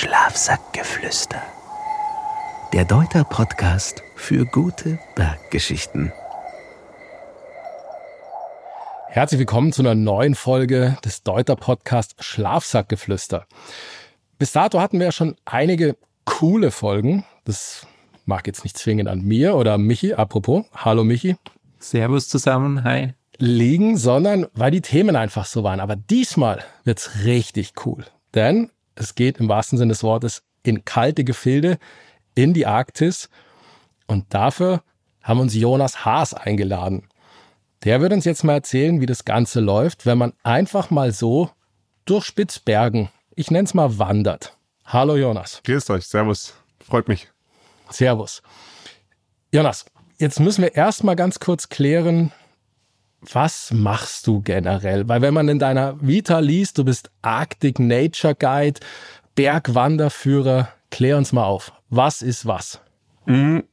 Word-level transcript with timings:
Schlafsackgeflüster. 0.00 1.42
Der 2.72 2.84
Deuter 2.84 3.24
Podcast 3.24 4.04
für 4.14 4.46
gute 4.46 5.00
Berggeschichten. 5.16 6.12
Herzlich 9.08 9.40
willkommen 9.40 9.72
zu 9.72 9.82
einer 9.82 9.96
neuen 9.96 10.36
Folge 10.36 10.96
des 11.04 11.24
Deuter 11.24 11.56
Podcast 11.56 12.14
Schlafsackgeflüster. 12.20 13.48
Bis 14.38 14.52
dato 14.52 14.80
hatten 14.80 15.00
wir 15.00 15.06
ja 15.06 15.10
schon 15.10 15.34
einige 15.44 15.96
coole 16.24 16.70
Folgen. 16.70 17.24
Das 17.44 17.84
mag 18.24 18.46
jetzt 18.46 18.62
nicht 18.62 18.78
zwingend 18.78 19.08
an 19.08 19.22
mir 19.22 19.56
oder 19.56 19.74
an 19.74 19.82
Michi. 19.82 20.14
Apropos, 20.14 20.64
hallo 20.76 21.02
Michi. 21.02 21.34
Servus 21.80 22.28
zusammen, 22.28 22.84
hi. 22.84 23.14
Liegen, 23.38 23.96
sondern 23.96 24.46
weil 24.54 24.70
die 24.70 24.80
Themen 24.80 25.16
einfach 25.16 25.44
so 25.46 25.64
waren. 25.64 25.80
Aber 25.80 25.96
diesmal 25.96 26.62
wird's 26.84 27.24
richtig 27.24 27.72
cool. 27.84 28.04
Denn 28.32 28.70
es 28.98 29.14
geht 29.14 29.38
im 29.38 29.48
wahrsten 29.48 29.78
Sinne 29.78 29.92
des 29.92 30.02
Wortes 30.02 30.42
in 30.62 30.84
kalte 30.84 31.24
Gefilde, 31.24 31.78
in 32.34 32.52
die 32.52 32.66
Arktis. 32.66 33.28
Und 34.06 34.26
dafür 34.34 34.82
haben 35.22 35.40
uns 35.40 35.54
Jonas 35.54 36.04
Haas 36.04 36.34
eingeladen. 36.34 37.08
Der 37.84 38.00
wird 38.00 38.12
uns 38.12 38.24
jetzt 38.24 38.42
mal 38.44 38.54
erzählen, 38.54 39.00
wie 39.00 39.06
das 39.06 39.24
Ganze 39.24 39.60
läuft, 39.60 40.04
wenn 40.04 40.18
man 40.18 40.32
einfach 40.42 40.90
mal 40.90 41.12
so 41.12 41.50
durch 42.04 42.24
Spitzbergen, 42.24 43.08
ich 43.36 43.50
nenne 43.50 43.64
es 43.64 43.74
mal, 43.74 43.98
wandert. 43.98 44.56
Hallo 44.84 45.16
Jonas. 45.16 45.60
Grüßt 45.64 45.90
euch, 45.90 46.06
Servus. 46.06 46.54
Freut 46.80 47.06
mich. 47.06 47.28
Servus. 47.90 48.42
Jonas, 49.52 49.84
jetzt 50.18 50.40
müssen 50.40 50.62
wir 50.62 50.74
erstmal 50.74 51.14
ganz 51.14 51.38
kurz 51.38 51.68
klären, 51.68 52.32
was 53.20 53.72
machst 53.72 54.26
du 54.26 54.40
generell? 54.40 55.08
Weil 55.08 55.22
wenn 55.22 55.34
man 55.34 55.48
in 55.48 55.58
deiner 55.58 55.96
Vita 56.00 56.38
liest, 56.38 56.78
du 56.78 56.84
bist 56.84 57.10
Arctic 57.22 57.78
Nature 57.78 58.34
Guide, 58.34 58.80
Bergwanderführer, 59.34 60.68
klär 60.90 61.16
uns 61.16 61.32
mal 61.32 61.44
auf. 61.44 61.72
Was 61.90 62.22
ist 62.22 62.46
was? 62.46 62.80
Mhm. 63.26 63.64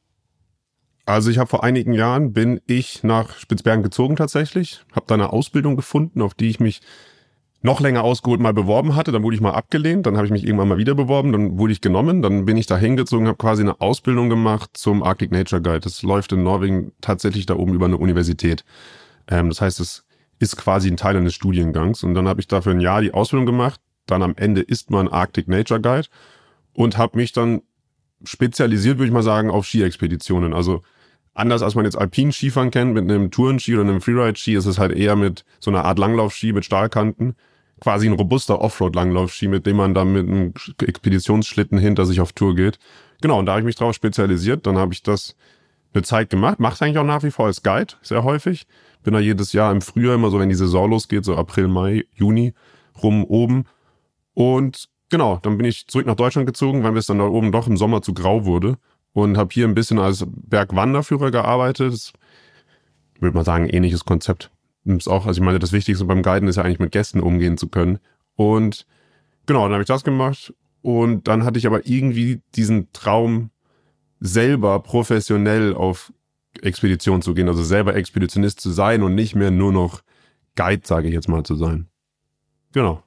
Also 1.06 1.30
ich 1.30 1.38
habe 1.38 1.48
vor 1.48 1.62
einigen 1.62 1.92
Jahren 1.92 2.32
bin 2.32 2.60
ich 2.66 3.04
nach 3.04 3.38
Spitzbergen 3.38 3.84
gezogen 3.84 4.16
tatsächlich, 4.16 4.84
habe 4.92 5.06
da 5.06 5.14
eine 5.14 5.32
Ausbildung 5.32 5.76
gefunden, 5.76 6.20
auf 6.20 6.34
die 6.34 6.48
ich 6.48 6.58
mich 6.58 6.80
noch 7.62 7.80
länger 7.80 8.02
ausgeholt 8.02 8.40
mal 8.40 8.52
beworben 8.52 8.96
hatte, 8.96 9.12
dann 9.12 9.22
wurde 9.22 9.36
ich 9.36 9.40
mal 9.40 9.52
abgelehnt, 9.52 10.06
dann 10.06 10.16
habe 10.16 10.26
ich 10.26 10.32
mich 10.32 10.44
irgendwann 10.44 10.68
mal 10.68 10.78
wieder 10.78 10.94
beworben, 10.94 11.32
dann 11.32 11.58
wurde 11.58 11.72
ich 11.72 11.80
genommen, 11.80 12.22
dann 12.22 12.44
bin 12.44 12.56
ich 12.56 12.66
da 12.66 12.76
hingezogen, 12.76 13.28
habe 13.28 13.38
quasi 13.38 13.62
eine 13.62 13.80
Ausbildung 13.80 14.28
gemacht 14.28 14.70
zum 14.74 15.02
Arctic 15.02 15.30
Nature 15.30 15.62
Guide. 15.62 15.80
Das 15.80 16.02
läuft 16.02 16.32
in 16.32 16.42
Norwegen 16.42 16.92
tatsächlich 17.00 17.46
da 17.46 17.56
oben 17.56 17.74
über 17.74 17.86
eine 17.86 17.98
Universität. 17.98 18.64
Ähm, 19.28 19.48
das 19.48 19.60
heißt, 19.60 19.80
es 19.80 20.04
ist 20.38 20.56
quasi 20.56 20.88
ein 20.90 20.96
Teil 20.96 21.16
eines 21.16 21.34
Studiengangs. 21.34 22.02
Und 22.02 22.14
dann 22.14 22.28
habe 22.28 22.40
ich 22.40 22.48
dafür 22.48 22.72
ein 22.72 22.80
Jahr 22.80 23.00
die 23.00 23.14
Ausbildung 23.14 23.46
gemacht. 23.46 23.80
Dann 24.06 24.22
am 24.22 24.34
Ende 24.36 24.60
ist 24.60 24.90
man 24.90 25.08
Arctic 25.08 25.48
Nature 25.48 25.80
Guide 25.80 26.08
und 26.72 26.96
habe 26.98 27.16
mich 27.16 27.32
dann 27.32 27.62
spezialisiert, 28.24 28.98
würde 28.98 29.06
ich 29.06 29.12
mal 29.12 29.22
sagen, 29.22 29.50
auf 29.50 29.66
Ski-Expeditionen. 29.66 30.52
Also 30.52 30.82
anders 31.34 31.62
als 31.62 31.74
man 31.74 31.84
jetzt 31.84 31.98
alpinen 31.98 32.32
Skifahren 32.32 32.70
kennt, 32.70 32.94
mit 32.94 33.04
einem 33.04 33.30
Tourenski 33.30 33.74
oder 33.74 33.82
einem 33.82 34.00
Freeride-Ski, 34.00 34.54
ist 34.54 34.66
es 34.66 34.78
halt 34.78 34.92
eher 34.92 35.16
mit 35.16 35.44
so 35.60 35.70
einer 35.70 35.84
Art 35.84 35.98
Langlaufski 35.98 36.52
mit 36.52 36.64
Stahlkanten. 36.64 37.34
Quasi 37.80 38.06
ein 38.06 38.14
robuster 38.14 38.60
Offroad-Langlaufski, 38.60 39.48
mit 39.48 39.66
dem 39.66 39.76
man 39.76 39.92
dann 39.92 40.12
mit 40.12 40.26
einem 40.26 40.54
Expeditionsschlitten 40.80 41.78
hinter 41.78 42.06
sich 42.06 42.20
auf 42.20 42.32
Tour 42.32 42.54
geht. 42.54 42.78
Genau, 43.20 43.38
und 43.38 43.46
da 43.46 43.52
habe 43.52 43.60
ich 43.60 43.66
mich 43.66 43.76
drauf 43.76 43.94
spezialisiert. 43.94 44.66
Dann 44.66 44.78
habe 44.78 44.94
ich 44.94 45.02
das 45.02 45.36
eine 45.92 46.02
Zeit 46.02 46.30
gemacht. 46.30 46.58
Mache 46.58 46.84
eigentlich 46.84 46.98
auch 46.98 47.04
nach 47.04 47.22
wie 47.22 47.30
vor 47.30 47.46
als 47.46 47.62
Guide, 47.62 47.94
sehr 48.02 48.24
häufig. 48.24 48.66
Bin 49.06 49.14
da 49.14 49.20
jedes 49.20 49.52
Jahr 49.52 49.70
im 49.70 49.82
Frühjahr 49.82 50.16
immer 50.16 50.30
so, 50.30 50.40
wenn 50.40 50.48
die 50.48 50.56
Saison 50.56 50.90
losgeht, 50.90 51.24
so 51.24 51.36
April, 51.36 51.68
Mai, 51.68 52.06
Juni 52.12 52.54
rum 53.00 53.24
oben. 53.24 53.66
Und 54.34 54.88
genau, 55.10 55.38
dann 55.42 55.56
bin 55.58 55.64
ich 55.64 55.86
zurück 55.86 56.06
nach 56.06 56.16
Deutschland 56.16 56.48
gezogen, 56.48 56.82
weil 56.82 56.90
mir 56.90 56.98
es 56.98 57.06
dann 57.06 57.20
da 57.20 57.24
oben 57.26 57.52
doch 57.52 57.68
im 57.68 57.76
Sommer 57.76 58.02
zu 58.02 58.14
grau 58.14 58.46
wurde. 58.46 58.78
Und 59.12 59.38
habe 59.38 59.50
hier 59.52 59.68
ein 59.68 59.76
bisschen 59.76 60.00
als 60.00 60.26
Bergwanderführer 60.26 61.30
gearbeitet. 61.30 61.92
Das 61.92 62.14
würde 63.20 63.36
man 63.36 63.44
sagen, 63.44 63.68
ähnliches 63.68 64.04
Konzept. 64.04 64.50
ist 64.84 65.06
auch, 65.06 65.24
also 65.24 65.40
ich 65.40 65.44
meine, 65.44 65.60
das 65.60 65.70
Wichtigste 65.70 66.04
beim 66.04 66.22
Guiden 66.22 66.48
ist 66.48 66.56
ja 66.56 66.64
eigentlich 66.64 66.80
mit 66.80 66.90
Gästen 66.90 67.20
umgehen 67.20 67.56
zu 67.58 67.68
können. 67.68 68.00
Und 68.34 68.86
genau, 69.46 69.62
dann 69.62 69.74
habe 69.74 69.82
ich 69.82 69.88
das 69.88 70.02
gemacht. 70.02 70.52
Und 70.82 71.28
dann 71.28 71.44
hatte 71.44 71.60
ich 71.60 71.68
aber 71.68 71.86
irgendwie 71.86 72.40
diesen 72.56 72.92
Traum, 72.92 73.50
selber 74.18 74.80
professionell 74.80 75.74
auf 75.74 76.12
Expedition 76.62 77.22
zu 77.22 77.34
gehen, 77.34 77.48
also 77.48 77.62
selber 77.62 77.94
Expeditionist 77.94 78.60
zu 78.60 78.70
sein 78.70 79.02
und 79.02 79.14
nicht 79.14 79.34
mehr 79.34 79.50
nur 79.50 79.72
noch 79.72 80.02
Guide, 80.56 80.82
sage 80.84 81.08
ich 81.08 81.14
jetzt 81.14 81.28
mal, 81.28 81.44
zu 81.44 81.54
sein. 81.54 81.88
Genau. 82.72 83.02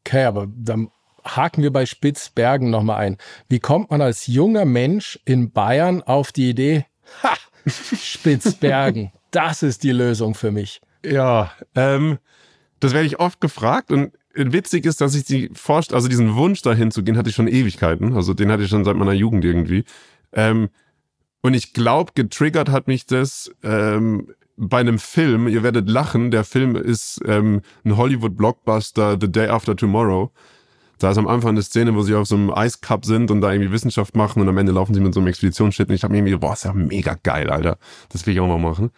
Okay, 0.00 0.24
aber 0.24 0.46
dann 0.54 0.90
haken 1.24 1.62
wir 1.62 1.72
bei 1.72 1.86
Spitzbergen 1.86 2.70
nochmal 2.70 2.98
ein. 2.98 3.16
Wie 3.48 3.60
kommt 3.60 3.90
man 3.90 4.02
als 4.02 4.26
junger 4.26 4.64
Mensch 4.64 5.18
in 5.24 5.50
Bayern 5.50 6.02
auf 6.02 6.32
die 6.32 6.50
Idee, 6.50 6.86
ha, 7.22 7.34
Spitzbergen, 7.66 9.12
das 9.30 9.62
ist 9.62 9.82
die 9.82 9.92
Lösung 9.92 10.34
für 10.34 10.50
mich? 10.50 10.80
Ja, 11.04 11.52
ähm, 11.74 12.18
das 12.80 12.92
werde 12.92 13.06
ich 13.06 13.20
oft 13.20 13.40
gefragt 13.40 13.90
und 13.90 14.12
witzig 14.34 14.84
ist, 14.84 15.00
dass 15.00 15.14
ich 15.14 15.24
die 15.24 15.50
forscht, 15.54 15.92
also 15.92 16.08
diesen 16.08 16.34
Wunsch 16.34 16.62
dahin 16.62 16.90
zu 16.90 17.02
gehen, 17.02 17.16
hatte 17.16 17.30
ich 17.30 17.34
schon 17.34 17.48
Ewigkeiten. 17.48 18.14
Also 18.14 18.34
den 18.34 18.50
hatte 18.50 18.64
ich 18.64 18.68
schon 18.68 18.84
seit 18.84 18.96
meiner 18.96 19.12
Jugend 19.12 19.44
irgendwie. 19.44 19.84
Ähm, 20.32 20.68
und 21.44 21.52
ich 21.52 21.74
glaube, 21.74 22.12
getriggert 22.14 22.70
hat 22.70 22.86
mich 22.86 23.04
das 23.04 23.52
ähm, 23.62 24.28
bei 24.56 24.78
einem 24.78 24.98
Film. 24.98 25.46
Ihr 25.46 25.62
werdet 25.62 25.90
lachen. 25.90 26.30
Der 26.30 26.42
Film 26.42 26.74
ist 26.74 27.20
ähm, 27.26 27.60
ein 27.84 27.98
Hollywood-Blockbuster, 27.98 29.18
The 29.20 29.30
Day 29.30 29.48
After 29.48 29.76
Tomorrow. 29.76 30.30
Da 30.98 31.10
ist 31.10 31.18
am 31.18 31.28
Anfang 31.28 31.50
eine 31.50 31.60
Szene, 31.60 31.94
wo 31.94 32.00
sie 32.00 32.14
auf 32.14 32.26
so 32.26 32.36
einem 32.36 32.50
Eiscup 32.50 33.04
sind 33.04 33.30
und 33.30 33.42
da 33.42 33.52
irgendwie 33.52 33.72
Wissenschaft 33.72 34.16
machen 34.16 34.40
und 34.40 34.48
am 34.48 34.56
Ende 34.56 34.72
laufen 34.72 34.94
sie 34.94 35.00
mit 35.00 35.12
so 35.12 35.20
einem 35.20 35.26
Expeditionsschiff 35.26 35.86
und 35.86 35.94
ich 35.94 36.02
habe 36.02 36.12
mir 36.12 36.20
irgendwie, 36.20 36.36
boah, 36.36 36.54
ist 36.54 36.64
ja 36.64 36.72
mega 36.72 37.14
geil, 37.22 37.50
Alter. 37.50 37.76
Das 38.08 38.26
will 38.26 38.32
ich 38.32 38.40
auch 38.40 38.48
mal 38.48 38.56
machen. 38.56 38.90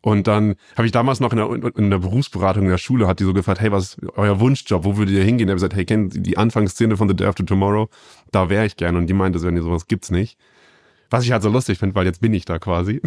Und 0.00 0.28
dann 0.28 0.54
habe 0.76 0.86
ich 0.86 0.92
damals 0.92 1.18
noch 1.18 1.32
in 1.32 1.38
der, 1.38 1.76
in 1.76 1.90
der 1.90 1.98
Berufsberatung 1.98 2.66
in 2.66 2.70
der 2.70 2.78
Schule, 2.78 3.08
hat 3.08 3.18
die 3.18 3.24
so 3.24 3.32
gefragt, 3.32 3.60
hey, 3.60 3.72
was 3.72 3.94
ist 3.94 3.98
euer 4.14 4.38
Wunschjob? 4.38 4.84
Wo 4.84 4.96
würdet 4.96 5.16
ihr 5.16 5.24
hingehen? 5.24 5.48
Er 5.48 5.54
hat 5.54 5.56
gesagt, 5.56 5.74
hey, 5.74 5.84
kennt 5.84 6.24
die 6.24 6.38
Anfangsszene 6.38 6.96
von 6.96 7.08
The 7.08 7.16
Day 7.16 7.26
After 7.26 7.44
Tomorrow? 7.44 7.88
Da 8.30 8.48
wäre 8.48 8.64
ich 8.64 8.76
gerne. 8.76 8.96
Und 8.96 9.08
die 9.08 9.12
meinte, 9.12 9.40
so, 9.40 9.48
wenn 9.48 9.56
ihr 9.56 9.64
sowas 9.64 9.88
gibt's 9.88 10.12
nicht. 10.12 10.38
Was 11.10 11.24
ich 11.24 11.32
halt 11.32 11.42
so 11.42 11.50
lustig 11.50 11.78
finde, 11.78 11.94
weil 11.94 12.06
jetzt 12.06 12.20
bin 12.20 12.32
ich 12.32 12.44
da 12.44 12.58
quasi. 12.58 13.02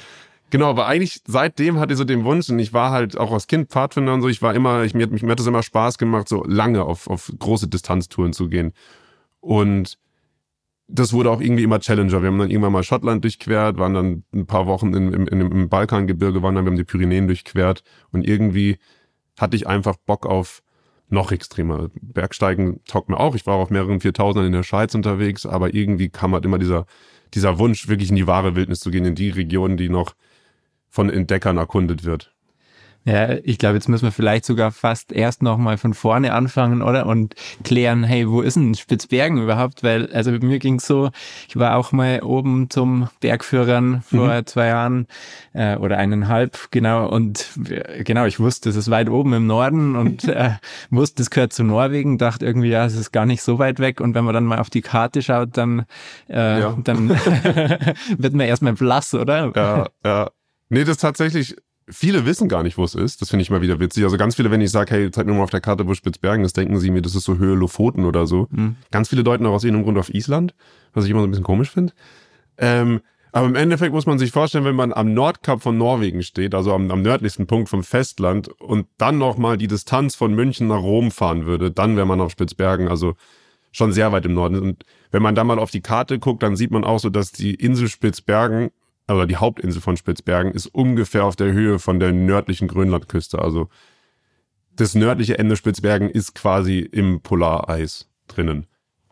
genau, 0.50 0.70
aber 0.70 0.86
eigentlich 0.86 1.20
seitdem 1.26 1.78
hatte 1.78 1.92
ich 1.92 1.98
so 1.98 2.04
den 2.04 2.24
Wunsch 2.24 2.48
und 2.48 2.58
ich 2.58 2.72
war 2.72 2.92
halt 2.92 3.18
auch 3.18 3.32
als 3.32 3.48
Kind 3.48 3.70
Pfadfinder 3.70 4.14
und 4.14 4.22
so. 4.22 4.28
Ich 4.28 4.40
war 4.40 4.54
immer, 4.54 4.84
ich, 4.84 4.94
mir, 4.94 5.08
mir 5.08 5.30
hat 5.30 5.40
es 5.40 5.46
immer 5.46 5.62
Spaß 5.62 5.98
gemacht, 5.98 6.28
so 6.28 6.44
lange 6.44 6.84
auf, 6.84 7.08
auf 7.08 7.32
große 7.38 7.68
Distanztouren 7.68 8.32
zu 8.32 8.48
gehen. 8.48 8.72
Und 9.40 9.98
das 10.88 11.12
wurde 11.12 11.30
auch 11.30 11.40
irgendwie 11.40 11.64
immer 11.64 11.80
Challenger. 11.80 12.22
Wir 12.22 12.28
haben 12.28 12.38
dann 12.38 12.50
irgendwann 12.50 12.72
mal 12.72 12.82
Schottland 12.82 13.22
durchquert, 13.22 13.76
waren 13.76 13.94
dann 13.94 14.24
ein 14.32 14.46
paar 14.46 14.66
Wochen 14.66 14.94
in, 14.94 15.12
im, 15.12 15.28
in, 15.28 15.40
im 15.40 15.68
Balkangebirge, 15.68 16.42
waren 16.42 16.54
dann, 16.54 16.64
wir 16.64 16.70
haben 16.70 16.78
die 16.78 16.84
Pyrenäen 16.84 17.26
durchquert 17.26 17.82
und 18.10 18.26
irgendwie 18.26 18.78
hatte 19.38 19.56
ich 19.56 19.66
einfach 19.66 19.96
Bock 20.06 20.24
auf 20.24 20.62
noch 21.10 21.30
extremer. 21.30 21.90
Bergsteigen 22.00 22.80
taugt 22.84 23.08
mir 23.08 23.18
auch. 23.18 23.34
Ich 23.34 23.46
war 23.46 23.56
auf 23.56 23.70
mehreren 23.70 24.00
Viertausendern 24.00 24.46
in 24.46 24.52
der 24.52 24.62
Schweiz 24.62 24.94
unterwegs, 24.94 25.46
aber 25.46 25.74
irgendwie 25.74 26.08
kam 26.08 26.34
halt 26.34 26.44
immer 26.44 26.58
dieser, 26.58 26.86
dieser 27.34 27.58
Wunsch, 27.58 27.88
wirklich 27.88 28.10
in 28.10 28.16
die 28.16 28.26
wahre 28.26 28.54
Wildnis 28.54 28.80
zu 28.80 28.90
gehen, 28.90 29.04
in 29.04 29.14
die 29.14 29.30
Region, 29.30 29.76
die 29.76 29.88
noch 29.88 30.14
von 30.88 31.10
Entdeckern 31.10 31.58
erkundet 31.58 32.04
wird. 32.04 32.34
Ja, 33.08 33.38
ich 33.42 33.56
glaube, 33.56 33.76
jetzt 33.76 33.88
müssen 33.88 34.04
wir 34.04 34.12
vielleicht 34.12 34.44
sogar 34.44 34.70
fast 34.70 35.12
erst 35.12 35.42
nochmal 35.42 35.78
von 35.78 35.94
vorne 35.94 36.34
anfangen, 36.34 36.82
oder? 36.82 37.06
Und 37.06 37.34
klären, 37.64 38.04
hey, 38.04 38.28
wo 38.28 38.42
ist 38.42 38.56
denn 38.56 38.74
Spitzbergen 38.74 39.42
überhaupt? 39.42 39.82
Weil, 39.82 40.12
also 40.12 40.30
mir 40.30 40.58
ging's 40.58 40.86
so, 40.86 41.08
ich 41.48 41.56
war 41.56 41.78
auch 41.78 41.92
mal 41.92 42.20
oben 42.22 42.68
zum 42.68 43.08
Bergführern 43.20 44.02
vor 44.02 44.34
mhm. 44.34 44.46
zwei 44.46 44.66
Jahren 44.66 45.06
äh, 45.54 45.76
oder 45.76 45.96
eineinhalb, 45.96 46.70
genau. 46.70 47.08
Und 47.08 47.48
äh, 47.70 48.04
genau, 48.04 48.26
ich 48.26 48.40
wusste, 48.40 48.68
es 48.68 48.76
ist 48.76 48.90
weit 48.90 49.08
oben 49.08 49.32
im 49.32 49.46
Norden 49.46 49.96
und 49.96 50.24
äh, 50.28 50.50
wusste, 50.90 51.22
es 51.22 51.30
gehört 51.30 51.54
zu 51.54 51.64
Norwegen, 51.64 52.18
dachte 52.18 52.44
irgendwie, 52.44 52.68
ja, 52.68 52.84
es 52.84 52.94
ist 52.94 53.10
gar 53.10 53.24
nicht 53.24 53.40
so 53.40 53.58
weit 53.58 53.78
weg. 53.78 54.02
Und 54.02 54.14
wenn 54.14 54.24
man 54.24 54.34
dann 54.34 54.44
mal 54.44 54.58
auf 54.58 54.68
die 54.68 54.82
Karte 54.82 55.22
schaut, 55.22 55.56
dann, 55.56 55.86
äh, 56.28 56.60
ja. 56.60 56.76
dann 56.84 57.08
wird 58.18 58.34
man 58.34 58.46
erstmal 58.46 58.74
blass, 58.74 59.14
oder? 59.14 59.50
Ja, 59.56 59.86
ja. 60.04 60.30
Nee, 60.68 60.80
das 60.80 60.96
ist 60.96 61.00
tatsächlich 61.00 61.56
viele 61.90 62.26
wissen 62.26 62.48
gar 62.48 62.62
nicht, 62.62 62.78
wo 62.78 62.84
es 62.84 62.94
ist. 62.94 63.22
Das 63.22 63.30
finde 63.30 63.42
ich 63.42 63.50
mal 63.50 63.62
wieder 63.62 63.80
witzig. 63.80 64.04
Also 64.04 64.16
ganz 64.16 64.36
viele, 64.36 64.50
wenn 64.50 64.60
ich 64.60 64.70
sage, 64.70 64.94
hey, 64.94 65.10
zeig 65.10 65.26
mir 65.26 65.34
mal 65.34 65.42
auf 65.42 65.50
der 65.50 65.60
Karte, 65.60 65.86
wo 65.86 65.94
Spitzbergen 65.94 66.44
ist, 66.44 66.56
denken 66.56 66.78
sie 66.78 66.90
mir, 66.90 67.02
das 67.02 67.14
ist 67.14 67.24
so 67.24 67.38
Höhe 67.38 67.54
Lofoten 67.54 68.04
oder 68.04 68.26
so. 68.26 68.48
Mhm. 68.50 68.76
Ganz 68.90 69.08
viele 69.08 69.24
deuten 69.24 69.46
auch 69.46 69.52
aus 69.52 69.64
irgendeinem 69.64 69.84
Grund 69.84 69.98
auf 69.98 70.12
Island, 70.12 70.54
was 70.94 71.04
ich 71.04 71.10
immer 71.10 71.20
so 71.20 71.26
ein 71.26 71.30
bisschen 71.30 71.44
komisch 71.44 71.70
finde. 71.70 71.92
Ähm, 72.56 73.00
aber 73.32 73.46
im 73.46 73.54
Endeffekt 73.54 73.92
muss 73.92 74.06
man 74.06 74.18
sich 74.18 74.32
vorstellen, 74.32 74.64
wenn 74.64 74.74
man 74.74 74.92
am 74.92 75.12
Nordkap 75.12 75.62
von 75.62 75.76
Norwegen 75.76 76.22
steht, 76.22 76.54
also 76.54 76.72
am, 76.72 76.90
am 76.90 77.02
nördlichsten 77.02 77.46
Punkt 77.46 77.68
vom 77.68 77.84
Festland 77.84 78.48
und 78.48 78.86
dann 78.96 79.18
nochmal 79.18 79.58
die 79.58 79.68
Distanz 79.68 80.14
von 80.14 80.34
München 80.34 80.68
nach 80.68 80.82
Rom 80.82 81.10
fahren 81.10 81.46
würde, 81.46 81.70
dann 81.70 81.96
wäre 81.96 82.06
man 82.06 82.20
auf 82.20 82.32
Spitzbergen, 82.32 82.88
also 82.88 83.14
schon 83.70 83.92
sehr 83.92 84.12
weit 84.12 84.24
im 84.24 84.34
Norden. 84.34 84.58
Und 84.58 84.84
wenn 85.10 85.22
man 85.22 85.34
da 85.34 85.44
mal 85.44 85.58
auf 85.58 85.70
die 85.70 85.82
Karte 85.82 86.18
guckt, 86.18 86.42
dann 86.42 86.56
sieht 86.56 86.70
man 86.70 86.84
auch 86.84 86.98
so, 86.98 87.10
dass 87.10 87.32
die 87.32 87.54
Insel 87.54 87.88
Spitzbergen 87.88 88.70
also 89.08 89.24
die 89.26 89.36
Hauptinsel 89.36 89.80
von 89.82 89.96
Spitzbergen, 89.96 90.52
ist 90.52 90.66
ungefähr 90.66 91.24
auf 91.24 91.34
der 91.34 91.52
Höhe 91.52 91.78
von 91.78 91.98
der 91.98 92.12
nördlichen 92.12 92.68
Grönlandküste. 92.68 93.40
Also 93.40 93.68
das 94.76 94.94
nördliche 94.94 95.38
Ende 95.38 95.56
Spitzbergen 95.56 96.08
ist 96.08 96.34
quasi 96.34 96.78
im 96.78 97.20
Polareis 97.20 98.08
drinnen. 98.28 98.66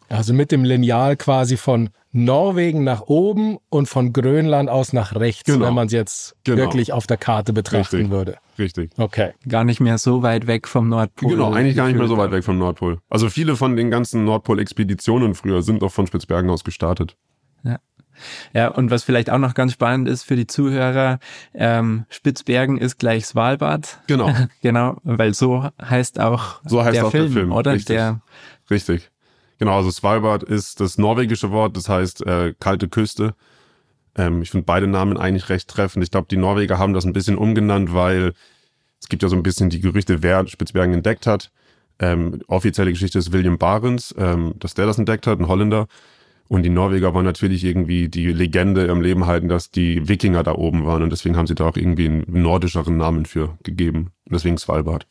Also 0.09 0.33
mit 0.33 0.53
dem 0.53 0.63
Lineal 0.63 1.17
quasi 1.17 1.57
von 1.57 1.91
Norwegen 2.13 2.85
nach 2.85 3.03
oben 3.03 3.59
und 3.71 3.89
von 3.89 4.13
Grönland 4.13 4.71
aus 4.71 4.93
nach 4.93 5.17
rechts, 5.17 5.45
Genau. 5.53 5.67
wenn 5.67 5.75
man 5.75 5.87
es 5.89 5.93
jetzt 5.93 6.37
Genau. 6.45 6.59
wirklich 6.59 6.93
auf 6.93 7.09
der 7.09 7.17
Karte 7.17 7.53
betrachten 7.53 7.97
Richtig. 7.97 8.11
würde. 8.11 8.37
Richtig. 8.59 8.91
Okay. 8.99 9.33
Gar 9.49 9.65
nicht 9.65 9.81
mehr 9.81 9.99
so 9.99 10.23
weit 10.23 10.47
weg 10.47 10.69
vom 10.69 10.89
Nordpol. 10.89 11.31
Genau, 11.31 11.53
eigentlich 11.53 11.75
gar 11.77 11.89
nicht 11.89 11.99
mehr 11.99 12.07
so 12.07 12.17
weit 12.17 12.31
weg 12.31 12.45
vom 12.45 12.57
Nordpol. 12.59 13.01
Also 13.11 13.29
viele 13.29 13.57
von 13.57 13.77
den 13.77 13.91
ganzen 13.91 14.25
Nordpol-Expeditionen 14.25 15.35
früher 15.35 15.63
sind 15.63 15.83
auch 15.83 15.93
von 15.93 16.07
Spitzbergen 16.07 16.51
aus 16.51 16.63
gestartet. 16.63 17.17
Ja, 18.53 18.69
und 18.69 18.91
was 18.91 19.05
vielleicht 19.05 19.31
auch 19.31 19.39
noch 19.39 19.55
ganz 19.55 19.73
spannend 19.73 20.09
ist 20.09 20.25
für 20.25 20.37
die 20.37 20.47
Zuhörer, 20.47 21.19
ähm, 21.55 22.07
Spitzbergen 22.09 22.79
ist 22.79 22.99
gleich 22.99 23.27
Svalbard. 23.27 24.01
Genau. 24.07 24.33
Genau, 24.63 24.99
weil 25.05 25.35
so 25.35 25.69
heißt 25.81 26.19
auch 26.19 26.61
So 26.65 26.83
heißt 26.85 26.97
der, 26.97 27.07
auch 27.07 27.11
Film, 27.11 27.25
der 27.27 27.33
Film, 27.33 27.53
oder? 27.53 27.73
richtig. 27.73 27.97
Der, 27.97 28.21
Richtig. 28.71 29.11
Genau, 29.59 29.77
also 29.77 29.91
Svalbard 29.91 30.43
ist 30.43 30.81
das 30.81 30.99
norwegische 30.99 31.51
Wort, 31.51 31.77
das 31.77 31.89
heißt 31.89 32.27
äh, 32.27 32.55
kalte 32.59 32.89
Küste. 32.89 33.35
Ähm, 34.17 34.43
ich 34.43 34.51
finde 34.51 34.65
beide 34.65 34.87
Namen 34.87 35.17
eigentlich 35.17 35.49
recht 35.49 35.69
treffend. 35.69 36.05
Ich 36.05 36.11
glaube, 36.11 36.27
die 36.31 36.37
Norweger 36.37 36.79
haben 36.79 36.93
das 36.93 37.05
ein 37.05 37.13
bisschen 37.13 37.39
umgenannt, 37.39 37.95
weil 37.95 38.33
es 39.01 39.09
gibt 39.09 39.23
ja 39.23 39.29
so 39.29 39.37
ein 39.37 39.43
bisschen 39.43 39.71
die 39.71 39.81
Gerüchte, 39.81 40.23
wer 40.23 40.47
Spitzbergen 40.47 40.95
entdeckt 40.95 41.27
hat. 41.27 41.51
Ähm, 41.99 42.43
offizielle 42.49 42.93
Geschichte 42.93 43.19
ist 43.19 43.33
William 43.33 43.57
Barents, 43.57 44.15
ähm, 44.19 44.55
dass 44.59 44.75
der 44.75 44.87
das 44.87 44.99
entdeckt 44.99 45.27
hat, 45.27 45.39
ein 45.39 45.49
Holländer. 45.49 45.87
Und 46.49 46.63
die 46.63 46.71
Norweger 46.71 47.13
wollen 47.15 47.25
natürlich 47.25 47.65
irgendwie 47.65 48.09
die 48.09 48.33
Legende 48.33 48.85
im 48.85 49.01
Leben 49.01 49.27
halten, 49.27 49.49
dass 49.49 49.71
die 49.71 50.09
Wikinger 50.09 50.43
da 50.43 50.55
oben 50.55 50.85
waren. 50.87 51.03
Und 51.03 51.11
deswegen 51.11 51.37
haben 51.37 51.47
sie 51.47 51.55
da 51.55 51.67
auch 51.69 51.77
irgendwie 51.77 52.07
einen 52.07 52.25
nordischeren 52.29 52.97
Namen 52.97 53.27
für 53.27 53.59
gegeben. 53.65 54.11
Deswegen 54.31 54.57
Svalbard. 54.59 55.07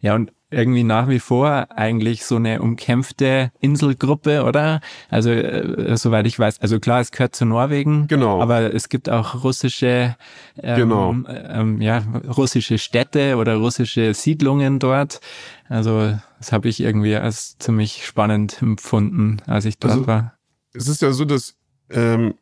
ja, 0.00 0.14
und 0.14 0.32
irgendwie 0.50 0.82
nach 0.82 1.08
wie 1.08 1.18
vor 1.18 1.66
eigentlich 1.76 2.24
so 2.24 2.36
eine 2.36 2.62
umkämpfte 2.62 3.52
Inselgruppe, 3.60 4.44
oder? 4.44 4.80
Also, 5.10 5.28
äh, 5.30 5.94
soweit 5.98 6.26
ich 6.26 6.38
weiß, 6.38 6.62
also 6.62 6.80
klar, 6.80 7.00
es 7.00 7.10
gehört 7.10 7.36
zu 7.36 7.44
Norwegen. 7.44 8.06
Genau. 8.08 8.40
Aber 8.40 8.72
es 8.72 8.88
gibt 8.88 9.10
auch 9.10 9.44
russische, 9.44 10.16
ähm, 10.62 10.76
Genau. 10.78 11.14
ähm, 11.28 11.82
ja, 11.82 12.02
russische 12.34 12.78
Städte 12.78 13.36
oder 13.36 13.56
russische 13.56 14.14
Siedlungen 14.14 14.78
dort. 14.78 15.20
Also, 15.68 16.16
das 16.38 16.50
habe 16.52 16.68
ich 16.70 16.80
irgendwie 16.80 17.16
als 17.16 17.58
ziemlich 17.58 18.06
spannend 18.06 18.62
empfunden, 18.62 19.42
als 19.46 19.66
ich 19.66 19.78
dort 19.78 19.92
Also, 19.92 20.06
war. 20.06 20.37
Es 20.74 20.88
ist 20.88 21.02
ja 21.02 21.12
so, 21.12 21.24
dass 21.24 21.56
ähm, 21.90 22.34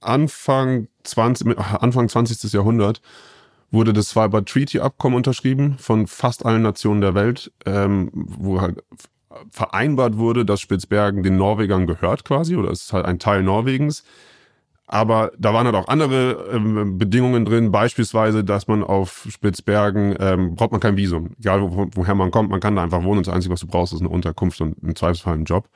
Anfang 0.00 0.88
20, 1.04 1.46
mit- 1.46 1.58
Anfang 1.58 2.08
20. 2.08 2.52
Jahrhundert 2.52 3.00
wurde 3.70 3.92
das 3.92 4.10
Svalbard 4.10 4.48
Treaty 4.48 4.80
Abkommen 4.80 5.16
unterschrieben 5.16 5.76
von 5.78 6.06
fast 6.06 6.44
allen 6.44 6.62
Nationen 6.62 7.00
der 7.00 7.14
Welt, 7.14 7.52
ähm, 7.66 8.10
wo 8.12 8.60
halt 8.60 8.82
vereinbart 9.50 10.16
wurde, 10.16 10.44
dass 10.44 10.60
Spitzbergen 10.60 11.22
den 11.22 11.36
Norwegern 11.36 11.86
gehört 11.86 12.24
quasi, 12.24 12.56
oder 12.56 12.70
es 12.70 12.82
ist 12.82 12.92
halt 12.92 13.06
ein 13.06 13.18
Teil 13.18 13.42
Norwegens. 13.42 14.02
Aber 14.86 15.30
da 15.38 15.54
waren 15.54 15.66
halt 15.66 15.76
auch 15.76 15.86
andere 15.86 16.50
ähm, 16.52 16.98
Bedingungen 16.98 17.44
drin, 17.44 17.70
beispielsweise, 17.70 18.42
dass 18.42 18.66
man 18.66 18.82
auf 18.82 19.24
Spitzbergen 19.30 20.16
ähm, 20.18 20.56
braucht 20.56 20.72
man 20.72 20.80
kein 20.80 20.96
Visum. 20.96 21.30
Egal 21.38 21.62
wo, 21.62 21.86
woher 21.94 22.16
man 22.16 22.32
kommt, 22.32 22.50
man 22.50 22.58
kann 22.58 22.74
da 22.74 22.82
einfach 22.82 23.04
wohnen 23.04 23.18
und 23.18 23.26
das 23.28 23.32
Einzige, 23.34 23.52
was 23.52 23.60
du 23.60 23.68
brauchst, 23.68 23.92
ist 23.92 24.00
eine 24.00 24.08
Unterkunft 24.08 24.60
und 24.60 24.76
im 24.82 24.96
Zweifelsfall 24.96 25.34
ein 25.34 25.44
Job. 25.44 25.68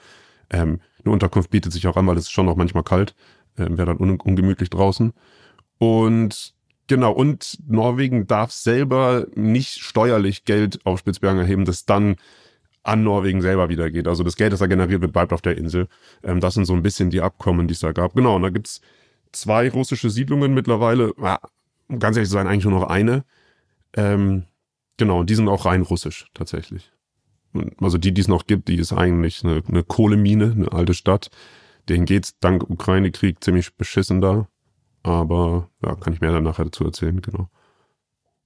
Ähm, 0.55 0.81
eine 1.05 1.13
Unterkunft 1.13 1.51
bietet 1.51 1.73
sich 1.73 1.87
auch 1.89 1.97
an, 1.97 2.07
weil 2.07 2.17
es 2.17 2.25
ist 2.25 2.31
schon 2.31 2.47
noch 2.47 2.57
manchmal 2.57 2.85
kalt, 2.85 3.15
ähm, 3.59 3.77
wäre 3.77 3.87
dann 3.87 3.99
un 3.99 4.21
ungemütlich 4.21 4.71
draußen. 4.71 5.13
Und 5.79 6.55
genau, 6.87 7.13
und 7.13 7.59
Norwegen 7.69 8.27
darf 8.27 8.53
selber 8.53 9.27
nicht 9.35 9.81
steuerlich 9.81 10.45
Geld 10.45 10.87
auf 10.87 11.01
Spitzbergen 11.01 11.41
erheben, 11.41 11.65
das 11.65 11.87
dann 11.87 12.17
an 12.85 13.03
Norwegen 13.03 13.43
selber 13.43 13.69
wieder 13.69 13.91
geht. 13.91 14.07
Also 14.07 14.23
das 14.23 14.37
Geld, 14.37 14.53
das 14.53 14.61
da 14.61 14.67
generiert 14.67 15.01
wird, 15.01 15.13
bleibt 15.13 15.33
auf 15.33 15.43
der 15.43 15.59
Insel. 15.59 15.89
Ähm, 16.23 16.41
das 16.41 16.55
sind 16.55 16.67
so 16.67 16.75
ein 16.75 16.83
bisschen 16.83 17.11
die 17.11 17.21
Abkommen, 17.21 17.67
die 17.67 17.75
es 17.75 17.81
da 17.81 17.93
gab. 17.93 18.15
Genau, 18.15 18.37
und 18.37 18.43
da 18.43 18.51
gibt's 18.51 18.81
zwei 19.33 19.69
russische 19.71 20.11
Siedlungen 20.11 20.55
mittlerweile. 20.55 21.13
Ja, 21.21 21.41
ganz 21.99 22.17
ehrlich 22.17 22.29
zu 22.29 22.35
sein, 22.35 22.47
eigentlich 22.47 22.65
nur 22.65 22.79
noch 22.79 22.89
eine. 22.89 23.25
Ähm, 23.97 24.45
genau, 24.99 25.21
und 25.21 25.31
die 25.31 25.35
sind 25.35 25.49
auch 25.49 25.65
rein 25.67 25.83
russisch 25.83 26.29
tatsächlich. 26.35 26.94
Also 27.81 27.99
die, 27.99 28.13
die 28.13 28.21
es 28.21 28.29
noch 28.29 28.47
gibt, 28.47 28.69
die 28.69 28.77
ist 28.77 28.93
eigentlich 28.93 29.45
eine, 29.45 29.63
eine 29.69 29.83
Kohlemine, 29.85 30.53
eine 30.53 30.73
alte 30.73 30.95
Stadt. 30.95 31.31
Denen 31.89 32.05
geht's 32.07 32.39
dank 32.41 32.69
Ukraine-Krieg 32.69 33.43
ziemlich 33.43 33.75
beschissen 33.77 34.21
da. 34.21 34.49
Aber 35.03 35.71
ja, 35.83 35.95
kann 35.95 36.13
ich 36.13 36.21
mehr 36.21 36.33
dann 36.33 36.45
nachher 36.45 36.65
dazu 36.65 36.85
erzählen, 36.85 37.21
genau. 37.21 37.49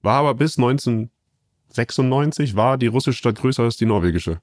War 0.03 0.17
aber 0.19 0.35
bis 0.35 0.59
1996 0.59 2.57
war 2.57 2.77
die 2.77 2.89
russische 2.89 3.19
Stadt 3.19 3.39
größer 3.39 3.63
als 3.63 3.77
die 3.77 3.87
norwegische. 3.87 4.41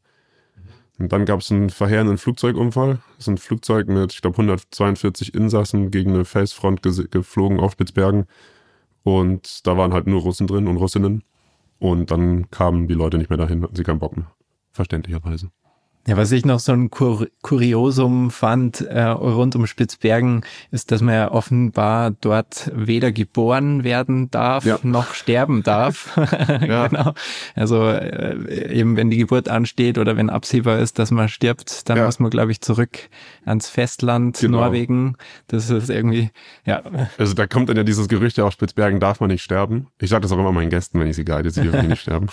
Und 0.98 1.12
dann 1.12 1.26
gab 1.26 1.42
es 1.42 1.52
einen 1.52 1.70
verheerenden 1.70 2.18
Flugzeugunfall. 2.18 3.00
Das 3.18 3.20
ist 3.20 3.28
ein 3.28 3.38
Flugzeug 3.38 3.88
mit, 3.88 4.14
ich 4.14 4.22
glaube, 4.22 4.36
142 4.36 5.34
Insassen 5.36 5.92
gegen 5.92 6.14
eine 6.14 6.24
Felsfront 6.24 6.82
geflogen 6.82 7.60
auf 7.60 7.74
Spitzbergen. 7.74 8.26
Und 9.04 9.68
da 9.68 9.78
waren 9.78 9.94
halt 9.94 10.08
nur 10.08 10.22
Russen 10.22 10.48
drin 10.48 10.68
und 10.68 10.78
Russinnen. 10.78 11.24
Und 11.80 12.12
dann 12.12 12.50
kamen 12.50 12.88
die 12.88 12.94
Leute 12.94 13.18
nicht 13.18 13.30
mehr 13.30 13.38
dahin, 13.38 13.62
hatten 13.62 13.76
sie 13.76 13.84
keinen 13.84 14.00
Bock 14.00 14.16
mehr. 14.16 14.32
Verständlicherweise. 14.76 15.50
Ja, 16.08 16.18
was 16.18 16.32
ich 16.32 16.46
noch 16.46 16.60
so 16.60 16.72
ein 16.72 16.92
Kur 16.92 17.26
Kuriosum 17.42 18.30
fand 18.30 18.82
äh, 18.82 19.02
rund 19.06 19.56
um 19.56 19.66
Spitzbergen, 19.66 20.42
ist, 20.70 20.92
dass 20.92 21.02
man 21.02 21.16
ja 21.16 21.32
offenbar 21.32 22.12
dort 22.12 22.72
weder 22.76 23.12
geboren 23.12 23.84
werden 23.84 24.30
darf 24.30 24.66
Ja. 24.66 24.78
noch 24.84 25.16
sterben 25.16 25.64
darf. 25.64 26.16
Ja. 26.68 26.88
genau. 26.90 27.14
Also 27.56 27.88
äh, 27.88 28.72
eben 28.72 28.98
wenn 28.98 29.10
die 29.10 29.18
Geburt 29.18 29.50
ansteht 29.50 29.98
oder 29.98 30.16
wenn 30.16 30.30
absehbar 30.30 30.78
ist, 30.78 31.00
dass 31.00 31.10
man 31.10 31.28
stirbt, 31.28 31.90
dann 31.90 31.98
Ja. 31.98 32.06
muss 32.06 32.20
man, 32.20 32.30
glaube 32.30 32.52
ich, 32.52 32.62
zurück 32.62 33.00
ans 33.46 33.68
Festland 33.68 34.38
Genau. 34.38 34.60
Norwegen. 34.60 35.16
Das 35.48 35.72
ist 35.72 35.90
irgendwie, 35.90 36.30
ja, 36.66 36.84
Also 37.18 37.34
da 37.34 37.48
kommt 37.48 37.70
dann 37.70 37.78
ja 37.78 37.84
dieses 37.84 38.08
Gerücht, 38.10 38.38
ja, 38.38 38.44
auf 38.44 38.54
Spitzbergen 38.54 39.00
darf 39.00 39.22
man 39.22 39.30
nicht 39.32 39.42
sterben. 39.42 39.88
Ich 40.00 40.12
sage 40.12 40.22
das 40.22 40.32
auch 40.32 40.38
immer 40.38 40.52
meinen 40.52 40.70
Gästen, 40.70 41.00
wenn 41.00 41.08
ich 41.08 41.16
sie 41.16 41.26
guide, 41.26 41.50
sie 41.50 41.62
dürfen 41.64 41.88
nicht 41.88 42.02
sterben. 42.02 42.28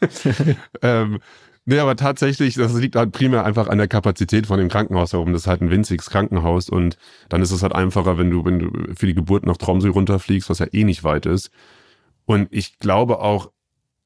ähm, 0.82 1.18
nee, 1.64 1.78
aber 1.78 1.96
tatsächlich, 1.96 2.54
das 2.54 2.74
liegt 2.74 2.96
halt 2.96 3.12
primär 3.12 3.44
einfach 3.44 3.68
an 3.68 3.78
der 3.78 3.88
Kapazität 3.88 4.46
von 4.46 4.58
dem 4.58 4.68
Krankenhaus 4.68 5.10
da 5.10 5.18
oben. 5.18 5.32
Das 5.32 5.42
ist 5.42 5.46
halt 5.48 5.62
ein 5.62 5.70
winziges 5.70 6.10
Krankenhaus 6.10 6.68
und 6.68 6.96
dann 7.28 7.42
ist 7.42 7.50
es 7.50 7.62
halt 7.62 7.74
einfacher, 7.74 8.18
wenn 8.18 8.30
du, 8.30 8.44
wenn 8.44 8.58
du 8.58 8.94
für 8.94 9.06
die 9.06 9.14
Geburt 9.14 9.46
nach 9.46 9.56
Tromsø 9.56 9.88
runterfliegst, 9.90 10.50
was 10.50 10.58
ja 10.58 10.66
eh 10.72 10.84
nicht 10.84 11.04
weit 11.04 11.26
ist. 11.26 11.50
Und 12.24 12.48
ich 12.50 12.78
glaube 12.78 13.20
auch, 13.20 13.50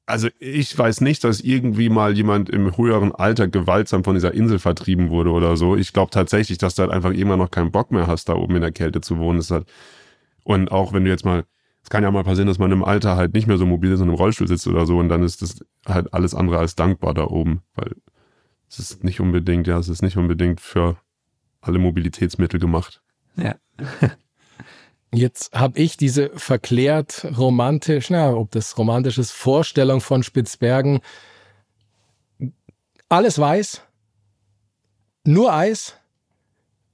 also 0.07 0.29
ich 0.39 0.75
weiß 0.77 1.01
nicht, 1.01 1.23
dass 1.23 1.41
irgendwie 1.41 1.89
mal 1.89 2.15
jemand 2.15 2.49
im 2.49 2.75
höheren 2.77 3.13
Alter 3.13 3.47
gewaltsam 3.49 4.05
von 4.05 4.15
dieser 4.15 4.33
Insel 4.33 4.57
vertrieben 4.57 5.09
wurde 5.09 5.31
oder 5.31 5.57
so. 5.57 5.75
Ich 5.75 5.91
glaube 5.91 6.11
tatsächlich, 6.11 6.57
dass 6.57 6.75
du 6.75 6.83
halt 6.83 6.91
einfach 6.91 7.11
irgendwann 7.11 7.39
noch 7.39 7.51
keinen 7.51 7.71
Bock 7.71 7.91
mehr 7.91 8.07
hast, 8.07 8.29
da 8.29 8.35
oben 8.35 8.55
in 8.55 8.61
der 8.61 8.71
Kälte 8.71 9.01
zu 9.01 9.17
wohnen. 9.17 9.39
Das 9.39 9.47
ist 9.47 9.51
halt, 9.51 9.67
und 10.43 10.71
auch 10.71 10.93
wenn 10.93 11.03
du 11.03 11.11
jetzt 11.11 11.25
mal, 11.25 11.43
es 11.87 11.89
kann 11.89 12.03
ja 12.03 12.11
mal 12.11 12.25
passieren, 12.25 12.49
dass 12.49 12.59
man 12.59 12.69
im 12.73 12.83
Alter 12.83 13.15
halt 13.15 13.33
nicht 13.33 13.47
mehr 13.47 13.57
so 13.57 13.65
mobil 13.65 13.93
ist 13.93 14.01
und 14.01 14.09
im 14.09 14.15
Rollstuhl 14.15 14.45
sitzt 14.45 14.67
oder 14.67 14.85
so 14.85 14.97
und 14.97 15.07
dann 15.07 15.23
ist 15.23 15.41
das 15.41 15.63
halt 15.87 16.13
alles 16.13 16.35
andere 16.35 16.57
als 16.59 16.75
dankbar 16.75 17.13
da 17.13 17.23
oben, 17.23 17.61
weil 17.75 17.95
es 18.69 18.77
ist 18.77 19.05
nicht 19.05 19.21
unbedingt, 19.21 19.67
ja, 19.67 19.77
es 19.77 19.87
ist 19.87 20.01
nicht 20.01 20.17
unbedingt 20.17 20.59
für 20.59 20.97
alle 21.61 21.79
Mobilitätsmittel 21.79 22.59
gemacht. 22.59 23.01
ja. 23.37 23.55
Jetzt 25.13 25.53
habe 25.53 25.79
ich 25.79 25.95
diese 25.95 26.29
verklärt 26.31 27.25
romantisch, 27.37 28.09
na, 28.09 28.33
ob 28.33 28.51
das 28.51 28.77
romantisch 28.77 29.17
ist, 29.17 29.31
Vorstellung 29.31 30.01
von 30.01 30.21
Spitzbergen. 30.21 30.99
Alles 33.07 33.39
weiß, 33.39 33.81
nur 35.23 35.53
Eis, 35.53 35.95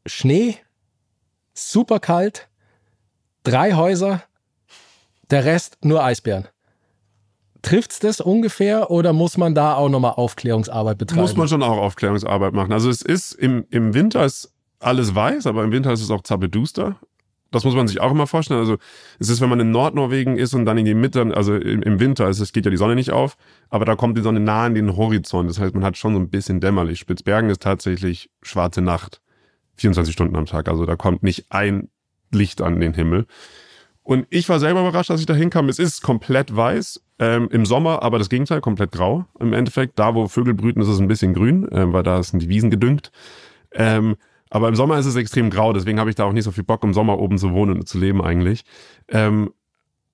Schnee, 0.06 0.58
super 1.56 2.00
kalt, 2.00 2.48
drei 3.42 3.74
Häuser, 3.74 4.22
der 5.34 5.46
Rest 5.46 5.78
nur 5.84 6.04
Eisbären. 6.04 6.48
Trifft's 7.64 8.00
das 8.00 8.22
ungefähr 8.22 8.92
oder 8.92 9.14
muss 9.14 9.38
man 9.38 9.56
da 9.56 9.76
auch 9.76 9.90
nochmal 9.90 10.12
Aufklärungsarbeit 10.12 10.98
betreiben? 10.98 11.22
Muss 11.22 11.36
man 11.36 11.48
schon 11.48 11.64
auch 11.64 11.78
Aufklärungsarbeit 11.78 12.54
machen. 12.54 12.72
Also 12.72 12.90
es 12.90 13.02
ist 13.02 13.34
im, 13.34 13.66
im 13.72 13.94
Winter 13.94 14.26
ist 14.26 14.54
alles 14.80 15.16
weiß, 15.16 15.48
aber 15.48 15.64
im 15.64 15.72
Winter 15.72 15.92
ist 15.92 16.02
es 16.02 16.12
auch 16.12 16.22
zappeduster. 16.22 16.98
Das 17.52 17.64
muss 17.64 17.74
man 17.74 17.88
sich 17.88 18.02
auch 18.02 18.12
immer 18.12 18.28
vorstellen. 18.28 18.60
Also 18.60 18.78
es 19.20 19.30
ist, 19.30 19.40
wenn 19.40 19.50
man 19.50 19.60
in 19.60 19.72
Nordnorwegen 19.72 20.38
ist 20.38 20.54
und 20.54 20.66
dann 20.66 20.78
in 20.78 20.86
die 20.86 20.94
Mitte, 20.94 21.32
also 21.36 21.56
im, 21.56 21.82
im 21.82 22.00
Winter, 22.00 22.28
es 22.28 22.52
geht 22.52 22.66
ja 22.66 22.72
die 22.72 22.78
Sonne 22.78 22.96
nicht 22.96 23.12
auf, 23.12 23.38
aber 23.70 23.86
da 23.86 23.96
kommt 23.96 24.18
die 24.18 24.22
Sonne 24.22 24.40
nah 24.40 24.66
an 24.66 24.76
den 24.76 24.98
Horizont. 24.98 25.50
Das 25.50 25.60
heißt, 25.60 25.74
man 25.74 25.84
hat 25.84 25.98
schon 25.98 26.14
so 26.14 26.20
ein 26.20 26.30
bisschen 26.30 26.60
dämmerlich. 26.60 27.00
Spitzbergen 27.00 27.50
ist 27.50 27.62
tatsächlich 27.62 28.30
schwarze 28.42 28.82
Nacht, 28.82 29.22
24 29.78 30.14
Stunden 30.14 30.36
am 30.36 30.46
Tag. 30.46 30.68
Also 30.68 30.86
da 30.86 30.96
kommt 30.96 31.24
nicht 31.24 31.46
ein 31.50 31.90
Licht 32.32 32.62
an 32.62 32.80
den 32.80 32.94
Himmel. 32.94 33.26
Und 34.04 34.28
ich 34.30 34.50
war 34.50 34.60
selber 34.60 34.82
überrascht, 34.82 35.12
als 35.12 35.22
ich 35.22 35.26
da 35.26 35.34
hinkam. 35.34 35.70
Es 35.70 35.80
ist 35.80 36.02
komplett 36.02 36.56
weiß 36.56 37.02
ähm, 37.20 37.48
im 37.52 37.66
Sommer, 37.66 38.04
aber 38.04 38.20
das 38.20 38.30
Gegenteil, 38.30 38.62
komplett 38.62 38.92
grau 38.92 39.26
im 39.40 39.54
Endeffekt. 39.54 39.98
Da, 39.98 40.14
wo 40.14 40.28
Vögel 40.28 40.54
brüten, 40.54 40.82
ist 40.82 40.90
es 40.90 41.00
ein 41.00 41.08
bisschen 41.08 41.34
grün, 41.34 41.68
ähm, 41.72 41.94
weil 41.94 42.04
da 42.04 42.22
sind 42.22 42.42
die 42.42 42.50
Wiesen 42.50 42.70
gedüngt. 42.70 43.12
Ähm, 43.72 44.16
aber 44.50 44.68
im 44.68 44.76
Sommer 44.76 45.00
ist 45.00 45.06
es 45.06 45.16
extrem 45.16 45.50
grau, 45.50 45.74
deswegen 45.74 46.00
habe 46.00 46.10
ich 46.10 46.16
da 46.16 46.26
auch 46.26 46.34
nicht 46.34 46.44
so 46.44 46.52
viel 46.52 46.64
Bock, 46.64 46.84
im 46.84 46.94
Sommer 46.94 47.18
oben 47.18 47.38
zu 47.38 47.52
wohnen 47.54 47.78
und 47.78 47.88
zu 47.88 47.98
leben 47.98 48.22
eigentlich. 48.22 48.66
Ähm, 49.08 49.52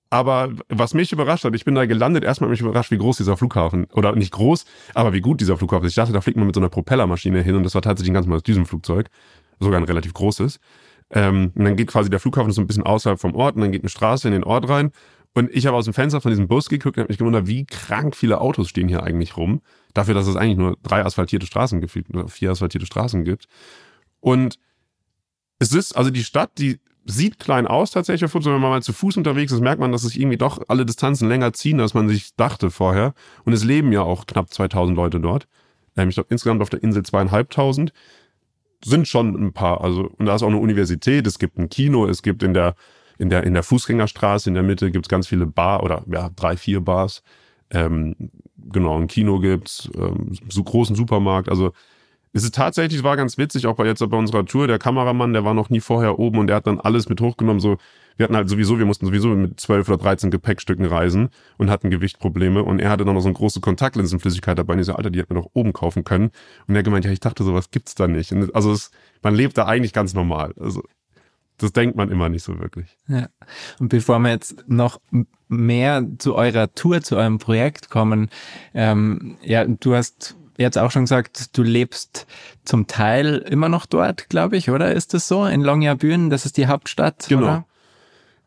Aber 0.08 0.50
was 0.68 0.94
mich 0.94 1.12
überrascht 1.12 1.44
hat, 1.44 1.54
ich 1.54 1.64
bin 1.64 1.74
da 1.74 1.86
gelandet, 1.86 2.24
erstmal 2.24 2.48
hat 2.48 2.52
mich 2.52 2.60
überrascht, 2.60 2.90
wie 2.90 2.98
groß 2.98 3.18
dieser 3.18 3.36
Flughafen, 3.36 3.86
oder 3.92 4.16
nicht 4.16 4.32
groß, 4.32 4.64
aber 4.94 5.12
wie 5.12 5.20
gut 5.20 5.40
dieser 5.40 5.56
Flughafen 5.56 5.86
ist. 5.86 5.92
Ich 5.92 5.96
dachte, 5.96 6.12
da 6.12 6.20
fliegt 6.20 6.36
man 6.36 6.46
mit 6.46 6.54
so 6.54 6.60
einer 6.60 6.68
Propellermaschine 6.68 7.42
hin 7.42 7.54
und 7.54 7.62
das 7.64 7.74
war 7.74 7.82
tatsächlich 7.82 8.10
ein 8.10 8.14
ganz 8.14 8.26
normales 8.26 8.42
Düsenflugzeug, 8.42 9.08
sogar 9.60 9.78
ein 9.78 9.84
relativ 9.84 10.14
großes. 10.14 10.58
Ähm, 11.10 11.52
und 11.54 11.64
dann 11.64 11.76
geht 11.76 11.88
quasi 11.88 12.10
der 12.10 12.20
Flughafen 12.20 12.52
so 12.52 12.60
ein 12.60 12.66
bisschen 12.66 12.84
außerhalb 12.84 13.20
vom 13.20 13.34
Ort 13.34 13.56
und 13.56 13.62
dann 13.62 13.72
geht 13.72 13.82
eine 13.82 13.88
Straße 13.88 14.28
in 14.28 14.32
den 14.32 14.44
Ort 14.44 14.68
rein. 14.68 14.92
Und 15.32 15.50
ich 15.52 15.66
habe 15.66 15.76
aus 15.76 15.84
dem 15.84 15.94
Fenster 15.94 16.20
von 16.20 16.30
diesem 16.30 16.48
Bus 16.48 16.68
geguckt 16.68 16.96
und 16.96 17.02
habe 17.02 17.12
mich 17.12 17.18
gewundert, 17.18 17.46
wie 17.46 17.64
krank 17.64 18.16
viele 18.16 18.40
Autos 18.40 18.68
stehen 18.68 18.88
hier 18.88 19.02
eigentlich 19.04 19.36
rum. 19.36 19.62
Dafür, 19.94 20.14
dass 20.14 20.26
es 20.26 20.36
eigentlich 20.36 20.58
nur 20.58 20.76
drei 20.82 21.04
asphaltierte 21.04 21.46
Straßen 21.46 21.80
gefühlt, 21.80 22.10
oder 22.10 22.28
vier 22.28 22.50
asphaltierte 22.50 22.86
Straßen 22.86 23.24
gibt. 23.24 23.46
Und 24.20 24.58
es 25.58 25.72
ist, 25.72 25.96
also 25.96 26.10
die 26.10 26.24
Stadt, 26.24 26.52
die 26.58 26.80
sieht 27.06 27.38
klein 27.38 27.66
aus 27.66 27.92
tatsächlich. 27.92 28.32
Wenn 28.32 28.52
man 28.52 28.60
mal 28.60 28.82
zu 28.82 28.92
Fuß 28.92 29.16
unterwegs 29.16 29.52
ist, 29.52 29.60
merkt 29.60 29.80
man, 29.80 29.92
dass 29.92 30.02
sich 30.02 30.18
irgendwie 30.18 30.36
doch 30.36 30.60
alle 30.68 30.84
Distanzen 30.84 31.28
länger 31.28 31.52
ziehen, 31.52 31.80
als 31.80 31.94
man 31.94 32.08
sich 32.08 32.34
dachte 32.36 32.70
vorher. 32.70 33.14
Und 33.44 33.52
es 33.52 33.64
leben 33.64 33.92
ja 33.92 34.02
auch 34.02 34.26
knapp 34.26 34.52
2000 34.52 34.96
Leute 34.96 35.20
dort. 35.20 35.46
Ähm, 35.96 36.08
ich 36.08 36.16
glaube, 36.16 36.28
insgesamt 36.30 36.62
auf 36.62 36.70
der 36.70 36.82
Insel 36.82 37.04
zweieinhalbtausend 37.04 37.92
sind 38.84 39.08
schon 39.08 39.34
ein 39.34 39.52
paar. 39.52 39.82
Also, 39.82 40.10
und 40.18 40.26
da 40.26 40.34
ist 40.34 40.42
auch 40.42 40.48
eine 40.48 40.58
Universität, 40.58 41.26
es 41.26 41.38
gibt 41.38 41.58
ein 41.58 41.68
Kino, 41.68 42.06
es 42.06 42.22
gibt 42.22 42.42
in 42.42 42.54
der, 42.54 42.74
in 43.18 43.28
der, 43.28 43.44
in 43.44 43.54
der 43.54 43.62
Fußgängerstraße 43.62 44.48
in 44.48 44.54
der 44.54 44.62
Mitte 44.62 44.90
gibt 44.90 45.06
es 45.06 45.08
ganz 45.08 45.26
viele 45.26 45.46
Bar 45.46 45.82
oder 45.82 46.04
ja, 46.10 46.30
drei, 46.34 46.56
vier 46.56 46.80
Bars. 46.80 47.22
Ähm, 47.70 48.16
genau, 48.56 48.98
ein 48.98 49.06
Kino 49.06 49.38
gibt's, 49.38 49.90
ähm, 49.94 50.32
so 50.48 50.64
großen 50.64 50.96
Supermarkt. 50.96 51.48
Also 51.48 51.72
es 52.32 52.44
ist 52.44 52.54
tatsächlich, 52.54 53.02
war 53.02 53.16
ganz 53.16 53.38
witzig, 53.38 53.66
auch 53.66 53.74
bei 53.74 53.86
jetzt 53.86 54.08
bei 54.08 54.16
unserer 54.16 54.44
Tour, 54.44 54.68
der 54.68 54.78
Kameramann, 54.78 55.32
der 55.32 55.44
war 55.44 55.54
noch 55.54 55.68
nie 55.68 55.80
vorher 55.80 56.18
oben 56.18 56.38
und 56.38 56.46
der 56.46 56.56
hat 56.56 56.66
dann 56.66 56.78
alles 56.78 57.08
mit 57.08 57.20
hochgenommen. 57.20 57.58
So, 57.58 57.78
wir 58.16 58.24
hatten 58.24 58.36
halt 58.36 58.48
sowieso, 58.48 58.78
wir 58.78 58.86
mussten 58.86 59.06
sowieso 59.06 59.28
mit 59.28 59.58
zwölf 59.58 59.88
oder 59.88 59.98
dreizehn 59.98 60.30
Gepäckstücken 60.30 60.86
reisen 60.86 61.30
und 61.58 61.70
hatten 61.70 61.90
Gewichtprobleme 61.90 62.62
und 62.62 62.78
er 62.78 62.90
hatte 62.90 63.04
dann 63.04 63.14
noch 63.14 63.22
so 63.22 63.28
eine 63.28 63.36
große 63.36 63.60
Kontaktlinsenflüssigkeit 63.60 64.58
dabei 64.58 64.74
und 64.74 64.80
ich 64.80 64.86
so, 64.86 64.94
Alter, 64.94 65.10
die 65.10 65.18
hätten 65.18 65.34
wir 65.34 65.42
doch 65.42 65.50
oben 65.54 65.72
kaufen 65.72 66.04
können. 66.04 66.30
Und 66.68 66.76
er 66.76 66.84
gemeint, 66.84 67.04
ja, 67.04 67.10
ich 67.10 67.20
dachte, 67.20 67.42
sowas 67.42 67.70
gibt's 67.70 67.96
da 67.96 68.06
nicht. 68.06 68.32
Und 68.32 68.54
also 68.54 68.72
es, 68.72 68.92
man 69.22 69.34
lebt 69.34 69.58
da 69.58 69.66
eigentlich 69.66 69.92
ganz 69.92 70.14
normal. 70.14 70.54
Also 70.60 70.84
das 71.58 71.72
denkt 71.72 71.96
man 71.96 72.10
immer 72.10 72.28
nicht 72.28 72.42
so 72.42 72.58
wirklich. 72.58 72.96
Ja. 73.08 73.28
Und 73.80 73.88
bevor 73.88 74.18
wir 74.20 74.30
jetzt 74.30 74.64
noch 74.68 75.00
mehr 75.48 76.06
zu 76.18 76.36
eurer 76.36 76.72
Tour, 76.74 77.02
zu 77.02 77.16
eurem 77.16 77.38
Projekt 77.38 77.90
kommen, 77.90 78.30
ähm, 78.72 79.36
ja, 79.42 79.64
du 79.66 79.94
hast 79.94 80.36
jetzt 80.60 80.78
auch 80.78 80.90
schon 80.90 81.02
gesagt, 81.02 81.56
du 81.56 81.62
lebst 81.62 82.26
zum 82.64 82.86
Teil 82.86 83.38
immer 83.38 83.68
noch 83.68 83.86
dort, 83.86 84.28
glaube 84.28 84.56
ich, 84.56 84.70
oder? 84.70 84.92
Ist 84.92 85.14
das 85.14 85.26
so? 85.26 85.44
In 85.46 85.62
Longyearbyen, 85.62 86.30
das 86.30 86.46
ist 86.46 86.56
die 86.56 86.66
Hauptstadt, 86.66 87.26
Genau. 87.28 87.42
oder? 87.42 87.66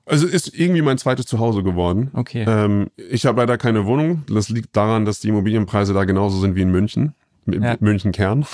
Also 0.05 0.27
ist 0.27 0.53
irgendwie 0.53 0.81
mein 0.81 0.97
zweites 0.97 1.25
Zuhause 1.25 1.63
geworden. 1.63 2.11
Okay. 2.13 2.43
Ähm, 2.47 2.89
ich 2.97 3.25
habe 3.25 3.39
leider 3.39 3.57
keine 3.57 3.85
Wohnung. 3.85 4.23
Das 4.29 4.49
liegt 4.49 4.75
daran, 4.75 5.05
dass 5.05 5.21
die 5.21 5.29
Immobilienpreise 5.29 5.93
da 5.93 6.03
genauso 6.03 6.39
sind 6.39 6.55
wie 6.55 6.61
in 6.61 6.71
München. 6.71 7.13
Ja. 7.45 7.77
München 7.79 8.11
Kern. 8.11 8.45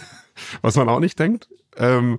Was 0.62 0.76
man 0.76 0.88
auch 0.88 1.00
nicht 1.00 1.18
denkt. 1.18 1.48
Ähm, 1.76 2.18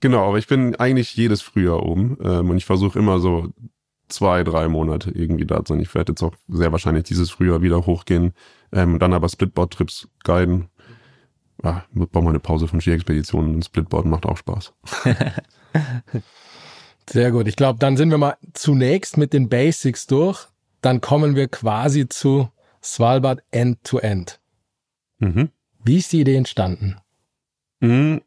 genau, 0.00 0.28
aber 0.28 0.38
ich 0.38 0.46
bin 0.46 0.76
eigentlich 0.76 1.14
jedes 1.16 1.42
Frühjahr 1.42 1.84
oben 1.84 2.16
ähm, 2.22 2.50
und 2.50 2.56
ich 2.56 2.64
versuche 2.64 2.98
immer 2.98 3.18
so 3.18 3.48
zwei, 4.08 4.44
drei 4.44 4.68
Monate 4.68 5.10
irgendwie 5.10 5.46
da 5.46 5.64
zu 5.64 5.72
sein. 5.72 5.82
Ich 5.82 5.94
werde 5.94 6.12
jetzt 6.12 6.22
auch 6.22 6.34
sehr 6.48 6.70
wahrscheinlich 6.72 7.04
dieses 7.04 7.30
Frühjahr 7.30 7.62
wieder 7.62 7.86
hochgehen 7.86 8.32
ähm, 8.72 8.98
dann 8.98 9.12
aber 9.12 9.28
Splitboard-Trips 9.28 10.08
guiden. 10.24 10.68
Ja, 11.62 11.84
brauchen 11.92 12.24
wir 12.24 12.30
eine 12.30 12.40
Pause 12.40 12.68
von 12.68 12.80
Ski-Expeditionen 12.80 13.56
und 13.56 13.64
Splitboarden 13.64 14.10
macht 14.10 14.24
auch 14.26 14.36
Spaß. 14.38 14.72
Sehr 17.08 17.32
gut. 17.32 17.48
Ich 17.48 17.56
glaube, 17.56 17.78
dann 17.78 17.96
sind 17.96 18.10
wir 18.10 18.18
mal 18.18 18.36
zunächst 18.54 19.16
mit 19.16 19.32
den 19.32 19.48
Basics 19.48 20.06
durch. 20.06 20.46
Dann 20.80 21.00
kommen 21.00 21.34
wir 21.36 21.48
quasi 21.48 22.08
zu 22.08 22.48
Svalbard 22.82 23.42
End-to-End. 23.50 24.40
Mhm. 25.18 25.50
Wie 25.84 25.98
ist 25.98 26.12
die 26.12 26.20
Idee 26.20 26.36
entstanden? 26.36 26.96
Mhm. 27.80 28.22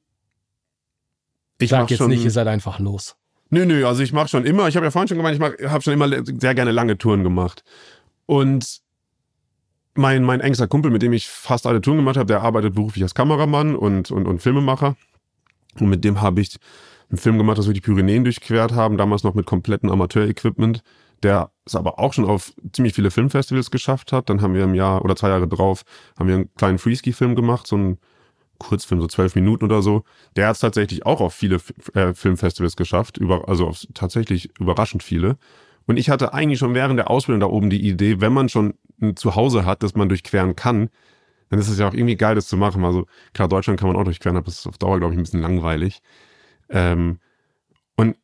Ich 1.60 1.70
Sag 1.70 1.90
jetzt 1.90 2.00
schon- 2.00 2.10
nicht, 2.10 2.24
ihr 2.24 2.32
seid 2.32 2.48
einfach 2.48 2.80
los. 2.80 3.16
Nö, 3.50 3.66
nö, 3.66 3.86
also 3.88 4.02
ich 4.02 4.14
mache 4.14 4.28
schon 4.28 4.46
immer, 4.46 4.68
ich 4.68 4.76
habe 4.76 4.86
ja 4.86 4.92
vorhin 4.92 5.08
schon 5.08 5.18
gemeint, 5.18 5.40
ich 5.60 5.68
habe 5.70 5.82
schon 5.84 5.94
immer 5.94 6.10
sehr 6.10 6.56
gerne 6.56 6.72
lange 6.72 6.98
Touren 6.98 7.24
gemacht. 7.24 7.64
Und 8.26 8.82
mein, 9.96 10.24
mein 10.24 10.42
engster 10.42 10.68
Kumpel, 10.68 10.92
mit 10.92 11.02
dem 11.02 11.14
ich 11.14 11.28
fast 11.28 11.68
alle 11.68 11.82
Touren 11.82 12.00
gemacht 12.00 12.18
habe, 12.18 12.26
der 12.26 12.42
arbeitet 12.42 12.76
beruflich 12.76 13.04
als 13.04 13.14
Kameramann 13.14 13.76
und, 13.76 14.12
und, 14.12 14.26
und 14.26 14.42
Filmemacher. 14.42 14.96
Und 15.80 15.90
mit 15.90 16.04
dem 16.04 16.22
habe 16.22 16.42
ich 16.42 16.58
einen 17.10 17.18
Film 17.18 17.38
gemacht, 17.38 17.58
dass 17.58 17.68
wir 17.68 17.74
die 17.74 17.82
Pyrenäen 17.82 18.24
durchquert 18.24 18.74
haben, 18.74 18.98
damals 18.98 19.24
noch 19.24 19.34
mit 19.34 19.46
komplettem 19.46 19.92
Amateur-Equipment, 19.92 20.84
der 21.22 21.52
es 21.66 21.76
aber 21.76 22.00
auch 22.00 22.14
schon 22.14 22.26
auf 22.26 22.54
ziemlich 22.72 22.94
viele 22.94 23.12
Filmfestivals 23.12 23.72
geschafft 23.72 24.12
hat. 24.12 24.30
Dann 24.30 24.42
haben 24.42 24.54
wir 24.54 24.64
im 24.64 24.76
Jahr 24.76 25.04
oder 25.04 25.16
zwei 25.16 25.30
Jahre 25.30 25.48
drauf, 25.48 25.84
haben 26.18 26.28
wir 26.28 26.36
einen 26.36 26.54
kleinen 26.56 26.80
Freeski-Film 26.80 27.36
gemacht, 27.36 27.68
so 27.68 27.76
einen 27.76 27.98
Kurzfilm, 28.58 29.02
so 29.02 29.08
zwölf 29.08 29.36
Minuten 29.36 29.66
oder 29.66 29.82
so. 29.82 30.04
Der 30.36 30.48
hat 30.48 30.56
es 30.56 30.62
tatsächlich 30.62 31.06
auch 31.06 31.22
auf 31.22 31.34
viele 31.34 31.60
äh, 31.94 32.14
Filmfestivals 32.14 32.76
geschafft, 32.76 33.18
über, 33.18 33.48
also 33.48 33.68
auf 33.68 33.86
tatsächlich 33.94 34.50
überraschend 34.60 35.04
viele. 35.04 35.38
Und 35.86 35.98
ich 35.98 36.10
hatte 36.10 36.34
eigentlich 36.34 36.60
schon 36.60 36.74
während 36.74 36.98
der 36.98 37.10
Ausbildung 37.10 37.42
da 37.42 37.48
oben 37.48 37.70
die 37.70 37.88
Idee, 37.88 38.22
wenn 38.22 38.34
man 38.34 38.50
schon 38.50 38.76
ein 39.02 39.16
Zuhause 39.16 39.66
hat, 39.66 39.84
das 39.84 39.96
man 39.96 40.10
durchqueren 40.10 40.56
kann, 40.56 40.90
dann 41.50 41.60
ist 41.60 41.68
es 41.68 41.78
ja 41.78 41.88
auch 41.88 41.94
irgendwie 41.94 42.16
geil, 42.16 42.36
das 42.36 42.48
zu 42.48 42.58
machen. 42.58 42.84
Also 42.86 43.06
klar, 43.34 43.48
Deutschland 43.48 43.80
kann 43.80 43.88
man 43.88 43.98
auch 43.98 44.06
durchqueren, 44.06 44.38
aber 44.38 44.46
das 44.46 44.60
ist 44.60 44.68
auf 44.68 44.78
Dauer, 44.78 45.00
glaube 45.00 45.14
ich, 45.14 45.20
ein 45.20 45.24
bisschen 45.24 45.42
langweilig. 45.42 46.02
Ähm, 46.70 47.20
und 47.96 48.16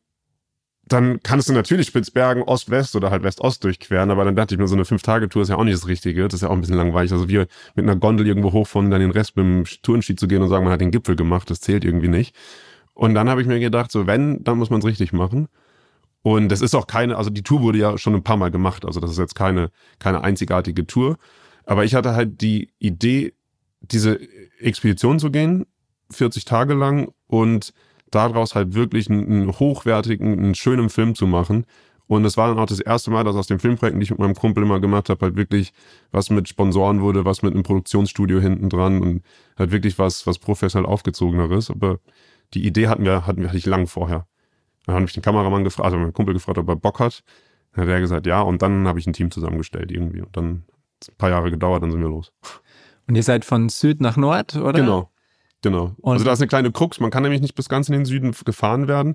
dann 0.84 1.22
kannst 1.22 1.48
du 1.48 1.52
natürlich 1.52 1.86
Spitzbergen 1.86 2.42
Ost-West 2.42 2.96
oder 2.96 3.10
halt 3.10 3.22
West-Ost 3.22 3.62
durchqueren, 3.62 4.10
aber 4.10 4.24
dann 4.24 4.34
dachte 4.34 4.54
ich 4.54 4.58
mir, 4.58 4.66
so 4.66 4.74
eine 4.74 4.84
Fünf-Tage-Tour 4.84 5.42
ist 5.42 5.48
ja 5.48 5.56
auch 5.56 5.64
nicht 5.64 5.76
das 5.76 5.86
Richtige. 5.86 6.24
Das 6.24 6.34
ist 6.34 6.40
ja 6.40 6.48
auch 6.48 6.54
ein 6.54 6.60
bisschen 6.60 6.76
langweilig. 6.76 7.12
Also 7.12 7.28
wir 7.28 7.46
mit 7.76 7.84
einer 7.84 7.96
Gondel 7.96 8.26
irgendwo 8.26 8.52
hochfahren 8.52 8.90
dann 8.90 9.00
den 9.00 9.12
Rest 9.12 9.36
mit 9.36 9.44
dem 9.44 9.64
Tourenski 9.82 10.16
zu 10.16 10.26
gehen 10.26 10.42
und 10.42 10.48
sagen, 10.48 10.64
man 10.64 10.72
hat 10.72 10.80
den 10.80 10.90
Gipfel 10.90 11.14
gemacht, 11.14 11.50
das 11.50 11.60
zählt 11.60 11.84
irgendwie 11.84 12.08
nicht. 12.08 12.34
Und 12.94 13.14
dann 13.14 13.30
habe 13.30 13.40
ich 13.40 13.46
mir 13.46 13.60
gedacht, 13.60 13.92
so 13.92 14.06
wenn, 14.06 14.42
dann 14.42 14.58
muss 14.58 14.70
man 14.70 14.80
es 14.80 14.86
richtig 14.86 15.12
machen. 15.12 15.48
Und 16.22 16.50
das 16.50 16.60
ist 16.60 16.74
auch 16.74 16.86
keine, 16.86 17.16
also 17.16 17.30
die 17.30 17.42
Tour 17.42 17.62
wurde 17.62 17.78
ja 17.78 17.96
schon 17.96 18.14
ein 18.14 18.22
paar 18.22 18.36
Mal 18.36 18.50
gemacht, 18.50 18.84
also 18.84 19.00
das 19.00 19.12
ist 19.12 19.18
jetzt 19.18 19.34
keine, 19.34 19.70
keine 19.98 20.22
einzigartige 20.22 20.86
Tour. 20.86 21.16
Aber 21.64 21.84
ich 21.84 21.94
hatte 21.94 22.14
halt 22.14 22.40
die 22.40 22.72
Idee, 22.78 23.32
diese 23.80 24.20
Expedition 24.58 25.18
zu 25.18 25.30
gehen, 25.30 25.66
40 26.10 26.44
Tage 26.44 26.74
lang 26.74 27.12
und 27.26 27.72
daraus 28.10 28.54
halt 28.54 28.74
wirklich 28.74 29.08
einen, 29.08 29.58
hochwertigen, 29.58 30.32
einen 30.32 30.54
schönen 30.54 30.90
Film 30.90 31.14
zu 31.14 31.26
machen. 31.26 31.64
Und 32.06 32.24
es 32.24 32.36
war 32.36 32.48
dann 32.48 32.58
auch 32.58 32.66
das 32.66 32.80
erste 32.80 33.10
Mal, 33.12 33.22
dass 33.22 33.36
aus 33.36 33.46
den 33.46 33.60
Filmprojekten, 33.60 34.00
die 34.00 34.04
ich 34.04 34.10
mit 34.10 34.18
meinem 34.18 34.34
Kumpel 34.34 34.64
immer 34.64 34.80
gemacht 34.80 35.08
habe, 35.08 35.26
halt 35.26 35.36
wirklich 35.36 35.72
was 36.10 36.28
mit 36.28 36.48
Sponsoren 36.48 37.00
wurde, 37.02 37.24
was 37.24 37.42
mit 37.42 37.54
einem 37.54 37.62
Produktionsstudio 37.62 38.40
hinten 38.40 38.68
dran 38.68 39.00
und 39.00 39.22
halt 39.56 39.70
wirklich 39.70 39.98
was, 39.98 40.26
was 40.26 40.40
professionell 40.40 40.90
aufgezogeneres. 40.90 41.70
Aber 41.70 42.00
die 42.52 42.66
Idee 42.66 42.88
hatten 42.88 43.04
wir, 43.04 43.28
hatten 43.28 43.42
wir, 43.42 43.48
hatte 43.48 43.58
ich 43.58 43.66
lang 43.66 43.86
vorher. 43.86 44.26
Dann 44.86 44.94
habe 44.96 45.04
ich 45.04 45.12
den 45.12 45.22
Kameramann 45.22 45.64
gefragt, 45.64 45.84
also 45.86 45.98
meinen 45.98 46.12
Kumpel 46.12 46.34
gefragt, 46.34 46.58
ob 46.58 46.68
er 46.68 46.76
Bock 46.76 47.00
hat. 47.00 47.22
Dann 47.74 47.82
hat 47.84 47.90
er 47.92 48.00
gesagt, 48.00 48.26
ja. 48.26 48.40
Und 48.42 48.62
dann 48.62 48.86
habe 48.88 48.98
ich 48.98 49.06
ein 49.06 49.12
Team 49.12 49.30
zusammengestellt 49.30 49.92
irgendwie. 49.92 50.20
Und 50.22 50.36
dann 50.36 50.64
hat's 50.96 51.08
ein 51.10 51.16
paar 51.16 51.30
Jahre 51.30 51.50
gedauert, 51.50 51.82
dann 51.82 51.90
sind 51.90 52.00
wir 52.00 52.08
los. 52.08 52.32
Und 53.06 53.14
ihr 53.16 53.22
seid 53.22 53.44
von 53.44 53.68
Süd 53.68 54.00
nach 54.00 54.16
Nord, 54.16 54.56
oder? 54.56 54.72
Genau. 54.72 55.10
Genau. 55.62 55.94
Und- 56.00 56.12
also 56.14 56.24
da 56.24 56.32
ist 56.32 56.40
eine 56.40 56.48
kleine 56.48 56.72
Krux. 56.72 57.00
Man 57.00 57.10
kann 57.10 57.22
nämlich 57.22 57.42
nicht 57.42 57.54
bis 57.54 57.68
ganz 57.68 57.88
in 57.88 57.92
den 57.92 58.04
Süden 58.06 58.32
gefahren 58.44 58.88
werden. 58.88 59.14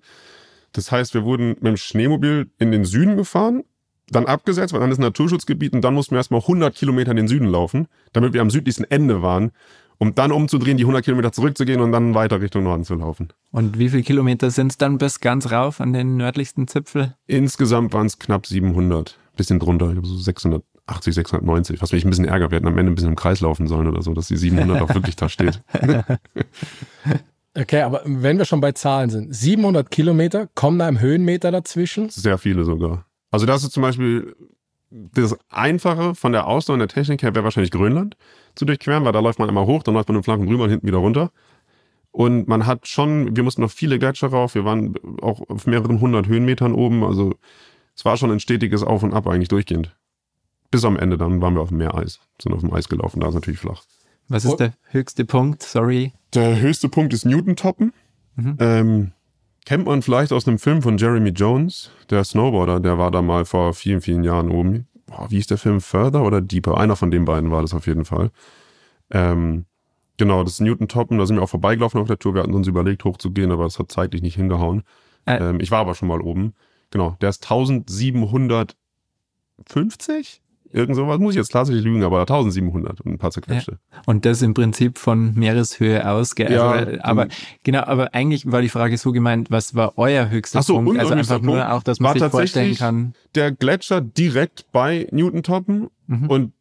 Das 0.74 0.92
heißt, 0.92 1.14
wir 1.14 1.24
wurden 1.24 1.50
mit 1.50 1.64
dem 1.64 1.78
Schneemobil 1.78 2.52
in 2.60 2.72
den 2.72 2.86
Süden 2.86 3.16
gefahren, 3.18 3.64
dann 4.10 4.26
abgesetzt, 4.28 4.74
weil 4.74 4.82
dann 4.82 4.92
ist 4.92 5.00
ein 5.00 5.04
Naturschutzgebiet 5.04 5.74
und 5.74 5.82
dann 5.82 5.94
mussten 5.94 6.12
wir 6.12 6.18
erstmal 6.18 6.42
100 6.42 6.76
Kilometer 6.76 7.12
in 7.12 7.18
den 7.18 7.28
Süden 7.28 7.48
laufen, 7.48 7.88
damit 8.14 8.34
wir 8.34 8.42
am 8.42 8.50
südlichsten 8.52 8.84
Ende 8.84 9.22
waren, 9.22 9.52
um 9.98 10.16
dann 10.16 10.32
umzudrehen, 10.32 10.78
die 10.78 10.84
100 10.84 11.04
Kilometer 11.04 11.32
zurückzugehen 11.32 11.82
und 11.82 11.92
dann 11.92 12.14
weiter 12.16 12.42
Richtung 12.42 12.64
Norden 12.64 12.84
zu 12.84 12.96
laufen. 12.96 13.30
Und 13.52 13.78
wie 13.80 13.90
viele 13.90 14.04
Kilometer 14.04 14.52
sind 14.52 14.72
es 14.72 14.78
dann 14.78 14.98
bis 14.98 15.20
ganz 15.20 15.52
rauf 15.52 15.82
an 15.82 15.94
den 15.94 16.18
nördlichsten 16.18 16.68
Zipfel? 16.68 17.16
Insgesamt 17.28 17.94
waren 17.94 18.08
es 18.08 18.20
knapp 18.20 18.46
700, 18.46 19.18
bisschen 19.36 19.60
drunter, 19.60 19.88
ich 19.88 19.94
glaube 19.94 20.08
so 20.08 20.18
680, 20.18 21.16
690, 21.16 21.82
was 21.82 21.92
mich 21.92 22.06
ein 22.06 22.10
bisschen 22.10 22.26
ärgert. 22.26 22.52
Wir 22.52 22.58
hätten 22.58 22.68
am 22.68 22.78
Ende 22.78 22.92
ein 22.92 22.96
bisschen 22.96 23.10
im 23.10 23.16
Kreis 23.16 23.42
laufen 23.42 23.68
sollen 23.68 23.88
oder 23.88 24.02
so, 24.02 24.14
dass 24.14 24.28
die 24.28 24.38
700 24.38 24.82
auch 24.82 24.94
wirklich 24.94 25.16
da 25.16 25.30
steht. 25.30 25.62
Okay, 27.58 27.84
aber 27.84 28.02
wenn 28.04 28.38
wir 28.38 28.44
schon 28.44 28.60
bei 28.60 28.74
Zahlen 28.74 29.10
sind, 29.10 29.34
700 29.34 29.90
Kilometer, 29.90 30.50
kommen 30.56 30.78
da 30.78 30.90
im 30.90 31.00
Höhenmeter 31.00 31.52
dazwischen? 31.52 32.10
Sehr 32.10 32.38
viele 32.38 32.66
sogar. 32.66 33.06
Also 33.32 33.46
das 33.46 33.64
ist 33.64 33.72
zum 33.72 33.82
Beispiel 33.82 34.36
das 35.14 35.38
Einfache 35.50 36.16
von 36.16 36.32
der 36.32 36.48
Ausdauer 36.48 36.76
und 36.76 36.80
der 36.80 36.88
Technik 36.88 37.22
her 37.24 37.36
wäre 37.36 37.44
wahrscheinlich 37.44 37.72
Grönland 37.72 38.16
zu 38.56 38.66
durchqueren, 38.66 39.04
weil 39.04 39.12
da 39.12 39.20
läuft 39.20 39.40
man 39.40 39.50
einmal 39.50 39.66
hoch, 39.66 39.84
dann 39.84 39.94
läuft 39.94 40.08
man 40.08 40.18
im 40.18 40.24
Flanken 40.24 40.48
rüber 40.48 40.64
und 40.66 40.70
hinten 40.70 40.88
wieder 40.88 40.98
runter. 41.00 41.32
Und 42.12 42.48
man 42.48 42.66
hat 42.66 42.88
schon, 42.88 43.36
wir 43.36 43.44
mussten 43.44 43.62
noch 43.62 43.72
viele 43.72 44.00
Gletscher 44.00 44.28
rauf, 44.28 44.56
wir 44.56 44.64
waren 44.64 44.96
auch 45.22 45.42
auf 45.50 45.68
mehreren 45.68 46.00
hundert 46.00 46.28
Höhenmetern 46.28 46.74
oben, 46.74 47.04
also 47.04 47.34
es 47.96 48.06
war 48.06 48.16
schon 48.16 48.32
ein 48.32 48.40
stetiges 48.40 48.84
Auf 48.84 49.04
und 49.04 49.14
Ab 49.14 49.28
eigentlich 49.28 49.50
durchgehend. 49.50 49.96
Bis 50.72 50.86
am 50.86 50.98
Ende, 50.98 51.18
dann 51.18 51.42
waren 51.42 51.56
wir 51.56 51.62
auf 51.62 51.70
dem 51.70 51.78
Meereis, 51.78 52.20
sind 52.42 52.54
auf 52.54 52.62
dem 52.62 52.74
Eis 52.74 52.88
gelaufen, 52.88 53.20
da 53.20 53.28
ist 53.28 53.36
natürlich 53.36 53.60
flach. 53.60 53.84
Was 54.30 54.46
ist 54.46 54.54
Oh. 54.54 54.56
der 54.56 54.74
höchste 54.90 55.26
Punkt? 55.26 55.62
Sorry. 55.62 56.14
Der 56.34 56.60
höchste 56.60 56.90
Punkt 56.90 57.14
ist 57.14 57.26
Newton-Toppen. 57.26 57.94
Mhm. 58.36 58.58
Ähm, 58.60 59.12
kennt 59.66 59.86
man 59.86 60.02
vielleicht 60.02 60.32
aus 60.32 60.48
einem 60.48 60.60
Film 60.60 60.82
von 60.82 60.98
Jeremy 60.98 61.30
Jones, 61.30 61.92
der 62.10 62.24
Snowboarder, 62.24 62.80
der 62.80 62.98
war 62.98 63.12
da 63.12 63.22
mal 63.22 63.44
vor 63.46 63.74
vielen, 63.74 64.00
vielen 64.02 64.24
Jahren 64.24 64.50
oben. 64.50 64.88
Boah, 65.08 65.30
wie 65.30 65.40
ist 65.40 65.52
der 65.52 65.58
Film? 65.58 65.82
Further 65.82 66.24
oder 66.24 66.40
Deeper? 66.42 66.78
Einer 66.78 66.96
von 66.96 67.12
den 67.12 67.26
beiden 67.26 67.52
war 67.52 67.62
das 67.62 67.74
auf 67.74 67.88
jeden 67.88 68.06
Fall. 68.06 68.32
Ähm, 69.12 69.66
genau, 70.18 70.44
das 70.44 70.54
ist 70.54 70.62
Newton 70.62 70.88
Toppen, 70.88 71.18
da 71.18 71.26
sind 71.26 71.36
wir 71.36 71.44
auch 71.44 71.50
vorbeigelaufen 71.50 72.00
auf 72.00 72.08
der 72.08 72.20
Tour. 72.20 72.36
Wir 72.36 72.44
hatten 72.44 72.54
uns 72.54 72.68
überlegt, 72.68 73.04
hochzugehen, 73.04 73.52
aber 73.52 73.66
es 73.66 73.80
hat 73.80 73.92
zeitlich 73.92 74.22
nicht 74.22 74.36
hingehauen. 74.36 74.84
Äh. 75.26 75.38
Ähm, 75.38 75.60
ich 75.60 75.72
war 75.72 75.80
aber 75.80 75.96
schon 75.96 76.08
mal 76.08 76.22
oben. 76.22 76.54
Genau, 76.92 77.18
der 77.22 77.30
ist 77.30 77.44
1750? 77.44 80.42
Irgend 80.76 80.96
sowas, 80.98 81.20
muss 81.20 81.34
ich 81.34 81.38
jetzt 81.38 81.54
tatsächlich 81.54 81.86
lügen, 81.86 82.04
aber 82.04 82.20
1700 82.20 83.00
und 83.02 83.14
ein 83.14 83.18
paar 83.18 83.32
zerquetschte. 83.32 83.80
Und 84.06 84.26
das 84.26 84.42
im 84.42 84.54
Prinzip 84.54 84.98
von 84.98 85.34
Meereshöhe 85.34 86.08
aus, 86.08 86.36
gell? 86.36 86.52
Ja, 86.52 86.70
also, 86.70 87.02
aber 87.02 87.28
genau, 87.64 87.84
aber 87.84 88.14
eigentlich 88.14 88.52
war 88.52 88.62
die 88.62 88.70
Frage 88.70 88.98
so 88.98 89.14
gemeint, 89.14 89.50
was 89.52 89.74
war 89.74 89.98
euer 89.98 90.30
höchster 90.30 90.60
Ach 90.60 90.64
so, 90.64 90.76
Punkt? 90.76 91.00
Also 91.00 91.14
einfach 91.14 91.40
nur 91.40 91.56
Punkt 91.60 91.72
auch, 91.72 91.84
dass 91.84 92.02
man 92.02 92.20
sich 92.20 92.30
vorstellen 92.30 92.76
kann. 92.76 93.14
Der 93.36 93.52
Gletscher 93.54 94.02
direkt 94.02 94.66
bei 94.74 95.08
Newton 95.12 95.44
Toppen 95.44 95.88
Mhm. 96.08 96.30
und 96.30 96.52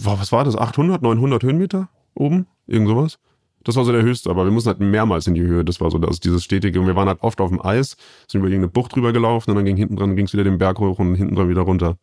was 0.00 0.32
war 0.32 0.44
das? 0.44 0.56
800, 0.56 1.02
900 1.02 1.42
Höhenmeter 1.42 1.88
oben? 2.14 2.46
Irgend 2.66 2.88
sowas? 2.88 3.18
Das 3.64 3.76
war 3.76 3.84
so 3.84 3.92
der 3.92 4.02
höchste, 4.02 4.30
aber 4.30 4.44
wir 4.44 4.50
mussten 4.50 4.68
halt 4.68 4.80
mehrmals 4.80 5.26
in 5.26 5.34
die 5.34 5.42
Höhe. 5.42 5.64
Das 5.64 5.80
war 5.80 5.90
so 5.90 5.98
das, 5.98 6.20
dieses 6.20 6.42
stetige. 6.42 6.80
Und 6.80 6.86
wir 6.86 6.96
waren 6.96 7.08
halt 7.08 7.22
oft 7.22 7.40
auf 7.40 7.50
dem 7.50 7.60
Eis, 7.62 7.96
sind 8.26 8.40
über 8.40 8.48
irgendeine 8.48 8.68
Bucht 8.68 8.94
drüber 8.94 9.12
gelaufen 9.12 9.50
und 9.50 9.56
dann 9.56 9.64
ging 9.64 9.76
hinten 9.76 9.96
dran, 9.96 10.16
ging 10.16 10.24
es 10.24 10.32
wieder 10.32 10.44
den 10.44 10.56
Berg 10.58 10.78
hoch 10.78 10.98
und 10.98 11.16
hinten 11.16 11.34
dran 11.34 11.48
wieder 11.48 11.62
runter. 11.62 11.98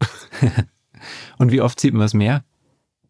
Und 1.38 1.52
wie 1.52 1.60
oft 1.60 1.80
sieht 1.80 1.92
man 1.92 2.02
das 2.02 2.14
Meer? 2.14 2.44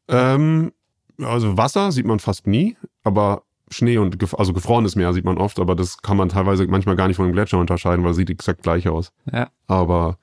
Ähm, 0.09 0.73
also 1.19 1.57
Wasser 1.57 1.93
sieht 1.93 2.07
man 2.07 2.19
fast 2.19 2.47
nie, 2.47 2.77
aber 3.05 3.43
Schnee 3.71 3.99
und 3.99 4.19
gef 4.19 4.35
also 4.35 4.53
gefrorenes 4.53 4.97
Meer 4.97 5.13
sieht 5.13 5.25
man 5.25 5.39
oft, 5.39 5.61
aber 5.61 5.77
das 5.77 6.03
kann 6.03 6.17
man 6.17 6.29
teilweise 6.29 6.67
manchmal 6.67 6.97
gar 6.97 7.07
nicht 7.07 7.17
von 7.17 7.27
einem 7.27 7.35
Gletscher 7.35 7.59
unterscheiden, 7.59 8.05
weil 8.05 8.13
es 8.13 8.17
sieht 8.17 8.31
exakt 8.31 8.63
gleich 8.63 8.89
aus. 8.89 9.13
Ja. 9.33 9.49
Aber 9.69 10.19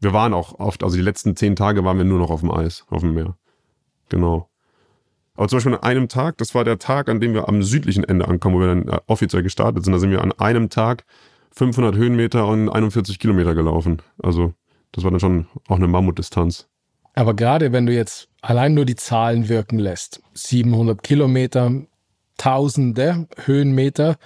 wir 0.00 0.12
waren 0.12 0.34
auch 0.34 0.58
oft, 0.58 0.82
also 0.82 0.96
die 0.96 1.02
letzten 1.02 1.36
zehn 1.36 1.54
Tage 1.54 1.84
waren 1.84 1.96
wir 1.96 2.04
nur 2.04 2.18
noch 2.18 2.30
auf 2.30 2.40
dem 2.40 2.50
Eis, 2.50 2.84
auf 2.90 3.02
dem 3.02 3.14
Meer. 3.14 3.36
Genau. 4.08 4.48
Aber 5.34 5.48
zum 5.48 5.58
Beispiel 5.58 5.74
an 5.74 5.82
einem 5.82 6.08
Tag, 6.08 6.38
das 6.38 6.54
war 6.54 6.64
der 6.64 6.78
Tag, 6.78 7.08
an 7.08 7.20
dem 7.20 7.34
wir 7.34 7.48
am 7.48 7.62
südlichen 7.62 8.04
Ende 8.04 8.28
ankommen, 8.28 8.56
wo 8.56 8.60
wir 8.60 8.66
dann 8.66 8.88
äh, 8.88 9.00
offiziell 9.06 9.42
gestartet 9.42 9.84
sind. 9.84 9.92
Da 9.92 9.98
sind 9.98 10.10
wir 10.10 10.20
an 10.20 10.32
einem 10.32 10.68
Tag 10.68 11.04
500 11.52 11.94
Höhenmeter 11.94 12.46
und 12.46 12.68
41 12.68 13.18
Kilometer 13.18 13.54
gelaufen. 13.54 14.02
Also 14.22 14.54
das 14.90 15.04
war 15.04 15.10
dann 15.10 15.20
schon 15.20 15.46
auch 15.68 15.76
eine 15.76 15.88
Mammutdistanz. 15.88 16.68
Aber 17.14 17.34
gerade 17.34 17.72
wenn 17.72 17.86
du 17.86 17.92
jetzt 17.92 18.28
allein 18.40 18.74
nur 18.74 18.84
die 18.84 18.96
Zahlen 18.96 19.48
wirken 19.48 19.78
lässt, 19.78 20.22
700 20.34 21.02
Kilometer, 21.02 21.72
Tausende 22.38 23.28
Höhenmeter, 23.44 24.16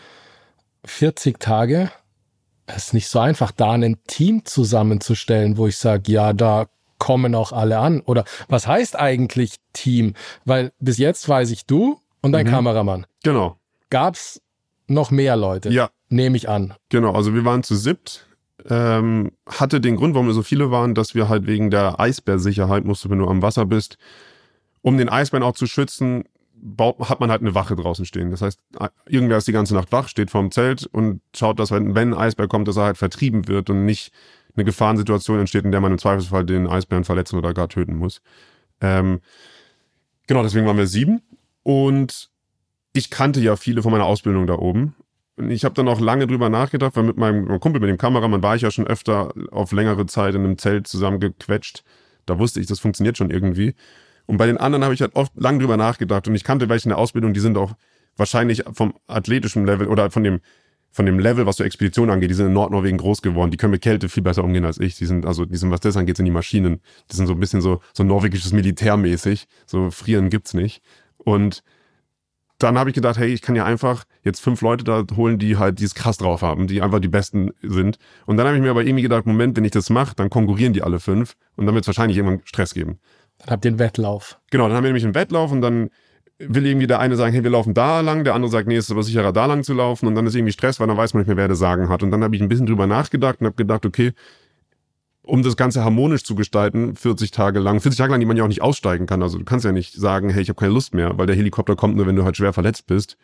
40 0.84 1.38
Tage, 1.38 1.90
es 2.66 2.86
ist 2.88 2.94
nicht 2.94 3.08
so 3.08 3.18
einfach, 3.18 3.50
da 3.50 3.72
ein 3.72 3.98
Team 4.06 4.44
zusammenzustellen, 4.44 5.56
wo 5.56 5.66
ich 5.66 5.76
sage, 5.76 6.12
ja, 6.12 6.32
da 6.32 6.66
kommen 6.98 7.34
auch 7.34 7.52
alle 7.52 7.78
an. 7.78 8.00
Oder 8.00 8.24
was 8.48 8.66
heißt 8.66 8.98
eigentlich 8.98 9.56
Team? 9.72 10.14
Weil 10.44 10.72
bis 10.78 10.98
jetzt 10.98 11.28
weiß 11.28 11.50
ich 11.50 11.66
du 11.66 12.00
und 12.22 12.32
dein 12.32 12.46
Mhm. 12.46 12.50
Kameramann. 12.50 13.06
Genau. 13.22 13.58
Gab's 13.90 14.40
noch 14.86 15.10
mehr 15.10 15.36
Leute? 15.36 15.68
Ja, 15.70 15.90
Nehme 16.08 16.36
ich 16.36 16.48
an. 16.48 16.72
Genau, 16.88 17.12
also 17.12 17.34
wir 17.34 17.44
waren 17.44 17.64
zu 17.64 17.74
siebt. 17.74 18.26
Ähm, 18.68 19.32
hatte 19.46 19.80
den 19.80 19.96
Grund, 19.96 20.14
warum 20.14 20.26
wir 20.26 20.34
so 20.34 20.42
viele 20.42 20.70
waren, 20.70 20.94
dass 20.94 21.14
wir 21.14 21.28
halt 21.28 21.46
wegen 21.46 21.70
der 21.70 22.00
Eisbärsicherheit 22.00 22.84
musst, 22.84 23.08
wenn 23.08 23.18
du 23.18 23.28
am 23.28 23.42
Wasser 23.42 23.66
bist, 23.66 23.98
um 24.80 24.96
den 24.96 25.08
Eisbären 25.08 25.42
auch 25.42 25.54
zu 25.54 25.66
schützen, 25.66 26.25
baut, 26.54 26.98
hat 27.08 27.20
man 27.20 27.30
halt 27.30 27.42
eine 27.42 27.54
Wache 27.54 27.76
draußen 27.76 28.04
stehen. 28.04 28.30
Das 28.30 28.42
heißt, 28.42 28.58
irgendwer 29.06 29.38
ist 29.38 29.46
die 29.46 29.52
ganze 29.52 29.75
Nacht 29.75 29.92
wach, 29.92 30.08
steht 30.08 30.30
vorm 30.30 30.50
Zelt 30.50 30.86
und 30.86 31.20
schaut, 31.34 31.60
dass 31.60 31.70
wenn, 31.70 31.94
wenn 31.94 32.14
ein 32.14 32.18
Eisbär 32.18 32.48
kommt, 32.48 32.66
dass 32.68 32.76
er 32.76 32.84
halt 32.84 32.98
vertrieben 32.98 33.48
wird 33.48 33.70
und 33.70 33.84
nicht 33.84 34.12
eine 34.54 34.64
Gefahrensituation 34.64 35.38
entsteht, 35.38 35.64
in 35.64 35.72
der 35.72 35.80
man 35.80 35.92
im 35.92 35.98
Zweifelsfall 35.98 36.44
den 36.44 36.66
Eisbären 36.66 37.04
verletzen 37.04 37.36
oder 37.36 37.52
gar 37.52 37.68
töten 37.68 37.96
muss. 37.96 38.22
Ähm, 38.80 39.20
genau, 40.26 40.42
deswegen 40.42 40.66
waren 40.66 40.78
wir 40.78 40.86
sieben. 40.86 41.20
Und 41.62 42.30
ich 42.92 43.10
kannte 43.10 43.40
ja 43.40 43.56
viele 43.56 43.82
von 43.82 43.92
meiner 43.92 44.06
Ausbildung 44.06 44.46
da 44.46 44.54
oben. 44.54 44.94
Ich 45.38 45.64
habe 45.64 45.74
dann 45.74 45.88
auch 45.88 46.00
lange 46.00 46.26
drüber 46.26 46.48
nachgedacht, 46.48 46.96
weil 46.96 47.04
mit 47.04 47.18
meinem 47.18 47.60
Kumpel, 47.60 47.80
mit 47.80 47.90
dem 47.90 47.99
Kameramann, 47.99 48.42
war 48.42 48.56
ich 48.56 48.62
ja 48.62 48.70
schon 48.70 48.86
öfter 48.86 49.34
auf 49.50 49.72
längere 49.72 50.06
Zeit 50.06 50.34
in 50.34 50.44
einem 50.44 50.56
Zelt 50.56 50.86
zusammengequetscht. 50.86 51.84
Da 52.25 52.38
wusste 52.38 52.60
ich, 52.60 52.66
das 52.66 52.80
funktioniert 52.80 53.18
schon 53.18 53.30
irgendwie. 53.30 53.75
Und 54.25 54.38
bei 54.38 54.46
den 54.46 54.56
anderen 54.56 54.84
habe 54.84 54.94
ich 54.94 55.02
halt 55.02 55.14
oft 55.14 55.32
lang 55.36 55.58
drüber 55.58 55.76
nachgedacht. 55.76 56.26
Und 56.26 56.34
ich 56.34 56.42
kannte 56.42 56.68
welche 56.68 56.86
in 56.86 56.90
der 56.90 56.99
Ausbildung, 56.99 57.34
die 57.34 57.40
sind 57.40 57.58
auch 57.58 57.75
wahrscheinlich 58.16 58.64
vom 58.72 58.94
athletischen 59.06 59.66
Level 59.66 59.88
oder 59.88 60.10
von 60.10 60.25
dem, 60.25 60.40
von 60.90 61.04
dem 61.04 61.18
Level, 61.18 61.44
was 61.44 61.58
so 61.58 61.64
Expedition 61.64 62.08
angeht, 62.08 62.30
die 62.30 62.34
sind 62.34 62.46
in 62.46 62.52
Nordnorwegen 62.54 62.96
groß 62.96 63.20
geworden. 63.20 63.50
Die 63.50 63.58
können 63.58 63.72
mit 63.72 63.82
Kälte 63.82 64.08
viel 64.08 64.22
besser 64.22 64.42
umgehen 64.42 64.64
als 64.64 64.80
ich. 64.80 64.96
Die 64.96 65.04
sind, 65.04 65.26
also, 65.26 65.44
die 65.44 65.56
sind, 65.58 65.70
was 65.70 65.80
das 65.80 65.99
angeht, 65.99 66.16
sind 66.16 66.25
die 66.25 66.32
Maschinen. 66.32 66.80
Die 67.10 67.16
sind 67.16 67.26
so 67.26 67.34
ein 67.34 67.40
bisschen 67.40 67.60
so, 67.60 67.80
so 67.92 68.04
norwegisches 68.04 68.52
Militärmäßig. 68.52 69.46
So 69.66 69.90
frieren 69.90 70.30
gibt's 70.30 70.54
nicht. 70.54 70.82
Und 71.18 71.62
dann 72.58 72.78
habe 72.78 72.90
ich 72.90 72.95
gedacht, 72.95 73.19
hey, 73.19 73.28
ich 73.28 73.42
kann 73.42 73.54
ja 73.54 73.64
einfach 73.64 74.04
jetzt 74.23 74.40
fünf 74.40 74.62
Leute 74.62 74.84
da 74.84 75.04
holen, 75.16 75.38
die 75.38 75.56
halt 75.56 75.78
dieses 75.78 75.95
krass 75.95 76.16
drauf 76.16 76.42
haben, 76.42 76.66
die 76.66 76.80
einfach 76.80 77.00
die 77.00 77.08
Besten 77.08 77.50
sind. 77.62 77.99
Und 78.25 78.36
dann 78.36 78.47
habe 78.47 78.56
ich 78.56 78.62
mir 78.62 78.71
aber 78.71 78.84
irgendwie 78.84 79.02
gedacht, 79.02 79.26
Moment, 79.26 79.56
wenn 79.56 79.64
ich 79.64 79.73
das 79.73 79.90
mache, 79.90 80.14
dann 80.16 80.30
konkurrieren 80.30 80.73
die 80.73 80.82
alle 80.82 80.99
fünf 80.99 81.36
und 81.56 81.66
dann 81.66 81.75
wird 81.75 81.84
es 81.84 81.88
wahrscheinlich 81.88 82.16
irgendwann 82.16 82.40
Stress 82.45 82.73
geben. 82.73 82.99
Dann 83.38 83.50
habt 83.50 83.64
ihr 83.64 83.71
einen 83.71 83.78
Wettlauf. 83.78 84.38
Genau, 84.50 84.69
dann 84.69 84.76
haben 84.76 84.84
wir 84.84 84.88
nämlich 84.88 85.04
einen 85.04 85.14
Wettlauf 85.14 85.52
und 85.52 85.60
dann 85.60 85.90
will 86.38 86.66
irgendwie 86.66 86.86
der 86.86 87.00
eine 87.00 87.16
sagen, 87.16 87.32
hey, 87.32 87.42
wir 87.42 87.50
laufen 87.50 87.75
da 87.75 88.00
lang, 88.00 88.25
der 88.25 88.34
andere 88.34 88.50
sagt, 88.50 88.69
nee, 88.69 88.76
es 88.76 88.86
ist 88.86 88.90
aber 88.90 89.02
sicherer, 89.02 89.32
da 89.32 89.47
lang 89.47 89.62
zu 89.62 89.75
laufen 89.75 90.06
und 90.06 90.14
dann 90.14 90.26
ist 90.26 90.34
irgendwie 90.34 90.52
Stress, 90.52 90.80
weil 90.80 90.86
dann 90.86 90.97
weiß 90.97 91.14
man 91.14 91.23
nicht 91.23 91.28
mehr, 91.28 91.36
wer 91.36 91.49
das 91.49 91.58
Sagen 91.58 91.88
hat. 91.88 92.02
Und 92.02 92.10
dann 92.10 92.23
habe 92.23 92.36
ich 92.36 92.42
ein 92.42 92.49
bisschen 92.49 92.66
drüber 92.66 92.86
nachgedacht 92.86 93.40
und 93.40 93.47
habe 93.47 93.56
gedacht, 93.56 93.86
okay, 93.86 94.12
um 95.26 95.43
das 95.43 95.56
Ganze 95.56 95.84
harmonisch 95.84 96.25
zu 96.25 96.34
gestalten, 96.34 96.95
40 96.95 97.32
Tage 97.32 97.58
lang, 97.58 97.80
40 97.80 97.99
Tage 97.99 98.12
lang, 98.12 98.21
die 98.21 98.26
man 98.26 98.36
ja 98.36 98.45
auch 98.45 98.49
nicht 98.49 98.62
aussteigen 98.62 99.06
kann. 99.06 99.23
Also 99.23 99.39
du 99.39 99.45
kannst 99.45 99.65
ja 99.65 99.73
nicht 99.73 99.93
sagen, 99.95 100.30
hey, 100.30 100.41
ich 100.41 100.49
habe 100.49 100.58
keine 100.58 100.73
Lust 100.73 100.95
mehr, 100.95 101.19
weil 101.19 101.26
der 101.26 101.36
Helikopter 101.36 101.75
kommt 101.75 101.97
nur, 101.97 102.06
wenn 102.06 102.17
du 102.17 102.25
halt 102.25 102.36
schwer 102.36 102.52
verletzt 102.52 102.86
bist. 102.86 103.17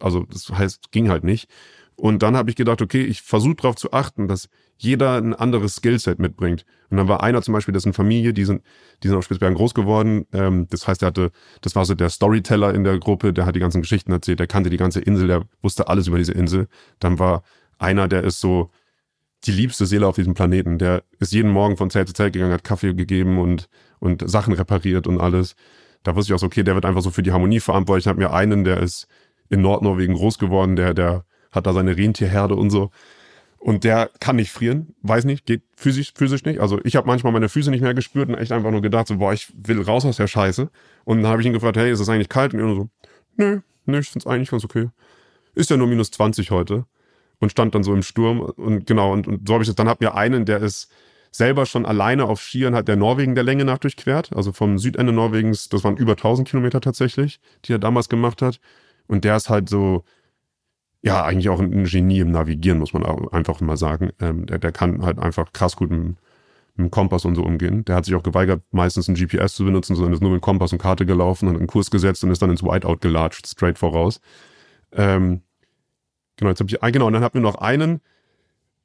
Also 0.00 0.24
das 0.30 0.50
heißt, 0.50 0.92
ging 0.92 1.08
halt 1.08 1.24
nicht. 1.24 1.48
Und 1.96 2.22
dann 2.22 2.36
habe 2.36 2.50
ich 2.50 2.56
gedacht, 2.56 2.82
okay, 2.82 3.02
ich 3.02 3.22
versuche 3.22 3.56
darauf 3.56 3.76
zu 3.76 3.92
achten, 3.92 4.28
dass 4.28 4.48
jeder 4.76 5.16
ein 5.16 5.34
anderes 5.34 5.76
Skillset 5.76 6.18
mitbringt. 6.18 6.64
Und 6.90 6.98
dann 6.98 7.08
war 7.08 7.22
einer 7.22 7.42
zum 7.42 7.52
Beispiel, 7.52 7.72
dessen 7.72 7.92
Familie, 7.92 8.32
die 8.32 8.44
sind, 8.44 8.62
die 9.02 9.08
sind 9.08 9.16
auf 9.16 9.24
Spitzbergen 9.24 9.56
groß 9.56 9.74
geworden. 9.74 10.26
Ähm, 10.32 10.66
das 10.70 10.86
heißt, 10.86 11.02
er 11.02 11.08
hatte, 11.08 11.30
das 11.62 11.74
war 11.74 11.84
so 11.84 11.94
der 11.94 12.08
Storyteller 12.08 12.74
in 12.74 12.84
der 12.84 12.98
Gruppe, 12.98 13.32
der 13.32 13.46
hat 13.46 13.54
die 13.54 13.60
ganzen 13.60 13.82
Geschichten 13.82 14.12
erzählt, 14.12 14.40
der 14.40 14.46
kannte 14.46 14.70
die 14.70 14.78
ganze 14.78 15.00
Insel, 15.00 15.28
der 15.28 15.44
wusste 15.62 15.88
alles 15.88 16.06
über 16.06 16.18
diese 16.18 16.32
Insel. 16.32 16.68
Dann 16.98 17.18
war 17.18 17.42
einer, 17.78 18.08
der 18.08 18.24
ist 18.24 18.40
so 18.40 18.70
die 19.44 19.52
liebste 19.52 19.86
Seele 19.86 20.06
auf 20.06 20.16
diesem 20.16 20.34
Planeten. 20.34 20.78
Der 20.78 21.02
ist 21.18 21.32
jeden 21.32 21.50
Morgen 21.50 21.76
von 21.76 21.90
Zelt 21.90 22.08
zu 22.08 22.14
Zelt 22.14 22.32
gegangen, 22.32 22.52
hat 22.52 22.64
Kaffee 22.64 22.94
gegeben 22.94 23.38
und, 23.38 23.68
und 23.98 24.28
Sachen 24.28 24.52
repariert 24.52 25.06
und 25.06 25.20
alles. 25.20 25.56
Da 26.02 26.14
wusste 26.14 26.32
ich 26.32 26.34
auch 26.34 26.40
so, 26.40 26.46
okay, 26.46 26.62
der 26.62 26.74
wird 26.74 26.84
einfach 26.84 27.02
so 27.02 27.10
für 27.10 27.22
die 27.22 27.32
Harmonie 27.32 27.60
verantwortlich. 27.60 28.04
Ich 28.04 28.08
habe 28.08 28.20
mir 28.20 28.32
einen, 28.32 28.64
der 28.64 28.78
ist 28.78 29.06
in 29.48 29.62
Nordnorwegen 29.62 30.14
groß 30.14 30.38
geworden, 30.38 30.76
der, 30.76 30.94
der 30.94 31.24
hat 31.52 31.66
da 31.66 31.72
seine 31.72 31.96
Rentierherde 31.96 32.54
und 32.54 32.70
so. 32.70 32.90
Und 33.58 33.84
der 33.84 34.10
kann 34.20 34.36
nicht 34.36 34.50
frieren, 34.50 34.94
weiß 35.02 35.26
nicht, 35.26 35.44
geht 35.44 35.62
physisch, 35.76 36.14
physisch 36.14 36.44
nicht. 36.44 36.60
Also 36.60 36.80
ich 36.82 36.96
habe 36.96 37.06
manchmal 37.06 37.34
meine 37.34 37.50
Füße 37.50 37.70
nicht 37.70 37.82
mehr 37.82 37.92
gespürt 37.92 38.30
und 38.30 38.36
echt 38.36 38.52
einfach 38.52 38.70
nur 38.70 38.80
gedacht, 38.80 39.08
so, 39.08 39.18
boah, 39.18 39.34
ich 39.34 39.52
will 39.54 39.82
raus 39.82 40.06
aus 40.06 40.16
der 40.16 40.28
Scheiße. 40.28 40.70
Und 41.04 41.22
dann 41.22 41.30
habe 41.30 41.42
ich 41.42 41.46
ihn 41.46 41.52
gefragt, 41.52 41.76
hey, 41.76 41.92
ist 41.92 42.00
es 42.00 42.08
eigentlich 42.08 42.30
kalt? 42.30 42.54
Und 42.54 42.60
er 42.60 42.74
so, 42.74 42.88
nö, 43.36 43.60
nö, 43.84 43.98
ich 43.98 44.08
find's 44.08 44.26
eigentlich 44.26 44.50
ganz 44.50 44.64
okay. 44.64 44.88
Ist 45.54 45.68
ja 45.68 45.76
nur 45.76 45.88
minus 45.88 46.10
20 46.10 46.50
heute. 46.50 46.86
Und 47.40 47.50
stand 47.50 47.74
dann 47.74 47.82
so 47.82 47.92
im 47.92 48.02
Sturm. 48.02 48.40
Und 48.40 48.86
genau, 48.86 49.12
und, 49.12 49.26
und 49.26 49.48
so 49.48 49.54
habe 49.54 49.64
ich 49.64 49.68
das. 49.68 49.76
Dann 49.76 49.88
habt 49.88 50.02
ihr 50.02 50.14
einen, 50.14 50.44
der 50.44 50.60
ist 50.60 50.92
selber 51.32 51.66
schon 51.66 51.86
alleine 51.86 52.24
auf 52.24 52.40
Skiern, 52.40 52.74
hat 52.74 52.88
der 52.88 52.96
Norwegen 52.96 53.34
der 53.34 53.44
Länge 53.44 53.64
nach 53.64 53.78
durchquert. 53.78 54.30
Also 54.34 54.52
vom 54.52 54.78
Südende 54.78 55.12
Norwegens, 55.12 55.68
das 55.68 55.84
waren 55.84 55.96
über 55.96 56.12
1000 56.12 56.48
Kilometer 56.48 56.80
tatsächlich, 56.80 57.40
die 57.64 57.72
er 57.72 57.78
damals 57.78 58.08
gemacht 58.08 58.42
hat. 58.42 58.60
Und 59.06 59.24
der 59.24 59.36
ist 59.36 59.48
halt 59.48 59.68
so, 59.68 60.04
ja, 61.02 61.24
eigentlich 61.24 61.48
auch 61.48 61.60
ein 61.60 61.84
Genie 61.84 62.20
im 62.20 62.30
Navigieren, 62.30 62.78
muss 62.78 62.92
man 62.92 63.04
auch 63.04 63.32
einfach 63.32 63.60
mal 63.60 63.76
sagen. 63.76 64.10
Ähm, 64.20 64.46
der, 64.46 64.58
der 64.58 64.72
kann 64.72 65.04
halt 65.04 65.18
einfach 65.18 65.52
krass 65.52 65.76
gut 65.76 65.90
mit, 65.90 66.16
mit 66.76 66.90
Kompass 66.90 67.24
und 67.24 67.36
so 67.36 67.42
umgehen. 67.42 67.84
Der 67.84 67.96
hat 67.96 68.04
sich 68.04 68.14
auch 68.14 68.22
geweigert, 68.22 68.62
meistens 68.70 69.08
ein 69.08 69.14
GPS 69.14 69.54
zu 69.54 69.64
benutzen, 69.64 69.96
sondern 69.96 70.12
ist 70.14 70.22
nur 70.22 70.32
mit 70.32 70.42
Kompass 70.42 70.72
und 70.72 70.78
Karte 70.82 71.06
gelaufen 71.06 71.48
und 71.48 71.56
einen 71.56 71.66
Kurs 71.66 71.90
gesetzt 71.90 72.22
und 72.24 72.30
ist 72.30 72.42
dann 72.42 72.50
ins 72.50 72.62
Whiteout 72.62 72.98
gelatscht, 73.00 73.46
straight 73.46 73.78
voraus. 73.78 74.20
Ähm, 74.92 75.42
genau, 76.40 76.50
jetzt 76.50 76.60
hab 76.60 76.68
ich, 76.68 76.82
ah, 76.82 76.90
genau, 76.90 77.06
und 77.06 77.12
dann 77.12 77.22
hatten 77.22 77.34
wir 77.34 77.42
noch 77.42 77.56
einen, 77.56 78.00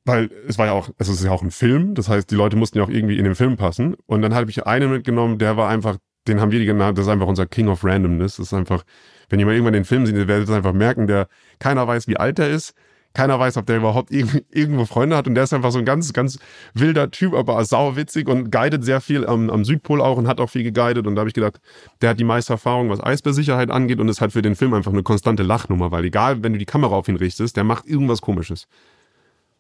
weil 0.06 0.30
es 0.48 0.60
war 0.60 0.68
ja 0.68 0.74
auch, 0.74 0.90
es 1.00 1.10
ist 1.10 1.24
ja 1.24 1.32
auch 1.32 1.42
ein 1.42 1.50
Film, 1.50 1.96
das 1.96 2.08
heißt, 2.08 2.30
die 2.30 2.36
Leute 2.36 2.56
mussten 2.56 2.78
ja 2.78 2.84
auch 2.84 2.90
irgendwie 2.90 3.18
in 3.18 3.24
den 3.24 3.34
Film 3.34 3.58
passen. 3.58 3.96
Und 4.06 4.22
dann 4.22 4.36
habe 4.36 4.52
ich 4.52 4.68
einen 4.68 4.92
mitgenommen, 4.92 5.40
der 5.40 5.58
war 5.58 5.68
einfach, 5.70 5.98
den 6.28 6.40
haben 6.40 6.52
wir 6.52 6.60
die 6.60 6.66
genannt, 6.66 6.98
das 6.98 7.06
ist 7.08 7.12
einfach 7.12 7.28
unser 7.28 7.48
King 7.48 7.68
of 7.70 7.84
Randomness. 7.84 8.38
Das 8.38 8.48
ist 8.48 8.54
einfach, 8.54 8.84
wenn 9.30 9.40
ihr 9.40 9.48
mal 9.48 9.54
irgendwann 9.54 9.74
den 9.74 9.86
Film 9.86 10.06
seht, 10.06 10.16
ihr 10.16 10.28
werdet 10.28 10.48
es 10.48 10.54
einfach 10.54 10.74
merken, 10.74 11.08
der, 11.08 11.28
keiner 11.58 11.88
weiß, 11.88 12.08
wie 12.08 12.18
alt 12.18 12.38
er 12.38 12.50
ist. 12.50 12.76
Keiner 13.16 13.40
weiß, 13.40 13.56
ob 13.58 13.66
der 13.66 13.78
überhaupt 13.78 14.12
irgend, 14.12 14.44
irgendwo 14.52 14.86
Freunde 14.86 15.16
hat. 15.16 15.26
Und 15.26 15.36
der 15.36 15.46
ist 15.46 15.54
einfach 15.54 15.72
so 15.72 15.80
ein 15.80 15.86
ganz, 15.86 16.12
ganz 16.14 16.38
wilder 16.74 17.10
Typ, 17.10 17.34
aber 17.34 17.64
sauwitzig 17.64 18.28
und 18.28 18.52
guidet 18.52 18.84
sehr 18.84 19.00
viel 19.00 19.26
am, 19.26 19.50
am 19.50 19.64
Südpol 19.64 20.02
auch 20.02 20.18
und 20.18 20.28
hat 20.28 20.40
auch 20.40 20.50
viel 20.50 20.64
geguidet. 20.64 21.08
Und 21.08 21.16
da 21.16 21.22
habe 21.22 21.30
ich 21.30 21.34
gedacht, 21.34 21.62
der 22.02 22.12
hat 22.12 22.20
die 22.20 22.26
meiste 22.26 22.54
Erfahrung, 22.54 22.90
was 22.90 23.02
Eisbärsicherheit 23.02 23.72
angeht 23.72 24.00
und 24.00 24.10
ist 24.10 24.20
halt 24.20 24.34
für 24.34 24.42
den 24.42 24.56
Film 24.56 24.74
einfach 24.74 24.92
eine 24.92 25.02
konstante 25.02 25.44
Lachnummer, 25.44 25.92
weil 25.92 26.04
egal, 26.04 26.44
wenn 26.44 26.54
du 26.54 26.60
die 26.60 26.66
Kamera 26.66 26.94
auf 26.94 27.08
ihn 27.08 27.16
richtest, 27.16 27.56
der 27.56 27.64
macht 27.64 27.86
irgendwas 27.86 28.22
komisches. 28.22 28.68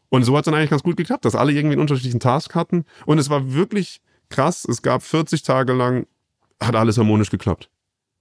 Und 0.09 0.23
so 0.23 0.33
hat 0.33 0.41
es 0.41 0.45
dann 0.45 0.53
eigentlich 0.53 0.69
ganz 0.69 0.83
gut 0.83 0.97
geklappt, 0.97 1.23
dass 1.23 1.33
alle 1.33 1.53
irgendwie 1.53 1.73
einen 1.73 1.81
unterschiedlichen 1.81 2.19
Task 2.19 2.55
hatten. 2.55 2.83
Und 3.05 3.19
es 3.19 3.29
war 3.29 3.53
wirklich 3.53 4.01
krass. 4.29 4.65
Es 4.65 4.81
gab 4.81 5.01
40 5.01 5.43
Tage 5.43 5.73
lang, 5.73 6.07
hat 6.61 6.75
alles 6.75 6.97
harmonisch 6.97 7.29
geklappt. 7.29 7.69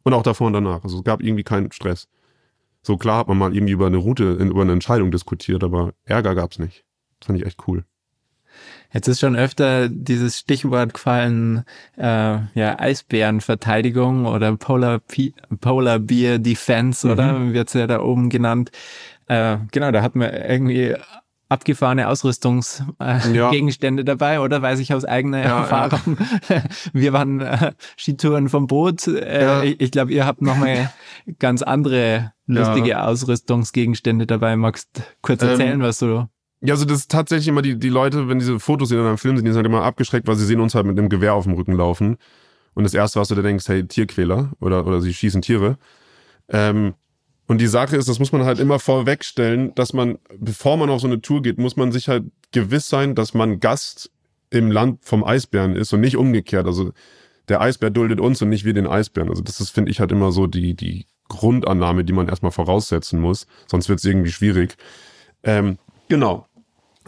Und 0.05 0.15
auch 0.15 0.23
davor 0.23 0.47
und 0.47 0.53
danach. 0.53 0.85
Also 0.85 0.99
es 0.99 1.05
gab 1.05 1.23
irgendwie 1.23 1.45
keinen 1.45 1.73
Stress. 1.73 2.09
So 2.87 2.99
klar 2.99 3.19
hat 3.19 3.29
man 3.29 3.39
mal 3.39 3.55
irgendwie 3.55 3.73
über 3.73 3.87
eine 3.87 3.97
Route, 3.97 4.35
über 4.35 4.61
eine 4.61 4.73
Entscheidung 4.73 5.11
diskutiert, 5.11 5.65
aber 5.65 5.95
Ärger 6.05 6.35
gab's 6.35 6.59
nicht. 6.59 6.85
Das 7.19 7.27
fand 7.27 7.41
ich 7.41 7.47
echt 7.47 7.67
cool. 7.67 7.85
Jetzt 8.93 9.09
ist 9.09 9.21
schon 9.21 9.35
öfter 9.35 9.89
dieses 9.89 10.39
Stichwort 10.39 10.95
gefallen, 10.95 11.65
äh, 11.97 12.03
ja, 12.55 12.79
Eisbärenverteidigung 12.79 14.27
oder 14.27 14.57
Polar, 14.57 15.01
P 15.01 15.33
Polar 15.61 15.99
Beer 15.99 16.39
Defense, 16.39 17.07
mhm. 17.07 17.13
oder 17.13 17.53
wird's 17.53 17.73
ja 17.73 17.87
da 17.87 18.01
oben 18.01 18.29
genannt. 18.29 18.71
Äh, 19.27 19.57
genau, 19.73 19.91
da 19.91 20.03
hat 20.03 20.15
man 20.15 20.33
irgendwie 20.33 20.95
abgefahrene 21.49 22.09
Ausrüstungsgegenstände 22.09 24.03
äh, 24.03 24.07
ja. 24.07 24.15
dabei, 24.15 24.41
oder? 24.41 24.63
Weiß 24.63 24.79
ich 24.79 24.95
aus 24.95 25.05
eigener 25.05 25.43
ja, 25.43 25.61
Erfahrung. 25.61 26.19
Ja. 26.49 26.63
Wir 26.93 27.13
waren 27.13 27.41
äh, 27.41 27.73
Skitouren 27.97 28.49
vom 28.49 28.67
Boot. 28.67 29.07
Äh, 29.07 29.65
ich, 29.67 29.81
ich 29.81 29.91
glaube, 29.91 30.13
ihr 30.13 30.27
habt 30.27 30.43
nochmal 30.43 30.93
ganz 31.39 31.63
andere 31.63 32.33
lustige 32.47 33.03
Ausrüstungsgegenstände 33.03 34.27
dabei. 34.27 34.57
Magst 34.57 35.03
kurz 35.23 35.43
ähm, 35.43 35.51
erzählen, 35.51 35.81
ähm, 35.81 35.83
was 35.83 35.99
du 35.99 36.29
ja, 36.65 36.73
also 36.73 36.87
das 36.87 37.01
ist 37.01 37.11
tatsächlich 37.11 37.49
immer 37.49 37.61
die, 37.61 37.79
die 37.79 37.91
Leute, 37.91 38.27
wenn 38.31 38.39
diese 38.39 38.59
Fotos 38.59 38.91
in 38.91 38.99
einem 38.99 39.19
Film 39.19 39.37
sind, 39.37 39.45
die 39.45 39.53
sind 39.53 39.59
halt 39.59 39.67
immer 39.67 39.83
abgeschreckt, 39.83 40.27
weil 40.27 40.37
sie 40.37 40.47
sehen 40.47 40.61
uns 40.61 40.75
halt 40.75 40.87
mit 40.87 40.99
einem 40.99 41.11
Gewehr 41.11 41.35
auf 41.35 41.45
dem 41.45 41.53
Rücken 41.53 41.75
laufen. 41.75 42.17
Und 42.73 42.85
das 42.85 42.95
erste, 42.95 43.21
was 43.21 43.29
du 43.29 43.35
da 43.35 43.43
denkst, 43.43 43.69
hey, 43.69 43.87
Tierquäler 43.87 44.53
oder, 44.61 44.87
oder 44.87 45.03
sie 45.03 45.13
schießen 45.13 45.43
Tiere. 45.43 45.77
Ähm, 46.49 46.95
und 47.47 47.61
die 47.61 47.67
Sache 47.67 47.97
ist, 47.97 48.09
das 48.09 48.19
muss 48.19 48.33
man 48.33 48.45
halt 48.45 48.59
immer 48.59 48.79
vorwegstellen, 48.79 49.75
dass 49.75 49.93
man, 49.93 50.19
bevor 50.39 50.77
man 50.77 50.89
auf 50.89 51.01
so 51.01 51.07
eine 51.07 51.21
Tour 51.21 51.43
geht, 51.43 51.59
muss 51.59 51.77
man 51.77 51.93
sich 51.93 52.09
halt 52.09 52.25
gewiss 52.53 52.89
sein, 52.89 53.15
dass 53.15 53.35
man 53.35 53.61
Gast 53.61 54.11
im 54.51 54.71
Land 54.71 55.05
vom 55.05 55.25
Eisbären 55.25 55.77
ist 55.77 55.93
und 55.93 56.01
nicht 56.01 56.17
umgekehrt. 56.17 56.67
Also 56.67 56.93
der 57.49 57.61
Eisbär 57.61 57.91
duldet 57.91 58.21
uns 58.21 58.41
und 58.41 58.49
nicht 58.49 58.65
wir 58.65 58.73
den 58.73 58.87
Eisbären. 58.87 59.29
Also 59.29 59.43
das 59.43 59.61
ist, 59.61 59.71
finde 59.71 59.91
ich, 59.91 60.01
halt 60.01 60.13
immer 60.13 60.33
so 60.33 60.47
die, 60.47 60.75
die 60.75 61.07
Grundannahme, 61.29 62.05
die 62.05 62.13
man 62.13 62.29
erstmal 62.29 62.53
voraussetzen 62.53 63.21
muss. 63.21 63.47
Sonst 63.67 63.89
wird 63.89 63.99
es 63.99 64.05
irgendwie 64.05 64.31
schwierig. 64.31 64.77
Ähm, 65.43 65.79
genau. 66.09 66.47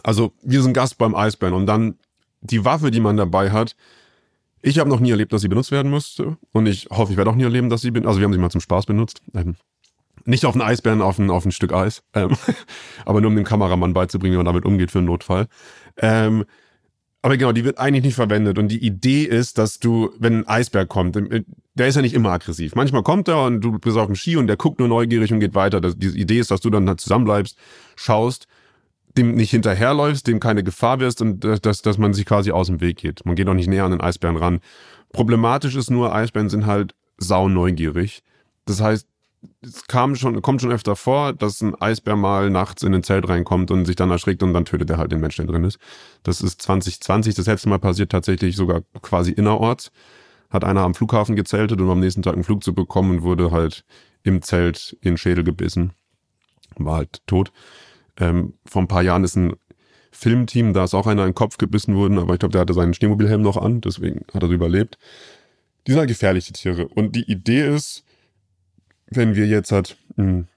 Also 0.03 0.33
wir 0.43 0.61
sind 0.61 0.73
Gast 0.73 0.99
beim 0.99 1.15
Eisbären 1.15 1.55
und 1.55 1.65
dann 1.65 1.95
die 2.41 2.63
Waffe, 2.63 2.91
die 2.91 2.99
man 2.99 3.17
dabei 3.17 3.51
hat. 3.51 3.75
Ich 4.61 4.77
habe 4.77 4.89
noch 4.89 4.99
nie 4.99 5.11
erlebt, 5.11 5.33
dass 5.33 5.41
sie 5.41 5.47
benutzt 5.47 5.71
werden 5.71 5.89
müsste 5.89 6.37
und 6.51 6.67
ich 6.67 6.87
hoffe, 6.91 7.11
ich 7.11 7.17
werde 7.17 7.31
auch 7.31 7.35
nie 7.35 7.43
erleben, 7.43 7.69
dass 7.69 7.81
sie 7.81 7.91
bin. 7.91 8.05
Also 8.05 8.19
wir 8.19 8.25
haben 8.25 8.33
sie 8.33 8.39
mal 8.39 8.51
zum 8.51 8.61
Spaß 8.61 8.85
benutzt. 8.85 9.21
Ähm, 9.33 9.55
nicht 10.27 10.45
auf 10.45 10.53
einen 10.53 10.61
Eisbären, 10.61 11.01
auf 11.01 11.19
ein, 11.19 11.29
auf 11.29 11.45
ein 11.45 11.51
Stück 11.51 11.73
Eis, 11.73 12.03
ähm, 12.13 12.35
aber 13.05 13.21
nur 13.21 13.29
um 13.29 13.35
dem 13.35 13.45
Kameramann 13.45 13.93
beizubringen, 13.93 14.33
wie 14.33 14.37
man 14.37 14.45
damit 14.45 14.65
umgeht 14.65 14.91
für 14.91 14.99
einen 14.99 15.07
Notfall. 15.07 15.47
Ähm, 15.97 16.45
aber 17.21 17.37
genau, 17.37 17.51
die 17.51 17.65
wird 17.65 17.77
eigentlich 17.77 18.03
nicht 18.03 18.15
verwendet. 18.15 18.59
Und 18.59 18.69
die 18.69 18.85
Idee 18.85 19.23
ist, 19.23 19.57
dass 19.57 19.79
du, 19.79 20.11
wenn 20.19 20.39
ein 20.39 20.47
Eisberg 20.47 20.87
kommt, 20.87 21.15
äh, 21.15 21.43
der 21.73 21.87
ist 21.87 21.95
ja 21.95 22.01
nicht 22.01 22.13
immer 22.13 22.31
aggressiv. 22.31 22.75
Manchmal 22.75 23.03
kommt 23.03 23.27
er 23.27 23.43
und 23.43 23.61
du 23.61 23.79
bist 23.79 23.97
auf 23.97 24.05
dem 24.05 24.15
Ski 24.15 24.37
und 24.37 24.47
der 24.47 24.57
guckt 24.57 24.79
nur 24.79 24.87
neugierig 24.87 25.33
und 25.33 25.39
geht 25.39 25.55
weiter. 25.55 25.81
Das, 25.81 25.97
die 25.97 26.07
Idee 26.07 26.39
ist, 26.39 26.51
dass 26.51 26.61
du 26.61 26.69
dann 26.69 26.87
halt 26.87 27.01
zusammenbleibst, 27.01 27.57
schaust 27.95 28.47
dem 29.17 29.33
nicht 29.33 29.51
hinterherläufst, 29.51 30.27
dem 30.27 30.39
keine 30.39 30.63
Gefahr 30.63 30.99
wirst 30.99 31.21
und 31.21 31.43
dass, 31.43 31.81
dass 31.81 31.97
man 31.97 32.13
sich 32.13 32.25
quasi 32.25 32.51
aus 32.51 32.67
dem 32.67 32.81
Weg 32.81 32.97
geht. 32.97 33.25
Man 33.25 33.35
geht 33.35 33.47
auch 33.49 33.53
nicht 33.53 33.67
näher 33.67 33.83
an 33.83 33.91
den 33.91 34.01
Eisbären 34.01 34.37
ran. 34.37 34.59
Problematisch 35.11 35.75
ist 35.75 35.89
nur, 35.89 36.13
Eisbären 36.13 36.49
sind 36.49 36.65
halt 36.65 36.93
sau 37.17 37.49
neugierig. 37.49 38.21
Das 38.65 38.81
heißt, 38.81 39.07
es 39.61 39.85
kam 39.87 40.15
schon, 40.15 40.41
kommt 40.41 40.61
schon 40.61 40.71
öfter 40.71 40.95
vor, 40.95 41.33
dass 41.33 41.61
ein 41.61 41.75
Eisbär 41.75 42.15
mal 42.15 42.49
nachts 42.49 42.83
in 42.83 42.93
ein 42.93 43.03
Zelt 43.03 43.27
reinkommt 43.27 43.71
und 43.71 43.85
sich 43.85 43.95
dann 43.95 44.11
erschrickt 44.11 44.43
und 44.43 44.53
dann 44.53 44.65
tötet 44.65 44.89
er 44.89 44.97
halt 44.97 45.11
den 45.11 45.19
Menschen, 45.19 45.45
der 45.45 45.53
drin 45.53 45.63
ist. 45.63 45.79
Das 46.23 46.41
ist 46.41 46.61
2020 46.61 47.35
das 47.35 47.47
letzte 47.47 47.69
Mal 47.69 47.79
passiert, 47.79 48.11
tatsächlich 48.11 48.55
sogar 48.55 48.81
quasi 49.01 49.31
innerorts. 49.31 49.91
Hat 50.49 50.63
einer 50.63 50.81
am 50.81 50.93
Flughafen 50.93 51.35
gezeltet, 51.35 51.81
um 51.81 51.89
am 51.89 51.99
nächsten 51.99 52.21
Tag 52.21 52.33
einen 52.33 52.43
Flug 52.43 52.63
zu 52.63 52.73
bekommen 52.73 53.11
und 53.11 53.23
wurde 53.23 53.51
halt 53.51 53.83
im 54.23 54.41
Zelt 54.41 54.97
in 55.01 55.11
den 55.11 55.17
Schädel 55.17 55.43
gebissen. 55.43 55.93
War 56.77 56.97
halt 56.97 57.21
tot. 57.27 57.51
Ähm, 58.17 58.53
vor 58.65 58.81
ein 58.81 58.87
paar 58.87 59.03
Jahren 59.03 59.23
ist 59.23 59.35
ein 59.35 59.55
Filmteam, 60.11 60.73
da 60.73 60.83
ist 60.83 60.93
auch 60.93 61.05
einer 61.05 61.23
in 61.23 61.29
den 61.29 61.35
Kopf 61.35 61.57
gebissen 61.57 61.95
worden, 61.95 62.17
aber 62.17 62.33
ich 62.33 62.39
glaube, 62.39 62.53
der 62.53 62.61
hatte 62.61 62.73
seinen 62.73 62.93
Schneemobilhelm 62.93 63.41
noch 63.41 63.57
an, 63.57 63.81
deswegen 63.81 64.25
hat 64.33 64.41
er 64.41 64.49
überlebt. 64.49 64.97
Die 65.85 65.91
sind 65.91 65.99
halt 65.99 66.09
gefährliche 66.09 66.53
Tiere. 66.53 66.87
Und 66.87 67.15
die 67.15 67.29
Idee 67.31 67.67
ist, 67.67 68.03
wenn 69.09 69.35
wir 69.35 69.47
jetzt 69.47 69.71
halt 69.71 69.97
einen 70.17 70.47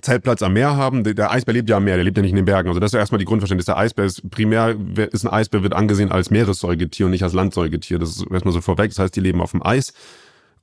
Zeltplatz 0.00 0.42
am 0.42 0.52
Meer 0.52 0.76
haben, 0.76 1.04
der 1.04 1.30
Eisbär 1.30 1.54
lebt 1.54 1.68
ja 1.68 1.76
am 1.76 1.84
Meer, 1.84 1.96
der 1.96 2.04
lebt 2.04 2.16
ja 2.16 2.22
nicht 2.22 2.30
in 2.30 2.36
den 2.36 2.44
Bergen. 2.44 2.68
Also 2.68 2.80
das 2.80 2.88
ist 2.88 2.94
ja 2.94 3.00
erstmal 3.00 3.18
die 3.18 3.24
Grundverständnis. 3.24 3.66
Der 3.66 3.76
Eisbär 3.76 4.04
ist 4.04 4.30
primär, 4.30 4.76
ist 5.12 5.24
ein 5.24 5.32
Eisbär, 5.32 5.62
wird 5.62 5.74
angesehen 5.74 6.10
als 6.10 6.30
Meeressäugetier 6.30 7.06
und 7.06 7.12
nicht 7.12 7.22
als 7.22 7.32
Landsäugetier. 7.32 7.98
Das 7.98 8.10
ist 8.10 8.26
erstmal 8.30 8.52
so 8.52 8.60
vorweg. 8.60 8.90
Das 8.90 8.98
heißt, 8.98 9.16
die 9.16 9.20
leben 9.20 9.40
auf 9.40 9.50
dem 9.50 9.64
Eis 9.64 9.92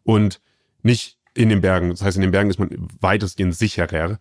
und 0.04 0.42
nicht 0.82 1.18
in 1.34 1.50
den 1.50 1.62
Bergen. 1.62 1.90
Das 1.90 2.02
heißt, 2.02 2.18
in 2.18 2.22
den 2.22 2.32
Bergen 2.32 2.50
ist 2.50 2.60
man 2.60 2.70
weitestgehend 3.00 3.56
sicherer. 3.56 4.20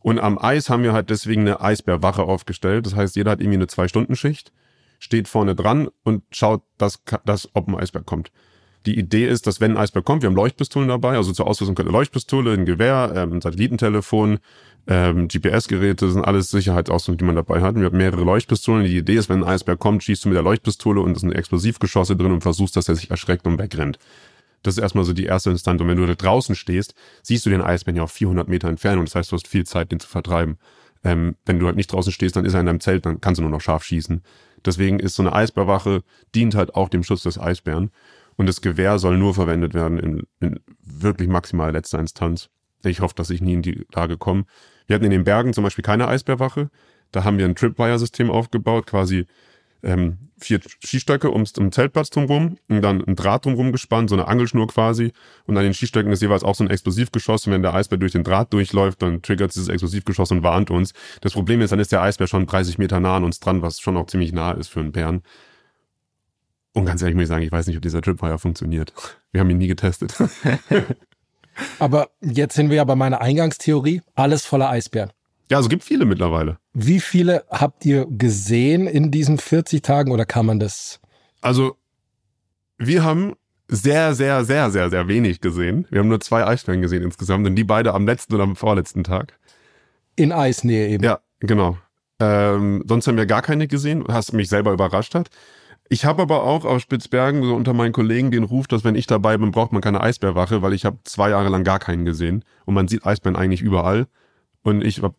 Und 0.00 0.18
am 0.18 0.38
Eis 0.38 0.68
haben 0.68 0.82
wir 0.82 0.92
halt 0.92 1.10
deswegen 1.10 1.42
eine 1.42 1.60
Eisbärwache 1.60 2.22
aufgestellt. 2.22 2.86
Das 2.86 2.94
heißt, 2.94 3.16
jeder 3.16 3.32
hat 3.32 3.40
irgendwie 3.40 3.58
eine 3.58 3.66
Zwei-Stunden-Schicht, 3.66 4.52
steht 4.98 5.28
vorne 5.28 5.54
dran 5.54 5.88
und 6.04 6.22
schaut, 6.30 6.62
dass, 6.76 7.00
dass 7.24 7.48
ob 7.54 7.68
ein 7.68 7.74
Eisbär 7.74 8.02
kommt. 8.02 8.30
Die 8.88 8.98
Idee 8.98 9.28
ist, 9.28 9.46
dass 9.46 9.60
wenn 9.60 9.72
ein 9.72 9.76
Eisbär 9.76 10.00
kommt, 10.00 10.22
wir 10.22 10.30
haben 10.30 10.34
Leuchtpistolen 10.34 10.88
dabei, 10.88 11.16
also 11.16 11.30
zur 11.32 11.46
Ausrüstung 11.46 11.76
eine 11.76 11.90
Leuchtpistole, 11.90 12.54
ein 12.54 12.64
Gewehr, 12.64 13.12
ähm, 13.14 13.34
ein 13.34 13.40
Satellitentelefon, 13.42 14.38
ähm, 14.86 15.28
GPS-Geräte, 15.28 16.10
sind 16.10 16.24
alles 16.24 16.50
Sicherheitsausrüstung, 16.50 17.18
die 17.18 17.24
man 17.24 17.36
dabei 17.36 17.60
hat. 17.60 17.74
Wir 17.74 17.84
haben 17.84 17.98
mehrere 17.98 18.24
Leuchtpistolen. 18.24 18.86
Die 18.86 18.96
Idee 18.96 19.16
ist, 19.16 19.28
wenn 19.28 19.42
ein 19.42 19.48
Eisbär 19.48 19.76
kommt, 19.76 20.04
schießt 20.04 20.24
du 20.24 20.30
mit 20.30 20.36
der 20.36 20.42
Leuchtpistole 20.42 21.02
und 21.02 21.14
es 21.14 21.20
sind 21.20 21.32
Explosivgeschosse 21.32 22.16
drin 22.16 22.32
und 22.32 22.40
versuchst, 22.40 22.76
dass 22.76 22.88
er 22.88 22.94
sich 22.94 23.10
erschreckt 23.10 23.46
und 23.46 23.58
wegrennt. 23.58 23.98
Das 24.62 24.78
ist 24.78 24.82
erstmal 24.82 25.04
so 25.04 25.12
die 25.12 25.26
erste 25.26 25.50
Instanz. 25.50 25.82
Und 25.82 25.88
wenn 25.88 25.98
du 25.98 26.06
da 26.06 26.14
draußen 26.14 26.54
stehst, 26.54 26.94
siehst 27.22 27.44
du 27.44 27.50
den 27.50 27.60
Eisbären 27.60 27.96
ja 27.96 28.04
auf 28.04 28.12
400 28.12 28.48
Meter 28.48 28.68
Entfernung. 28.68 29.04
Das 29.04 29.14
heißt, 29.14 29.30
du 29.30 29.36
hast 29.36 29.48
viel 29.48 29.66
Zeit, 29.66 29.92
den 29.92 30.00
zu 30.00 30.08
vertreiben. 30.08 30.56
Ähm, 31.04 31.36
wenn 31.44 31.58
du 31.58 31.66
halt 31.66 31.76
nicht 31.76 31.92
draußen 31.92 32.10
stehst, 32.10 32.36
dann 32.36 32.46
ist 32.46 32.54
er 32.54 32.60
in 32.60 32.66
deinem 32.66 32.80
Zelt, 32.80 33.04
dann 33.04 33.20
kannst 33.20 33.38
du 33.38 33.42
nur 33.42 33.50
noch 33.50 33.60
scharf 33.60 33.84
schießen. 33.84 34.22
Deswegen 34.64 34.98
ist 34.98 35.14
so 35.14 35.22
eine 35.22 35.34
Eisbärwache, 35.34 36.02
dient 36.34 36.54
halt 36.54 36.74
auch 36.74 36.88
dem 36.88 37.02
Schutz 37.02 37.24
des 37.24 37.38
Eisbären. 37.38 37.90
Und 38.38 38.46
das 38.46 38.62
Gewehr 38.62 38.98
soll 38.98 39.18
nur 39.18 39.34
verwendet 39.34 39.74
werden 39.74 39.98
in, 39.98 40.22
in 40.40 40.60
wirklich 40.80 41.28
maximal 41.28 41.72
letzter 41.72 41.98
Instanz. 41.98 42.48
Ich 42.84 43.00
hoffe, 43.00 43.14
dass 43.16 43.30
ich 43.30 43.42
nie 43.42 43.54
in 43.54 43.62
die 43.62 43.84
Lage 43.92 44.16
komme. 44.16 44.44
Wir 44.86 44.94
hatten 44.94 45.04
in 45.04 45.10
den 45.10 45.24
Bergen 45.24 45.52
zum 45.52 45.64
Beispiel 45.64 45.82
keine 45.82 46.08
Eisbärwache. 46.08 46.70
Da 47.10 47.24
haben 47.24 47.38
wir 47.38 47.44
ein 47.44 47.56
Tripwire-System 47.56 48.30
aufgebaut, 48.30 48.86
quasi 48.86 49.26
ähm, 49.82 50.30
vier 50.38 50.60
Skistöcke 50.84 51.32
ums, 51.32 51.52
um 51.58 51.72
Zeltplatz 51.72 52.10
drumherum 52.10 52.58
und 52.68 52.82
dann 52.82 53.04
ein 53.04 53.16
Draht 53.16 53.44
drumherum 53.44 53.72
gespannt, 53.72 54.10
so 54.10 54.16
eine 54.16 54.28
Angelschnur 54.28 54.68
quasi. 54.68 55.12
Und 55.46 55.56
an 55.56 55.64
den 55.64 55.74
Skistöcken 55.74 56.12
ist 56.12 56.22
jeweils 56.22 56.44
auch 56.44 56.54
so 56.54 56.64
ein 56.64 56.70
Explosivgeschoss. 56.70 57.46
Und 57.46 57.52
wenn 57.52 57.62
der 57.62 57.74
Eisbär 57.74 57.98
durch 57.98 58.12
den 58.12 58.24
Draht 58.24 58.52
durchläuft, 58.52 59.02
dann 59.02 59.20
triggert 59.22 59.54
dieses 59.54 59.68
Explosivgeschoss 59.68 60.30
und 60.30 60.42
warnt 60.44 60.70
uns. 60.70 60.92
Das 61.20 61.32
Problem 61.32 61.60
ist, 61.60 61.70
dann 61.70 61.80
ist 61.80 61.90
der 61.90 62.02
Eisbär 62.02 62.28
schon 62.28 62.46
30 62.46 62.78
Meter 62.78 63.00
nah 63.00 63.16
an 63.16 63.24
uns 63.24 63.40
dran, 63.40 63.62
was 63.62 63.80
schon 63.80 63.96
auch 63.96 64.06
ziemlich 64.06 64.32
nah 64.32 64.52
ist 64.52 64.68
für 64.68 64.80
einen 64.80 64.92
Bären. 64.92 65.22
Und 66.74 66.84
ganz 66.84 67.02
ehrlich 67.02 67.14
muss 67.14 67.22
ich 67.22 67.28
sagen, 67.28 67.42
ich 67.42 67.52
weiß 67.52 67.66
nicht, 67.66 67.76
ob 67.76 67.82
dieser 67.82 68.02
Tripwire 68.02 68.38
funktioniert. 68.38 68.92
Wir 69.32 69.40
haben 69.40 69.50
ihn 69.50 69.58
nie 69.58 69.68
getestet. 69.68 70.14
Aber 71.78 72.10
jetzt 72.20 72.54
sind 72.54 72.70
wir 72.70 72.76
ja 72.76 72.84
bei 72.84 72.94
meiner 72.94 73.20
Eingangstheorie. 73.20 74.02
Alles 74.14 74.44
voller 74.44 74.70
Eisbären. 74.70 75.10
Ja, 75.50 75.56
also 75.56 75.68
gibt 75.68 75.82
viele 75.82 76.04
mittlerweile. 76.04 76.58
Wie 76.74 77.00
viele 77.00 77.44
habt 77.50 77.84
ihr 77.86 78.06
gesehen 78.06 78.86
in 78.86 79.10
diesen 79.10 79.38
40 79.38 79.82
Tagen 79.82 80.12
oder 80.12 80.26
kann 80.26 80.46
man 80.46 80.60
das? 80.60 81.00
Also, 81.40 81.76
wir 82.76 83.02
haben 83.02 83.34
sehr, 83.68 84.14
sehr, 84.14 84.44
sehr, 84.44 84.70
sehr, 84.70 84.90
sehr 84.90 85.08
wenig 85.08 85.40
gesehen. 85.40 85.86
Wir 85.90 86.00
haben 86.00 86.08
nur 86.08 86.20
zwei 86.20 86.46
Eisbären 86.46 86.82
gesehen 86.82 87.02
insgesamt 87.02 87.46
und 87.46 87.56
die 87.56 87.64
beide 87.64 87.94
am 87.94 88.06
letzten 88.06 88.34
oder 88.34 88.44
am 88.44 88.56
vorletzten 88.56 89.04
Tag. 89.04 89.38
In 90.16 90.32
Eisnähe 90.32 90.88
eben. 90.88 91.04
Ja, 91.04 91.20
genau. 91.40 91.78
Ähm, 92.20 92.82
sonst 92.86 93.06
haben 93.06 93.16
wir 93.16 93.26
gar 93.26 93.42
keine 93.42 93.68
gesehen, 93.68 94.04
was 94.06 94.32
mich 94.32 94.48
selber 94.48 94.72
überrascht 94.72 95.14
hat. 95.14 95.30
Ich 95.88 96.04
habe 96.04 96.22
aber 96.22 96.42
auch 96.42 96.64
auf 96.64 96.82
Spitzbergen 96.82 97.42
so 97.42 97.54
unter 97.54 97.72
meinen 97.72 97.92
Kollegen 97.92 98.30
den 98.30 98.44
Ruf, 98.44 98.66
dass 98.66 98.84
wenn 98.84 98.94
ich 98.94 99.06
dabei 99.06 99.38
bin, 99.38 99.50
braucht 99.50 99.72
man 99.72 99.80
keine 99.80 100.00
Eisbärwache, 100.02 100.60
weil 100.60 100.74
ich 100.74 100.84
habe 100.84 100.98
zwei 101.04 101.30
Jahre 101.30 101.48
lang 101.48 101.64
gar 101.64 101.78
keinen 101.78 102.04
gesehen 102.04 102.44
und 102.66 102.74
man 102.74 102.88
sieht 102.88 103.06
Eisbären 103.06 103.36
eigentlich 103.36 103.62
überall 103.62 104.06
und 104.62 104.84
ich 104.84 105.02
habe 105.02 105.14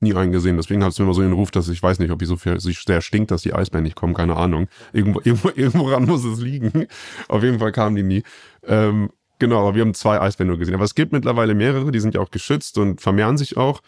nie 0.00 0.14
einen 0.14 0.32
gesehen. 0.32 0.56
Deswegen 0.56 0.82
es 0.82 0.98
mir 0.98 1.04
immer 1.04 1.14
so 1.14 1.22
den 1.22 1.32
Ruf, 1.32 1.50
dass 1.50 1.68
ich 1.68 1.82
weiß 1.82 1.98
nicht, 1.98 2.10
ob 2.10 2.22
ich 2.22 2.28
so 2.28 2.36
viel, 2.36 2.58
sehr 2.60 3.00
stinkt, 3.00 3.30
dass 3.30 3.42
die 3.42 3.52
Eisbären 3.52 3.84
nicht 3.84 3.96
kommen, 3.96 4.14
keine 4.14 4.36
Ahnung. 4.36 4.68
Irgendwo, 4.92 5.20
irgendwo, 5.24 5.50
irgendwo 5.54 5.88
ran 5.88 6.04
muss 6.04 6.24
es 6.24 6.40
liegen. 6.40 6.86
Auf 7.28 7.42
jeden 7.42 7.58
Fall 7.58 7.72
kamen 7.72 7.96
die 7.96 8.02
nie. 8.02 8.22
Ähm, 8.66 9.10
genau, 9.38 9.60
aber 9.60 9.74
wir 9.74 9.82
haben 9.82 9.94
zwei 9.94 10.20
Eisbären 10.20 10.48
nur 10.48 10.58
gesehen. 10.58 10.74
Aber 10.74 10.84
es 10.84 10.94
gibt 10.94 11.12
mittlerweile 11.12 11.54
mehrere, 11.54 11.90
die 11.90 12.00
sind 12.00 12.14
ja 12.14 12.20
auch 12.20 12.30
geschützt 12.30 12.78
und 12.78 13.00
vermehren 13.00 13.36
sich 13.36 13.56
auch. 13.56 13.80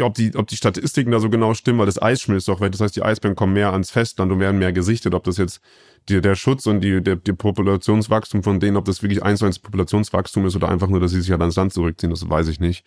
Ob 0.00 0.14
die, 0.14 0.34
ob 0.34 0.46
die 0.46 0.56
Statistiken 0.56 1.10
da 1.10 1.20
so 1.20 1.28
genau 1.30 1.54
stimmen, 1.54 1.78
weil 1.78 1.86
das 1.86 2.00
Eis 2.00 2.20
schmilzt 2.22 2.48
doch, 2.48 2.60
weil 2.60 2.70
das 2.70 2.80
heißt, 2.80 2.96
die 2.96 3.02
Eisbären 3.02 3.36
kommen 3.36 3.52
mehr 3.52 3.72
ans 3.72 3.90
Festland 3.90 4.32
und 4.32 4.40
werden 4.40 4.58
mehr 4.58 4.72
gesichtet. 4.72 5.14
Ob 5.14 5.24
das 5.24 5.36
jetzt 5.36 5.60
die, 6.08 6.20
der 6.20 6.34
Schutz 6.34 6.66
und 6.66 6.80
die, 6.80 7.02
der, 7.02 7.16
der 7.16 7.32
Populationswachstum 7.34 8.42
von 8.42 8.60
denen, 8.60 8.76
ob 8.76 8.84
das 8.84 9.02
wirklich 9.02 9.22
eins 9.22 9.38
zu 9.40 9.46
eins 9.46 9.58
Populationswachstum 9.58 10.46
ist 10.46 10.56
oder 10.56 10.68
einfach 10.68 10.88
nur, 10.88 11.00
dass 11.00 11.10
sie 11.12 11.20
sich 11.20 11.30
halt 11.30 11.40
ans 11.40 11.56
Land 11.56 11.72
zurückziehen, 11.72 12.10
das 12.10 12.28
weiß 12.28 12.48
ich 12.48 12.60
nicht. 12.60 12.84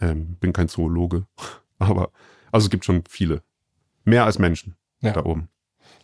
Ähm, 0.00 0.36
bin 0.40 0.52
kein 0.52 0.68
Zoologe. 0.68 1.26
Aber, 1.78 2.10
also 2.50 2.66
es 2.66 2.70
gibt 2.70 2.84
schon 2.84 3.04
viele. 3.08 3.42
Mehr 4.04 4.24
als 4.24 4.38
Menschen 4.38 4.76
Ja. 5.00 5.12
da 5.12 5.24
oben. 5.24 5.48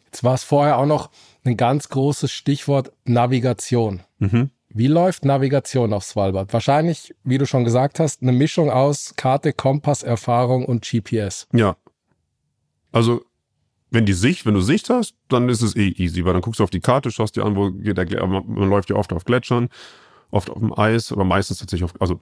Jetzt 0.07 0.25
war 0.25 0.35
es 0.35 0.45
vorher 0.45 0.79
auch 0.79 0.87
noch 0.87 1.11
ein 1.45 1.57
ganz 1.57 1.89
großes 1.89 2.33
Stichwort 2.33 2.93
Navigation. 3.05 4.01
Mhm. 4.19 4.51
Wie 4.71 4.87
läuft 4.87 5.25
Navigation 5.25 5.93
auf 5.93 6.05
Svalbard? 6.05 6.53
Wahrscheinlich, 6.53 7.15
wie 7.25 7.39
du 7.39 7.47
schon 7.47 7.65
gesagt 7.65 8.01
hast, 8.01 8.23
eine 8.23 8.33
Mischung 8.33 8.71
aus 8.71 9.15
Karte, 9.17 9.53
Kompass, 9.53 10.03
Erfahrung 10.03 10.67
und 10.67 10.85
GPS. 10.85 11.49
Ja. 11.53 11.77
Also, 12.93 13.25
wenn 13.91 14.05
die 14.05 14.13
Sicht, 14.13 14.45
wenn 14.45 14.55
du 14.55 14.61
Sicht 14.61 14.91
hast, 14.91 15.15
dann 15.29 15.49
ist 15.49 15.63
es 15.63 15.75
eh 15.75 15.89
easy, 15.89 16.25
weil 16.25 16.35
dann 16.35 16.43
guckst 16.43 16.61
du 16.61 16.65
auf 16.65 16.71
die 16.71 16.81
Karte, 16.81 17.11
schaust 17.11 17.37
dir 17.37 17.45
an, 17.45 17.57
wo 17.57 17.71
geht 17.71 17.97
der 17.97 18.05
Gletscher. 18.05 18.27
Man, 18.27 18.69
läuft 18.69 18.91
ja 18.91 18.97
oft 18.97 19.13
auf 19.13 19.25
Gletschern, 19.25 19.71
oft 20.31 20.51
auf 20.51 20.59
dem 20.59 20.79
Eis, 20.79 21.13
aber 21.13 21.25
meistens 21.25 21.59
tatsächlich 21.59 21.91
auf, 21.91 22.01
also, 22.01 22.21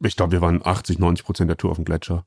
ich 0.00 0.16
glaube, 0.16 0.32
wir 0.32 0.40
waren 0.42 0.60
80, 0.64 0.98
90 0.98 1.24
Prozent 1.24 1.48
der 1.48 1.56
Tour 1.56 1.70
auf 1.70 1.76
dem 1.76 1.86
Gletscher. 1.86 2.26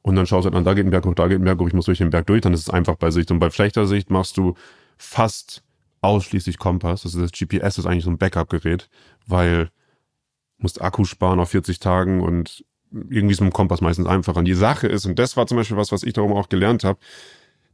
Und 0.00 0.16
dann 0.16 0.26
schaust 0.26 0.46
du 0.46 0.50
an, 0.52 0.64
da 0.64 0.72
geht 0.72 0.86
ein 0.86 0.90
Berg 0.90 1.04
hoch, 1.04 1.14
da 1.14 1.28
geht 1.28 1.40
ein 1.40 1.44
Berg 1.44 1.58
hoch, 1.58 1.66
ich 1.66 1.74
muss 1.74 1.84
durch 1.84 1.98
den 1.98 2.10
Berg 2.10 2.26
durch, 2.26 2.40
dann 2.40 2.54
ist 2.54 2.60
es 2.60 2.70
einfach 2.70 2.96
bei 2.96 3.10
Sicht. 3.10 3.30
Und 3.30 3.40
bei 3.40 3.50
schlechter 3.50 3.86
Sicht 3.86 4.10
machst 4.10 4.38
du 4.38 4.54
fast 4.96 5.62
ausschließlich 6.00 6.58
Kompass. 6.58 7.04
Also 7.04 7.20
das 7.20 7.32
GPS 7.32 7.78
ist 7.78 7.86
eigentlich 7.86 8.04
so 8.04 8.10
ein 8.10 8.18
Backup-Gerät, 8.18 8.88
weil 9.26 9.70
musst 10.58 10.82
Akku 10.82 11.04
sparen 11.04 11.40
auf 11.40 11.50
40 11.50 11.78
Tagen 11.78 12.20
und 12.20 12.64
irgendwie 12.90 13.32
ist 13.32 13.40
mit 13.40 13.50
dem 13.50 13.52
Kompass 13.52 13.80
meistens 13.80 14.06
einfacher. 14.06 14.38
Und 14.38 14.46
die 14.46 14.54
Sache 14.54 14.86
ist, 14.86 15.06
und 15.06 15.18
das 15.18 15.36
war 15.36 15.46
zum 15.46 15.56
Beispiel 15.56 15.76
was, 15.76 15.92
was 15.92 16.02
ich 16.02 16.14
darum 16.14 16.32
auch 16.32 16.48
gelernt 16.48 16.84
habe, 16.84 16.98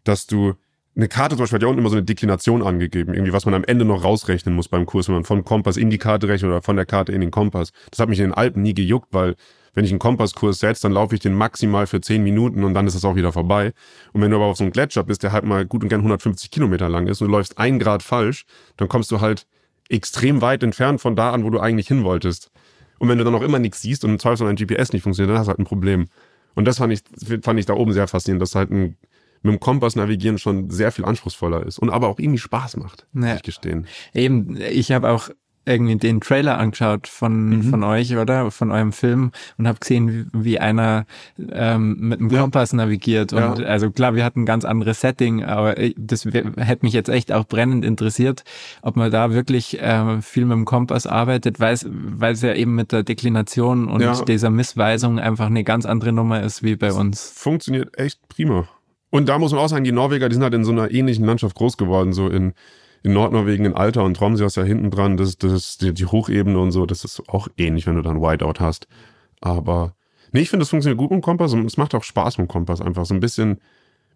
dass 0.03 0.27
du 0.27 0.55
eine 0.97 1.09
Karte 1.09 1.37
zum 1.37 1.43
Beispiel 1.43 1.57
hat 1.57 1.63
ja 1.63 1.69
unten 1.69 1.81
immer 1.81 1.91
so 1.91 1.97
eine 1.97 2.05
Deklination 2.05 2.63
angegeben, 2.63 3.15
irgendwie, 3.15 3.33
was 3.33 3.47
man 3.47 3.55
am 3.55 3.65
Ende 3.65 3.85
noch 3.85 4.05
rausrechnen 4.05 4.55
muss 4.55 4.69
beim 4.69 4.87
Kurs, 4.87 5.09
wenn 5.09 5.17
man 5.17 5.25
vom 5.25 5.45
Kompass 5.45 5.77
in 5.77 5.91
die 5.91 5.99
Karte 5.99 6.29
rechnet 6.29 6.51
oder 6.51 6.63
von 6.63 6.77
der 6.77 6.87
Karte 6.87 7.13
in 7.13 7.21
den 7.21 7.31
Kompass. 7.31 7.73
Das 7.91 7.99
hat 7.99 8.09
mich 8.09 8.21
in 8.21 8.27
den 8.27 8.35
Alpen 8.35 8.63
nie 8.63 8.75
gejuckt, 8.75 9.09
weil 9.11 9.35
wenn 9.75 9.85
ich 9.85 9.91
einen 9.91 9.99
Kompasskurs 9.99 10.59
setze, 10.61 10.83
dann 10.83 10.93
laufe 10.93 11.15
ich 11.15 11.21
den 11.21 11.35
maximal 11.35 11.87
für 11.87 12.01
10 12.01 12.23
Minuten 12.23 12.65
und 12.65 12.75
dann 12.75 12.87
ist 12.87 12.95
das 12.95 13.05
auch 13.05 13.17
wieder 13.17 13.33
vorbei. 13.33 13.73
Und 14.13 14.23
wenn 14.23 14.31
du 14.31 14.37
aber 14.37 14.47
auf 14.47 14.57
so 14.57 14.65
einem 14.65 14.73
Gletscher 14.73 15.05
bist, 15.05 15.23
der 15.23 15.33
halt 15.33 15.45
mal 15.45 15.67
gut 15.67 15.83
und 15.83 15.89
gern 15.89 16.01
150 16.01 16.51
Kilometer 16.51 16.89
lang 16.89 17.07
ist 17.07 17.21
und 17.21 17.29
du 17.29 17.33
läufst 17.33 17.59
ein 17.59 17.79
Grad 17.79 18.03
falsch, 18.03 18.47
dann 18.77 18.89
kommst 18.89 19.11
du 19.11 19.21
halt 19.21 19.47
extrem 19.89 20.41
weit 20.41 20.63
entfernt 20.63 21.01
von 21.01 21.17
da 21.17 21.33
an, 21.33 21.45
wo 21.45 21.51
du 21.51 21.61
eigentlich 21.61 21.89
hin 21.89 22.05
wolltest. 22.05 22.51
Und 22.99 23.09
wenn 23.09 23.19
du 23.19 23.25
dann 23.25 23.35
auch 23.35 23.43
immer 23.43 23.59
nichts 23.59 23.83
siehst 23.83 24.05
und 24.05 24.13
im 24.13 24.19
Zweifel 24.19 24.47
dein 24.47 24.57
GPS 24.57 24.93
nicht 24.93 25.03
funktioniert, 25.03 25.31
dann 25.33 25.39
hast 25.39 25.47
du 25.47 25.51
halt 25.51 25.59
ein 25.59 25.65
Problem. 25.65 26.07
Und 26.55 26.65
das 26.67 26.79
fand 26.79 26.93
ich, 26.93 27.03
fand 27.43 27.59
ich 27.59 27.67
da 27.67 27.75
oben 27.75 27.93
sehr 27.93 28.07
faszinierend, 28.09 28.41
dass 28.41 28.55
halt 28.55 28.71
ein, 28.71 28.97
mit 29.43 29.53
dem 29.53 29.61
Kompass 29.61 29.97
navigieren 29.97 30.39
schon 30.39 30.71
sehr 30.71 30.93
viel 30.93 31.05
anspruchsvoller 31.05 31.67
ist 31.67 31.79
und 31.79 31.91
aber 31.91 32.09
auch 32.09 32.19
irgendwie 32.19 32.39
Spaß 32.39 32.77
macht, 32.79 33.07
muss 33.13 33.27
Ja. 33.27 33.35
ich 33.37 33.43
gestehen. 33.43 33.87
Eben, 34.15 34.57
ich 34.59 34.93
habe 34.93 35.11
auch 35.11 35.29
irgendwie 35.67 35.97
den 35.97 36.21
Trailer 36.21 36.59
angeschaut 36.59 37.09
von, 37.09 37.49
Mhm. 37.49 37.63
von 37.65 37.83
euch, 37.85 38.17
oder? 38.17 38.51
Von 38.51 38.71
eurem 38.71 38.93
Film 38.93 39.31
und 39.59 39.67
habe 39.69 39.79
gesehen, 39.81 40.29
wie, 40.33 40.45
wie 40.45 40.59
einer 40.61 41.07
ähm, 41.53 41.97
mit 42.01 42.21
dem 42.21 42.31
Ja. 42.31 42.41
Kompass 42.43 42.73
navigiert. 42.73 43.33
Und 43.33 43.59
Ja. 43.61 43.67
also 43.67 43.91
klar, 43.91 44.15
wir 44.15 44.25
hatten 44.25 44.43
ein 44.43 44.47
ganz 44.47 44.65
anderes 44.65 45.01
Setting, 45.01 45.43
aber 45.45 45.75
das 45.97 46.25
hätte 46.25 46.85
mich 46.85 46.93
jetzt 46.93 47.09
echt 47.09 47.33
auch 47.33 47.45
brennend 47.47 47.85
interessiert, 47.85 48.45
ob 48.83 48.97
man 48.97 49.11
da 49.11 49.31
wirklich 49.33 49.79
ähm, 49.81 50.23
viel 50.23 50.45
mit 50.45 50.57
dem 50.57 50.65
Kompass 50.65 51.07
arbeitet, 51.07 51.61
weil 51.61 51.75
es 51.75 51.87
weil 51.91 52.33
es 52.35 52.43
ja 52.43 52.55
eben 52.55 52.75
mit 52.75 52.93
der 52.93 53.03
Deklination 53.03 53.89
und 53.89 54.01
Ja. 54.01 54.21
dieser 54.25 54.51
Missweisung 54.51 55.19
einfach 55.19 55.47
eine 55.47 55.65
ganz 55.65 55.87
andere 55.87 56.13
Nummer 56.13 56.43
ist 56.43 56.63
wie 56.63 56.77
bei 56.77 56.93
uns. 56.93 57.33
Funktioniert 57.37 57.99
echt 57.99 58.21
prima. 58.29 58.69
Und 59.11 59.29
da 59.29 59.39
muss 59.39 59.53
man 59.53 59.61
auch 59.61 59.69
sagen, 59.69 59.85
die 59.85 59.93
Norweger, 59.93 60.29
die 60.29 60.35
sind 60.35 60.43
halt 60.43 60.55
in 60.55 60.65
so 60.65 60.73
einer 60.73 60.91
ähnlichen 60.91 61.25
Landschaft 61.25 61.55
groß 61.57 61.77
geworden, 61.77 62.13
so 62.13 62.29
in, 62.29 62.53
in 63.05 63.13
Nordnorwegen, 63.13 63.67
in 63.67 63.75
Alta 63.75 64.01
und 64.01 64.17
Tromsø 64.17 64.47
ist 64.47 64.57
ja 64.57 64.65
hinten 64.65 64.91
dran, 64.91 65.19
das, 65.19 65.37
das, 65.37 65.77
die, 65.77 65.93
die 65.93 66.07
Hochebene 66.07 66.59
und 66.59 66.73
so, 66.73 66.87
das 66.87 67.05
ist 67.05 67.23
auch 67.29 67.49
ähnlich, 67.59 67.87
wenn 67.87 67.97
du 67.97 68.03
da 68.03 68.11
ein 68.11 68.23
Whiteout 68.23 68.61
hast. 68.61 68.89
Aber 69.43 69.95
nee, 70.33 70.41
ich 70.41 70.49
finde, 70.49 70.63
das 70.63 70.71
funktioniert 70.71 70.99
gut 70.99 71.11
mit 71.11 71.21
dem 71.21 71.23
Kompass 71.23 71.53
und 71.53 71.67
es 71.67 71.77
macht 71.77 71.95
auch 71.95 72.03
Spaß 72.03 72.39
mit 72.39 72.49
dem 72.49 72.51
Kompass, 72.51 72.81
einfach 72.81 73.05
so 73.05 73.13
ein 73.13 73.21
bisschen, 73.21 73.61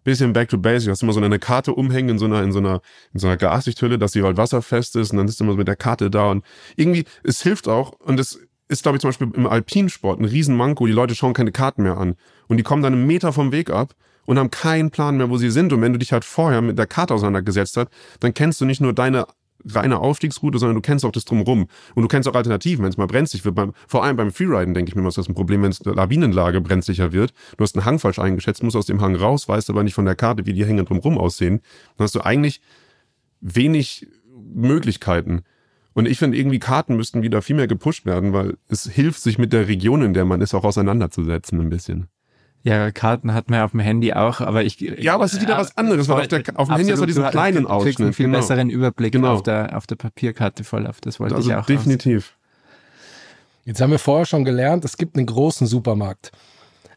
bisschen 0.03 0.33
back 0.33 0.49
to 0.49 0.57
basic. 0.57 0.87
Du 0.87 0.91
hast 0.91 1.03
immer 1.03 1.13
so 1.13 1.21
eine 1.21 1.37
Karte 1.37 1.75
umhängen 1.75 2.09
in 2.09 2.17
so 2.17 2.25
einer, 2.25 2.41
in 2.41 2.51
so 2.51 2.57
einer, 2.57 2.81
in 3.13 3.19
so 3.19 3.27
einer 3.27 3.37
Glashülle, 3.37 3.99
dass 3.99 4.13
sie 4.13 4.23
halt 4.23 4.37
wasserfest 4.37 4.95
ist 4.95 5.11
und 5.11 5.17
dann 5.17 5.27
ist 5.27 5.39
du 5.39 5.43
immer 5.43 5.53
so 5.53 5.57
mit 5.57 5.67
der 5.67 5.75
Karte 5.75 6.09
da 6.09 6.31
und 6.31 6.43
irgendwie, 6.75 7.05
es 7.23 7.43
hilft 7.43 7.67
auch 7.67 7.91
und 7.99 8.19
es 8.19 8.39
ist, 8.69 8.81
glaube 8.81 8.95
ich, 8.97 9.01
zum 9.01 9.09
Beispiel 9.09 9.29
im 9.35 9.45
Alpinsport 9.45 10.19
ein 10.19 10.25
Riesenmanko. 10.25 10.87
Die 10.87 10.93
Leute 10.93 11.13
schauen 11.13 11.33
keine 11.33 11.51
Karten 11.51 11.83
mehr 11.83 11.97
an 11.97 12.15
und 12.47 12.57
die 12.57 12.63
kommen 12.63 12.81
dann 12.81 12.93
einen 12.93 13.05
Meter 13.05 13.33
vom 13.33 13.51
Weg 13.51 13.69
ab 13.69 13.93
und 14.29 14.37
haben 14.37 14.51
keinen 14.51 14.91
Plan 14.91 15.17
mehr, 15.17 15.31
wo 15.31 15.37
sie 15.37 15.49
sind. 15.49 15.73
Und 15.73 15.81
wenn 15.81 15.91
du 15.91 15.97
dich 15.97 16.13
halt 16.13 16.23
vorher 16.23 16.61
mit 16.61 16.77
der 16.77 16.85
Karte 16.85 17.15
auseinandergesetzt 17.15 17.77
hast, 17.77 17.87
dann 18.19 18.31
kennst 18.35 18.61
du 18.61 18.65
nicht 18.65 18.79
nur 18.79 18.93
deine 18.93 19.25
reine 19.65 19.97
Aufstiegsroute, 19.97 20.59
sondern 20.59 20.75
du 20.75 20.81
kennst 20.81 21.03
auch 21.03 21.11
das 21.11 21.25
drumrum. 21.25 21.65
Und 21.95 22.03
du 22.03 22.07
kennst 22.07 22.29
auch 22.29 22.35
Alternativen, 22.35 22.83
wenn 22.83 22.91
es 22.91 22.97
mal 22.97 23.07
brenzlig 23.07 23.43
wird. 23.43 23.55
Beim, 23.55 23.73
vor 23.87 24.03
allem 24.03 24.17
beim 24.17 24.31
Freeriden, 24.31 24.75
denke 24.75 24.89
ich 24.89 24.95
mir, 24.95 25.07
ist 25.07 25.17
das 25.17 25.27
ein 25.27 25.33
Problem, 25.33 25.63
wenn 25.63 25.71
es 25.71 25.83
Lawinenlage 25.83 26.61
brenzlicher 26.61 27.11
wird. 27.11 27.33
Du 27.57 27.63
hast 27.63 27.75
einen 27.75 27.85
Hang 27.85 27.97
falsch 27.97 28.19
eingeschätzt, 28.19 28.61
musst 28.61 28.75
aus 28.75 28.85
dem 28.85 29.01
Hang 29.01 29.15
raus, 29.15 29.47
weißt 29.47 29.67
aber 29.71 29.83
nicht 29.83 29.95
von 29.95 30.05
der 30.05 30.13
Karte, 30.13 30.45
wie 30.45 30.53
die 30.53 30.63
Hänge 30.63 30.83
drumrum 30.83 31.17
aussehen. 31.17 31.61
Dann 31.97 32.03
hast 32.03 32.13
du 32.13 32.21
eigentlich 32.21 32.61
wenig 33.41 34.05
Möglichkeiten. 34.53 35.41
Und 35.93 36.07
ich 36.07 36.19
finde, 36.19 36.37
irgendwie 36.37 36.59
Karten 36.59 36.95
müssten 36.95 37.23
wieder 37.23 37.41
viel 37.41 37.55
mehr 37.55 37.67
gepusht 37.67 38.05
werden, 38.05 38.31
weil 38.31 38.57
es 38.67 38.83
hilft, 38.83 39.21
sich 39.21 39.39
mit 39.39 39.53
der 39.53 39.67
Region, 39.67 40.03
in 40.03 40.13
der 40.13 40.25
man 40.25 40.39
ist, 40.41 40.53
auch 40.53 40.65
auseinanderzusetzen 40.65 41.59
ein 41.59 41.71
bisschen. 41.71 42.09
Ja, 42.63 42.91
Karten 42.91 43.33
hat 43.33 43.49
man 43.49 43.61
auf 43.61 43.71
dem 43.71 43.79
Handy 43.79 44.11
auch, 44.13 44.41
aber 44.41 44.63
ich. 44.63 44.79
Ja, 44.81 45.15
aber 45.15 45.23
es 45.23 45.33
ist 45.33 45.41
wieder 45.41 45.57
was 45.57 45.77
anderes, 45.77 46.09
weil 46.09 46.21
auf 46.21 46.27
der- 46.27 46.43
auf 46.55 46.67
dem 46.67 46.75
Handy 46.75 46.91
hast 46.91 46.99
du 46.99 47.05
diesen 47.05 47.23
du 47.23 47.29
kleinen 47.29 47.55
kriegst 47.65 47.69
einen 47.71 47.87
Ausschnitt, 47.87 48.15
viel 48.15 48.25
genau. 48.25 48.37
besseren 48.39 48.69
Überblick 48.69 49.13
Genau. 49.13 49.33
auf, 49.33 49.43
der, 49.43 49.77
auf 49.77 49.87
der 49.87 49.95
Papierkarte 49.95 50.63
voll 50.65 50.85
auf. 50.85 50.99
Das 50.99 51.19
wollte 51.19 51.35
Also 51.35 51.49
ich 51.49 51.55
auch. 51.55 51.65
definitiv. 51.65 52.35
Jetzt 53.65 53.81
haben 53.81 53.91
wir 53.91 53.99
vorher 53.99 54.25
schon 54.25 54.45
gelernt, 54.45 54.83
es 54.83 54.97
gibt 54.97 55.15
einen 55.15 55.25
großen 55.25 55.67
Supermarkt. 55.67 56.31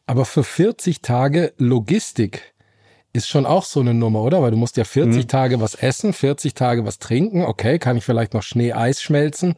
Aber 0.06 0.24
für 0.24 0.42
40 0.42 1.00
Tage 1.00 1.52
Logistik 1.58 2.54
ist 3.12 3.28
schon 3.28 3.46
auch 3.46 3.64
so 3.64 3.80
eine 3.80 3.94
Nummer, 3.94 4.22
oder? 4.22 4.42
Weil 4.42 4.50
du 4.50 4.56
musst 4.56 4.76
ja 4.76 4.84
40 4.84 5.24
Mhm. 5.24 5.28
Tage 5.28 5.60
was 5.60 5.74
essen, 5.74 6.12
40 6.12 6.54
Tage 6.54 6.84
was 6.84 6.98
trinken. 6.98 7.42
Okay, 7.44 7.78
kann 7.78 7.96
ich 7.96 8.04
vielleicht 8.04 8.34
noch 8.34 8.42
Schnee, 8.42 8.72
Eis 8.72 9.00
schmelzen, 9.02 9.54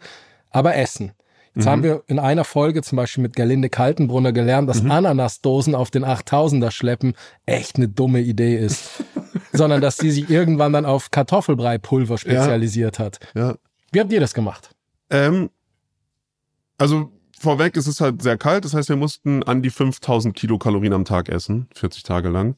aber 0.51 0.75
essen. 0.77 1.13
Jetzt 1.55 1.67
Mhm. 1.67 1.71
haben 1.71 1.83
wir 1.85 2.03
in 2.09 2.19
einer 2.19 2.45
Folge 2.45 2.83
zum 2.83 2.97
Beispiel 2.97 3.23
mit 3.23 3.37
Gerlinde 3.37 3.69
Kaltenbrunner 3.69 4.33
gelernt, 4.33 4.67
Mhm. 4.69 4.73
dass 4.73 4.85
Ananasdosen 4.85 5.75
auf 5.75 5.91
den 5.91 6.05
8000er 6.05 6.71
schleppen 6.71 7.15
echt 7.47 7.77
eine 7.77 7.89
dumme 7.89 8.21
Idee 8.21 8.57
ist. 8.59 9.05
Sondern 9.53 9.81
dass 9.81 9.97
sie 9.99 10.11
sich 10.11 10.29
irgendwann 10.31 10.73
dann 10.73 10.85
auf 10.85 11.11
Kartoffelbrei-Pulver 11.13 12.19
spezialisiert 12.19 12.99
hat. 12.99 13.21
Ja. 13.35 13.55
Wie 13.93 14.01
habt 14.01 14.13
ihr 14.13 14.19
das 14.21 14.35
gemacht? 14.35 14.71
Ähm, 15.11 15.51
also 16.79 17.13
vorweg 17.39 17.77
ist 17.77 17.87
es 17.87 18.01
halt 18.01 18.23
sehr 18.23 18.37
kalt, 18.37 18.65
das 18.65 18.75
heißt, 18.75 18.89
wir 18.89 18.97
mussten 18.97 19.43
an 19.43 19.63
die 19.63 19.71
5000 19.71 20.35
Kilokalorien 20.35 20.93
am 20.93 21.05
Tag 21.05 21.29
essen, 21.29 21.69
40 21.75 22.03
Tage 22.03 22.29
lang, 22.31 22.57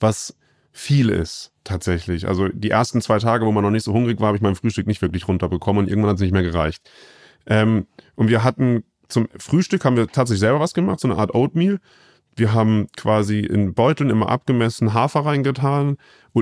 was 0.00 0.36
viel 0.72 1.08
ist 1.08 1.52
tatsächlich. 1.62 2.26
Also 2.28 2.48
die 2.48 2.70
ersten 2.70 3.00
zwei 3.00 3.18
Tage, 3.20 3.46
wo 3.46 3.52
man 3.52 3.62
noch 3.62 3.70
nicht 3.70 3.84
so 3.84 3.92
hungrig 3.92 4.20
war, 4.20 4.26
habe 4.28 4.36
ich 4.36 4.42
mein 4.42 4.56
Frühstück 4.56 4.86
nicht 4.86 5.00
wirklich 5.02 5.28
runterbekommen 5.28 5.84
und 5.84 5.88
irgendwann 5.88 6.10
hat 6.10 6.16
es 6.16 6.22
nicht 6.22 6.32
mehr 6.32 6.42
gereicht. 6.42 6.82
Ähm, 7.46 7.86
und 8.14 8.28
wir 8.28 8.44
hatten 8.44 8.84
zum 9.08 9.28
Frühstück 9.36 9.84
haben 9.84 9.96
wir 9.96 10.08
tatsächlich 10.08 10.40
selber 10.40 10.60
was 10.60 10.74
gemacht, 10.74 11.00
so 11.00 11.08
eine 11.08 11.18
Art 11.18 11.34
Oatmeal. 11.34 11.78
Wir 12.36 12.52
haben 12.52 12.88
quasi 12.96 13.40
in 13.40 13.74
Beuteln 13.74 14.10
immer 14.10 14.28
abgemessen 14.28 14.92
Hafer 14.92 15.20
reingetan, 15.20 15.98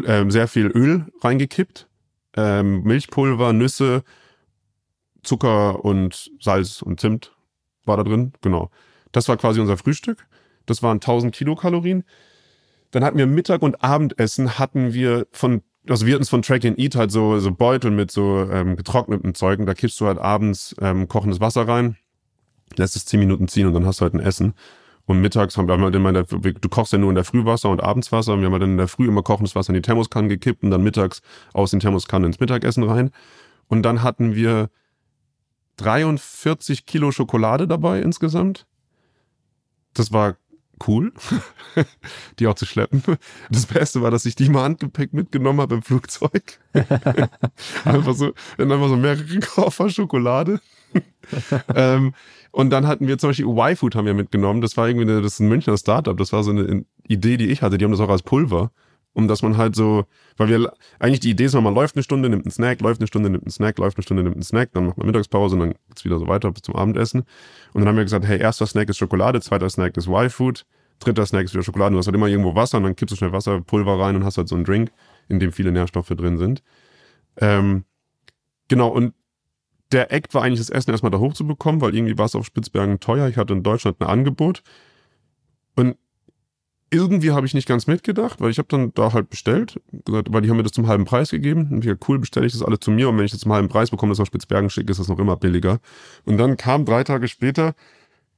ähm, 0.06 0.30
sehr 0.30 0.48
viel 0.48 0.66
Öl 0.68 1.06
reingekippt, 1.20 1.88
ähm, 2.36 2.82
Milchpulver, 2.82 3.52
Nüsse, 3.52 4.04
Zucker 5.22 5.84
und 5.84 6.30
Salz 6.40 6.82
und 6.82 7.00
Zimt 7.00 7.32
war 7.84 7.96
da 7.96 8.04
drin. 8.04 8.32
Genau. 8.40 8.70
Das 9.12 9.28
war 9.28 9.36
quasi 9.36 9.60
unser 9.60 9.76
Frühstück. 9.76 10.26
Das 10.66 10.82
waren 10.82 11.00
1000 11.00 11.34
Kilokalorien. 11.34 12.04
Dann 12.90 13.04
hatten 13.04 13.18
wir 13.18 13.26
Mittag- 13.26 13.62
und 13.62 13.82
Abendessen 13.82 14.58
hatten 14.58 14.94
wir 14.94 15.26
von, 15.32 15.62
also 15.88 16.06
wir 16.06 16.14
hatten 16.14 16.22
es 16.22 16.28
von 16.28 16.42
Track 16.42 16.64
and 16.64 16.78
Eat 16.78 16.94
halt 16.94 17.10
so, 17.10 17.38
so 17.38 17.50
Beutel 17.50 17.90
mit 17.90 18.10
so 18.10 18.48
ähm, 18.50 18.76
getrockneten 18.76 19.34
Zeugen. 19.34 19.66
Da 19.66 19.74
kippst 19.74 20.00
du 20.00 20.06
halt 20.06 20.18
abends 20.18 20.74
ähm, 20.80 21.08
kochendes 21.08 21.40
Wasser 21.40 21.66
rein, 21.66 21.96
lässt 22.76 22.96
es 22.96 23.04
10 23.04 23.20
Minuten 23.20 23.48
ziehen 23.48 23.66
und 23.66 23.74
dann 23.74 23.86
hast 23.86 24.00
du 24.00 24.02
halt 24.02 24.14
ein 24.14 24.20
Essen. 24.20 24.54
Und 25.04 25.20
mittags 25.20 25.56
haben 25.56 25.66
wir 25.66 25.76
halt 25.76 25.94
immer 25.96 26.10
in 26.10 26.14
der, 26.14 26.24
du 26.24 26.68
kochst 26.68 26.92
ja 26.92 26.98
nur 26.98 27.10
in 27.10 27.16
der 27.16 27.24
Früh 27.24 27.44
Wasser 27.44 27.70
und 27.70 27.82
abends 27.82 28.12
Wasser. 28.12 28.34
Und 28.34 28.40
wir 28.40 28.46
haben 28.46 28.52
halt 28.52 28.62
dann 28.62 28.70
in 28.70 28.76
der 28.76 28.88
Früh 28.88 29.08
immer 29.08 29.22
kochendes 29.22 29.56
Wasser 29.56 29.70
in 29.70 29.74
die 29.74 29.82
Thermoskannen 29.82 30.28
gekippt 30.28 30.62
und 30.62 30.70
dann 30.70 30.82
mittags 30.82 31.22
aus 31.52 31.72
den 31.72 31.80
Thermoskannen 31.80 32.28
ins 32.28 32.38
Mittagessen 32.38 32.84
rein. 32.84 33.10
Und 33.66 33.82
dann 33.82 34.02
hatten 34.02 34.36
wir 34.36 34.70
43 35.78 36.86
Kilo 36.86 37.10
Schokolade 37.10 37.66
dabei 37.66 38.00
insgesamt. 38.00 38.66
Das 39.94 40.12
war 40.12 40.36
cool, 40.86 41.12
die 42.38 42.46
auch 42.46 42.54
zu 42.54 42.66
schleppen. 42.66 43.02
Das 43.50 43.66
Beste 43.66 44.02
war, 44.02 44.10
dass 44.10 44.26
ich 44.26 44.34
die 44.34 44.48
mal 44.48 44.64
Handgepäck 44.64 45.12
mitgenommen 45.12 45.60
habe 45.60 45.76
im 45.76 45.82
Flugzeug. 45.82 46.58
einfach 47.84 48.14
so, 48.14 48.32
dann 48.56 48.72
einfach 48.72 48.88
so 48.88 48.96
mehrere 48.96 49.40
Koffer 49.40 49.90
Schokolade. 49.90 50.60
ähm, 51.74 52.14
und 52.50 52.70
dann 52.70 52.86
hatten 52.86 53.06
wir 53.06 53.18
zum 53.18 53.30
Beispiel 53.30 53.46
Y-Food 53.46 53.94
haben 53.94 54.06
wir 54.06 54.14
mitgenommen. 54.14 54.60
Das 54.60 54.76
war 54.76 54.88
irgendwie 54.88 55.10
eine, 55.10 55.22
das 55.22 55.34
ist 55.34 55.40
ein 55.40 55.48
Münchner 55.48 55.78
Startup. 55.78 56.16
Das 56.16 56.32
war 56.32 56.42
so 56.42 56.50
eine 56.50 56.84
Idee, 57.08 57.36
die 57.36 57.48
ich 57.48 57.62
hatte. 57.62 57.78
Die 57.78 57.84
haben 57.84 57.92
das 57.92 58.00
auch 58.00 58.10
als 58.10 58.22
Pulver. 58.22 58.72
Um 59.14 59.28
dass 59.28 59.42
man 59.42 59.58
halt 59.58 59.76
so, 59.76 60.04
weil 60.38 60.48
wir, 60.48 60.72
eigentlich 60.98 61.20
die 61.20 61.30
Idee 61.30 61.44
ist, 61.44 61.54
man 61.54 61.74
läuft 61.74 61.96
eine 61.96 62.02
Stunde, 62.02 62.30
nimmt 62.30 62.46
einen 62.46 62.50
Snack, 62.50 62.80
läuft 62.80 63.00
eine 63.00 63.06
Stunde, 63.06 63.28
nimmt 63.28 63.44
einen 63.44 63.50
Snack, 63.50 63.78
läuft 63.78 63.98
eine 63.98 64.02
Stunde, 64.02 64.22
nimmt 64.22 64.36
einen 64.36 64.42
Snack, 64.42 64.70
dann 64.72 64.86
macht 64.86 64.96
man 64.96 65.06
Mittagspause 65.06 65.54
und 65.54 65.60
dann 65.60 65.74
geht's 65.88 66.04
wieder 66.04 66.18
so 66.18 66.28
weiter 66.28 66.50
bis 66.50 66.62
zum 66.62 66.76
Abendessen. 66.76 67.20
Und 67.74 67.80
dann 67.80 67.88
haben 67.88 67.96
wir 67.96 68.04
gesagt, 68.04 68.24
hey, 68.24 68.40
erster 68.40 68.66
Snack 68.66 68.88
ist 68.88 68.96
Schokolade, 68.96 69.40
zweiter 69.42 69.68
Snack 69.68 69.96
ist 69.98 70.08
Y-Food, 70.08 70.64
dritter 70.98 71.26
Snack 71.26 71.44
ist 71.44 71.52
wieder 71.52 71.62
Schokolade. 71.62 71.92
Du 71.92 71.98
hast 71.98 72.06
halt 72.06 72.16
immer 72.16 72.28
irgendwo 72.28 72.54
Wasser 72.54 72.78
und 72.78 72.84
dann 72.84 72.96
kippst 72.96 73.12
du 73.12 73.16
schnell 73.16 73.32
Wasserpulver 73.32 74.00
rein 74.00 74.16
und 74.16 74.24
hast 74.24 74.38
halt 74.38 74.48
so 74.48 74.54
einen 74.54 74.64
Drink, 74.64 74.90
in 75.28 75.40
dem 75.40 75.52
viele 75.52 75.72
Nährstoffe 75.72 76.08
drin 76.08 76.38
sind. 76.38 76.62
Ähm, 77.36 77.84
genau, 78.68 78.88
und 78.88 79.14
der 79.92 80.10
Act 80.10 80.34
war 80.34 80.42
eigentlich 80.42 80.60
das 80.60 80.70
Essen 80.70 80.90
erstmal 80.90 81.10
da 81.10 81.18
hochzubekommen, 81.18 81.80
weil 81.80 81.94
irgendwie 81.94 82.16
war 82.16 82.26
es 82.26 82.34
auf 82.34 82.46
Spitzbergen 82.46 82.98
teuer. 82.98 83.28
Ich 83.28 83.36
hatte 83.36 83.52
in 83.52 83.62
Deutschland 83.62 84.00
ein 84.00 84.08
Angebot. 84.08 84.62
Irgendwie 86.92 87.30
habe 87.30 87.46
ich 87.46 87.54
nicht 87.54 87.66
ganz 87.66 87.86
mitgedacht, 87.86 88.38
weil 88.42 88.50
ich 88.50 88.58
habe 88.58 88.68
dann 88.68 88.92
da 88.92 89.14
halt 89.14 89.30
bestellt, 89.30 89.80
gesagt, 90.04 90.28
weil 90.30 90.42
die 90.42 90.50
haben 90.50 90.58
mir 90.58 90.62
das 90.62 90.72
zum 90.72 90.88
halben 90.88 91.06
Preis 91.06 91.30
gegeben. 91.30 91.68
Und 91.70 91.78
ich 91.78 91.84
gesagt, 91.86 92.06
cool, 92.06 92.18
bestelle 92.18 92.44
ich 92.44 92.52
das 92.52 92.62
alle 92.62 92.78
zu 92.78 92.90
mir 92.90 93.08
und 93.08 93.16
wenn 93.16 93.24
ich 93.24 93.30
das 93.30 93.40
zum 93.40 93.52
halben 93.52 93.68
Preis 93.68 93.90
bekomme, 93.90 94.10
das 94.12 94.20
auf 94.20 94.26
Spitzbergen 94.26 94.68
schicke, 94.68 94.90
ist 94.90 95.00
das 95.00 95.08
noch 95.08 95.18
immer 95.18 95.36
billiger. 95.36 95.78
Und 96.26 96.36
dann 96.36 96.58
kam 96.58 96.84
drei 96.84 97.02
Tage 97.02 97.28
später, 97.28 97.74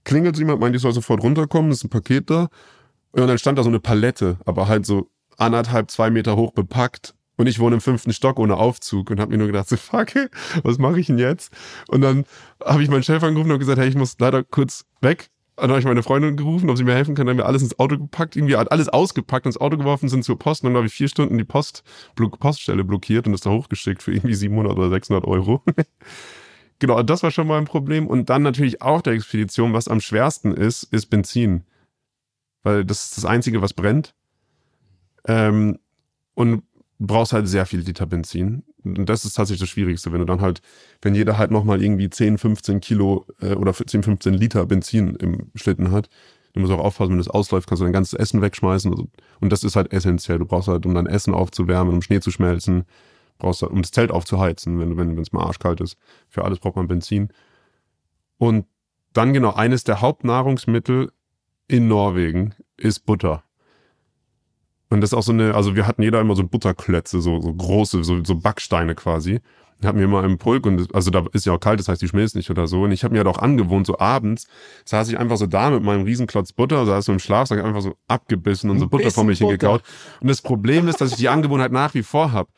klingelt 0.04 0.38
jemand, 0.38 0.60
meinte, 0.60 0.76
ich 0.76 0.82
soll 0.82 0.92
sofort 0.92 1.20
runterkommen, 1.24 1.72
ist 1.72 1.82
ein 1.82 1.90
Paket 1.90 2.30
da. 2.30 2.48
Und 3.10 3.26
dann 3.26 3.38
stand 3.38 3.58
da 3.58 3.64
so 3.64 3.70
eine 3.70 3.80
Palette, 3.80 4.38
aber 4.44 4.68
halt 4.68 4.86
so 4.86 5.10
anderthalb, 5.36 5.90
zwei 5.90 6.10
Meter 6.10 6.36
hoch 6.36 6.52
bepackt. 6.52 7.14
Und 7.36 7.48
ich 7.48 7.58
wohne 7.58 7.74
im 7.74 7.80
fünften 7.80 8.12
Stock 8.12 8.38
ohne 8.38 8.56
Aufzug 8.56 9.10
und 9.10 9.18
habe 9.18 9.32
mir 9.32 9.38
nur 9.38 9.48
gedacht, 9.48 9.68
so 9.68 9.76
fuck, 9.76 10.12
was 10.62 10.78
mache 10.78 11.00
ich 11.00 11.08
denn 11.08 11.18
jetzt? 11.18 11.52
Und 11.88 12.02
dann 12.02 12.24
habe 12.64 12.84
ich 12.84 12.88
meinen 12.88 13.02
Chef 13.02 13.22
angerufen 13.24 13.50
und 13.50 13.58
gesagt, 13.58 13.80
hey, 13.80 13.88
ich 13.88 13.96
muss 13.96 14.14
leider 14.20 14.44
kurz 14.44 14.84
weg. 15.00 15.30
Dann 15.56 15.70
habe 15.70 15.78
ich 15.78 15.84
meine 15.84 16.02
Freundin 16.02 16.36
gerufen, 16.36 16.68
ob 16.68 16.76
sie 16.76 16.84
mir 16.84 16.94
helfen 16.94 17.14
kann. 17.14 17.26
Dann 17.26 17.34
haben 17.34 17.44
wir 17.44 17.46
alles 17.46 17.62
ins 17.62 17.78
Auto 17.78 17.96
gepackt, 17.96 18.34
irgendwie 18.34 18.56
alles 18.56 18.88
ausgepackt, 18.88 19.46
ins 19.46 19.60
Auto 19.60 19.76
geworfen, 19.76 20.08
sind 20.08 20.24
zur 20.24 20.38
Post. 20.38 20.64
Und 20.64 20.70
dann 20.70 20.78
habe 20.78 20.86
ich 20.86 20.92
vier 20.92 21.08
Stunden 21.08 21.38
die 21.38 21.44
Post, 21.44 21.84
Poststelle 22.16 22.82
blockiert 22.82 23.26
und 23.26 23.32
das 23.32 23.42
da 23.42 23.50
hochgeschickt 23.50 24.02
für 24.02 24.12
irgendwie 24.12 24.34
700 24.34 24.76
oder 24.76 24.90
600 24.90 25.24
Euro. 25.24 25.62
genau, 26.80 27.02
das 27.04 27.22
war 27.22 27.30
schon 27.30 27.46
mal 27.46 27.58
ein 27.58 27.66
Problem. 27.66 28.08
Und 28.08 28.30
dann 28.30 28.42
natürlich 28.42 28.82
auch 28.82 29.00
der 29.00 29.12
Expedition, 29.12 29.72
was 29.72 29.86
am 29.86 30.00
schwersten 30.00 30.52
ist, 30.52 30.84
ist 30.84 31.06
Benzin. 31.06 31.62
Weil 32.64 32.84
das 32.84 33.04
ist 33.04 33.18
das 33.18 33.24
Einzige, 33.24 33.62
was 33.62 33.74
brennt. 33.74 34.14
Ähm, 35.26 35.78
und 36.34 36.64
brauchst 36.98 37.32
halt 37.32 37.46
sehr 37.46 37.66
viel 37.66 37.80
Liter 37.80 38.06
Benzin. 38.06 38.64
Und 38.84 39.08
das 39.08 39.24
ist 39.24 39.34
tatsächlich 39.34 39.60
das 39.60 39.70
Schwierigste, 39.70 40.12
wenn 40.12 40.20
du 40.20 40.26
dann 40.26 40.40
halt, 40.40 40.60
wenn 41.02 41.14
jeder 41.14 41.38
halt 41.38 41.50
nochmal 41.50 41.82
irgendwie 41.82 42.10
10, 42.10 42.38
15 42.38 42.80
Kilo 42.80 43.26
äh, 43.40 43.54
oder 43.54 43.72
10, 43.72 44.02
15 44.02 44.34
Liter 44.34 44.66
Benzin 44.66 45.16
im 45.16 45.50
Schlitten 45.54 45.90
hat, 45.90 46.08
du 46.52 46.60
musst 46.60 46.72
auch 46.72 46.78
aufpassen, 46.78 47.12
wenn 47.12 47.18
das 47.18 47.28
ausläuft, 47.28 47.68
kannst 47.68 47.80
du 47.80 47.84
dein 47.84 47.92
ganzes 47.92 48.18
Essen 48.18 48.42
wegschmeißen. 48.42 48.90
Also, 48.90 49.08
und 49.40 49.50
das 49.50 49.64
ist 49.64 49.76
halt 49.76 49.92
essentiell. 49.92 50.38
Du 50.38 50.46
brauchst 50.46 50.68
halt, 50.68 50.86
um 50.86 50.94
dein 50.94 51.06
Essen 51.06 51.34
aufzuwärmen, 51.34 51.94
um 51.94 52.02
Schnee 52.02 52.20
zu 52.20 52.30
schmelzen, 52.30 52.84
brauchst 53.38 53.62
halt, 53.62 53.72
um 53.72 53.82
das 53.82 53.90
Zelt 53.90 54.10
aufzuheizen, 54.10 54.78
wenn 54.78 54.96
wenn 54.96 55.18
es 55.18 55.32
mal 55.32 55.44
arschkalt 55.44 55.80
ist. 55.80 55.96
Für 56.28 56.44
alles 56.44 56.58
braucht 56.58 56.76
man 56.76 56.88
Benzin. 56.88 57.28
Und 58.38 58.66
dann 59.12 59.32
genau, 59.32 59.52
eines 59.52 59.84
der 59.84 60.00
Hauptnahrungsmittel 60.00 61.10
in 61.68 61.88
Norwegen 61.88 62.54
ist 62.76 63.06
Butter. 63.06 63.44
Und 64.90 65.00
das 65.00 65.10
ist 65.10 65.14
auch 65.14 65.22
so 65.22 65.32
eine, 65.32 65.54
also 65.54 65.74
wir 65.76 65.86
hatten 65.86 66.02
jeder 66.02 66.20
immer 66.20 66.36
so 66.36 66.44
Butterklötze, 66.44 67.20
so, 67.20 67.40
so 67.40 67.52
große, 67.52 68.04
so, 68.04 68.22
so 68.22 68.34
Backsteine 68.36 68.94
quasi. 68.94 69.40
Hatten 69.82 69.98
wir 69.98 70.04
immer 70.04 70.24
im 70.24 70.38
Pulk 70.38 70.66
und 70.66 70.78
das, 70.78 70.90
also 70.94 71.10
da 71.10 71.24
ist 71.32 71.44
ja 71.44 71.52
auch 71.52 71.60
kalt, 71.60 71.78
das 71.78 71.88
heißt, 71.88 72.00
die 72.00 72.08
schmilzt 72.08 72.36
nicht 72.36 72.48
oder 72.48 72.66
so. 72.66 72.82
Und 72.82 72.92
ich 72.92 73.04
habe 73.04 73.12
mir 73.12 73.18
halt 73.18 73.28
auch 73.28 73.42
angewohnt, 73.42 73.86
so 73.86 73.98
abends 73.98 74.46
saß 74.86 75.08
ich 75.08 75.18
einfach 75.18 75.36
so 75.36 75.46
da 75.46 75.70
mit 75.70 75.82
meinem 75.82 76.04
Riesenklotz 76.04 76.52
Butter, 76.52 76.86
saß 76.86 77.04
so 77.06 77.12
im 77.12 77.18
Schlafsack 77.18 77.62
einfach 77.62 77.82
so 77.82 77.94
abgebissen 78.08 78.70
und 78.70 78.78
so 78.78 78.86
Butter 78.86 79.10
vor 79.10 79.24
mich 79.24 79.40
hingekaut. 79.40 79.82
Und 80.20 80.28
das 80.28 80.40
Problem 80.40 80.88
ist, 80.88 81.00
dass 81.00 81.10
ich 81.10 81.16
die 81.16 81.28
Angewohnheit 81.28 81.72
nach 81.72 81.92
wie 81.92 82.02
vor 82.02 82.32
habe. 82.32 82.48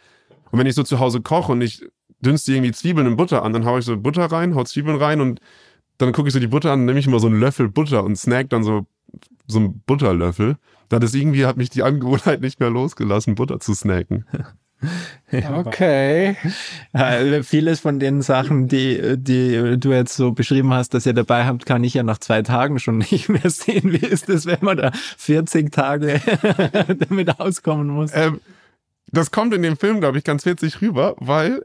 Und 0.52 0.58
wenn 0.58 0.66
ich 0.66 0.74
so 0.74 0.84
zu 0.84 1.00
Hause 1.00 1.20
koche 1.20 1.52
und 1.52 1.62
ich 1.62 1.84
dünste 2.20 2.52
irgendwie 2.52 2.72
Zwiebeln 2.72 3.06
in 3.06 3.16
Butter 3.16 3.42
an, 3.42 3.52
dann 3.52 3.64
haue 3.64 3.80
ich 3.80 3.84
so 3.84 3.96
Butter 3.96 4.26
rein, 4.26 4.54
hau 4.54 4.62
Zwiebeln 4.64 4.98
rein 4.98 5.20
und 5.20 5.40
dann 5.98 6.12
gucke 6.12 6.28
ich 6.28 6.34
so 6.34 6.40
die 6.40 6.46
Butter 6.46 6.72
an, 6.72 6.84
nehme 6.84 6.98
ich 6.98 7.06
immer 7.06 7.18
so 7.18 7.26
einen 7.26 7.40
Löffel 7.40 7.68
Butter 7.68 8.04
und 8.04 8.16
snack 8.16 8.50
dann 8.50 8.62
so 8.62 8.86
so 9.46 9.58
einen 9.58 9.80
Butterlöffel. 9.86 10.56
Da 10.88 10.98
das 10.98 11.14
irgendwie 11.14 11.46
hat 11.46 11.56
mich 11.56 11.70
die 11.70 11.82
Angewohnheit 11.82 12.40
nicht 12.40 12.60
mehr 12.60 12.70
losgelassen, 12.70 13.34
Butter 13.34 13.60
zu 13.60 13.74
snacken. 13.74 14.24
Okay. 15.32 16.36
Ja, 16.92 17.42
vieles 17.42 17.80
von 17.80 17.98
den 17.98 18.20
Sachen, 18.22 18.68
die, 18.68 19.16
die 19.16 19.78
du 19.78 19.90
jetzt 19.90 20.14
so 20.14 20.32
beschrieben 20.32 20.72
hast, 20.72 20.92
dass 20.92 21.06
ihr 21.06 21.14
dabei 21.14 21.46
habt, 21.46 21.64
kann 21.66 21.82
ich 21.82 21.94
ja 21.94 22.02
nach 22.02 22.18
zwei 22.18 22.42
Tagen 22.42 22.78
schon 22.78 22.98
nicht 23.10 23.28
mehr 23.28 23.48
sehen. 23.48 23.92
Wie 23.92 24.06
ist 24.06 24.28
das, 24.28 24.46
wenn 24.46 24.58
man 24.60 24.76
da 24.76 24.92
40 24.92 25.72
Tage 25.72 26.20
damit 27.08 27.40
auskommen 27.40 27.88
muss? 27.88 28.10
Ähm, 28.14 28.40
das 29.10 29.30
kommt 29.30 29.54
in 29.54 29.62
dem 29.62 29.76
Film, 29.76 30.00
glaube 30.00 30.18
ich, 30.18 30.24
ganz 30.24 30.44
witzig 30.44 30.82
rüber, 30.82 31.16
weil 31.18 31.64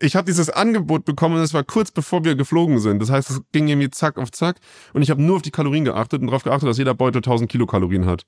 ich 0.00 0.16
habe 0.16 0.24
dieses 0.24 0.50
Angebot 0.50 1.04
bekommen 1.04 1.36
und 1.36 1.42
es 1.42 1.54
war 1.54 1.62
kurz 1.62 1.90
bevor 1.90 2.24
wir 2.24 2.34
geflogen 2.34 2.78
sind. 2.78 3.00
Das 3.00 3.10
heißt, 3.10 3.30
es 3.30 3.42
ging 3.52 3.68
irgendwie 3.68 3.90
zack 3.90 4.18
auf 4.18 4.32
zack 4.32 4.56
und 4.94 5.02
ich 5.02 5.10
habe 5.10 5.22
nur 5.22 5.36
auf 5.36 5.42
die 5.42 5.50
Kalorien 5.50 5.84
geachtet 5.84 6.20
und 6.20 6.28
darauf 6.28 6.42
geachtet, 6.42 6.68
dass 6.68 6.78
jeder 6.78 6.94
Beutel 6.94 7.18
1000 7.18 7.50
Kilokalorien 7.50 8.06
hat. 8.06 8.24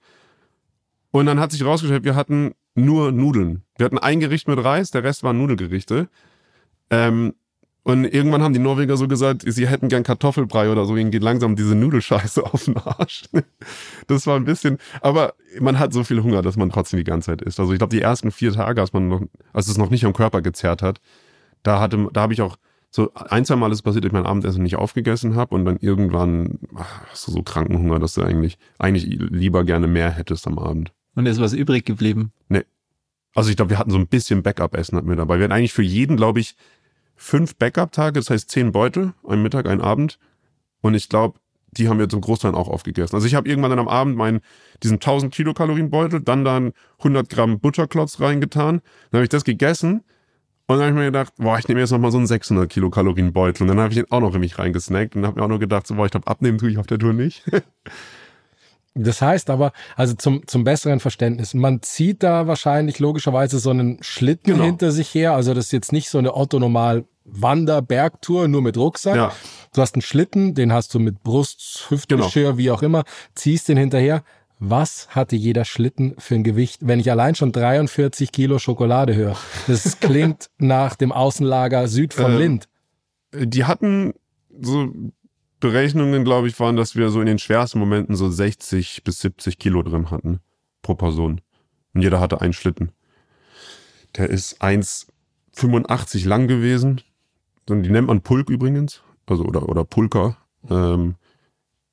Und 1.11 1.27
dann 1.27 1.41
hat 1.41 1.51
sich 1.51 1.61
herausgestellt, 1.61 2.05
wir 2.05 2.15
hatten 2.15 2.53
nur 2.75 3.13
Nudeln. 3.13 3.63
Wir 3.77 3.87
hatten 3.87 3.99
ein 3.99 4.21
Gericht 4.21 4.49
mit 4.49 4.63
Reis, 4.63 4.91
der 4.91 5.05
Rest 5.05 5.23
waren 5.23 5.39
Nudelgerichte. 5.39 6.09
Ähm, 6.91 7.35
und 7.85 8.05
irgendwann 8.05 8.43
haben 8.43 8.53
die 8.53 8.61
Norweger 8.61 8.97
so 8.97 9.09
gesagt, 9.09 9.43
sie 9.45 9.67
hätten 9.67 9.89
gern 9.89 10.05
Kartoffelbrei 10.05 10.71
oder 10.71 10.85
so, 10.85 10.97
ihnen 10.97 11.11
geht 11.11 11.23
langsam 11.23 11.57
diese 11.57 11.75
Nudelscheiße 11.75 12.45
auf 12.53 12.65
den 12.65 12.77
Arsch. 12.77 13.25
Das 14.07 14.27
war 14.27 14.37
ein 14.37 14.45
bisschen, 14.45 14.79
aber 15.01 15.35
man 15.59 15.79
hat 15.79 15.93
so 15.93 16.05
viel 16.05 16.23
Hunger, 16.23 16.43
dass 16.43 16.57
man 16.57 16.71
trotzdem 16.71 16.99
die 16.99 17.05
ganze 17.05 17.33
Zeit 17.33 17.43
isst. 17.43 17.59
Also 17.59 17.73
ich 17.73 17.79
glaube, 17.79 17.95
die 17.95 18.03
ersten 18.03 18.31
vier 18.31 18.53
Tage, 18.53 18.81
als 18.81 18.93
man 18.93 19.09
noch, 19.09 19.23
als 19.53 19.69
es 19.69 19.79
noch 19.79 19.91
nicht 19.91 20.05
am 20.05 20.13
Körper 20.13 20.43
gezerrt 20.43 20.81
hat, 20.81 21.01
da 21.63 21.81
hatte, 21.81 22.09
da 22.13 22.23
habe 22.23 22.33
ich 22.33 22.43
auch 22.43 22.57
so 22.91 23.11
ein, 23.15 23.45
zwei 23.47 23.57
Mal 23.57 23.73
ist 23.73 23.83
passiert, 23.83 24.05
dass 24.05 24.11
ich 24.11 24.13
mein 24.13 24.27
Abendessen 24.27 24.63
nicht 24.63 24.77
aufgegessen 24.77 25.35
habe 25.35 25.55
und 25.55 25.65
dann 25.65 25.79
irgendwann 25.79 26.59
ach, 26.75 27.07
hast 27.09 27.27
du 27.27 27.33
so 27.33 27.43
Krankenhunger, 27.43 27.99
dass 27.99 28.15
du 28.15 28.23
eigentlich, 28.23 28.59
eigentlich 28.79 29.07
lieber 29.07 29.65
gerne 29.65 29.87
mehr 29.87 30.11
hättest 30.11 30.47
am 30.47 30.59
Abend. 30.59 30.93
Und 31.15 31.25
ist 31.27 31.41
was 31.41 31.55
übrig 31.55 31.87
geblieben? 31.87 32.33
Nee. 32.49 32.65
Also 33.35 33.49
ich 33.49 33.57
glaube, 33.57 33.71
wir 33.71 33.79
hatten 33.79 33.91
so 33.91 33.97
ein 33.97 34.09
bisschen 34.09 34.43
Backup-Essen 34.43 34.99
hatten 34.99 35.09
wir 35.09 35.17
dabei. 35.17 35.39
Wir 35.39 35.45
hatten 35.45 35.55
eigentlich 35.55 35.73
für 35.73 35.83
jeden, 35.83 36.19
glaube 36.19 36.41
ich, 36.41 36.55
fünf 37.17 37.57
Backup-Tage, 37.57 38.21
das 38.21 38.29
heißt 38.29 38.51
zehn 38.51 38.73
Beutel, 38.73 39.15
ein 39.27 39.43
Mittag, 39.43 39.67
ein 39.67 39.81
Abend. 39.81 40.19
Und 40.83 40.93
ich 40.93 41.09
glaube, 41.09 41.39
die 41.71 41.89
haben 41.89 41.99
wir 41.99 42.11
zum 42.11 42.21
Großteil 42.21 42.55
auch 42.55 42.69
aufgegessen. 42.69 43.15
Also 43.15 43.27
ich 43.27 43.35
habe 43.35 43.49
irgendwann 43.49 43.71
dann 43.71 43.79
am 43.79 43.89
Abend 43.89 44.17
meinen, 44.17 44.41
diesen 44.83 44.97
1000 44.97 45.33
Kilokalorien 45.33 45.89
Beutel, 45.89 46.21
dann 46.21 46.45
dann 46.45 46.73
100 46.99 47.31
Gramm 47.31 47.59
Butterklotz 47.61 48.21
reingetan. 48.21 48.83
Dann 49.11 49.19
habe 49.19 49.25
ich 49.25 49.31
das 49.31 49.45
gegessen 49.45 50.05
und 50.73 50.79
dann 50.79 50.89
habe 50.89 50.99
ich 50.99 50.99
mir 50.99 51.07
gedacht, 51.07 51.33
boah, 51.39 51.59
ich 51.59 51.69
nehme 51.69 51.81
jetzt 51.81 51.91
nochmal 51.91 52.11
so 52.11 52.19
einen 52.19 52.27
600 52.27 52.69
Kilokalorien 52.69 53.33
Beutel. 53.33 53.63
Und 53.63 53.69
dann 53.69 53.81
habe 53.81 53.91
ich 53.91 53.97
den 53.97 54.11
auch 54.11 54.21
noch 54.21 54.35
in 54.35 54.41
mich 54.41 54.59
reingesnackt 54.59 55.17
und 55.17 55.27
habe 55.27 55.39
mir 55.39 55.45
auch 55.45 55.49
nur 55.49 55.59
gedacht, 55.59 55.87
so, 55.87 55.95
boah, 55.95 56.05
ich 56.05 56.11
glaube, 56.11 56.27
abnehmen 56.27 56.59
tue 56.59 56.71
ich 56.71 56.79
auf 56.79 56.87
der 56.87 56.99
Tour 56.99 57.13
nicht. 57.13 57.45
Das 58.95 59.23
heißt 59.23 59.49
aber, 59.49 59.73
also 59.97 60.15
zum, 60.15 60.47
zum 60.47 60.65
besseren 60.65 61.01
Verständnis, 61.01 61.55
man 61.55 61.81
zieht 61.81 62.23
da 62.23 62.47
wahrscheinlich 62.47 62.99
logischerweise 62.99 63.59
so 63.59 63.71
einen 63.71 64.03
Schlitten 64.03 64.53
genau. 64.53 64.65
hinter 64.65 64.93
sich 64.93 65.15
her. 65.15 65.33
Also 65.33 65.55
das 65.55 65.67
ist 65.67 65.73
jetzt 65.73 65.93
nicht 65.93 66.11
so 66.11 66.19
eine 66.19 66.37
Otto-Normal 66.37 67.07
Wander-Bergtour, 67.25 68.49
nur 68.49 68.63
mit 68.63 68.77
Rucksack. 68.77 69.17
Ja. 69.17 69.33
Du 69.75 69.81
hast 69.81 69.95
einen 69.95 70.03
Schlitten, 70.03 70.55
den 70.55 70.73
hast 70.73 70.93
du 70.95 70.99
mit 70.99 71.23
Brust, 71.23 71.87
Hüftgeschirr, 71.89 72.51
genau. 72.51 72.59
wie 72.59 72.71
auch 72.71 72.83
immer, 72.83 73.05
ziehst 73.35 73.69
den 73.69 73.79
hinterher. 73.79 74.25
Was 74.65 75.09
hatte 75.09 75.35
jeder 75.35 75.65
Schlitten 75.65 76.15
für 76.19 76.37
ein 76.37 76.45
Gewicht, 76.45 76.87
wenn 76.87 77.01
ich 77.01 77.11
allein 77.11 77.35
schon 77.35 77.51
43 77.51 78.31
Kilo 78.31 78.61
Schokolade 78.61 79.13
höre? 79.13 79.37
Das 79.67 79.99
klingt 80.01 80.51
nach 80.59 80.95
dem 80.95 81.11
Außenlager 81.11 81.89
Süd 81.89 82.15
von 82.15 82.31
äh, 82.31 82.39
Lind. 82.39 82.69
Die 83.35 83.65
hatten 83.65 84.15
so 84.61 84.93
Berechnungen, 85.59 86.23
glaube 86.23 86.47
ich, 86.47 86.61
waren, 86.61 86.77
dass 86.77 86.95
wir 86.95 87.11
so 87.11 87.19
in 87.19 87.27
den 87.27 87.41
schwersten 87.41 87.81
Momenten 87.81 88.15
so 88.15 88.31
60 88.31 89.03
bis 89.03 89.19
70 89.23 89.59
Kilo 89.59 89.83
drin 89.83 90.13
hatten 90.13 90.39
pro 90.81 90.95
Person. 90.95 91.41
Und 91.93 92.03
jeder 92.03 92.21
hatte 92.21 92.41
einen 92.41 92.53
Schlitten. 92.53 92.93
Der 94.17 94.31
ist 94.31 94.63
1,85 94.63 96.25
lang 96.25 96.47
gewesen. 96.47 97.01
Die 97.69 97.75
nennt 97.75 98.07
man 98.07 98.21
Pulk 98.21 98.49
übrigens. 98.49 99.03
Also, 99.27 99.45
oder, 99.45 99.69
oder 99.69 99.85
Pulker. 99.85 100.37
Ähm, 100.71 101.17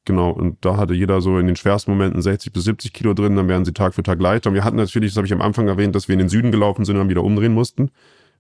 genau. 0.10 0.32
Und 0.32 0.66
da 0.66 0.76
hatte 0.76 0.96
jeder 0.96 1.22
so 1.22 1.38
in 1.38 1.46
den 1.46 1.56
schwersten 1.56 1.92
Momenten 1.92 2.22
60 2.22 2.52
bis 2.52 2.64
70 2.64 2.92
Kilo 2.94 3.14
drin. 3.14 3.36
Dann 3.36 3.48
werden 3.48 3.64
sie 3.64 3.74
Tag 3.74 3.94
für 3.94 4.02
Tag 4.02 4.20
leichter. 4.20 4.50
Und 4.50 4.56
wir 4.56 4.64
hatten 4.64 4.76
natürlich, 4.76 5.12
das 5.12 5.18
habe 5.18 5.28
ich 5.28 5.34
am 5.34 5.42
Anfang 5.42 5.68
erwähnt, 5.68 5.96
dass 5.96 6.08
wir 6.08 6.14
in 6.14 6.20
den 6.20 6.30
Süden 6.30 6.52
gelaufen 6.52 6.84
sind 6.84 6.96
und 6.96 7.02
dann 7.02 7.10
wieder 7.10 7.24
umdrehen 7.24 7.54
mussten. 7.54 7.92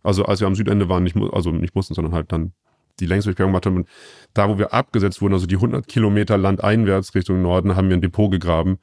Also, 0.01 0.25
als 0.25 0.39
wir 0.39 0.47
am 0.47 0.55
Südende 0.55 0.89
waren, 0.89 1.04
nicht, 1.04 1.15
also 1.15 1.52
nicht 1.52 1.75
mussten, 1.75 1.94
sondern 1.94 2.13
halt 2.13 2.31
dann 2.31 2.54
die 3.00 3.06
Längsdurchquerung 3.06 3.52
gemacht 3.52 3.67
haben. 3.67 3.77
Und 3.77 3.87
da, 4.33 4.50
wo 4.50 4.58
wir 4.58 4.73
abgesetzt 4.73 5.21
wurden, 5.21 5.33
also 5.33 5.46
die 5.46 5.56
100 5.56 5.87
Kilometer 5.87 6.37
landeinwärts 6.37 7.13
Richtung 7.13 7.41
Norden, 7.41 7.75
haben 7.75 7.89
wir 7.89 7.98
ein 7.98 8.02
Depot 8.02 8.31
gegraben 8.31 8.79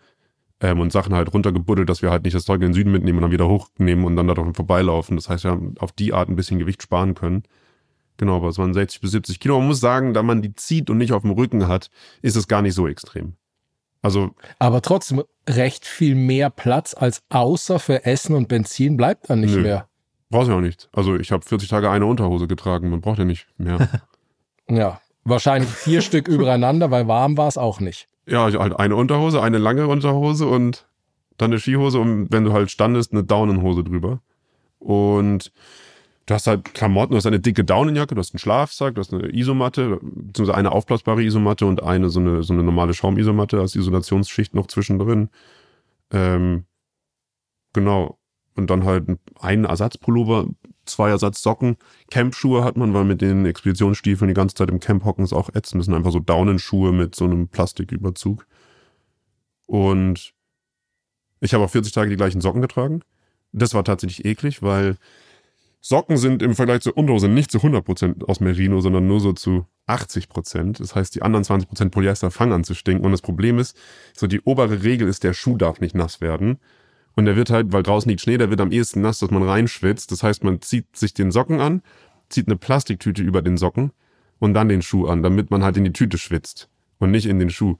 ähm, 0.61 0.79
und 0.79 0.93
Sachen 0.93 1.15
halt 1.15 1.35
runtergebuddelt, 1.35 1.89
dass 1.89 2.03
wir 2.03 2.11
halt 2.11 2.25
nicht 2.25 2.35
das 2.35 2.45
Zeug 2.45 2.57
in 2.57 2.69
den 2.69 2.75
Süden 2.75 2.93
mitnehmen 2.93 3.19
und 3.19 3.23
dann 3.23 3.33
wieder 3.33 3.49
hochnehmen 3.49 4.05
und 4.05 4.17
dann 4.17 4.29
darauf 4.29 4.55
vorbeilaufen. 4.55 5.17
Das 5.17 5.29
heißt, 5.29 5.45
wir 5.45 5.51
haben 5.51 5.75
auf 5.81 5.93
die 5.93 6.13
Art 6.13 6.29
ein 6.29 6.37
bisschen 6.37 6.59
Gewicht 6.59 6.83
sparen 6.83 7.15
können. 7.15 7.43
Genau, 8.19 8.37
aber 8.37 8.49
es 8.49 8.59
waren 8.59 8.73
60 8.73 9.01
bis 9.01 9.11
70 9.11 9.41
Kilo. 9.41 9.59
Man 9.59 9.69
muss 9.69 9.81
sagen, 9.81 10.15
da 10.15 10.23
man 10.23 10.43
die 10.43 10.55
zieht 10.55 10.91
und 10.91 10.99
nicht 10.99 11.13
auf 11.13 11.23
dem 11.23 11.33
Rücken 11.33 11.69
hat, 11.69 11.91
ist 12.23 12.37
es 12.37 12.49
gar 12.49 12.63
nicht 12.63 12.75
so 12.75 12.89
extrem. 12.89 13.35
Also. 14.03 14.31
Aber 14.59 14.83
trotzdem 14.83 15.23
recht 15.49 15.85
viel 15.85 16.15
mehr 16.15 16.51
Platz 16.51 16.95
als 16.95 17.23
außer 17.29 17.79
für 17.79 18.05
Essen 18.05 18.35
und 18.35 18.49
Benzin 18.49 18.97
bleibt 18.97 19.29
dann 19.31 19.41
nicht 19.41 19.55
nö. 19.55 19.63
mehr. 19.63 19.89
Brauchst 20.31 20.49
du 20.49 20.55
auch 20.55 20.61
nicht. 20.61 20.89
Also 20.93 21.17
ich 21.17 21.33
habe 21.33 21.45
40 21.45 21.69
Tage 21.69 21.91
eine 21.91 22.07
Unterhose 22.07 22.47
getragen, 22.47 22.91
man 22.91 23.01
braucht 23.01 23.19
ja 23.19 23.25
nicht 23.25 23.47
mehr. 23.59 23.89
ja, 24.69 25.01
wahrscheinlich 25.25 25.71
vier 25.71 26.03
Stück 26.03 26.29
übereinander, 26.29 26.91
weil 26.91 27.07
warm 27.07 27.37
war 27.37 27.49
es 27.49 27.59
auch 27.59 27.81
nicht. 27.81 28.09
Ja, 28.27 28.45
halt 28.45 28.79
eine 28.79 28.97
Unterhose, 28.97 29.41
eine 29.41 29.59
lange 29.59 29.87
Unterhose 29.87 30.47
und 30.47 30.87
dann 31.37 31.53
eine 31.53 31.61
Skihose 31.61 32.01
und 32.01 32.33
wenn 32.33 32.45
du 32.45 32.53
halt 32.53 32.71
standest, 32.71 33.13
eine 33.13 33.23
Daunenhose 33.23 33.85
drüber. 33.85 34.21
Und 34.79 35.53
du 36.27 36.35
hast 36.35 36.47
halt 36.47 36.75
Klamotten, 36.75 37.13
du 37.13 37.17
hast 37.17 37.27
eine 37.27 37.41
dicke 37.41 37.65
Daunenjacke, 37.65 38.15
du 38.15 38.19
hast 38.19 38.35
einen 38.35 38.41
Schlafsack, 38.41 38.97
du 38.97 39.01
hast 39.01 39.15
eine 39.15 39.33
Isomatte, 39.33 40.01
beziehungsweise 40.03 40.57
eine 40.57 40.73
aufblasbare 40.73 41.23
Isomatte 41.23 41.67
und 41.67 41.83
eine 41.83 42.11
so 42.11 42.21
eine, 42.21 42.43
so 42.43 42.53
eine 42.53 42.65
normale 42.65 42.95
Schaumisomatte 42.95 43.61
als 43.61 43.77
Isolationsschicht 43.77 44.55
noch 44.55 44.67
zwischendrin. 44.67 45.31
Ähm, 46.11 46.65
genau. 47.73 48.19
Und 48.57 48.71
dann 48.71 48.85
halt 48.85 49.07
einen 49.39 49.65
Ersatzpullover, 49.67 50.49
zwei 50.85 51.11
Ersatzsocken. 51.11 51.77
Campschuhe 52.11 52.65
hat 52.65 52.77
man, 52.77 52.95
weil 52.95 53.05
mit 53.05 53.21
den 53.21 53.45
Expeditionsstiefeln 53.45 54.29
die 54.29 54.35
ganze 54.35 54.55
Zeit 54.55 54.71
im 54.71 54.81
Camp 54.81 55.05
hocken 55.05 55.25
ist 55.25 55.33
auch 55.33 55.51
ätzend. 55.55 55.81
Das 55.81 55.87
sind 55.87 55.95
einfach 55.95 56.13
so 56.13 56.21
Daunenschuhe 56.21 56.93
mit 56.93 57.15
so 57.15 57.27
einem 57.27 57.49
Plastiküberzug. 57.49 58.47
Und 59.67 60.33
ich 61.41 61.55
habe 61.55 61.65
auch 61.65 61.71
40 61.71 61.93
Tage 61.93 62.11
die 62.11 62.17
gleichen 62.17 62.41
Socken 62.41 62.63
getragen. 62.63 63.03
Das 63.53 63.75
war 63.75 63.85
tatsächlich 63.85 64.25
eklig, 64.25 64.63
weil 64.63 64.97
Socken 65.89 66.17
sind 66.17 66.43
im 66.43 66.57
Vergleich 66.57 66.81
zur 66.81 66.97
Unterhose 66.97 67.29
nicht 67.29 67.53
zu 67.53 67.59
100% 67.59 68.25
aus 68.25 68.41
Merino, 68.41 68.81
sondern 68.81 69.07
nur 69.07 69.21
so 69.21 69.33
zu 69.33 69.67
80%. 69.87 70.79
Das 70.79 70.97
heißt, 70.97 71.15
die 71.15 71.23
anderen 71.23 71.45
20% 71.45 71.91
Polyester 71.91 72.33
fangen 72.33 72.53
an 72.53 72.65
zu 72.65 72.75
stinken. 72.75 73.05
Und 73.05 73.13
das 73.13 73.23
Problem 73.23 73.61
ist, 73.61 73.79
so 74.13 74.27
die 74.27 74.41
obere 74.41 74.83
Regel 74.83 75.07
ist, 75.07 75.23
der 75.23 75.33
Schuh 75.33 75.57
darf 75.57 75.79
nicht 75.79 75.95
nass 75.95 76.21
werden. 76.21 76.59
Und 77.15 77.27
der 77.27 77.37
wird 77.37 77.51
halt, 77.51 77.73
weil 77.73 77.85
draußen 77.85 78.09
liegt 78.09 78.21
Schnee, 78.21 78.37
der 78.37 78.51
wird 78.51 78.61
am 78.61 78.73
ehesten 78.73 79.01
nass, 79.01 79.21
dass 79.21 79.31
man 79.31 79.45
reinschwitzt. 79.45 80.11
Das 80.11 80.25
heißt, 80.25 80.43
man 80.43 80.61
zieht 80.61 80.97
sich 80.97 81.15
den 81.15 81.31
Socken 81.31 81.61
an, 81.61 81.83
zieht 82.31 82.49
eine 82.49 82.57
Plastiktüte 82.57 83.23
über 83.23 83.41
den 83.41 83.57
Socken 83.57 83.93
und 84.41 84.55
dann 84.55 84.69
den 84.69 84.83
Schuh 84.83 85.07
an, 85.07 85.23
damit 85.23 85.53
man 85.53 85.63
halt 85.63 85.77
in 85.77 85.85
die 85.85 85.93
Tüte 85.93 86.19
schwitzt 86.19 86.69
und 86.99 87.13
nicht 87.13 87.27
in 87.27 87.39
den 87.39 87.51
Schuh. 87.51 87.77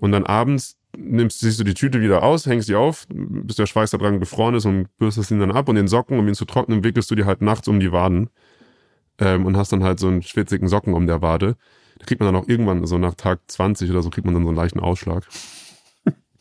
Und 0.00 0.10
dann 0.10 0.26
abends 0.26 0.76
nimmst 0.96 1.40
siehst 1.40 1.58
du 1.60 1.64
die 1.64 1.74
Tüte 1.74 2.00
wieder 2.00 2.22
aus, 2.22 2.46
hängst 2.46 2.66
sie 2.66 2.74
auf, 2.74 3.06
bis 3.08 3.56
der 3.56 3.66
Schweiß 3.66 3.90
da 3.90 3.98
dran 3.98 4.20
gefroren 4.20 4.54
ist 4.54 4.66
und 4.66 4.88
bürstest 4.98 5.30
ihn 5.30 5.40
dann 5.40 5.52
ab 5.52 5.68
und 5.68 5.76
den 5.76 5.88
Socken, 5.88 6.18
um 6.18 6.28
ihn 6.28 6.34
zu 6.34 6.44
trocknen, 6.44 6.84
wickelst 6.84 7.10
du 7.10 7.14
dir 7.14 7.26
halt 7.26 7.42
nachts 7.42 7.68
um 7.68 7.80
die 7.80 7.92
Waden 7.92 8.30
ähm, 9.18 9.46
und 9.46 9.56
hast 9.56 9.72
dann 9.72 9.84
halt 9.84 9.98
so 9.98 10.08
einen 10.08 10.22
schwitzigen 10.22 10.68
Socken 10.68 10.94
um 10.94 11.06
der 11.06 11.22
Wade. 11.22 11.56
Da 11.98 12.06
kriegt 12.06 12.20
man 12.20 12.32
dann 12.32 12.42
auch 12.42 12.48
irgendwann, 12.48 12.86
so 12.86 12.98
nach 12.98 13.14
Tag 13.14 13.40
20 13.46 13.90
oder 13.90 14.02
so, 14.02 14.10
kriegt 14.10 14.24
man 14.24 14.34
dann 14.34 14.44
so 14.44 14.48
einen 14.48 14.56
leichten 14.56 14.80
Ausschlag. 14.80 15.26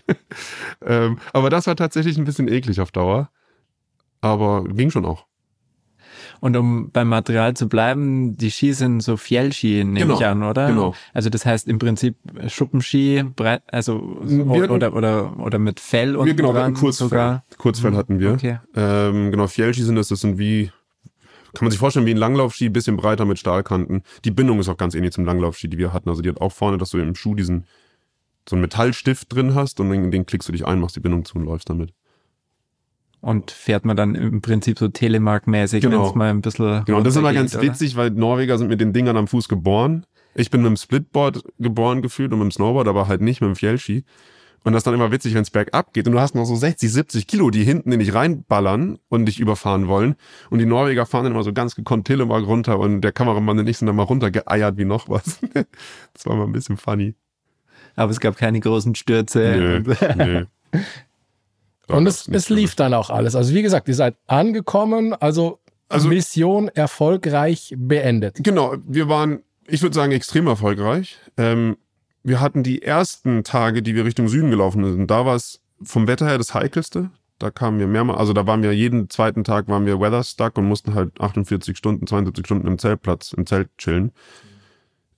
ähm, 0.85 1.19
aber 1.33 1.49
das 1.49 1.67
war 1.67 1.75
tatsächlich 1.75 2.17
ein 2.17 2.25
bisschen 2.25 2.47
eklig 2.47 2.81
auf 2.81 2.91
Dauer. 2.91 3.29
Aber 4.21 4.63
ging 4.65 4.91
schon 4.91 5.05
auch. 5.05 5.25
Und 6.41 6.57
um 6.57 6.89
beim 6.91 7.07
Material 7.07 7.53
zu 7.53 7.69
bleiben, 7.69 8.35
die 8.35 8.49
Ski 8.49 8.73
sind 8.73 9.01
so 9.01 9.15
Fjellski, 9.15 9.83
nehme 9.83 9.99
Genau, 9.99 10.15
ich 10.19 10.25
an, 10.25 10.41
oder? 10.41 10.67
genau. 10.67 10.95
Also 11.13 11.29
das 11.29 11.45
heißt 11.45 11.67
im 11.67 11.77
Prinzip 11.77 12.15
Schuppenski, 12.47 13.23
breit, 13.35 13.61
also 13.71 14.17
Wir 14.23 14.71
oder, 14.71 14.93
oder, 14.95 15.39
oder 15.39 15.59
mit 15.59 15.79
Fell 15.79 16.15
und 16.15 16.25
Wir, 16.25 16.33
genau, 16.33 16.55
wir 16.55 16.63
Kurzfell. 16.73 17.07
sogar. 17.09 17.43
Kurzfell 17.59 17.95
hatten 17.95 18.19
wir. 18.19 18.31
Okay. 18.33 18.57
Ähm, 18.75 19.29
genau, 19.29 19.45
Fjellski 19.45 19.83
sind 19.83 19.95
das, 19.97 20.07
das 20.07 20.21
sind 20.21 20.39
wie, 20.39 20.71
kann 21.53 21.65
man 21.65 21.69
sich 21.71 21.79
vorstellen, 21.79 22.07
wie 22.07 22.11
ein 22.11 22.17
Langlaufski, 22.17 22.69
bisschen 22.69 22.97
breiter 22.97 23.25
mit 23.25 23.37
Stahlkanten. 23.37 24.01
Die 24.25 24.31
Bindung 24.31 24.59
ist 24.59 24.67
auch 24.67 24.77
ganz 24.77 24.95
ähnlich 24.95 25.11
zum 25.13 25.25
Langlaufski, 25.25 25.67
die 25.67 25.77
wir 25.77 25.93
hatten. 25.93 26.09
Also 26.09 26.23
die 26.23 26.29
hat 26.29 26.41
auch 26.41 26.51
vorne, 26.51 26.79
dass 26.79 26.89
du 26.89 26.97
im 26.97 27.13
Schuh 27.13 27.35
diesen, 27.35 27.65
so 28.49 28.55
einen 28.55 28.61
Metallstift 28.61 29.31
drin 29.31 29.53
hast 29.53 29.79
und 29.79 29.93
in 29.93 30.09
den 30.09 30.25
klickst 30.25 30.47
du 30.47 30.53
dich 30.53 30.65
ein, 30.65 30.79
machst 30.79 30.95
die 30.95 31.01
Bindung 31.01 31.23
zu 31.23 31.35
und 31.35 31.45
läufst 31.45 31.69
damit. 31.69 31.93
Und 33.21 33.51
fährt 33.51 33.85
man 33.85 33.95
dann 33.95 34.15
im 34.15 34.41
Prinzip 34.41 34.79
so 34.79 34.87
Telemark-mäßig, 34.87 35.81
Genau. 35.81 36.01
wenn 36.01 36.09
es 36.09 36.15
mal 36.15 36.29
ein 36.31 36.41
bisschen. 36.41 36.83
Genau, 36.85 36.97
und 36.97 37.03
das 37.05 37.13
ist 37.13 37.19
immer 37.19 37.33
ganz 37.33 37.53
oder? 37.53 37.63
witzig, 37.63 37.95
weil 37.95 38.09
Norweger 38.09 38.57
sind 38.57 38.67
mit 38.67 38.81
den 38.81 38.93
Dingern 38.93 39.15
am 39.15 39.27
Fuß 39.27 39.47
geboren. 39.47 40.05
Ich 40.33 40.49
bin 40.49 40.61
mit 40.61 40.69
dem 40.69 40.77
Splitboard 40.77 41.43
geboren 41.59 42.01
gefühlt 42.01 42.31
und 42.33 42.39
mit 42.39 42.45
dem 42.47 42.51
Snowboard, 42.51 42.87
aber 42.87 43.07
halt 43.07 43.21
nicht 43.21 43.41
mit 43.41 43.49
dem 43.49 43.55
Fjellski. 43.55 44.05
Und 44.63 44.73
das 44.73 44.81
ist 44.81 44.87
dann 44.87 44.93
immer 44.93 45.11
witzig, 45.11 45.33
wenn 45.33 45.41
es 45.41 45.49
bergab 45.49 45.91
geht 45.93 46.05
und 46.07 46.13
du 46.13 46.19
hast 46.19 46.35
noch 46.35 46.45
so 46.45 46.55
60, 46.55 46.91
70 46.91 47.27
Kilo, 47.27 47.49
die 47.49 47.63
hinten 47.63 47.91
in 47.91 47.99
dich 47.99 48.13
reinballern 48.13 48.99
und 49.09 49.25
dich 49.25 49.39
überfahren 49.39 49.87
wollen. 49.87 50.15
Und 50.51 50.59
die 50.59 50.65
Norweger 50.67 51.05
fahren 51.07 51.23
dann 51.23 51.33
immer 51.33 51.43
so 51.43 51.51
ganz 51.51 51.75
gekonnt 51.75 52.05
Telemark 52.05 52.45
runter 52.45 52.77
und 52.79 53.01
der 53.01 53.11
Kameramann 53.11 53.57
und 53.59 53.67
ich 53.67 53.77
sind 53.79 53.87
dann 53.87 53.95
mal 53.95 54.03
runtergeeiert 54.03 54.77
wie 54.77 54.85
noch 54.85 55.09
was. 55.09 55.39
das 55.53 56.25
war 56.25 56.35
mal 56.35 56.45
ein 56.45 56.51
bisschen 56.51 56.77
funny. 56.77 57.15
Aber 57.95 58.11
es 58.11 58.19
gab 58.19 58.37
keine 58.37 58.59
großen 58.59 58.93
Stürze. 58.95 59.83
Nö, 59.83 59.95
nö. 60.15 60.45
Und 61.87 62.07
es, 62.07 62.27
es 62.27 62.49
lief 62.49 62.75
dann 62.75 62.93
auch 62.93 63.09
alles. 63.09 63.35
Also 63.35 63.53
wie 63.53 63.61
gesagt, 63.61 63.87
ihr 63.87 63.95
seid 63.95 64.15
angekommen, 64.27 65.13
also, 65.13 65.59
Also- 65.89 66.07
Mission 66.09 66.69
erfolgreich 66.69 67.73
beendet. 67.77 68.37
Genau, 68.41 68.75
wir 68.87 69.09
waren, 69.09 69.39
ich 69.67 69.81
würde 69.81 69.95
sagen, 69.95 70.11
extrem 70.11 70.47
erfolgreich. 70.47 71.17
Ähm, 71.37 71.77
wir 72.23 72.39
hatten 72.39 72.63
die 72.63 72.81
ersten 72.83 73.43
Tage, 73.43 73.81
die 73.81 73.95
wir 73.95 74.05
Richtung 74.05 74.27
Süden 74.27 74.51
gelaufen 74.51 74.83
sind. 74.91 75.09
Da 75.09 75.25
war 75.25 75.35
es 75.35 75.59
vom 75.83 76.07
Wetter 76.07 76.27
her 76.27 76.37
das 76.37 76.53
heikelste. 76.53 77.09
Da 77.39 77.49
kamen 77.49 77.79
wir 77.79 77.87
mehrmals, 77.87 78.19
also 78.19 78.33
da 78.33 78.45
waren 78.45 78.61
wir 78.61 78.71
jeden 78.71 79.09
zweiten 79.09 79.43
Tag 79.43 79.67
waren 79.67 79.87
wir 79.87 79.99
weather 79.99 80.23
stuck 80.23 80.59
und 80.59 80.65
mussten 80.67 80.93
halt 80.93 81.19
48 81.19 81.75
Stunden, 81.75 82.05
72 82.05 82.45
Stunden 82.45 82.67
im 82.67 82.77
Zeltplatz, 82.77 83.33
im 83.33 83.47
Zelt 83.47 83.69
chillen. 83.79 84.11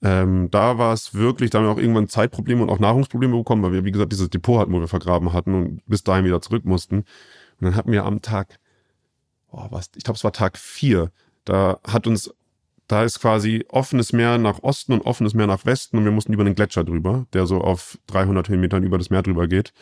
Ähm, 0.03 0.51
da 0.51 0.77
war 0.77 0.93
es 0.93 1.13
wirklich, 1.13 1.49
da 1.49 1.59
haben 1.59 1.65
wir 1.65 1.71
auch 1.71 1.77
irgendwann 1.77 2.09
Zeitprobleme 2.09 2.61
und 2.61 2.69
auch 2.69 2.79
Nahrungsprobleme 2.79 3.37
bekommen, 3.37 3.63
weil 3.63 3.71
wir, 3.71 3.85
wie 3.85 3.91
gesagt, 3.91 4.11
dieses 4.11 4.29
Depot 4.29 4.59
hatten, 4.59 4.73
wo 4.73 4.79
wir 4.81 4.89
vergraben 4.89 5.31
hatten 5.31 5.53
und 5.53 5.81
bis 5.87 6.03
dahin 6.03 6.25
wieder 6.25 6.41
zurück 6.41 6.65
mussten. 6.65 6.97
Und 6.97 7.05
dann 7.61 7.75
hatten 7.75 7.91
wir 7.91 8.03
am 8.03 8.21
Tag, 8.21 8.59
oh, 9.51 9.65
was, 9.69 9.91
ich 9.95 10.03
glaube, 10.03 10.17
es 10.17 10.23
war 10.25 10.33
Tag 10.33 10.57
vier. 10.57 11.11
Da 11.45 11.79
hat 11.87 12.05
uns, 12.05 12.33
da 12.87 13.03
ist 13.03 13.21
quasi 13.21 13.65
offenes 13.69 14.11
Meer 14.11 14.37
nach 14.37 14.61
Osten 14.61 14.91
und 14.91 15.05
offenes 15.05 15.33
Meer 15.33 15.47
nach 15.47 15.65
Westen 15.65 15.97
und 15.97 16.03
wir 16.03 16.11
mussten 16.11 16.33
über 16.33 16.43
einen 16.43 16.55
Gletscher 16.55 16.83
drüber, 16.83 17.25
der 17.31 17.45
so 17.45 17.61
auf 17.61 17.97
300 18.07 18.49
Höhenmetern 18.49 18.83
über 18.83 18.97
das 18.97 19.09
Meer 19.09 19.23
drüber 19.23 19.47
geht. 19.47 19.73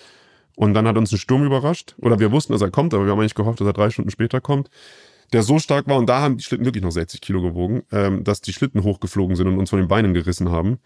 Und 0.55 0.75
dann 0.75 0.87
hat 0.87 0.97
uns 0.97 1.11
ein 1.11 1.17
Sturm 1.17 1.43
überrascht. 1.43 1.95
Oder 1.97 2.19
wir 2.19 2.31
wussten, 2.31 2.53
dass 2.53 2.61
er 2.61 2.69
kommt, 2.69 2.93
aber 2.93 3.05
wir 3.05 3.11
haben 3.11 3.19
eigentlich 3.19 3.33
gehofft, 3.33 3.59
dass 3.59 3.67
er 3.67 3.73
drei 3.73 3.89
Stunden 3.89 4.11
später 4.11 4.39
kommt. 4.39 4.69
Der 5.33 5.43
so 5.43 5.59
stark 5.59 5.87
war, 5.87 5.97
und 5.97 6.07
da 6.07 6.21
haben 6.21 6.37
die 6.37 6.43
Schlitten 6.43 6.65
wirklich 6.65 6.83
noch 6.83 6.91
60 6.91 7.21
Kilo 7.21 7.41
gewogen, 7.41 7.83
ähm, 7.91 8.23
dass 8.23 8.41
die 8.41 8.53
Schlitten 8.53 8.83
hochgeflogen 8.83 9.35
sind 9.35 9.47
und 9.47 9.57
uns 9.57 9.69
von 9.69 9.79
den 9.79 9.87
Beinen 9.87 10.13
gerissen 10.13 10.49
haben. 10.49 10.79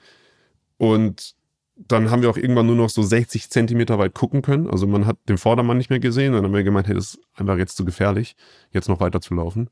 Und 0.78 1.36
dann 1.76 2.10
haben 2.10 2.22
wir 2.22 2.30
auch 2.30 2.38
irgendwann 2.38 2.68
nur 2.68 2.76
noch 2.76 2.90
so 2.90 3.04
60 3.04 3.50
Zentimeter 3.50 4.00
weit 4.00 4.14
gucken 4.14 4.42
können. 4.42 4.70
Also 4.70 4.88
man 4.88 5.06
hat 5.06 5.18
den 5.28 5.38
Vordermann 5.38 5.78
nicht 5.78 5.90
mehr 5.90 6.00
gesehen. 6.00 6.34
Dann 6.34 6.46
haben 6.46 6.54
wir 6.54 6.64
gemeint, 6.64 6.88
hey, 6.88 6.96
das 6.96 7.16
ist 7.16 7.20
einfach 7.34 7.58
jetzt 7.58 7.76
zu 7.76 7.84
gefährlich, 7.84 8.36
jetzt 8.72 8.88
noch 8.88 9.00
weiter 9.00 9.20
zu 9.20 9.34
laufen. 9.34 9.70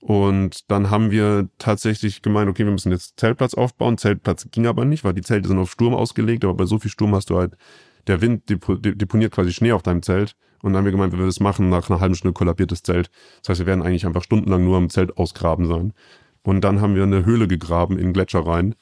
Und 0.00 0.70
dann 0.70 0.90
haben 0.90 1.10
wir 1.10 1.48
tatsächlich 1.58 2.20
gemeint, 2.20 2.50
okay, 2.50 2.66
wir 2.66 2.72
müssen 2.72 2.92
jetzt 2.92 3.18
Zeltplatz 3.18 3.54
aufbauen. 3.54 3.96
Zeltplatz 3.96 4.46
ging 4.50 4.66
aber 4.66 4.84
nicht, 4.84 5.02
weil 5.02 5.14
die 5.14 5.22
Zelte 5.22 5.48
sind 5.48 5.58
auf 5.58 5.70
Sturm 5.70 5.94
ausgelegt, 5.94 6.44
aber 6.44 6.52
bei 6.52 6.66
so 6.66 6.78
viel 6.78 6.90
Sturm 6.90 7.14
hast 7.14 7.30
du 7.30 7.38
halt, 7.38 7.56
der 8.06 8.20
Wind 8.20 8.48
depo 8.50 8.74
de- 8.76 8.94
deponiert 8.94 9.32
quasi 9.32 9.52
Schnee 9.52 9.72
auf 9.72 9.82
deinem 9.82 10.02
Zelt. 10.02 10.36
Und 10.62 10.72
dann 10.72 10.78
haben 10.78 10.84
wir 10.86 10.92
gemeint, 10.92 11.12
wir 11.16 11.26
das 11.26 11.40
machen, 11.40 11.68
nach 11.68 11.90
einer 11.90 12.00
halben 12.00 12.14
Stunde 12.14 12.32
kollabiert 12.32 12.72
das 12.72 12.82
Zelt. 12.82 13.10
Das 13.42 13.50
heißt, 13.50 13.60
wir 13.60 13.66
werden 13.66 13.82
eigentlich 13.82 14.06
einfach 14.06 14.22
stundenlang 14.22 14.64
nur 14.64 14.78
am 14.78 14.88
Zelt 14.88 15.16
ausgraben 15.18 15.66
sein. 15.66 15.92
Und 16.42 16.62
dann 16.62 16.80
haben 16.80 16.94
wir 16.94 17.02
eine 17.02 17.24
Höhle 17.24 17.48
gegraben 17.48 17.98
in 17.98 18.12
Gletscher 18.12 18.46
rein, 18.46 18.74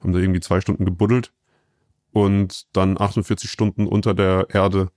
haben 0.00 0.12
da 0.12 0.18
irgendwie 0.18 0.40
zwei 0.40 0.60
Stunden 0.60 0.84
gebuddelt 0.84 1.32
und 2.12 2.66
dann 2.76 3.00
48 3.00 3.50
Stunden 3.50 3.86
unter 3.86 4.14
der 4.14 4.46
Erde 4.50 4.90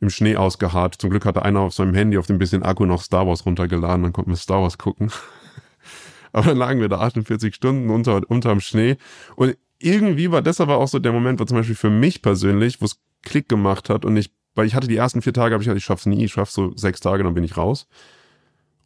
im 0.00 0.10
Schnee 0.10 0.36
ausgeharrt. 0.36 0.96
Zum 0.96 1.10
Glück 1.10 1.24
hatte 1.24 1.42
einer 1.42 1.60
auf 1.60 1.74
seinem 1.74 1.94
Handy 1.94 2.18
auf 2.18 2.26
dem 2.26 2.38
bisschen 2.38 2.62
Akku 2.62 2.84
noch 2.84 3.02
Star 3.02 3.26
Wars 3.26 3.46
runtergeladen, 3.46 4.02
dann 4.02 4.12
konnten 4.12 4.30
wir 4.30 4.36
Star 4.36 4.62
Wars 4.62 4.78
gucken. 4.78 5.10
Aber 6.32 6.48
dann 6.48 6.58
lagen 6.58 6.80
wir 6.80 6.88
da 6.88 6.98
48 7.00 7.54
Stunden 7.54 7.88
unter, 7.88 8.20
unterm 8.28 8.60
Schnee. 8.60 8.96
Und 9.36 9.56
irgendwie 9.78 10.30
war 10.30 10.42
das 10.42 10.60
aber 10.60 10.78
auch 10.78 10.88
so 10.88 10.98
der 10.98 11.12
Moment, 11.12 11.40
wo 11.40 11.44
zum 11.44 11.56
Beispiel 11.56 11.74
für 11.74 11.90
mich 11.90 12.22
persönlich, 12.22 12.80
wo 12.80 12.86
es 12.86 13.00
Klick 13.22 13.48
gemacht 13.48 13.90
hat 13.90 14.04
und 14.04 14.16
ich, 14.16 14.30
weil 14.54 14.66
ich 14.66 14.74
hatte 14.74 14.88
die 14.88 14.96
ersten 14.96 15.22
vier 15.22 15.32
Tage, 15.32 15.54
habe 15.54 15.62
ich 15.62 15.66
gesagt, 15.66 15.78
ich 15.78 15.84
schaff's 15.84 16.06
nie, 16.06 16.24
ich 16.24 16.32
schaff's 16.32 16.54
so 16.54 16.76
sechs 16.76 17.00
Tage, 17.00 17.24
dann 17.24 17.34
bin 17.34 17.44
ich 17.44 17.56
raus. 17.56 17.86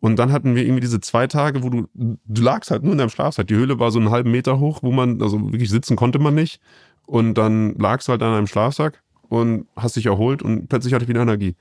Und 0.01 0.19
dann 0.19 0.33
hatten 0.33 0.55
wir 0.55 0.63
irgendwie 0.65 0.81
diese 0.81 1.01
zwei 1.01 1.27
Tage, 1.27 1.63
wo 1.63 1.69
du, 1.69 1.87
du 1.95 2.43
lagst 2.43 2.71
halt 2.71 2.83
nur 2.83 2.93
in 2.93 2.99
deinem 2.99 3.11
Schlafsack. 3.11 3.47
Die 3.47 3.55
Höhle 3.55 3.79
war 3.79 3.91
so 3.91 3.99
einen 3.99 4.11
halben 4.11 4.31
Meter 4.31 4.59
hoch, 4.59 4.83
wo 4.83 4.93
man, 4.93 5.21
also 5.21 5.53
wirklich 5.53 5.69
sitzen 5.69 5.95
konnte 5.95 6.19
man 6.19 6.35
nicht. 6.35 6.59
Und 7.05 7.35
dann 7.35 7.75
lagst 7.77 8.09
du 8.09 8.13
halt 8.13 8.23
an 8.23 8.33
einem 8.33 8.47
Schlafsack 8.47 9.03
und 9.29 9.67
hast 9.77 9.97
dich 9.97 10.07
erholt 10.07 10.43
und 10.43 10.69
plötzlich 10.69 10.95
hatte 10.95 11.05
ich 11.05 11.09
wieder 11.09 11.21
Energie. 11.21 11.55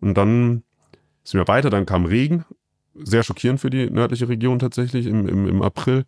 Und 0.00 0.14
dann 0.14 0.62
sind 1.24 1.38
wir 1.38 1.48
weiter, 1.48 1.68
dann 1.68 1.84
kam 1.84 2.06
Regen. 2.06 2.44
Sehr 2.94 3.22
schockierend 3.22 3.60
für 3.60 3.68
die 3.68 3.90
nördliche 3.90 4.28
Region 4.28 4.58
tatsächlich 4.58 5.06
im, 5.06 5.28
im, 5.28 5.46
im 5.46 5.60
April. 5.60 6.06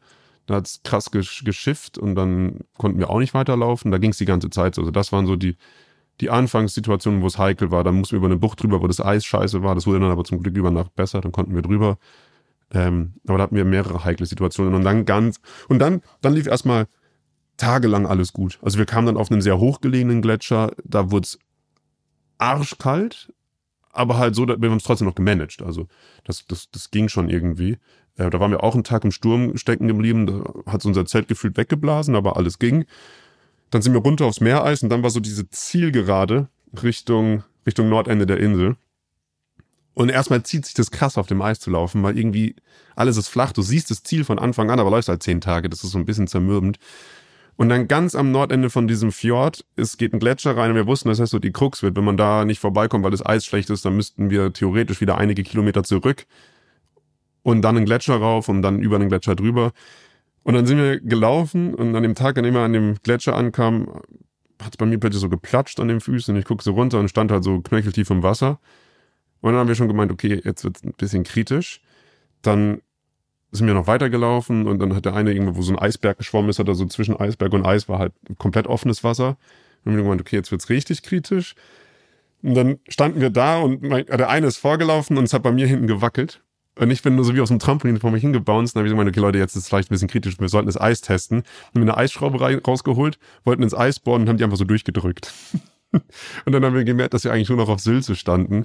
Da 0.49 0.55
hat's 0.55 0.80
krass 0.82 1.11
gesch 1.11 1.44
geschifft 1.44 1.99
und 1.99 2.14
dann 2.14 2.61
konnten 2.78 2.99
wir 2.99 3.11
auch 3.11 3.18
nicht 3.18 3.34
weiterlaufen. 3.34 3.90
Da 3.90 3.99
ging's 3.99 4.16
die 4.16 4.24
ganze 4.24 4.49
Zeit 4.49 4.74
so. 4.74 4.80
Also 4.80 4.90
das 4.90 5.12
waren 5.12 5.26
so 5.26 5.36
die, 5.36 5.59
die 6.22 6.30
Anfangssituationen, 6.30 7.20
wo 7.20 7.26
es 7.26 7.36
heikel 7.36 7.70
war. 7.70 7.84
Dann 7.84 7.96
mussten 7.96 8.12
wir 8.12 8.16
über 8.16 8.28
eine 8.28 8.38
Bucht 8.38 8.62
drüber, 8.62 8.80
wo 8.80 8.86
das 8.86 8.99
Eis 8.99 9.26
scheiße 9.26 9.62
war. 9.62 9.74
Das 9.74 9.86
wurde 9.86 10.01
dann 10.01 10.11
aber 10.11 10.24
zum 10.24 10.42
Glück 10.42 10.57
über 10.57 10.70
Nacht 10.70 10.94
besser. 10.96 11.20
Dann 11.20 11.32
konnten 11.32 11.55
wir 11.55 11.61
drüber. 11.61 11.99
Ähm, 12.72 13.12
aber 13.26 13.36
da 13.36 13.44
hatten 13.44 13.57
wir 13.57 13.66
mehrere 13.66 14.07
heikle 14.07 14.24
Situationen. 14.24 14.74
Und 14.74 14.84
dann 14.84 15.05
ganz, 15.05 15.38
und 15.68 15.80
dann, 15.80 16.01
dann 16.22 16.32
lief 16.32 16.46
erstmal 16.46 16.86
tagelang 17.59 18.07
alles 18.07 18.32
gut. 18.32 18.59
Also 18.62 18.78
wir 18.78 18.86
kamen 18.86 19.07
dann 19.07 19.18
auf 19.18 19.30
einen 19.30 19.42
sehr 19.42 19.59
hochgelegenen 19.59 20.22
Gletscher. 20.22 20.72
Da 20.82 21.11
wurde 21.11 21.24
es 21.24 21.38
arschkalt, 22.38 23.34
aber 23.92 24.16
halt 24.16 24.34
so, 24.34 24.49
wir 24.49 24.55
haben 24.55 24.78
es 24.78 24.84
trotzdem 24.84 25.09
noch 25.09 25.14
gemanagt. 25.14 25.61
Also 25.61 25.88
das, 26.24 26.46
das, 26.46 26.70
das 26.70 26.90
ging 26.90 27.11
schon 27.11 27.28
irgendwie. 27.28 27.76
Äh, 28.18 28.28
da 28.28 28.40
waren 28.40 28.50
wir 28.50 28.62
auch 28.62 28.74
einen 28.74 28.84
Tag 28.84 29.04
im 29.04 29.12
Sturm 29.12 29.56
stecken 29.56 29.88
geblieben. 29.88 30.26
Da 30.26 30.72
hat 30.72 30.84
unser 30.84 31.06
Zelt 31.06 31.28
gefühlt 31.28 31.56
weggeblasen, 31.56 32.14
aber 32.14 32.36
alles 32.36 32.58
ging. 32.58 32.84
Dann 33.70 33.80
sind 33.80 33.94
wir 33.94 34.00
runter 34.00 34.26
aufs 34.26 34.40
Meereis 34.40 34.82
und 34.82 34.90
dann 34.90 35.02
war 35.02 35.10
so 35.10 35.20
diese 35.20 35.48
Zielgerade 35.48 36.48
Richtung, 36.82 37.44
Richtung 37.66 37.88
Nordende 37.88 38.26
der 38.26 38.38
Insel. 38.38 38.76
Und 39.94 40.10
erstmal 40.10 40.42
zieht 40.42 40.64
sich 40.64 40.74
das 40.74 40.90
krass 40.90 41.18
auf 41.18 41.26
dem 41.26 41.42
Eis 41.42 41.58
zu 41.58 41.70
laufen, 41.70 42.02
weil 42.02 42.16
irgendwie 42.16 42.54
alles 42.94 43.16
ist 43.16 43.28
flach. 43.28 43.52
Du 43.52 43.62
siehst 43.62 43.90
das 43.90 44.02
Ziel 44.02 44.24
von 44.24 44.38
Anfang 44.38 44.70
an, 44.70 44.78
aber 44.78 44.90
läufst 44.90 45.08
halt 45.08 45.22
zehn 45.22 45.40
Tage. 45.40 45.68
Das 45.68 45.82
ist 45.82 45.90
so 45.90 45.98
ein 45.98 46.04
bisschen 46.04 46.28
zermürbend. 46.28 46.78
Und 47.56 47.68
dann 47.68 47.88
ganz 47.88 48.14
am 48.14 48.30
Nordende 48.30 48.70
von 48.70 48.86
diesem 48.86 49.10
Fjord, 49.10 49.64
es 49.74 49.96
geht 49.96 50.12
ein 50.12 50.20
Gletscher 50.20 50.56
rein 50.56 50.70
und 50.70 50.76
wir 50.76 50.86
wussten, 50.86 51.08
dass 51.08 51.18
das 51.18 51.30
so 51.30 51.40
die 51.40 51.50
Krux 51.50 51.82
wird. 51.82 51.96
Wenn 51.96 52.04
man 52.04 52.16
da 52.16 52.44
nicht 52.44 52.60
vorbeikommt, 52.60 53.02
weil 53.02 53.10
das 53.10 53.26
Eis 53.26 53.44
schlecht 53.44 53.70
ist, 53.70 53.84
dann 53.84 53.96
müssten 53.96 54.30
wir 54.30 54.52
theoretisch 54.52 55.00
wieder 55.00 55.18
einige 55.18 55.42
Kilometer 55.42 55.82
zurück 55.82 56.26
und 57.49 57.62
dann 57.62 57.78
einen 57.78 57.86
Gletscher 57.86 58.16
rauf 58.16 58.51
und 58.51 58.61
dann 58.61 58.80
über 58.80 58.99
den 58.99 59.09
Gletscher 59.09 59.34
drüber. 59.34 59.72
Und 60.42 60.53
dann 60.53 60.66
sind 60.66 60.76
wir 60.76 61.01
gelaufen 61.01 61.74
und 61.74 61.96
an 61.96 62.03
dem 62.03 62.14
Tag, 62.14 62.36
an 62.36 62.44
dem 62.44 62.53
wir 62.53 62.61
an 62.61 62.74
dem 62.74 62.96
Gletscher 63.03 63.34
ankamen, 63.34 63.88
hat 64.62 64.74
es 64.74 64.76
bei 64.76 64.84
mir 64.84 64.99
plötzlich 64.99 65.22
so 65.22 65.30
geplatscht 65.30 65.80
an 65.80 65.88
den 65.88 66.01
Füßen 66.01 66.34
und 66.34 66.38
ich 66.38 66.44
gucke 66.44 66.62
so 66.62 66.72
runter 66.72 67.01
und 67.01 67.09
stand 67.09 67.30
halt 67.30 67.44
so 67.44 67.61
knöcheltief 67.62 68.11
im 68.11 68.22
Wasser. 68.22 68.61
Und 69.40 69.53
dann 69.53 69.61
haben 69.61 69.68
wir 69.68 69.76
schon 69.76 69.88
gemeint, 69.88 70.12
okay, 70.12 70.42
jetzt 70.44 70.62
wird 70.62 70.76
es 70.76 70.84
ein 70.84 70.92
bisschen 70.92 71.24
kritisch. 71.24 71.80
Dann 72.42 72.82
sind 73.51 73.66
wir 73.66 73.72
noch 73.72 73.86
weitergelaufen 73.86 74.66
und 74.66 74.78
dann 74.78 74.94
hat 74.94 75.07
der 75.07 75.14
eine 75.14 75.32
irgendwo, 75.32 75.57
wo 75.57 75.62
so 75.62 75.72
ein 75.72 75.78
Eisberg 75.78 76.18
geschwommen 76.18 76.51
ist, 76.51 76.59
hat 76.59 76.68
er 76.68 76.74
so 76.74 76.84
zwischen 76.84 77.18
Eisberg 77.18 77.55
und 77.55 77.64
Eis 77.64 77.88
war 77.88 77.99
halt 77.99 78.12
komplett 78.36 78.66
offenes 78.66 79.05
Wasser. 79.05 79.38
Und 79.86 79.96
wir 79.96 80.03
gemeint, 80.03 80.20
okay, 80.20 80.36
jetzt 80.36 80.51
wird's 80.51 80.68
richtig 80.68 81.03
kritisch. 81.03 81.55
Und 82.42 82.55
dann 82.55 82.78
standen 82.88 83.22
wir 83.22 83.30
da 83.30 83.59
und 83.59 83.82
mein, 83.82 84.05
der 84.05 84.28
eine 84.28 84.49
ist 84.49 84.59
vorgelaufen 84.59 85.16
und 85.16 85.24
es 85.24 85.32
hat 85.32 85.42
bei 85.42 85.53
mir 85.53 85.66
hinten 85.66 85.86
gewackelt. 85.86 86.42
Und 86.79 86.91
ich 86.93 87.03
bin 87.03 87.16
nur 87.16 87.24
so 87.24 87.35
wie 87.35 87.41
aus 87.41 87.49
dem 87.49 87.59
Trampolin 87.59 87.99
vor 87.99 88.12
mich 88.12 88.22
hingebounced. 88.22 88.76
Dann 88.76 88.81
habe 88.81 88.89
ich 88.89 88.93
gemeint, 88.93 89.11
okay 89.11 89.20
Leute, 89.20 89.39
jetzt 89.39 89.57
ist 89.57 89.64
es 89.64 89.68
vielleicht 89.68 89.91
ein 89.91 89.95
bisschen 89.95 90.09
kritisch. 90.09 90.39
Wir 90.39 90.49
sollten 90.49 90.66
das 90.66 90.81
Eis 90.81 91.01
testen. 91.01 91.39
Haben 91.39 91.74
wir 91.74 91.83
eine 91.83 91.97
Eisschraube 91.97 92.41
rausgeholt, 92.64 93.18
wollten 93.45 93.64
ins 93.64 93.74
Eis 93.74 93.99
bohren 93.99 94.22
und 94.22 94.29
haben 94.29 94.37
die 94.37 94.45
einfach 94.45 94.57
so 94.57 94.64
durchgedrückt. 94.64 95.33
und 95.93 96.53
dann 96.53 96.64
haben 96.64 96.74
wir 96.74 96.85
gemerkt, 96.85 97.14
dass 97.14 97.24
wir 97.24 97.33
eigentlich 97.33 97.49
nur 97.49 97.59
noch 97.59 97.68
auf 97.68 97.81
Sülze 97.81 98.14
standen. 98.14 98.64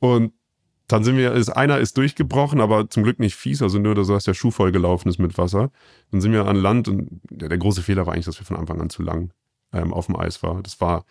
Und 0.00 0.32
dann 0.88 1.04
sind 1.04 1.16
wir, 1.16 1.32
ist, 1.32 1.50
einer 1.50 1.78
ist 1.78 1.96
durchgebrochen, 1.96 2.60
aber 2.60 2.90
zum 2.90 3.04
Glück 3.04 3.20
nicht 3.20 3.36
fies, 3.36 3.62
also 3.62 3.78
nur, 3.78 3.94
dass 3.94 4.24
der 4.24 4.34
Schuh 4.34 4.50
voll 4.50 4.72
gelaufen 4.72 5.08
ist 5.08 5.18
mit 5.18 5.38
Wasser. 5.38 5.70
Dann 6.10 6.20
sind 6.20 6.32
wir 6.32 6.46
an 6.46 6.56
Land 6.56 6.88
und 6.88 7.20
der, 7.30 7.50
der 7.50 7.58
große 7.58 7.82
Fehler 7.82 8.06
war 8.06 8.14
eigentlich, 8.14 8.24
dass 8.24 8.40
wir 8.40 8.46
von 8.46 8.56
Anfang 8.56 8.80
an 8.80 8.90
zu 8.90 9.02
lang 9.02 9.30
ähm, 9.72 9.92
auf 9.92 10.06
dem 10.06 10.16
Eis 10.16 10.42
waren. 10.42 10.62
Das 10.62 10.80
war, 10.80 11.04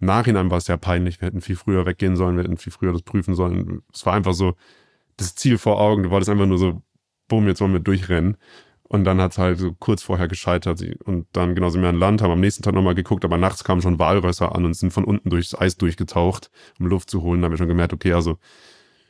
im 0.00 0.06
Nachhinein 0.06 0.50
war 0.50 0.58
es 0.58 0.66
sehr 0.66 0.76
peinlich. 0.76 1.20
Wir 1.20 1.26
hätten 1.26 1.40
viel 1.40 1.56
früher 1.56 1.86
weggehen 1.86 2.14
sollen, 2.14 2.36
wir 2.36 2.44
hätten 2.44 2.58
viel 2.58 2.72
früher 2.72 2.92
das 2.92 3.02
prüfen 3.02 3.34
sollen. 3.34 3.82
Es 3.92 4.04
war 4.04 4.12
einfach 4.12 4.34
so, 4.34 4.54
das 5.16 5.34
Ziel 5.34 5.58
vor 5.58 5.80
Augen, 5.80 6.04
du 6.04 6.10
wolltest 6.10 6.30
einfach 6.30 6.46
nur 6.46 6.58
so, 6.58 6.82
bumm, 7.28 7.46
jetzt 7.46 7.60
wollen 7.60 7.72
wir 7.72 7.80
durchrennen. 7.80 8.36
Und 8.82 9.04
dann 9.04 9.22
hat 9.22 9.32
es 9.32 9.38
halt 9.38 9.58
so 9.58 9.72
kurz 9.72 10.02
vorher 10.02 10.28
gescheitert. 10.28 10.84
Und 11.04 11.26
dann 11.32 11.54
genau 11.54 11.70
sind 11.70 11.80
wir 11.80 11.88
an 11.88 11.98
Land, 11.98 12.20
haben 12.20 12.30
am 12.30 12.40
nächsten 12.40 12.62
Tag 12.62 12.74
nochmal 12.74 12.94
geguckt, 12.94 13.24
aber 13.24 13.38
nachts 13.38 13.64
kamen 13.64 13.80
schon 13.80 13.98
Walrösser 13.98 14.54
an 14.54 14.66
und 14.66 14.74
sind 14.74 14.92
von 14.92 15.04
unten 15.04 15.30
durchs 15.30 15.54
Eis 15.54 15.78
durchgetaucht, 15.78 16.50
um 16.78 16.86
Luft 16.88 17.08
zu 17.08 17.22
holen. 17.22 17.40
Da 17.40 17.46
haben 17.46 17.52
wir 17.52 17.58
schon 17.58 17.68
gemerkt, 17.68 17.94
okay, 17.94 18.12
also 18.12 18.36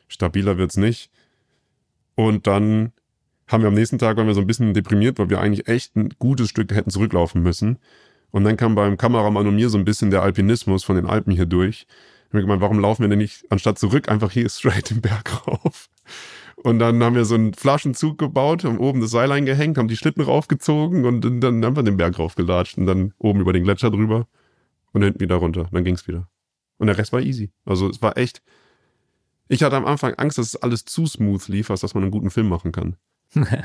stabiler 0.07 0.57
wird's 0.57 0.77
nicht. 0.77 1.11
Und 2.15 2.47
dann 2.47 2.93
haben 3.47 3.61
wir 3.61 3.67
am 3.67 3.73
nächsten 3.73 3.97
Tag, 3.97 4.15
waren 4.15 4.27
wir 4.27 4.33
so 4.35 4.41
ein 4.41 4.47
bisschen 4.47 4.73
deprimiert, 4.73 5.19
weil 5.19 5.29
wir 5.29 5.41
eigentlich 5.41 5.67
echt 5.67 5.97
ein 5.97 6.09
gutes 6.17 6.49
Stück 6.49 6.73
hätten 6.73 6.89
zurücklaufen 6.89 7.43
müssen. 7.43 7.79
Und 8.31 8.45
dann 8.45 8.57
kam 8.57 8.75
beim 8.75 8.97
Kameramann 8.97 9.47
und 9.47 9.55
mir 9.55 9.69
so 9.69 9.77
ein 9.77 9.85
bisschen 9.85 10.11
der 10.11 10.23
Alpinismus 10.23 10.83
von 10.83 10.95
den 10.95 11.05
Alpen 11.07 11.33
hier 11.33 11.45
durch. 11.45 11.87
Ich 12.27 12.33
habe 12.33 12.41
gemeint, 12.41 12.61
warum 12.61 12.79
laufen 12.79 13.03
wir 13.03 13.09
denn 13.09 13.19
nicht 13.19 13.45
anstatt 13.51 13.77
zurück 13.77 14.09
einfach 14.09 14.31
hier 14.31 14.47
straight 14.49 14.89
den 14.89 15.01
Berg 15.01 15.45
rauf? 15.45 15.89
Und 16.55 16.79
dann 16.79 17.03
haben 17.03 17.15
wir 17.15 17.25
so 17.25 17.35
einen 17.35 17.53
Flaschenzug 17.53 18.17
gebaut, 18.17 18.63
haben 18.63 18.77
oben 18.77 19.01
das 19.01 19.11
Seil 19.11 19.31
eingehängt, 19.31 19.77
haben 19.77 19.87
die 19.87 19.97
Schlitten 19.97 20.23
raufgezogen 20.23 21.05
und 21.05 21.21
dann 21.43 21.65
haben 21.65 21.75
wir 21.75 21.83
den 21.83 21.97
Berg 21.97 22.19
raufgelatscht 22.19 22.77
und 22.77 22.85
dann 22.85 23.13
oben 23.17 23.41
über 23.41 23.53
den 23.53 23.63
Gletscher 23.63 23.91
drüber 23.91 24.27
und 24.93 25.03
hinten 25.03 25.19
wieder 25.19 25.35
runter. 25.35 25.67
Dann 25.71 25.83
ging's 25.83 26.07
wieder. 26.07 26.29
Und 26.77 26.87
der 26.87 26.97
Rest 26.97 27.11
war 27.11 27.21
easy. 27.21 27.51
Also 27.65 27.89
es 27.89 28.01
war 28.01 28.17
echt, 28.17 28.41
ich 29.49 29.63
hatte 29.63 29.75
am 29.75 29.85
Anfang 29.85 30.13
Angst, 30.15 30.37
dass 30.37 30.47
es 30.47 30.55
alles 30.55 30.85
zu 30.85 31.05
smooth 31.05 31.47
lief, 31.47 31.69
als 31.69 31.81
dass 31.81 31.93
man 31.95 32.03
einen 32.03 32.11
guten 32.11 32.29
Film 32.29 32.47
machen 32.47 32.71
kann. 32.71 32.95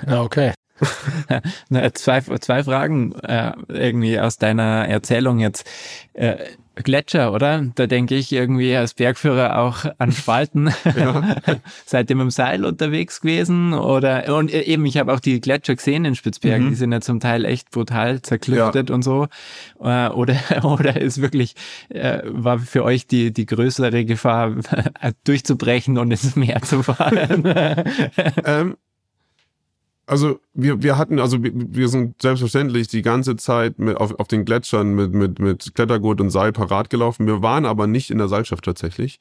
Ja, 0.06 0.22
okay. 0.22 0.52
zwei, 1.94 2.20
zwei 2.20 2.64
Fragen 2.64 3.12
äh, 3.20 3.52
irgendwie 3.68 4.18
aus 4.20 4.38
deiner 4.38 4.88
Erzählung 4.88 5.38
jetzt. 5.40 5.68
Äh, 6.12 6.36
Gletscher, 6.82 7.32
oder? 7.32 7.64
Da 7.74 7.86
denke 7.86 8.14
ich 8.14 8.32
irgendwie 8.32 8.74
als 8.74 8.94
Bergführer 8.94 9.58
auch 9.58 9.84
an 9.98 10.12
Spalten. 10.12 10.70
Ja. 10.96 11.36
Seid 11.86 12.10
ihr 12.10 12.16
mit 12.16 12.24
dem 12.24 12.30
Seil 12.30 12.64
unterwegs 12.64 13.20
gewesen? 13.20 13.74
Oder 13.74 14.36
und 14.36 14.52
eben, 14.52 14.86
ich 14.86 14.96
habe 14.98 15.12
auch 15.12 15.20
die 15.20 15.40
Gletscher 15.40 15.76
gesehen 15.76 16.04
in 16.04 16.14
Spitzbergen, 16.14 16.66
mhm. 16.66 16.70
die 16.70 16.76
sind 16.76 16.92
ja 16.92 17.00
zum 17.00 17.20
Teil 17.20 17.44
echt 17.44 17.70
brutal 17.70 18.22
zerklüftet 18.22 18.88
ja. 18.88 18.94
und 18.94 19.02
so. 19.02 19.28
Äh, 19.80 20.08
oder, 20.08 20.36
oder 20.64 21.00
ist 21.00 21.20
wirklich, 21.20 21.54
äh, 21.88 22.20
war 22.24 22.58
für 22.58 22.84
euch 22.84 23.06
die, 23.06 23.32
die 23.32 23.46
größere 23.46 24.04
Gefahr, 24.04 24.56
durchzubrechen 25.24 25.98
und 25.98 26.10
ins 26.10 26.36
Meer 26.36 26.62
zu 26.62 26.82
fahren? 26.82 27.44
ähm, 28.44 28.76
also 30.08 30.40
wir, 30.54 30.82
wir 30.82 30.96
hatten, 30.96 31.20
also 31.20 31.42
wir, 31.42 31.52
wir 31.54 31.88
sind 31.88 32.20
selbstverständlich 32.22 32.88
die 32.88 33.02
ganze 33.02 33.36
Zeit 33.36 33.78
mit, 33.78 33.96
auf, 33.98 34.18
auf 34.18 34.26
den 34.26 34.46
Gletschern 34.46 34.94
mit, 34.94 35.12
mit, 35.12 35.38
mit 35.38 35.74
Klettergurt 35.74 36.20
und 36.20 36.30
Seil 36.30 36.52
parat 36.52 36.88
gelaufen. 36.88 37.26
Wir 37.26 37.42
waren 37.42 37.66
aber 37.66 37.86
nicht 37.86 38.10
in 38.10 38.18
der 38.18 38.28
Seilschaft 38.28 38.64
tatsächlich. 38.64 39.20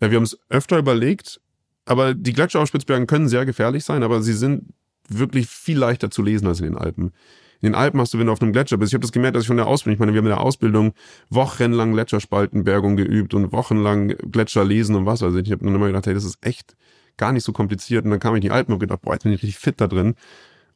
Ja, 0.00 0.10
wir 0.10 0.16
haben 0.16 0.24
es 0.24 0.38
öfter 0.48 0.78
überlegt, 0.78 1.40
aber 1.84 2.14
die 2.14 2.32
Gletscher 2.32 2.60
auf 2.60 2.68
Spitzbergen 2.68 3.06
können 3.06 3.28
sehr 3.28 3.46
gefährlich 3.46 3.84
sein, 3.84 4.02
aber 4.02 4.20
sie 4.20 4.32
sind 4.32 4.74
wirklich 5.08 5.46
viel 5.46 5.78
leichter 5.78 6.10
zu 6.10 6.22
lesen 6.22 6.48
als 6.48 6.60
in 6.60 6.66
den 6.66 6.76
Alpen. 6.76 7.12
In 7.60 7.72
den 7.72 7.74
Alpen 7.74 8.00
hast 8.00 8.12
du, 8.12 8.18
wenn 8.18 8.26
du 8.26 8.32
auf 8.32 8.42
einem 8.42 8.52
Gletscher 8.52 8.76
bist, 8.76 8.90
ich 8.90 8.94
habe 8.94 9.02
das 9.02 9.12
gemerkt, 9.12 9.36
dass 9.36 9.44
ich 9.44 9.48
von 9.48 9.56
der 9.56 9.68
Ausbildung, 9.68 9.94
ich 9.94 10.00
meine, 10.00 10.12
wir 10.12 10.18
haben 10.18 10.26
in 10.26 10.30
der 10.30 10.40
Ausbildung 10.40 10.94
wochenlang 11.30 11.92
Gletscherspaltenbergung 11.92 12.96
geübt 12.96 13.34
und 13.34 13.52
wochenlang 13.52 14.08
Gletscher 14.08 14.64
lesen 14.64 14.96
und 14.96 15.06
was. 15.06 15.22
Also 15.22 15.38
ich 15.38 15.50
habe 15.50 15.64
dann 15.64 15.74
immer 15.74 15.86
gedacht, 15.86 16.06
hey, 16.06 16.14
das 16.14 16.24
ist 16.24 16.38
echt 16.40 16.76
gar 17.18 17.32
nicht 17.32 17.44
so 17.44 17.52
kompliziert. 17.52 18.04
Und 18.04 18.10
dann 18.10 18.20
kam 18.20 18.34
ich 18.34 18.38
in 18.38 18.48
die 18.48 18.50
Alpen 18.50 18.72
und 18.72 18.78
gedacht, 18.78 19.02
boah, 19.02 19.12
jetzt 19.12 19.24
bin 19.24 19.32
ich 19.32 19.42
richtig 19.42 19.58
fit 19.58 19.80
da 19.80 19.86
drin. 19.86 20.14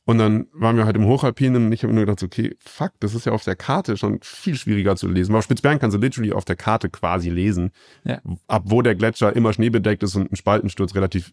Und 0.05 0.18
dann 0.18 0.49
waren 0.53 0.76
wir 0.76 0.84
halt 0.84 0.97
im 0.97 1.07
Hochalpinen 1.07 1.66
und 1.66 1.72
ich 1.72 1.84
habe 1.84 1.93
nur 1.93 2.05
gedacht, 2.05 2.22
okay, 2.24 2.57
fuck, 2.59 2.90
das 2.99 3.14
ist 3.14 3.24
ja 3.24 3.32
auf 3.32 3.45
der 3.45 3.55
Karte 3.55 3.97
schon 3.97 4.18
viel 4.22 4.57
schwieriger 4.57 4.97
zu 4.97 5.09
lesen. 5.09 5.30
Aber 5.30 5.38
auf 5.38 5.45
Spitzbergen 5.45 5.78
kannst 5.78 5.97
du 5.97 6.01
literally 6.01 6.32
auf 6.32 6.45
der 6.45 6.57
Karte 6.57 6.90
quasi 6.90 7.30
lesen, 7.30 7.70
ja. 8.03 8.20
ab 8.49 8.64
wo 8.66 8.82
der 8.82 8.97
Gletscher 8.97 9.34
immer 9.34 9.53
schneebedeckt 9.53 10.03
ist 10.03 10.16
und 10.16 10.32
ein 10.32 10.36
Spaltensturz 10.36 10.97
relativ 10.97 11.32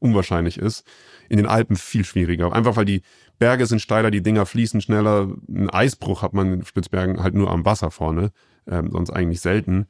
unwahrscheinlich 0.00 0.58
ist. 0.58 0.84
In 1.30 1.38
den 1.38 1.46
Alpen 1.46 1.76
viel 1.76 2.04
schwieriger. 2.04 2.52
Einfach 2.52 2.76
weil 2.76 2.84
die 2.84 3.00
Berge 3.38 3.64
sind 3.64 3.80
steiler, 3.80 4.10
die 4.10 4.22
Dinger 4.22 4.44
fließen 4.44 4.82
schneller. 4.82 5.34
Ein 5.48 5.70
Eisbruch 5.70 6.20
hat 6.20 6.34
man 6.34 6.52
in 6.52 6.64
Spitzbergen 6.66 7.22
halt 7.22 7.34
nur 7.34 7.50
am 7.50 7.64
Wasser 7.64 7.90
vorne, 7.90 8.32
ähm, 8.66 8.90
sonst 8.92 9.10
eigentlich 9.10 9.40
selten. 9.40 9.86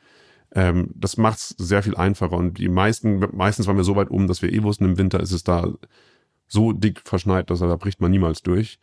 Ähm, 0.54 0.90
das 0.94 1.16
macht 1.16 1.38
es 1.38 1.48
sehr 1.58 1.82
viel 1.82 1.96
einfacher. 1.96 2.36
Und 2.36 2.58
die 2.58 2.68
meisten, 2.68 3.26
meistens 3.32 3.66
waren 3.66 3.76
wir 3.76 3.84
so 3.84 3.96
weit 3.96 4.10
um, 4.10 4.26
dass 4.28 4.40
wir 4.40 4.52
eh 4.52 4.62
wussten, 4.62 4.84
im 4.84 4.98
Winter 4.98 5.20
ist 5.20 5.32
es 5.32 5.42
da 5.42 5.72
so 6.46 6.72
dick 6.72 7.02
verschneit, 7.04 7.50
dass 7.50 7.58
da 7.58 7.76
bricht 7.76 8.00
man 8.00 8.12
niemals 8.12 8.42
durch. 8.42 8.78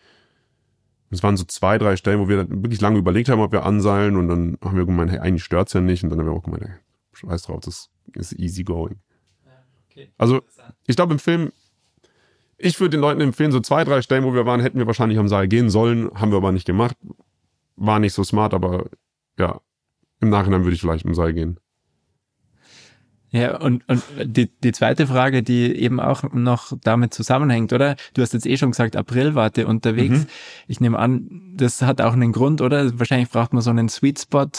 Es 1.11 1.23
waren 1.23 1.37
so 1.37 1.43
zwei, 1.43 1.77
drei 1.77 1.95
Stellen, 1.95 2.19
wo 2.19 2.29
wir 2.29 2.49
wirklich 2.49 2.81
lange 2.81 2.97
überlegt 2.97 3.29
haben, 3.29 3.41
ob 3.41 3.51
wir 3.51 3.65
anseilen. 3.65 4.17
Und 4.17 4.27
dann 4.27 4.57
haben 4.63 4.77
wir 4.77 4.85
gemeint, 4.85 5.11
hey, 5.11 5.19
eigentlich 5.19 5.43
stört's 5.43 5.73
ja 5.73 5.81
nicht. 5.81 6.03
Und 6.03 6.09
dann 6.09 6.19
haben 6.19 6.27
wir 6.27 6.33
auch 6.33 6.43
gemeint, 6.43 6.63
hey, 6.65 6.75
scheiß 7.13 7.43
drauf, 7.43 7.61
das 7.61 7.89
ist 8.13 8.33
easy 8.33 8.63
going. 8.63 8.99
Okay. 9.89 10.09
Also, 10.17 10.41
ich 10.87 10.95
glaube, 10.95 11.13
im 11.13 11.19
Film, 11.19 11.51
ich 12.57 12.79
würde 12.79 12.91
den 12.91 13.01
Leuten 13.01 13.19
empfehlen, 13.21 13.51
so 13.51 13.59
zwei, 13.59 13.83
drei 13.83 14.01
Stellen, 14.01 14.23
wo 14.23 14.33
wir 14.33 14.45
waren, 14.45 14.61
hätten 14.61 14.77
wir 14.77 14.87
wahrscheinlich 14.87 15.19
am 15.19 15.27
Seil 15.27 15.47
gehen 15.47 15.69
sollen, 15.69 16.09
haben 16.13 16.31
wir 16.31 16.37
aber 16.37 16.53
nicht 16.53 16.65
gemacht. 16.65 16.95
War 17.75 17.99
nicht 17.99 18.13
so 18.13 18.23
smart, 18.23 18.53
aber 18.53 18.85
ja, 19.37 19.59
im 20.21 20.29
Nachhinein 20.29 20.63
würde 20.63 20.75
ich 20.75 20.81
vielleicht 20.81 21.05
im 21.05 21.13
Seil 21.13 21.33
gehen. 21.33 21.59
Ja, 23.33 23.57
und, 23.61 23.87
und 23.87 24.03
die, 24.25 24.49
die 24.59 24.73
zweite 24.73 25.07
Frage, 25.07 25.41
die 25.41 25.73
eben 25.73 26.01
auch 26.01 26.23
noch 26.33 26.73
damit 26.83 27.13
zusammenhängt, 27.13 27.71
oder? 27.71 27.95
Du 28.13 28.21
hast 28.21 28.33
jetzt 28.33 28.45
eh 28.45 28.57
schon 28.57 28.71
gesagt, 28.71 28.97
April 28.97 29.35
wart 29.35 29.57
ihr 29.57 29.69
unterwegs. 29.69 30.19
Mhm. 30.19 30.27
Ich 30.67 30.81
nehme 30.81 30.99
an, 30.99 31.53
das 31.55 31.81
hat 31.81 32.01
auch 32.01 32.11
einen 32.11 32.33
Grund, 32.33 32.59
oder? 32.59 32.99
Wahrscheinlich 32.99 33.29
braucht 33.29 33.53
man 33.53 33.61
so 33.61 33.69
einen 33.69 33.87
Sweet 33.87 34.19
Spot, 34.19 34.49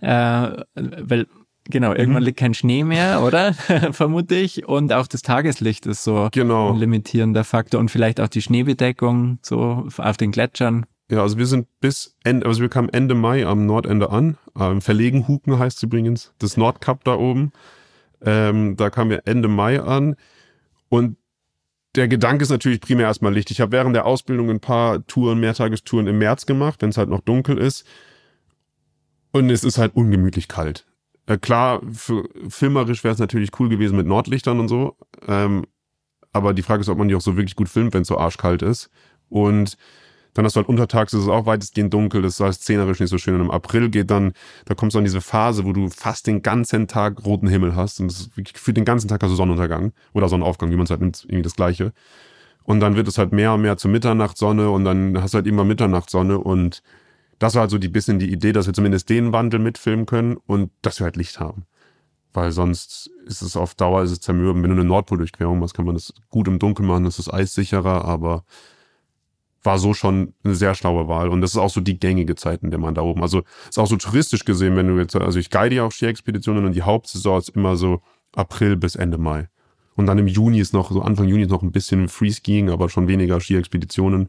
äh, 0.00 0.62
weil 0.74 1.26
Genau, 1.70 1.92
irgendwann 1.92 2.22
mhm. 2.22 2.28
liegt 2.28 2.38
kein 2.38 2.54
Schnee 2.54 2.82
mehr, 2.82 3.22
oder? 3.22 3.52
Vermute 3.92 4.34
ich. 4.36 4.66
Und 4.66 4.90
auch 4.92 5.06
das 5.06 5.20
Tageslicht 5.20 5.84
ist 5.84 6.02
so 6.02 6.28
genau. 6.32 6.72
ein 6.72 6.78
limitierender 6.78 7.44
Faktor 7.44 7.78
und 7.78 7.90
vielleicht 7.90 8.20
auch 8.20 8.28
die 8.28 8.40
Schneebedeckung 8.40 9.38
so 9.42 9.86
auf 9.98 10.16
den 10.16 10.32
Gletschern. 10.32 10.86
Ja, 11.10 11.22
also 11.22 11.38
wir 11.38 11.46
sind 11.46 11.68
bis 11.80 12.16
Ende, 12.22 12.46
also 12.46 12.60
wir 12.60 12.68
kamen 12.68 12.90
Ende 12.90 13.14
Mai 13.14 13.46
am 13.46 13.64
Nordende 13.64 14.10
an. 14.10 14.36
Ähm, 14.58 14.82
Verlegenhuken 14.82 15.58
heißt 15.58 15.82
übrigens, 15.82 16.34
das 16.38 16.56
Nordkap 16.56 17.02
da 17.04 17.14
oben. 17.14 17.52
Ähm, 18.20 18.76
da 18.76 18.90
kamen 18.90 19.10
wir 19.10 19.22
Ende 19.24 19.48
Mai 19.48 19.80
an. 19.80 20.16
Und 20.90 21.16
der 21.94 22.08
Gedanke 22.08 22.42
ist 22.42 22.50
natürlich 22.50 22.80
primär 22.80 23.06
erstmal 23.06 23.32
Licht. 23.32 23.50
Ich 23.50 23.60
habe 23.60 23.72
während 23.72 23.96
der 23.96 24.04
Ausbildung 24.04 24.50
ein 24.50 24.60
paar 24.60 25.06
Touren, 25.06 25.40
Mehrtagestouren 25.40 26.06
im 26.06 26.18
März 26.18 26.44
gemacht, 26.44 26.82
wenn 26.82 26.90
es 26.90 26.98
halt 26.98 27.08
noch 27.08 27.20
dunkel 27.20 27.56
ist. 27.56 27.86
Und 29.32 29.48
es 29.48 29.64
ist 29.64 29.78
halt 29.78 29.94
ungemütlich 29.94 30.46
kalt. 30.46 30.86
Äh, 31.26 31.38
klar, 31.38 31.80
für, 31.90 32.28
filmerisch 32.48 33.02
wäre 33.02 33.14
es 33.14 33.20
natürlich 33.20 33.58
cool 33.58 33.70
gewesen 33.70 33.96
mit 33.96 34.06
Nordlichtern 34.06 34.60
und 34.60 34.68
so. 34.68 34.96
Ähm, 35.26 35.64
aber 36.32 36.52
die 36.52 36.62
Frage 36.62 36.82
ist, 36.82 36.88
ob 36.90 36.98
man 36.98 37.08
die 37.08 37.14
auch 37.14 37.22
so 37.22 37.36
wirklich 37.36 37.56
gut 37.56 37.70
filmt, 37.70 37.94
wenn 37.94 38.02
es 38.02 38.08
so 38.08 38.18
arschkalt 38.18 38.60
ist. 38.60 38.90
Und 39.30 39.78
Dann 40.34 40.44
hast 40.44 40.54
du 40.54 40.58
halt 40.58 40.68
untertags, 40.68 41.12
ist 41.12 41.22
es 41.22 41.28
auch 41.28 41.46
weitestgehend 41.46 41.92
dunkel, 41.92 42.22
das 42.22 42.38
heißt 42.38 42.62
szenerisch 42.62 43.00
nicht 43.00 43.10
so 43.10 43.18
schön. 43.18 43.34
Und 43.34 43.40
im 43.40 43.50
April 43.50 43.88
geht 43.88 44.10
dann, 44.10 44.32
da 44.66 44.74
kommst 44.74 44.94
du 44.94 44.98
an 44.98 45.04
diese 45.04 45.20
Phase, 45.20 45.64
wo 45.64 45.72
du 45.72 45.88
fast 45.88 46.26
den 46.26 46.42
ganzen 46.42 46.86
Tag 46.86 47.24
roten 47.24 47.48
Himmel 47.48 47.74
hast. 47.74 48.00
Und 48.00 48.10
das 48.10 48.30
für 48.54 48.72
den 48.72 48.84
ganzen 48.84 49.08
Tag 49.08 49.22
hast 49.22 49.30
du 49.30 49.36
Sonnenuntergang 49.36 49.92
oder 50.12 50.28
Sonnenaufgang, 50.28 50.70
wie 50.70 50.76
man 50.76 50.84
es 50.84 50.90
halt 50.90 51.00
nimmt, 51.00 51.24
irgendwie 51.24 51.42
das 51.42 51.56
Gleiche. 51.56 51.92
Und 52.64 52.80
dann 52.80 52.96
wird 52.96 53.08
es 53.08 53.16
halt 53.16 53.32
mehr 53.32 53.54
und 53.54 53.62
mehr 53.62 53.78
zur 53.78 53.90
Mitternachtssonne 53.90 54.70
und 54.70 54.84
dann 54.84 55.20
hast 55.22 55.32
du 55.32 55.36
halt 55.36 55.46
immer 55.46 55.64
Mitternachtssonne 55.64 56.38
und 56.38 56.82
das 57.38 57.54
war 57.54 57.62
halt 57.62 57.70
so 57.70 57.78
die 57.78 57.88
bisschen 57.88 58.18
die 58.18 58.30
Idee, 58.30 58.52
dass 58.52 58.66
wir 58.66 58.74
zumindest 58.74 59.08
den 59.08 59.32
Wandel 59.32 59.60
mitfilmen 59.60 60.06
können 60.06 60.36
und 60.46 60.70
dass 60.82 61.00
wir 61.00 61.04
halt 61.04 61.16
Licht 61.16 61.40
haben. 61.40 61.64
Weil 62.34 62.52
sonst 62.52 63.10
ist 63.24 63.42
es 63.42 63.56
auf 63.56 63.74
Dauer 63.74 64.02
ist 64.02 64.10
es 64.10 64.20
zermürbend. 64.20 64.62
Wenn 64.62 64.70
du 64.70 64.76
eine 64.76 64.84
Nordpoldurchquerung 64.84 65.58
machst, 65.58 65.74
kann 65.74 65.86
man 65.86 65.94
das 65.94 66.12
gut 66.28 66.46
im 66.46 66.58
Dunkeln 66.58 66.86
machen, 66.86 67.04
das 67.04 67.18
ist 67.18 67.32
eissicherer, 67.32 68.04
aber 68.04 68.44
war 69.62 69.78
so 69.78 69.94
schon 69.94 70.34
eine 70.44 70.54
sehr 70.54 70.74
schlaue 70.74 71.08
Wahl. 71.08 71.28
Und 71.28 71.40
das 71.40 71.52
ist 71.52 71.56
auch 71.56 71.70
so 71.70 71.80
die 71.80 71.98
gängige 71.98 72.34
Zeit, 72.36 72.62
in 72.62 72.70
der 72.70 72.78
man 72.78 72.94
da 72.94 73.02
oben. 73.02 73.22
Also 73.22 73.42
ist 73.68 73.78
auch 73.78 73.86
so 73.86 73.96
touristisch 73.96 74.44
gesehen, 74.44 74.76
wenn 74.76 74.88
du 74.88 74.98
jetzt, 74.98 75.16
also 75.16 75.38
ich 75.38 75.50
guide 75.50 75.74
ja 75.74 75.84
auch 75.84 75.92
Ski-Expeditionen 75.92 76.64
und 76.64 76.74
die 76.74 76.82
Hauptsaison 76.82 77.38
ist 77.38 77.50
immer 77.50 77.76
so 77.76 78.00
April 78.34 78.76
bis 78.76 78.94
Ende 78.94 79.18
Mai. 79.18 79.48
Und 79.96 80.06
dann 80.06 80.18
im 80.18 80.28
Juni 80.28 80.60
ist 80.60 80.72
noch, 80.72 80.92
so 80.92 81.02
Anfang 81.02 81.26
Juni 81.26 81.42
ist 81.42 81.50
noch 81.50 81.62
ein 81.62 81.72
bisschen 81.72 82.08
Freeskiing, 82.08 82.70
aber 82.70 82.88
schon 82.88 83.08
weniger 83.08 83.40
Ski-Expeditionen. 83.40 84.28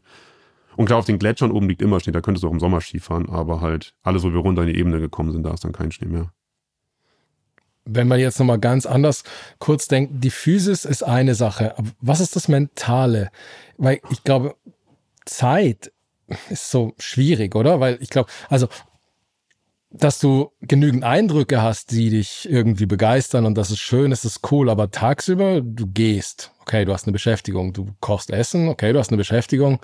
Und 0.76 0.86
klar, 0.86 0.98
auf 0.98 1.04
den 1.04 1.18
Gletschern 1.18 1.52
oben 1.52 1.68
liegt 1.68 1.82
immer 1.82 2.00
Schnee, 2.00 2.12
da 2.12 2.20
könntest 2.20 2.42
du 2.42 2.48
auch 2.48 2.52
im 2.52 2.60
Sommer 2.60 2.80
Ski 2.80 2.98
fahren, 2.98 3.28
aber 3.28 3.60
halt 3.60 3.94
alles, 4.02 4.22
wo 4.24 4.32
wir 4.32 4.40
runter 4.40 4.62
in 4.62 4.68
die 4.68 4.78
Ebene 4.78 4.98
gekommen 4.98 5.30
sind, 5.30 5.44
da 5.44 5.52
ist 5.52 5.64
dann 5.64 5.72
kein 5.72 5.92
Schnee 5.92 6.08
mehr. 6.08 6.32
Wenn 7.84 8.08
man 8.08 8.20
jetzt 8.20 8.38
nochmal 8.38 8.58
ganz 8.58 8.86
anders 8.86 9.24
kurz 9.58 9.88
denkt, 9.88 10.24
die 10.24 10.30
Physis 10.30 10.84
ist 10.84 11.02
eine 11.02 11.34
Sache, 11.34 11.76
aber 11.78 11.88
was 12.00 12.20
ist 12.20 12.34
das 12.34 12.48
Mentale? 12.48 13.30
Weil 13.78 14.00
ich 14.10 14.22
glaube, 14.22 14.54
Zeit 15.30 15.92
ist 16.48 16.70
so 16.70 16.92
schwierig, 16.98 17.54
oder? 17.54 17.80
Weil 17.80 17.98
ich 18.00 18.10
glaube, 18.10 18.30
also 18.48 18.68
dass 19.92 20.20
du 20.20 20.52
genügend 20.60 21.02
Eindrücke 21.02 21.60
hast, 21.62 21.90
die 21.90 22.10
dich 22.10 22.48
irgendwie 22.48 22.86
begeistern 22.86 23.44
und 23.44 23.56
das 23.58 23.70
ist 23.70 23.80
schön, 23.80 24.10
das 24.10 24.24
ist 24.24 24.52
cool, 24.52 24.70
aber 24.70 24.90
tagsüber 24.90 25.60
du 25.62 25.86
gehst, 25.88 26.52
okay, 26.60 26.84
du 26.84 26.92
hast 26.92 27.06
eine 27.06 27.12
Beschäftigung, 27.12 27.72
du 27.72 27.88
kochst 28.00 28.30
Essen, 28.30 28.68
okay, 28.68 28.92
du 28.92 29.00
hast 29.00 29.10
eine 29.10 29.16
Beschäftigung. 29.16 29.80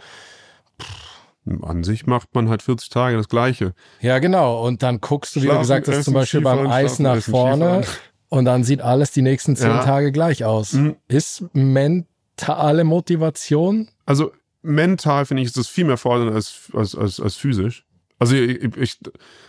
An 1.62 1.82
sich 1.82 2.06
macht 2.06 2.34
man 2.34 2.48
halt 2.48 2.62
40 2.62 2.88
Tage 2.88 3.16
das 3.16 3.28
Gleiche. 3.28 3.72
Ja, 4.00 4.18
genau. 4.18 4.64
Und 4.64 4.82
dann 4.82 5.00
guckst 5.00 5.34
du, 5.36 5.42
wie 5.42 5.46
du 5.46 5.58
gesagt 5.58 5.88
hast, 5.88 6.04
zum 6.04 6.14
Beispiel 6.14 6.40
beim 6.40 6.68
Eis 6.68 6.98
nach 6.98 7.20
vorne 7.20 7.82
und 8.28 8.44
dann 8.44 8.64
sieht 8.64 8.82
alles 8.82 9.10
die 9.10 9.22
nächsten 9.22 9.56
zehn 9.56 9.68
ja. 9.68 9.84
Tage 9.84 10.12
gleich 10.12 10.44
aus. 10.44 10.72
Mhm. 10.72 10.96
Ist 11.08 11.44
mentale 11.52 12.84
Motivation? 12.84 13.88
Also 14.04 14.32
mental 14.66 15.24
finde 15.26 15.42
ich, 15.42 15.48
ist 15.48 15.56
das 15.56 15.68
viel 15.68 15.84
mehr 15.84 15.96
fordernd 15.96 16.34
als, 16.34 16.70
als, 16.72 16.94
als, 16.94 17.20
als 17.20 17.36
physisch. 17.36 17.84
Also 18.18 18.34
ich, 18.34 18.76
ich, 18.76 18.98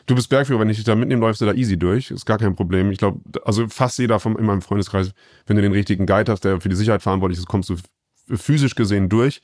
du 0.05 0.15
bist 0.15 0.30
Bergführer, 0.30 0.59
wenn 0.59 0.70
ich 0.70 0.78
dich 0.78 0.86
da 0.86 0.95
mitnehme, 0.95 1.22
läufst 1.22 1.41
du 1.41 1.45
da 1.45 1.53
easy 1.53 1.78
durch. 1.78 2.11
Ist 2.11 2.26
gar 2.26 2.38
kein 2.38 2.55
Problem. 2.55 2.91
Ich 2.91 2.97
glaube, 2.97 3.22
also 3.45 3.68
fast 3.68 3.97
jeder 3.97 4.20
vom, 4.20 4.38
in 4.38 4.45
meinem 4.45 4.61
Freundeskreis, 4.61 5.11
wenn 5.45 5.55
du 5.55 5.61
den 5.61 5.72
richtigen 5.72 6.05
Guide 6.05 6.32
hast, 6.32 6.43
der 6.43 6.59
für 6.59 6.70
die 6.70 6.76
Sicherheit 6.76 7.01
verantwortlich 7.01 7.39
ist, 7.39 7.47
kommst 7.47 7.70
du 7.70 7.76
physisch 8.36 8.76
gesehen 8.76 9.07
durch. 9.07 9.41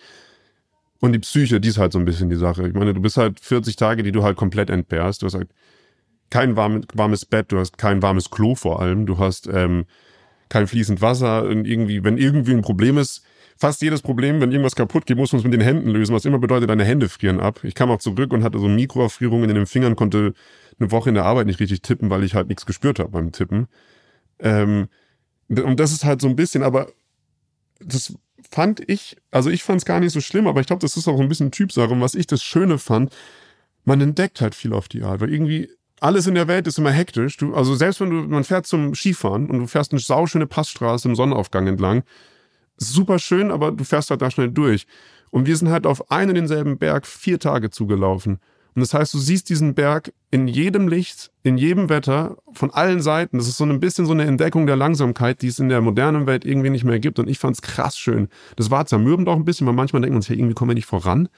Und 0.99 1.13
die 1.13 1.19
Psyche, 1.19 1.59
die 1.61 1.69
ist 1.69 1.77
halt 1.77 1.93
so 1.93 1.99
ein 1.99 2.05
bisschen 2.05 2.29
die 2.29 2.35
Sache. 2.35 2.67
Ich 2.67 2.73
meine, 2.73 2.93
du 2.93 3.01
bist 3.01 3.17
halt 3.17 3.39
40 3.39 3.75
Tage, 3.75 4.03
die 4.03 4.11
du 4.11 4.23
halt 4.23 4.37
komplett 4.37 4.69
entbehrst. 4.69 5.21
Du 5.21 5.25
hast 5.25 5.35
halt 5.35 5.49
kein 6.29 6.55
warmes, 6.55 6.85
warmes 6.93 7.25
Bett, 7.25 7.51
du 7.51 7.59
hast 7.59 7.77
kein 7.77 8.01
warmes 8.01 8.29
Klo 8.29 8.55
vor 8.55 8.81
allem, 8.81 9.05
du 9.05 9.19
hast 9.19 9.47
ähm, 9.47 9.85
kein 10.49 10.67
fließend 10.67 11.01
Wasser 11.01 11.43
und 11.43 11.65
irgendwie, 11.65 12.03
wenn 12.03 12.17
irgendwie 12.17 12.53
ein 12.53 12.61
Problem 12.61 12.97
ist, 12.97 13.23
fast 13.57 13.81
jedes 13.81 14.01
Problem, 14.01 14.41
wenn 14.41 14.51
irgendwas 14.51 14.75
kaputt 14.75 15.05
geht, 15.05 15.17
muss 15.17 15.31
man 15.31 15.39
es 15.39 15.43
mit 15.43 15.53
den 15.53 15.61
Händen 15.61 15.89
lösen, 15.89 16.15
was 16.15 16.25
immer 16.25 16.39
bedeutet, 16.39 16.69
deine 16.69 16.85
Hände 16.85 17.09
frieren 17.09 17.39
ab. 17.39 17.63
Ich 17.63 17.75
kam 17.75 17.91
auch 17.91 17.99
zurück 17.99 18.33
und 18.33 18.43
hatte 18.43 18.59
so 18.59 18.67
Mikroerfrierungen 18.67 19.49
in 19.49 19.55
den 19.55 19.65
Fingern, 19.65 19.95
konnte 19.95 20.33
eine 20.79 20.91
Woche 20.91 21.09
in 21.09 21.15
der 21.15 21.25
Arbeit 21.25 21.47
nicht 21.47 21.59
richtig 21.59 21.81
tippen, 21.81 22.09
weil 22.09 22.23
ich 22.23 22.35
halt 22.35 22.47
nichts 22.47 22.65
gespürt 22.65 22.99
habe 22.99 23.09
beim 23.09 23.31
Tippen. 23.31 23.67
Ähm, 24.39 24.87
und 25.49 25.79
das 25.79 25.91
ist 25.91 26.05
halt 26.05 26.21
so 26.21 26.27
ein 26.27 26.35
bisschen, 26.35 26.63
aber 26.63 26.87
das 27.79 28.13
fand 28.49 28.87
ich, 28.89 29.17
also 29.31 29.49
ich 29.49 29.63
fand 29.63 29.79
es 29.79 29.85
gar 29.85 29.99
nicht 29.99 30.13
so 30.13 30.21
schlimm, 30.21 30.47
aber 30.47 30.61
ich 30.61 30.67
glaube, 30.67 30.81
das 30.81 30.97
ist 30.97 31.07
auch 31.07 31.19
ein 31.19 31.29
bisschen 31.29 31.51
Typsache. 31.51 31.91
Und 31.91 32.01
was 32.01 32.15
ich 32.15 32.27
das 32.27 32.43
Schöne 32.43 32.77
fand, 32.77 33.13
man 33.85 34.01
entdeckt 34.01 34.41
halt 34.41 34.55
viel 34.55 34.73
auf 34.73 34.87
die 34.87 35.03
Art, 35.03 35.21
weil 35.21 35.31
irgendwie 35.31 35.69
alles 35.99 36.27
in 36.27 36.35
der 36.35 36.47
Welt 36.47 36.67
ist 36.67 36.77
immer 36.77 36.91
hektisch. 36.91 37.37
Du, 37.37 37.53
also 37.53 37.75
selbst 37.75 38.01
wenn 38.01 38.09
du, 38.09 38.15
man 38.27 38.43
fährt 38.43 38.67
zum 38.67 38.93
Skifahren 38.93 39.49
und 39.49 39.59
du 39.59 39.67
fährst 39.67 39.91
eine 39.91 40.01
sauschöne 40.01 40.47
Passstraße 40.47 41.07
im 41.07 41.15
Sonnenaufgang 41.15 41.67
entlang, 41.67 42.03
super 42.91 43.19
schön, 43.19 43.51
aber 43.51 43.71
du 43.71 43.83
fährst 43.83 44.09
halt 44.09 44.21
da 44.21 44.29
schnell 44.31 44.49
durch. 44.49 44.85
Und 45.31 45.47
wir 45.47 45.57
sind 45.57 45.69
halt 45.69 45.87
auf 45.87 46.11
einen 46.11 46.35
denselben 46.35 46.77
Berg 46.77 47.07
vier 47.07 47.39
Tage 47.39 47.69
zugelaufen. 47.69 48.39
Und 48.75 48.79
das 48.79 48.93
heißt, 48.93 49.13
du 49.13 49.19
siehst 49.19 49.49
diesen 49.49 49.75
Berg 49.75 50.13
in 50.31 50.47
jedem 50.47 50.87
Licht, 50.87 51.31
in 51.43 51.57
jedem 51.57 51.89
Wetter, 51.89 52.37
von 52.53 52.71
allen 52.71 53.01
Seiten. 53.01 53.37
Das 53.37 53.47
ist 53.47 53.57
so 53.57 53.65
ein 53.65 53.79
bisschen 53.79 54.05
so 54.05 54.13
eine 54.13 54.25
Entdeckung 54.25 54.65
der 54.65 54.75
Langsamkeit, 54.75 55.41
die 55.43 55.47
es 55.47 55.59
in 55.59 55.69
der 55.69 55.81
modernen 55.81 56.25
Welt 56.25 56.43
irgendwie 56.43 56.71
nicht 56.71 56.83
mehr 56.83 56.99
gibt. 56.99 57.19
Und 57.19 57.29
ich 57.29 57.37
fand 57.37 57.55
es 57.55 57.61
krass 57.61 57.97
schön. 57.97 58.29
Das 58.55 58.71
war 58.71 58.85
zermürbend 58.85 59.29
auch 59.29 59.35
ein 59.35 59.45
bisschen, 59.45 59.67
weil 59.67 59.75
manchmal 59.75 60.01
denkt 60.01 60.13
man 60.13 60.21
sich, 60.23 60.29
ja, 60.29 60.35
irgendwie 60.37 60.55
kommen 60.55 60.71
wir 60.71 60.75
nicht 60.75 60.87
voran. 60.87 61.29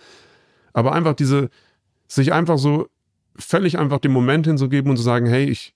Aber 0.71 0.93
einfach 0.93 1.13
diese, 1.13 1.49
sich 2.07 2.31
einfach 2.31 2.57
so 2.57 2.87
völlig 3.37 3.77
einfach 3.77 3.99
den 3.99 4.11
Moment 4.11 4.47
hinzugeben 4.47 4.89
und 4.89 4.97
zu 4.97 5.03
sagen, 5.03 5.25
hey, 5.25 5.45
ich, 5.45 5.74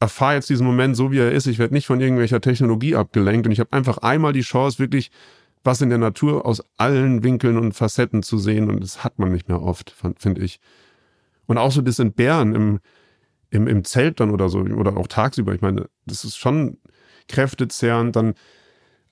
erfahre 0.00 0.34
jetzt 0.34 0.50
diesen 0.50 0.66
Moment 0.66 0.96
so, 0.96 1.10
wie 1.10 1.18
er 1.18 1.32
ist. 1.32 1.46
Ich 1.46 1.58
werde 1.58 1.74
nicht 1.74 1.86
von 1.86 2.00
irgendwelcher 2.00 2.40
Technologie 2.40 2.96
abgelenkt 2.96 3.46
und 3.46 3.52
ich 3.52 3.60
habe 3.60 3.72
einfach 3.72 3.98
einmal 3.98 4.32
die 4.32 4.42
Chance, 4.42 4.78
wirklich 4.78 5.10
was 5.64 5.80
in 5.80 5.88
der 5.88 5.98
Natur 5.98 6.46
aus 6.46 6.62
allen 6.76 7.24
Winkeln 7.24 7.56
und 7.58 7.72
Facetten 7.72 8.22
zu 8.22 8.38
sehen 8.38 8.70
und 8.70 8.80
das 8.80 9.02
hat 9.02 9.18
man 9.18 9.32
nicht 9.32 9.48
mehr 9.48 9.60
oft, 9.60 9.94
finde 10.16 10.42
ich. 10.42 10.60
Und 11.46 11.58
auch 11.58 11.72
so 11.72 11.80
das 11.82 11.98
Entbehren 11.98 12.54
im, 12.54 12.80
im, 13.50 13.66
im 13.66 13.84
Zelt 13.84 14.20
dann 14.20 14.30
oder 14.30 14.48
so 14.48 14.60
oder 14.60 14.96
auch 14.96 15.06
tagsüber. 15.06 15.54
Ich 15.54 15.60
meine, 15.60 15.88
das 16.06 16.24
ist 16.24 16.36
schon 16.36 16.78
kräftezehrend. 17.28 18.16
Dann 18.16 18.34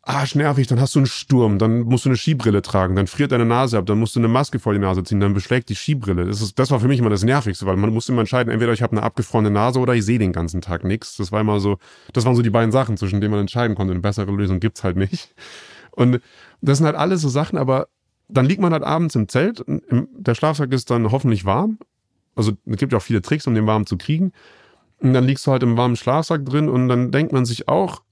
arschnervig, 0.07 0.66
dann 0.66 0.80
hast 0.80 0.94
du 0.94 1.00
einen 1.00 1.07
Sturm, 1.07 1.59
dann 1.59 1.80
musst 1.80 2.05
du 2.05 2.11
eine 2.11 2.16
Skibrille 2.16 2.62
tragen, 2.62 2.94
dann 2.94 3.07
friert 3.07 3.32
deine 3.32 3.44
Nase 3.44 3.78
ab, 3.78 3.86
dann 3.86 3.98
musst 3.98 4.16
du 4.16 4.20
eine 4.20 4.28
Maske 4.28 4.59
vor 4.59 4.72
die 4.72 4.78
Nase 4.78 5.02
ziehen, 5.02 5.20
dann 5.20 5.34
beschlägt 5.34 5.68
die 5.68 5.74
Skibrille. 5.74 6.26
Das, 6.26 6.40
ist, 6.40 6.59
das 6.59 6.70
war 6.70 6.80
für 6.80 6.88
mich 6.88 6.98
immer 6.98 7.11
das 7.11 7.24
Nervigste, 7.24 7.66
weil 7.66 7.76
man 7.76 7.90
musste 7.90 8.12
immer 8.12 8.20
entscheiden, 8.20 8.52
entweder 8.52 8.72
ich 8.72 8.82
habe 8.82 8.92
eine 8.92 9.02
abgefrorene 9.02 9.50
Nase 9.50 9.80
oder 9.80 9.94
ich 9.94 10.05
sehe 10.05 10.18
den 10.18 10.32
ganzen 10.32 10.61
Tag 10.61 10.84
nichts. 10.84 11.16
Das 11.16 11.32
war 11.32 11.40
immer 11.40 11.59
so, 11.61 11.78
das 12.12 12.24
waren 12.24 12.36
so 12.36 12.42
die 12.42 12.50
beiden 12.50 12.72
Sachen, 12.72 12.96
zwischen 12.96 13.20
denen 13.20 13.32
man 13.32 13.40
entscheiden 13.40 13.76
konnte. 13.76 13.92
Eine 13.92 14.00
bessere 14.00 14.30
Lösung 14.30 14.61
gibt's 14.61 14.84
halt 14.84 14.96
nicht. 14.96 15.34
Und 15.90 16.20
das 16.61 16.78
sind 16.78 16.86
halt 16.86 16.96
alles 16.96 17.20
so 17.22 17.28
Sachen, 17.28 17.59
aber 17.59 17.88
dann 18.28 18.46
liegt 18.46 18.61
man 18.61 18.72
halt 18.72 18.82
abends 18.82 19.14
im 19.14 19.28
Zelt, 19.28 19.64
der 19.66 20.34
Schlafsack 20.34 20.72
ist 20.72 20.90
dann 20.90 21.11
hoffentlich 21.11 21.44
warm. 21.44 21.78
Also 22.34 22.52
es 22.66 22.76
gibt 22.76 22.92
ja 22.92 22.98
auch 22.98 23.02
viele 23.02 23.22
Tricks, 23.22 23.46
um 23.46 23.55
den 23.55 23.66
warm 23.66 23.86
zu 23.86 23.96
kriegen. 23.96 24.32
Und 24.98 25.12
dann 25.12 25.24
liegst 25.24 25.46
du 25.46 25.52
halt 25.52 25.62
im 25.62 25.76
warmen 25.76 25.96
Schlafsack 25.96 26.44
drin 26.44 26.68
und 26.68 26.88
dann 26.88 27.11
denkt 27.11 27.32
man 27.32 27.44
sich 27.44 27.68
auch, 27.68 28.02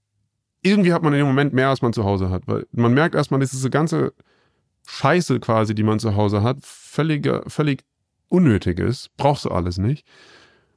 irgendwie 0.63 0.93
hat 0.93 1.03
man 1.03 1.13
in 1.13 1.19
dem 1.19 1.27
Moment 1.27 1.53
mehr, 1.53 1.69
als 1.69 1.83
man 1.83 1.93
zu 1.93 2.05
Hause 2.05 2.31
hat. 2.31 2.43
Weil 2.47 2.67
man 2.73 2.95
merkt 2.95 3.15
erstmal, 3.15 3.41
dass 3.41 3.51
diese 3.51 3.71
ganze 3.71 4.13
Scheiße 4.87 5.41
quasi, 5.41 5.75
die 5.75 5.83
man 5.83 5.99
zu 5.99 6.17
Hause 6.17 6.43
hat, 6.43 6.59
völlig, 6.63 7.29
völlig 7.49 7.85
unnötig 8.29 8.79
ist. 8.79 9.11
Brauchst 9.17 9.45
du 9.45 9.51
alles 9.51 9.79
nicht. 9.79 10.07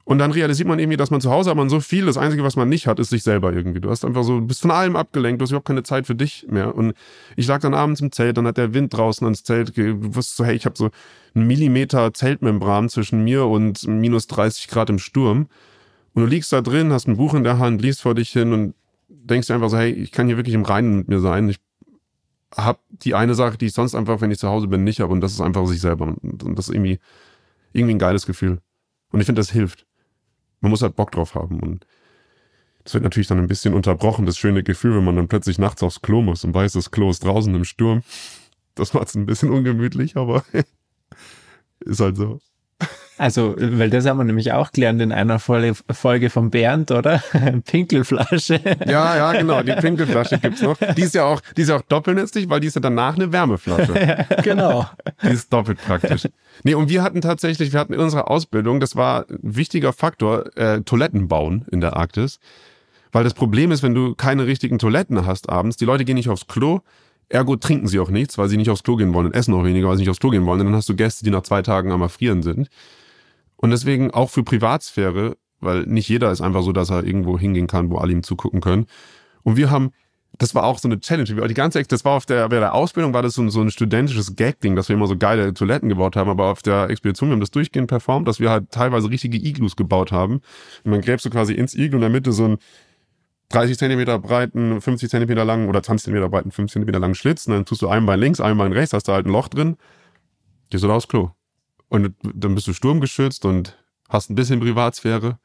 Und 0.06 0.20
dann 0.20 0.32
realisiert 0.32 0.68
man 0.68 0.78
irgendwie, 0.78 0.98
dass 0.98 1.10
man 1.10 1.20
zu 1.20 1.32
Hause 1.32 1.50
hat 1.50 1.58
man 1.58 1.68
so 1.68 1.80
viel, 1.80 2.06
das 2.06 2.18
Einzige, 2.18 2.44
was 2.44 2.56
man 2.56 2.70
nicht 2.70 2.86
hat, 2.86 3.00
ist 3.00 3.10
sich 3.10 3.24
selber 3.24 3.52
irgendwie. 3.54 3.80
Du 3.80 3.90
hast 3.90 4.06
einfach 4.06 4.24
so, 4.24 4.40
bist 4.40 4.62
von 4.62 4.70
allem 4.70 4.96
abgelenkt, 4.96 5.42
du 5.42 5.44
hast 5.44 5.50
überhaupt 5.50 5.68
keine 5.68 5.82
Zeit 5.82 6.06
für 6.06 6.14
dich 6.14 6.46
mehr. 6.48 6.76
Und 6.76 6.94
ich 7.36 7.48
lag 7.48 7.60
dann 7.62 7.74
abends 7.74 8.02
im 8.02 8.12
Zelt, 8.12 8.38
dann 8.38 8.46
hat 8.46 8.58
der 8.58 8.76
Wind 8.76 8.94
draußen 8.94 9.26
ans 9.26 9.44
Zelt, 9.44 9.76
du 9.76 10.16
wusstest 10.16 10.38
so, 10.38 10.46
hey, 10.46 10.56
ich 10.56 10.66
habe 10.66 10.78
so 10.78 10.92
einen 11.34 11.48
Millimeter 11.48 12.14
Zeltmembran 12.14 12.88
zwischen 12.88 13.24
mir 13.24 13.48
und 13.48 13.88
minus 13.88 14.28
30 14.28 14.68
Grad 14.68 14.92
im 14.92 15.00
Sturm. 15.00 15.48
Und 16.14 16.22
du 16.22 16.28
liegst 16.28 16.54
da 16.54 16.62
drin, 16.62 16.94
hast 16.94 17.08
ein 17.08 17.18
Buch 17.18 17.34
in 17.34 17.44
der 17.44 17.58
Hand, 17.58 17.82
liest 17.82 18.04
vor 18.04 18.14
dich 18.14 18.30
hin 18.30 18.54
und 18.54 18.76
denkst 19.30 19.47
du 19.47 19.53
einfach 19.53 19.69
so, 19.69 19.78
hey, 19.78 19.91
ich 19.91 20.11
kann 20.11 20.28
hier 20.28 20.38
wirklich 20.38 20.55
im 20.55 20.63
Reinen 20.63 20.97
mit 20.97 21.07
mir 21.07 21.19
sein. 21.19 21.49
Ich 21.49 21.59
habe 22.55 22.80
die 22.89 23.15
eine 23.15 23.36
Sache, 23.36 23.57
die 23.57 23.67
ich 23.67 23.73
sonst 23.73 23.95
einfach, 23.95 24.21
wenn 24.21 24.32
ich 24.32 24.39
zu 24.39 24.47
Hause 24.47 24.67
bin, 24.67 24.84
nicht 24.84 24.99
habe. 24.99 25.11
Und 25.11 25.21
das 25.21 25.34
ist 25.34 25.41
einfach 25.41 25.65
sich 25.67 25.82
selber. 25.82 26.05
Und 26.05 26.57
das 26.57 26.69
ist 26.69 26.76
irgendwie, 26.76 26.99
irgendwie 27.73 27.95
ein 27.95 27.99
geiles 27.99 28.26
Gefühl. 28.26 28.61
Und 29.11 29.19
ich 29.19 29.26
finde, 29.26 29.39
das 29.39 29.51
hilft. 29.51 29.86
Man 30.61 30.69
muss 30.69 30.82
halt 30.82 30.95
Bock 30.95 31.11
drauf 31.11 31.36
haben. 31.36 31.59
Und 31.59 31.86
das 32.84 32.93
wird 32.93 33.03
natürlich 33.03 33.28
dann 33.28 33.39
ein 33.39 33.47
bisschen 33.47 33.73
unterbrochen, 33.73 34.26
das 34.26 34.38
schöne 34.38 34.63
Gefühl, 34.63 34.95
wenn 34.95 35.03
man 35.03 35.15
dann 35.15 35.28
plötzlich 35.28 35.57
nachts 35.57 35.82
aufs 35.84 36.01
Klo 36.01 36.21
muss 36.21 36.43
und 36.43 36.53
weiß, 36.53 36.73
das 36.73 36.91
Klo 36.91 37.09
ist 37.09 37.23
draußen 37.23 37.53
im 37.53 37.65
Sturm. 37.65 38.03
Das 38.76 38.93
macht 38.93 39.07
es 39.07 39.15
ein 39.15 39.26
bisschen 39.26 39.49
ungemütlich, 39.49 40.15
aber 40.17 40.43
ist 41.80 41.99
halt 41.99 42.17
so. 42.17 42.39
Also, 43.18 43.55
weil 43.57 43.89
das 43.89 44.05
haben 44.05 44.18
wir 44.18 44.26
nämlich 44.26 44.51
auch 44.51 44.72
gelernt 44.72 45.01
in 45.01 45.11
einer 45.11 45.39
Folge 45.39 46.30
von 46.30 46.49
Bernd, 46.49 46.91
oder? 46.91 47.24
Pinkelflasche. 47.66 48.59
Ja, 48.86 49.16
ja, 49.16 49.32
genau. 49.34 49.63
Die 49.63 49.72
Pinkelflasche 49.72 50.38
gibt's 50.39 50.61
noch. 50.61 50.78
Die 50.97 51.01
ist 51.01 51.16
ja 51.16 51.24
auch, 51.24 51.41
die 51.55 51.61
ist 51.61 51.70
ja 51.70 51.78
auch 51.78 51.82
doppelnützlich, 51.84 52.49
weil 52.49 52.59
die 52.59 52.68
ist 52.68 52.76
ja 52.76 52.82
danach 52.82 53.16
eine 53.16 53.32
Wärmeflasche. 53.32 54.26
genau. 54.43 54.86
Die 55.24 55.30
ist 55.30 55.51
doppelt 55.51 55.80
praktisch. 55.86 56.28
Nee, 56.63 56.76
und 56.76 56.89
wir 56.89 57.03
hatten 57.03 57.22
tatsächlich, 57.22 57.72
wir 57.72 57.80
hatten 57.80 57.93
in 57.93 57.99
unserer 57.99 58.30
Ausbildung, 58.30 58.80
das 58.80 58.95
war 58.95 59.26
ein 59.30 59.39
wichtiger 59.41 59.93
Faktor, 59.93 60.55
äh, 60.57 60.82
Toiletten 60.82 61.28
bauen 61.28 61.66
in 61.72 61.80
der 61.82 61.95
Arktis. 61.95 62.39
Weil 63.13 63.24
das 63.24 63.34
Problem 63.34 63.72
ist, 63.72 63.82
wenn 63.82 63.93
du 63.93 64.13
keine 64.13 64.45
richtigen 64.45 64.78
Toiletten 64.78 65.26
hast 65.26 65.49
abends, 65.49 65.78
die 65.78 65.86
Leute 65.86 66.03
gehen 66.03 66.16
nicht 66.16 66.30
aufs 66.30 66.47
Klo, 66.47 66.82
Ergo 67.30 67.55
trinken 67.55 67.88
sie 67.88 67.99
auch 67.99 68.09
nichts, 68.09 68.38
weil 68.38 68.49
sie 68.49 68.57
nicht 68.57 68.70
aufs 68.70 68.84
Klo 68.84 68.97
gehen 68.97 69.13
wollen 69.13 69.28
und 69.28 69.36
essen 69.36 69.53
auch 69.53 69.63
weniger, 69.63 69.88
weil 69.88 69.95
sie 69.95 70.01
nicht 70.01 70.09
aufs 70.09 70.20
Klo 70.20 70.30
gehen 70.30 70.45
wollen. 70.45 70.59
Und 70.59 70.68
dann 70.68 70.76
hast 70.76 70.89
du 70.89 70.95
Gäste, 70.95 71.24
die 71.24 71.32
nach 71.32 71.43
zwei 71.43 71.61
Tagen 71.61 71.91
am 71.91 72.01
Erfrieren 72.01 72.43
sind. 72.43 72.68
Und 73.58 73.72
deswegen 73.72 74.12
auch 74.12 74.30
für 74.30 74.43
Privatsphäre, 74.43 75.38
weil 75.60 75.84
nicht 75.84 76.10
jeder 76.10 76.32
ist 76.32 76.41
einfach 76.41 76.64
so, 76.64 76.72
dass 76.72 76.89
er 76.89 77.03
irgendwo 77.03 77.39
hingehen 77.39 77.68
kann, 77.68 77.89
wo 77.89 77.97
alle 77.97 78.12
ihm 78.12 78.24
zugucken 78.24 78.62
können. 78.62 78.86
Und 79.43 79.58
wir 79.58 79.70
haben, 79.70 79.91
das 80.38 80.53
war 80.53 80.64
auch 80.64 80.80
so 80.80 80.88
eine 80.88 80.99
Challenge. 80.99 81.47
Die 81.47 81.53
ganze, 81.53 81.82
das 81.84 82.03
war 82.03 82.14
auf 82.14 82.26
der, 82.26 82.49
bei 82.49 82.60
der 82.60 82.74
Ausbildung 82.74 83.14
war 83.14 83.22
das 83.22 83.34
so, 83.34 83.47
so 83.49 83.62
ein 83.62 83.72
studentisches 83.72 84.36
Gag-Ding, 84.36 84.76
dass 84.76 84.89
wir 84.89 84.95
immer 84.95 85.08
so 85.08 85.18
geile 85.18 85.53
Toiletten 85.53 85.89
gebaut 85.89 86.16
haben, 86.16 86.30
aber 86.30 86.47
auf 86.47 86.62
der 86.62 86.89
Expedition, 86.89 87.30
wir 87.30 87.34
haben 87.34 87.39
das 87.39 87.51
durchgehend 87.51 87.88
performt, 87.88 88.28
dass 88.28 88.39
wir 88.39 88.49
halt 88.49 88.72
teilweise 88.72 89.10
richtige 89.10 89.38
Iglus 89.38 89.76
gebaut 89.76 90.12
haben. 90.12 90.41
Und 90.84 90.91
man 90.91 91.01
gräbt 91.01 91.22
so 91.22 91.30
quasi 91.30 91.53
ins 91.53 91.74
Iglu 91.74 91.97
in 91.97 92.01
der 92.01 92.10
Mitte 92.10 92.32
so 92.32 92.45
ein 92.45 92.58
30 93.49 93.78
Zentimeter 93.78 94.20
breiten, 94.20 94.82
50 94.82 95.10
Zentimeter 95.10 95.45
langen 95.45 95.70
oder 95.70 95.84
20 95.84 96.06
Zentimeter 96.06 96.30
breiten, 96.30 96.51
5 96.51 96.72
Zentimeter 96.72 96.99
langen 96.99 97.16
Schlitz 97.16 97.45
und 97.47 97.53
dann 97.53 97.66
tust 97.66 97.82
du 97.82 97.88
ein 97.88 98.06
Bein 98.06 98.20
links, 98.20 98.41
ein 98.41 98.58
Bein 98.58 98.74
rechts, 98.74 98.93
hast 98.93 99.08
da 99.08 99.14
halt 99.14 99.28
ein 99.28 99.32
Loch 99.32 99.47
drin, 99.47 99.78
gehst 100.70 100.84
du 100.84 100.88
da 100.88 100.95
aufs 100.95 101.08
Klo. 101.08 101.32
Und 101.90 102.16
dann 102.22 102.56
bist 102.56 102.68
du 102.68 102.74
sturmgeschützt 102.74 103.46
und 103.46 103.78
hast 104.10 104.30
ein 104.30 104.36
bisschen 104.36 104.60
Privatsphäre. 104.60 105.40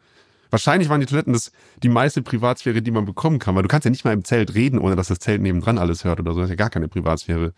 Wahrscheinlich 0.50 0.88
waren 0.88 1.00
die 1.00 1.06
Toiletten 1.06 1.32
das 1.32 1.52
die 1.82 1.88
meiste 1.88 2.22
Privatsphäre, 2.22 2.82
die 2.82 2.90
man 2.90 3.04
bekommen 3.04 3.38
kann, 3.38 3.54
weil 3.54 3.62
du 3.62 3.68
kannst 3.68 3.84
ja 3.84 3.90
nicht 3.90 4.04
mal 4.04 4.12
im 4.12 4.24
Zelt 4.24 4.54
reden, 4.54 4.78
ohne 4.78 4.96
dass 4.96 5.08
das 5.08 5.20
Zelt 5.20 5.40
nebendran 5.40 5.78
alles 5.78 6.04
hört 6.04 6.18
oder 6.18 6.32
so. 6.32 6.40
Das 6.40 6.46
ist 6.46 6.50
ja 6.50 6.56
gar 6.56 6.70
keine 6.70 6.88
Privatsphäre. 6.88 7.52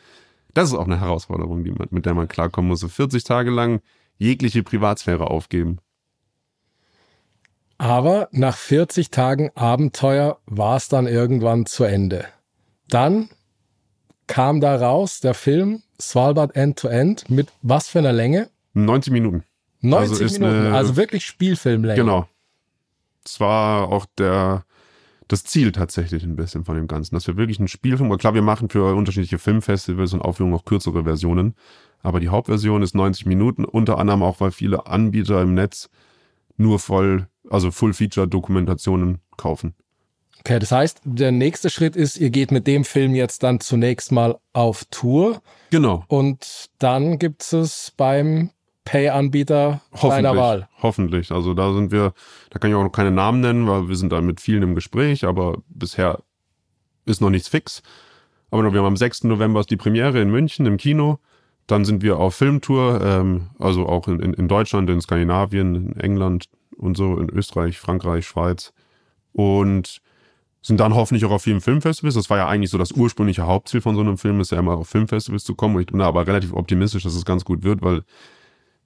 Das 0.52 0.68
ist 0.68 0.74
auch 0.74 0.84
eine 0.84 1.00
Herausforderung, 1.00 1.62
man, 1.62 1.88
mit 1.90 2.04
der 2.04 2.14
man 2.14 2.28
klarkommen 2.28 2.68
muss. 2.68 2.80
So 2.80 2.88
40 2.88 3.24
Tage 3.24 3.50
lang 3.50 3.80
jegliche 4.18 4.62
Privatsphäre 4.62 5.30
aufgeben. 5.30 5.78
Aber 7.78 8.28
nach 8.30 8.56
40 8.56 9.10
Tagen 9.10 9.50
Abenteuer 9.54 10.38
war 10.46 10.76
es 10.76 10.88
dann 10.88 11.06
irgendwann 11.06 11.66
zu 11.66 11.84
Ende. 11.84 12.26
Dann 12.88 13.30
kam 14.26 14.60
da 14.60 14.76
raus 14.76 15.20
der 15.20 15.34
Film 15.34 15.82
Svalbard 16.00 16.54
End 16.54 16.78
to 16.78 16.88
End 16.88 17.28
mit 17.28 17.48
was 17.62 17.88
für 17.88 17.98
einer 17.98 18.12
Länge? 18.12 18.50
90 18.74 19.12
Minuten. 19.12 19.44
90 19.80 20.22
also 20.22 20.38
Minuten, 20.38 20.66
eine, 20.66 20.74
also 20.76 20.96
wirklich 20.96 21.24
Spielfilmlänge. 21.24 22.00
Genau. 22.00 22.28
Das 23.24 23.40
war 23.40 23.88
auch 23.88 24.06
der, 24.18 24.64
das 25.28 25.44
Ziel 25.44 25.72
tatsächlich 25.72 26.24
ein 26.24 26.36
bisschen 26.36 26.64
von 26.64 26.76
dem 26.76 26.86
Ganzen, 26.86 27.14
dass 27.14 27.26
wir 27.26 27.36
wirklich 27.36 27.58
ein 27.58 27.68
Spielfilm, 27.68 28.16
klar, 28.18 28.34
wir 28.34 28.42
machen 28.42 28.68
für 28.68 28.94
unterschiedliche 28.94 29.38
Filmfestivals 29.38 30.12
und 30.14 30.22
Aufführungen 30.22 30.56
auch 30.56 30.64
kürzere 30.64 31.04
Versionen, 31.04 31.54
aber 32.02 32.20
die 32.20 32.28
Hauptversion 32.28 32.82
ist 32.82 32.94
90 32.94 33.26
Minuten, 33.26 33.64
unter 33.64 33.98
anderem 33.98 34.22
auch, 34.22 34.40
weil 34.40 34.50
viele 34.50 34.86
Anbieter 34.86 35.40
im 35.42 35.54
Netz 35.54 35.88
nur 36.56 36.78
voll, 36.78 37.28
also 37.48 37.70
Full-Feature-Dokumentationen 37.70 39.20
kaufen. 39.36 39.74
Okay, 40.40 40.58
das 40.58 40.72
heißt, 40.72 41.02
der 41.04 41.30
nächste 41.30 41.70
Schritt 41.70 41.94
ist, 41.94 42.16
ihr 42.16 42.30
geht 42.30 42.50
mit 42.50 42.66
dem 42.66 42.84
Film 42.84 43.14
jetzt 43.14 43.44
dann 43.44 43.60
zunächst 43.60 44.10
mal 44.10 44.38
auf 44.52 44.84
Tour. 44.90 45.40
Genau. 45.70 46.04
Und 46.08 46.70
dann 46.78 47.20
gibt 47.20 47.52
es 47.52 47.92
beim 47.96 48.50
Pay-Anbieter 48.84 49.80
deiner 50.00 50.36
Wahl. 50.36 50.68
Hoffentlich. 50.82 51.30
Also 51.30 51.54
da 51.54 51.72
sind 51.72 51.92
wir, 51.92 52.14
da 52.50 52.58
kann 52.58 52.70
ich 52.70 52.76
auch 52.76 52.82
noch 52.82 52.92
keine 52.92 53.10
Namen 53.10 53.40
nennen, 53.40 53.68
weil 53.68 53.88
wir 53.88 53.96
sind 53.96 54.12
da 54.12 54.20
mit 54.20 54.40
vielen 54.40 54.62
im 54.62 54.74
Gespräch, 54.74 55.24
aber 55.24 55.58
bisher 55.68 56.20
ist 57.04 57.20
noch 57.20 57.30
nichts 57.30 57.48
fix. 57.48 57.82
Aber 58.50 58.72
wir 58.72 58.80
haben 58.80 58.86
am 58.86 58.96
6. 58.96 59.24
November 59.24 59.60
ist 59.60 59.70
die 59.70 59.76
Premiere 59.76 60.20
in 60.20 60.30
München 60.30 60.66
im 60.66 60.76
Kino. 60.76 61.18
Dann 61.66 61.84
sind 61.84 62.02
wir 62.02 62.18
auf 62.18 62.34
Filmtour, 62.34 63.00
ähm, 63.02 63.50
also 63.58 63.86
auch 63.86 64.08
in, 64.08 64.20
in, 64.20 64.34
in 64.34 64.48
Deutschland, 64.48 64.90
in 64.90 65.00
Skandinavien, 65.00 65.74
in 65.74 66.00
England 66.00 66.48
und 66.76 66.96
so, 66.96 67.16
in 67.16 67.30
Österreich, 67.30 67.78
Frankreich, 67.78 68.26
Schweiz. 68.26 68.72
Und 69.32 70.02
sind 70.62 70.78
dann 70.78 70.94
hoffentlich 70.94 71.24
auch 71.24 71.30
auf 71.30 71.42
vielen 71.42 71.60
Filmfestivals. 71.60 72.14
Das 72.14 72.30
war 72.30 72.38
ja 72.38 72.48
eigentlich 72.48 72.70
so 72.70 72.78
das 72.78 72.92
ursprüngliche 72.92 73.46
Hauptziel 73.46 73.80
von 73.80 73.96
so 73.96 74.00
einem 74.00 74.16
Film, 74.16 74.40
ist 74.40 74.52
ja 74.52 74.58
immer 74.58 74.76
auf 74.76 74.88
Filmfestivals 74.88 75.44
zu 75.44 75.54
kommen. 75.54 75.74
Und 75.74 75.82
ich 75.82 75.88
bin 75.88 75.98
da 75.98 76.06
aber 76.06 76.26
relativ 76.26 76.52
optimistisch, 76.52 77.02
dass 77.02 77.14
es 77.14 77.24
ganz 77.24 77.44
gut 77.44 77.64
wird, 77.64 77.82
weil 77.82 78.04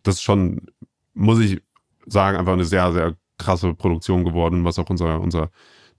das 0.07 0.17
ist 0.17 0.23
schon, 0.23 0.71
muss 1.15 1.41
ich 1.41 1.61
sagen, 2.07 2.37
einfach 2.37 2.53
eine 2.53 2.65
sehr, 2.65 2.93
sehr 2.93 3.17
krasse 3.39 3.75
Produktion 3.75 4.25
geworden, 4.25 4.65
was 4.65 4.79
auch 4.79 4.89
unser, 4.89 5.21
unser 5.21 5.51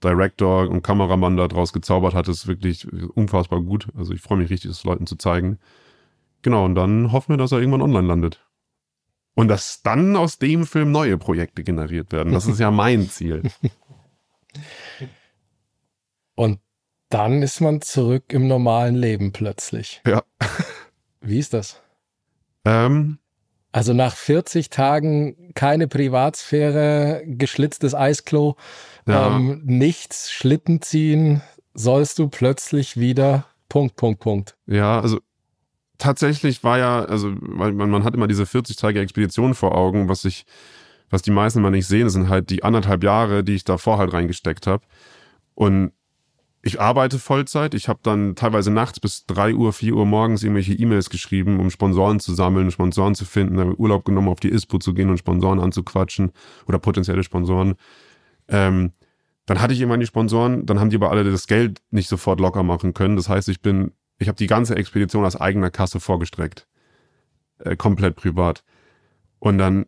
Director 0.02 0.68
und 0.68 0.82
Kameramann 0.82 1.36
da 1.36 1.48
draus 1.48 1.72
gezaubert 1.72 2.14
hat, 2.14 2.28
ist 2.28 2.46
wirklich 2.46 2.86
unfassbar 3.14 3.60
gut. 3.60 3.88
Also 3.96 4.12
ich 4.12 4.20
freue 4.20 4.38
mich 4.38 4.50
richtig, 4.50 4.70
das 4.70 4.84
Leuten 4.84 5.06
zu 5.06 5.16
zeigen. 5.16 5.58
Genau, 6.42 6.64
und 6.64 6.74
dann 6.74 7.12
hoffen 7.12 7.32
wir, 7.32 7.36
dass 7.36 7.52
er 7.52 7.58
irgendwann 7.58 7.82
online 7.82 8.06
landet. 8.06 8.44
Und 9.34 9.48
dass 9.48 9.82
dann 9.82 10.16
aus 10.16 10.38
dem 10.38 10.66
Film 10.66 10.90
neue 10.90 11.18
Projekte 11.18 11.62
generiert 11.62 12.12
werden. 12.12 12.32
Das 12.32 12.46
ist 12.46 12.58
ja 12.58 12.70
mein 12.70 13.08
Ziel. 13.08 13.42
Und 16.34 16.60
dann 17.08 17.42
ist 17.42 17.60
man 17.60 17.80
zurück 17.80 18.32
im 18.32 18.46
normalen 18.46 18.94
Leben 18.94 19.32
plötzlich. 19.32 20.02
Ja. 20.06 20.22
Wie 21.20 21.38
ist 21.38 21.54
das? 21.54 21.82
Ähm, 22.64 23.18
also 23.72 23.92
nach 23.92 24.16
40 24.16 24.70
Tagen 24.70 25.52
keine 25.54 25.88
Privatsphäre, 25.88 27.22
geschlitztes 27.26 27.94
Eisklo, 27.94 28.56
ja. 29.06 29.36
ähm, 29.36 29.62
nichts, 29.64 30.30
Schlitten 30.30 30.80
ziehen, 30.82 31.42
sollst 31.74 32.18
du 32.18 32.28
plötzlich 32.28 32.98
wieder 32.98 33.46
Punkt, 33.68 33.96
Punkt, 33.96 34.20
Punkt. 34.20 34.56
Ja, 34.66 35.00
also 35.00 35.18
tatsächlich 35.98 36.64
war 36.64 36.78
ja, 36.78 37.04
also 37.04 37.28
man, 37.40 37.76
man 37.76 38.04
hat 38.04 38.14
immer 38.14 38.26
diese 38.28 38.44
40-tage 38.44 39.00
Expedition 39.00 39.54
vor 39.54 39.76
Augen, 39.76 40.08
was 40.08 40.24
ich, 40.24 40.46
was 41.10 41.22
die 41.22 41.30
meisten 41.30 41.60
mal 41.60 41.70
nicht 41.70 41.86
sehen, 41.86 42.08
sind 42.08 42.28
halt 42.28 42.50
die 42.50 42.62
anderthalb 42.62 43.04
Jahre, 43.04 43.44
die 43.44 43.54
ich 43.54 43.64
davor 43.64 43.98
halt 43.98 44.12
reingesteckt 44.12 44.66
habe. 44.66 44.84
Und 45.54 45.92
ich 46.62 46.80
arbeite 46.80 47.18
Vollzeit. 47.18 47.74
Ich 47.74 47.88
habe 47.88 48.00
dann 48.02 48.34
teilweise 48.34 48.70
nachts 48.70 49.00
bis 49.00 49.26
drei 49.26 49.54
Uhr, 49.54 49.72
vier 49.72 49.94
Uhr 49.94 50.06
morgens 50.06 50.42
irgendwelche 50.42 50.74
E-Mails 50.74 51.08
geschrieben, 51.08 51.60
um 51.60 51.70
Sponsoren 51.70 52.20
zu 52.20 52.34
sammeln, 52.34 52.70
Sponsoren 52.70 53.14
zu 53.14 53.24
finden, 53.24 53.60
habe 53.60 53.78
Urlaub 53.78 54.04
genommen, 54.04 54.28
auf 54.28 54.40
die 54.40 54.50
ISPO 54.50 54.78
zu 54.78 54.92
gehen 54.92 55.10
und 55.10 55.18
Sponsoren 55.18 55.60
anzuquatschen 55.60 56.32
oder 56.66 56.78
potenzielle 56.78 57.22
Sponsoren. 57.22 57.76
Ähm, 58.48 58.92
dann 59.46 59.60
hatte 59.62 59.72
ich 59.72 59.80
irgendwann 59.80 60.00
die 60.00 60.06
Sponsoren, 60.06 60.66
dann 60.66 60.80
haben 60.80 60.90
die 60.90 60.96
aber 60.96 61.10
alle 61.10 61.24
das 61.24 61.46
Geld 61.46 61.80
nicht 61.90 62.08
sofort 62.08 62.40
locker 62.40 62.62
machen 62.62 62.92
können. 62.92 63.16
Das 63.16 63.28
heißt, 63.28 63.48
ich 63.48 63.62
bin, 63.62 63.92
ich 64.18 64.28
habe 64.28 64.36
die 64.36 64.46
ganze 64.46 64.74
Expedition 64.74 65.24
aus 65.24 65.36
eigener 65.36 65.70
Kasse 65.70 66.00
vorgestreckt. 66.00 66.66
Äh, 67.60 67.76
komplett 67.76 68.16
privat. 68.16 68.64
Und 69.38 69.58
dann 69.58 69.86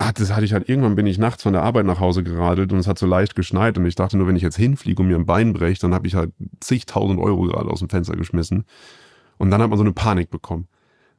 Ah, 0.00 0.12
das 0.12 0.32
hatte 0.32 0.44
ich 0.44 0.52
halt, 0.52 0.68
irgendwann 0.68 0.94
bin 0.94 1.06
ich 1.06 1.18
nachts 1.18 1.42
von 1.42 1.52
der 1.52 1.62
Arbeit 1.62 1.84
nach 1.84 1.98
Hause 1.98 2.22
geradelt 2.22 2.72
und 2.72 2.78
es 2.78 2.86
hat 2.86 3.00
so 3.00 3.06
leicht 3.06 3.34
geschneit 3.34 3.76
und 3.76 3.84
ich 3.84 3.96
dachte 3.96 4.16
nur, 4.16 4.28
wenn 4.28 4.36
ich 4.36 4.42
jetzt 4.42 4.56
hinfliege 4.56 5.02
und 5.02 5.08
mir 5.08 5.16
ein 5.16 5.26
Bein 5.26 5.52
breche, 5.52 5.80
dann 5.80 5.92
habe 5.92 6.06
ich 6.06 6.14
halt 6.14 6.32
zigtausend 6.60 7.18
Euro 7.18 7.42
gerade 7.42 7.68
aus 7.68 7.80
dem 7.80 7.88
Fenster 7.88 8.14
geschmissen. 8.14 8.64
Und 9.38 9.50
dann 9.50 9.60
hat 9.60 9.70
man 9.70 9.76
so 9.76 9.84
eine 9.84 9.92
Panik 9.92 10.30
bekommen. 10.30 10.68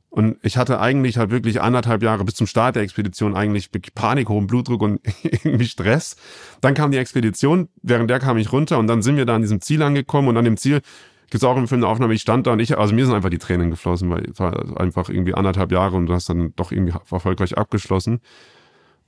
Und 0.09 0.37
ich 0.41 0.57
hatte 0.57 0.79
eigentlich 0.79 1.17
halt 1.17 1.29
wirklich 1.29 1.61
anderthalb 1.61 2.01
Jahre 2.01 2.23
bis 2.23 2.35
zum 2.35 2.47
Start 2.47 2.77
der 2.77 2.83
Expedition 2.83 3.35
eigentlich 3.35 3.69
Panik, 3.93 4.29
hohen 4.29 4.47
Blutdruck 4.47 4.81
und 4.81 5.01
irgendwie 5.23 5.65
Stress. 5.65 6.15
Dann 6.61 6.73
kam 6.73 6.91
die 6.91 6.97
Expedition, 6.97 7.67
während 7.83 8.09
der 8.09 8.19
kam 8.19 8.37
ich 8.37 8.51
runter 8.51 8.79
und 8.79 8.87
dann 8.87 9.01
sind 9.01 9.17
wir 9.17 9.25
da 9.25 9.35
an 9.35 9.41
diesem 9.41 9.59
Ziel 9.59 9.83
angekommen 9.83 10.29
und 10.29 10.37
an 10.37 10.45
dem 10.45 10.57
Ziel 10.57 10.81
gibt 11.29 11.43
auch 11.43 11.57
im 11.57 11.67
Film 11.67 11.83
eine 11.83 11.91
Aufnahme, 11.91 12.13
ich 12.13 12.21
stand 12.21 12.47
da 12.47 12.53
und 12.53 12.59
ich, 12.59 12.75
also 12.77 12.95
mir 12.95 13.05
sind 13.05 13.13
einfach 13.13 13.29
die 13.29 13.37
Tränen 13.37 13.69
geflossen, 13.69 14.09
weil 14.09 14.23
es 14.31 14.39
war 14.39 14.79
einfach 14.79 15.09
irgendwie 15.09 15.35
anderthalb 15.35 15.71
Jahre 15.71 15.95
und 15.95 16.07
du 16.07 16.13
hast 16.13 16.27
dann 16.29 16.53
doch 16.55 16.71
irgendwie 16.71 16.93
erfolgreich 17.11 17.57
abgeschlossen. 17.57 18.21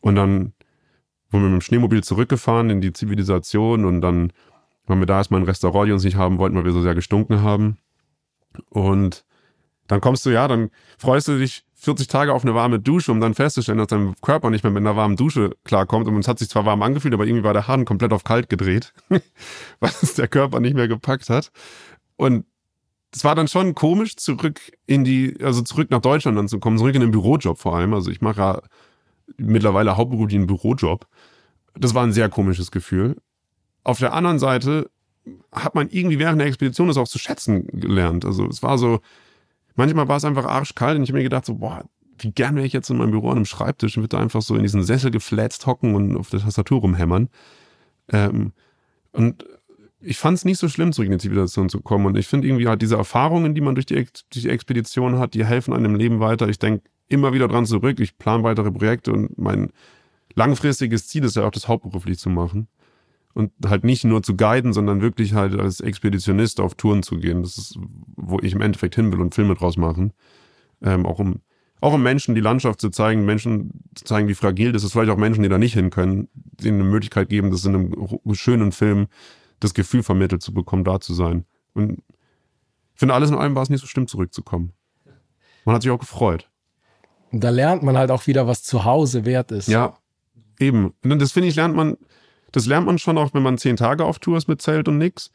Und 0.01 0.15
dann 0.15 0.53
wurden 1.29 1.43
wir 1.43 1.49
mit 1.49 1.61
dem 1.61 1.61
Schneemobil 1.61 2.03
zurückgefahren 2.03 2.69
in 2.69 2.81
die 2.81 2.93
Zivilisation 2.93 3.85
und 3.85 4.01
dann 4.01 4.33
waren 4.87 4.99
wir 4.99 5.05
da 5.05 5.17
erstmal 5.17 5.41
ein 5.41 5.45
Restaurant, 5.45 5.87
die 5.87 5.93
uns 5.93 6.03
nicht 6.03 6.17
haben 6.17 6.37
wollten, 6.37 6.55
weil 6.55 6.65
wir 6.65 6.73
so 6.73 6.81
sehr 6.81 6.95
gestunken 6.95 7.41
haben. 7.41 7.77
Und 8.69 9.23
dann 9.87 10.01
kommst 10.01 10.25
du, 10.25 10.29
ja, 10.29 10.47
dann 10.47 10.69
freust 10.97 11.27
du 11.27 11.37
dich 11.37 11.63
40 11.75 12.07
Tage 12.07 12.33
auf 12.33 12.43
eine 12.43 12.53
warme 12.53 12.79
Dusche, 12.79 13.11
um 13.11 13.19
dann 13.19 13.33
festzustellen, 13.33 13.77
dass 13.77 13.87
dein 13.87 14.13
Körper 14.21 14.49
nicht 14.49 14.63
mehr 14.63 14.71
mit 14.71 14.81
einer 14.81 14.95
warmen 14.95 15.15
Dusche 15.15 15.55
klarkommt. 15.63 16.07
Und 16.07 16.19
es 16.19 16.27
hat 16.27 16.39
sich 16.39 16.49
zwar 16.49 16.65
warm 16.65 16.81
angefühlt, 16.81 17.13
aber 17.13 17.25
irgendwie 17.25 17.43
war 17.43 17.53
der 17.53 17.67
Hahn 17.67 17.85
komplett 17.85 18.13
auf 18.13 18.23
kalt 18.23 18.49
gedreht, 18.49 18.93
was 19.79 20.13
der 20.13 20.27
Körper 20.27 20.59
nicht 20.59 20.75
mehr 20.75 20.87
gepackt 20.87 21.29
hat. 21.29 21.51
Und 22.17 22.45
es 23.13 23.23
war 23.23 23.35
dann 23.35 23.47
schon 23.47 23.75
komisch, 23.75 24.15
zurück 24.15 24.59
in 24.85 25.03
die, 25.03 25.35
also 25.41 25.61
zurück 25.61 25.89
nach 25.89 26.01
Deutschland 26.01 26.37
dann 26.37 26.47
zu 26.47 26.59
kommen, 26.59 26.77
zurück 26.77 26.95
in 26.95 27.01
den 27.01 27.11
Bürojob 27.11 27.57
vor 27.57 27.75
allem. 27.75 27.93
Also 27.93 28.11
ich 28.11 28.21
mache 28.21 28.39
ja 28.39 28.61
mittlerweile 29.37 29.97
hauptberuflich 29.97 30.37
einen 30.37 30.47
Bürojob. 30.47 31.07
Das 31.75 31.93
war 31.93 32.03
ein 32.03 32.13
sehr 32.13 32.29
komisches 32.29 32.71
Gefühl. 32.71 33.17
Auf 33.83 33.99
der 33.99 34.13
anderen 34.13 34.39
Seite 34.39 34.89
hat 35.51 35.75
man 35.75 35.89
irgendwie 35.89 36.19
während 36.19 36.39
der 36.39 36.47
Expedition 36.47 36.87
das 36.87 36.97
auch 36.97 37.07
zu 37.07 37.19
schätzen 37.19 37.67
gelernt. 37.67 38.25
Also 38.25 38.47
es 38.47 38.63
war 38.63 38.77
so, 38.77 38.99
manchmal 39.75 40.07
war 40.07 40.17
es 40.17 40.25
einfach 40.25 40.45
arschkalt 40.45 40.97
und 40.97 41.03
ich 41.03 41.09
habe 41.09 41.19
mir 41.19 41.23
gedacht 41.23 41.45
so, 41.45 41.55
boah, 41.55 41.85
wie 42.17 42.31
gern 42.31 42.55
wäre 42.55 42.65
ich 42.65 42.73
jetzt 42.73 42.89
in 42.89 42.97
meinem 42.97 43.11
Büro 43.11 43.29
an 43.29 43.37
einem 43.37 43.45
Schreibtisch 43.45 43.97
und 43.97 44.03
würde 44.03 44.17
einfach 44.17 44.41
so 44.41 44.55
in 44.55 44.63
diesen 44.63 44.83
Sessel 44.83 45.11
geflätzt 45.11 45.65
hocken 45.65 45.95
und 45.95 46.17
auf 46.17 46.29
der 46.29 46.39
Tastatur 46.39 46.81
rumhämmern. 46.81 47.29
Ähm, 48.09 48.53
und 49.11 49.45
ich 50.01 50.17
fand 50.17 50.37
es 50.37 50.45
nicht 50.45 50.57
so 50.57 50.67
schlimm, 50.67 50.93
zurück 50.93 51.07
in 51.07 51.13
die 51.13 51.19
Zivilisation 51.19 51.69
zu 51.69 51.81
kommen. 51.81 52.05
Und 52.07 52.17
ich 52.17 52.27
finde 52.27 52.47
irgendwie 52.47 52.67
halt 52.67 52.81
diese 52.81 52.97
Erfahrungen, 52.97 53.53
die 53.53 53.61
man 53.61 53.75
durch 53.75 53.85
die, 53.85 53.95
durch 53.95 54.43
die 54.43 54.49
Expedition 54.49 55.19
hat, 55.19 55.33
die 55.33 55.45
helfen 55.45 55.73
einem 55.73 55.95
Leben 55.95 56.19
weiter. 56.19 56.47
Ich 56.49 56.59
denke, 56.59 56.83
immer 57.11 57.33
wieder 57.33 57.47
dran 57.47 57.65
zurück. 57.65 57.99
Ich 57.99 58.17
plane 58.17 58.43
weitere 58.43 58.71
Projekte 58.71 59.11
und 59.11 59.37
mein 59.37 59.71
langfristiges 60.35 61.07
Ziel 61.07 61.23
ist 61.23 61.35
ja 61.35 61.45
auch, 61.45 61.51
das 61.51 61.67
hauptberuflich 61.67 62.17
zu 62.19 62.29
machen. 62.29 62.67
und 63.33 63.51
halt 63.65 63.85
nicht 63.85 64.03
nur 64.03 64.23
zu 64.23 64.35
guiden, 64.35 64.73
sondern 64.73 65.01
wirklich 65.01 65.33
halt 65.33 65.57
als 65.57 65.79
Expeditionist 65.79 66.59
auf 66.59 66.75
Touren 66.75 67.01
zu 67.01 67.17
gehen. 67.17 67.43
Das 67.43 67.57
ist, 67.57 67.79
wo 68.17 68.39
ich 68.39 68.53
im 68.53 68.61
Endeffekt 68.61 68.95
hin 68.95 69.11
will 69.11 69.21
und 69.21 69.33
Filme 69.33 69.55
draus 69.55 69.77
machen. 69.77 70.11
Ähm, 70.81 71.05
auch 71.05 71.19
um 71.19 71.41
auch 71.81 71.93
um 71.93 72.03
Menschen 72.03 72.35
die 72.35 72.41
Landschaft 72.41 72.79
zu 72.79 72.91
zeigen, 72.91 73.25
Menschen 73.25 73.71
zu 73.95 74.05
zeigen, 74.05 74.27
wie 74.27 74.35
fragil 74.35 74.71
das 74.71 74.83
ist, 74.83 74.91
vielleicht 74.91 75.09
auch 75.09 75.17
Menschen, 75.17 75.41
die 75.41 75.49
da 75.49 75.57
nicht 75.57 75.73
hin 75.73 75.89
können, 75.89 76.29
denen 76.33 76.79
eine 76.79 76.89
Möglichkeit 76.89 77.27
geben, 77.27 77.49
das 77.49 77.65
in 77.65 77.73
einem 77.73 78.19
schönen 78.33 78.71
Film 78.71 79.07
das 79.59 79.73
Gefühl 79.73 80.03
vermittelt 80.03 80.43
zu 80.43 80.53
bekommen, 80.53 80.83
da 80.83 80.99
zu 80.99 81.15
sein. 81.15 81.45
Und 81.73 82.03
ich 82.93 82.99
finde, 82.99 83.15
alles 83.15 83.31
in 83.31 83.35
allem 83.35 83.55
war 83.55 83.63
es 83.63 83.71
nicht 83.71 83.81
so 83.81 83.87
schlimm, 83.87 84.05
zurückzukommen. 84.05 84.73
Man 85.65 85.73
hat 85.73 85.81
sich 85.81 85.89
auch 85.89 85.97
gefreut. 85.97 86.50
Da 87.31 87.49
lernt 87.49 87.83
man 87.83 87.97
halt 87.97 88.11
auch 88.11 88.27
wieder, 88.27 88.47
was 88.47 88.63
zu 88.63 88.83
Hause 88.83 89.25
wert 89.25 89.51
ist. 89.51 89.67
Ja, 89.67 89.97
eben. 90.59 90.93
Und 91.03 91.19
das 91.19 91.31
finde 91.31 91.49
ich, 91.49 91.55
lernt 91.55 91.75
man, 91.75 91.97
das 92.51 92.65
lernt 92.65 92.85
man 92.85 92.97
schon 92.97 93.17
auch, 93.17 93.33
wenn 93.33 93.43
man 93.43 93.57
zehn 93.57 93.77
Tage 93.77 94.05
auf 94.05 94.19
Tour 94.19 94.37
ist 94.37 94.47
mit 94.47 94.61
Zelt 94.61 94.87
und 94.87 94.97
nix. 94.97 95.31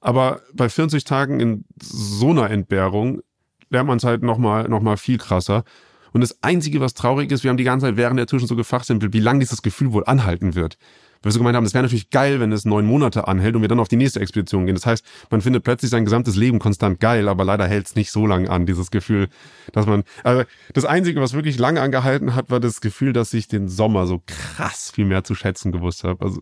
Aber 0.00 0.40
bei 0.54 0.68
40 0.68 1.04
Tagen 1.04 1.40
in 1.40 1.64
so 1.82 2.30
einer 2.30 2.50
Entbehrung 2.50 3.20
lernt 3.68 3.88
man 3.88 3.98
es 3.98 4.04
halt 4.04 4.22
nochmal 4.22 4.68
noch 4.68 4.80
mal 4.80 4.96
viel 4.96 5.18
krasser. 5.18 5.64
Und 6.12 6.22
das 6.22 6.42
Einzige, 6.42 6.80
was 6.80 6.94
traurig 6.94 7.30
ist, 7.30 7.44
wir 7.44 7.50
haben 7.50 7.56
die 7.56 7.64
ganze 7.64 7.86
Zeit 7.86 7.96
während 7.96 8.18
der 8.18 8.26
Zwischen 8.26 8.48
so 8.48 8.56
gefachsimpelt, 8.56 9.12
wie 9.12 9.20
lange 9.20 9.40
dieses 9.40 9.62
Gefühl 9.62 9.92
wohl 9.92 10.04
anhalten 10.06 10.54
wird. 10.54 10.76
Weil 11.22 11.28
wir 11.28 11.32
so 11.32 11.38
gemeint 11.38 11.56
haben, 11.56 11.64
das 11.64 11.74
wäre 11.74 11.82
natürlich 11.82 12.08
geil, 12.10 12.40
wenn 12.40 12.50
es 12.50 12.64
neun 12.64 12.86
Monate 12.86 13.28
anhält 13.28 13.54
und 13.54 13.60
wir 13.60 13.68
dann 13.68 13.80
auf 13.80 13.88
die 13.88 13.96
nächste 13.96 14.20
Expedition 14.20 14.64
gehen. 14.64 14.74
Das 14.74 14.86
heißt, 14.86 15.04
man 15.30 15.42
findet 15.42 15.64
plötzlich 15.64 15.90
sein 15.90 16.04
gesamtes 16.04 16.34
Leben 16.34 16.58
konstant 16.58 16.98
geil, 16.98 17.28
aber 17.28 17.44
leider 17.44 17.66
hält 17.66 17.86
es 17.86 17.94
nicht 17.94 18.10
so 18.10 18.26
lange 18.26 18.48
an, 18.48 18.64
dieses 18.64 18.90
Gefühl, 18.90 19.28
dass 19.72 19.86
man, 19.86 20.04
also 20.24 20.44
das 20.72 20.86
Einzige, 20.86 21.20
was 21.20 21.34
wirklich 21.34 21.58
lange 21.58 21.82
angehalten 21.82 22.34
hat, 22.34 22.50
war 22.50 22.60
das 22.60 22.80
Gefühl, 22.80 23.12
dass 23.12 23.34
ich 23.34 23.48
den 23.48 23.68
Sommer 23.68 24.06
so 24.06 24.22
krass 24.26 24.90
viel 24.94 25.04
mehr 25.04 25.22
zu 25.22 25.34
schätzen 25.34 25.72
gewusst 25.72 26.04
habe. 26.04 26.24
Also 26.24 26.40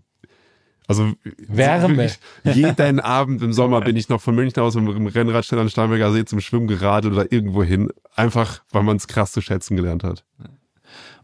also 0.89 1.13
Wärme. 1.47 2.11
jeden 2.45 3.01
Abend 3.01 3.43
im 3.43 3.53
Sommer 3.53 3.83
bin 3.83 3.95
ich 3.95 4.09
noch 4.09 4.23
von 4.23 4.35
München 4.35 4.63
aus 4.63 4.75
im 4.75 5.07
Rennradstelle 5.07 5.61
an 5.61 5.69
Starnberger 5.69 6.13
See 6.13 6.25
zum 6.25 6.41
Schwimmen 6.41 6.67
geradelt 6.67 7.13
oder 7.13 7.31
irgendwo 7.31 7.63
hin. 7.63 7.91
Einfach, 8.17 8.63
weil 8.73 8.85
man 8.85 8.97
es 8.97 9.07
krass 9.07 9.33
zu 9.33 9.43
schätzen 9.43 9.77
gelernt 9.77 10.03
hat. 10.03 10.25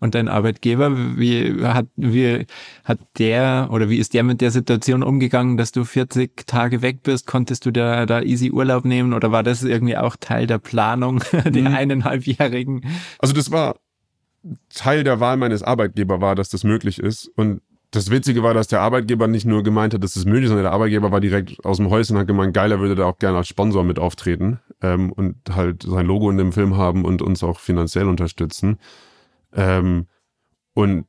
Und 0.01 0.15
dein 0.15 0.29
Arbeitgeber, 0.29 1.19
wie 1.19 1.63
hat, 1.63 1.87
wie 1.97 2.47
hat 2.85 2.99
der 3.19 3.69
oder 3.71 3.89
wie 3.89 3.99
ist 3.99 4.15
der 4.15 4.23
mit 4.23 4.41
der 4.41 4.51
Situation 4.51 5.03
umgegangen, 5.03 5.57
dass 5.57 5.73
du 5.73 5.85
40 5.85 6.47
Tage 6.47 6.83
weg 6.83 7.03
bist? 7.03 7.27
Konntest 7.27 7.67
du 7.67 7.71
da, 7.71 8.07
da 8.07 8.21
easy 8.21 8.51
Urlaub 8.51 8.85
nehmen 8.85 9.13
oder 9.13 9.33
war 9.33 9.43
das 9.43 9.63
irgendwie 9.63 9.97
auch 9.97 10.17
Teil 10.17 10.47
der 10.47 10.59
Planung, 10.59 11.23
den 11.45 11.65
mhm. 11.65 11.75
eineinhalbjährigen? 11.75 12.85
Also 13.19 13.35
das 13.35 13.51
war 13.51 13.77
Teil 14.75 15.05
der 15.05 15.21
Wahl 15.21 15.37
meines 15.37 15.63
Arbeitgebers 15.63 16.21
war, 16.21 16.35
dass 16.35 16.49
das 16.49 16.65
möglich 16.65 16.99
ist. 16.99 17.29
Und 17.37 17.63
das 17.95 18.11
Witzige 18.11 18.43
war, 18.43 18.55
dass 18.55 18.67
der 18.67 18.81
Arbeitgeber 18.81 19.29
nicht 19.29 19.47
nur 19.47 19.63
gemeint 19.63 19.95
hat, 19.95 20.03
dass 20.03 20.17
es 20.17 20.25
möglich 20.25 20.45
ist, 20.45 20.49
sondern 20.49 20.65
der 20.65 20.73
Arbeitgeber 20.73 21.13
war 21.13 21.21
direkt 21.21 21.65
aus 21.65 21.77
dem 21.77 21.91
Häuschen 21.91 22.17
und 22.17 22.21
hat 22.21 22.27
gemeint, 22.27 22.53
geiler 22.53 22.81
würde 22.81 22.97
da 22.97 23.07
auch 23.07 23.19
gerne 23.19 23.39
als 23.39 23.49
Sponsor 23.49 23.85
mit 23.85 23.99
auftreten 23.99 24.61
ähm, 24.83 25.13
und 25.13 25.37
halt 25.55 25.85
sein 25.85 26.07
Logo 26.07 26.29
in 26.31 26.37
dem 26.37 26.53
Film 26.53 26.77
haben 26.77 27.05
und 27.05 27.23
uns 27.23 27.45
auch 27.45 27.61
finanziell 27.61 28.09
unterstützen. 28.09 28.79
Ähm, 29.55 30.07
und 30.75 31.07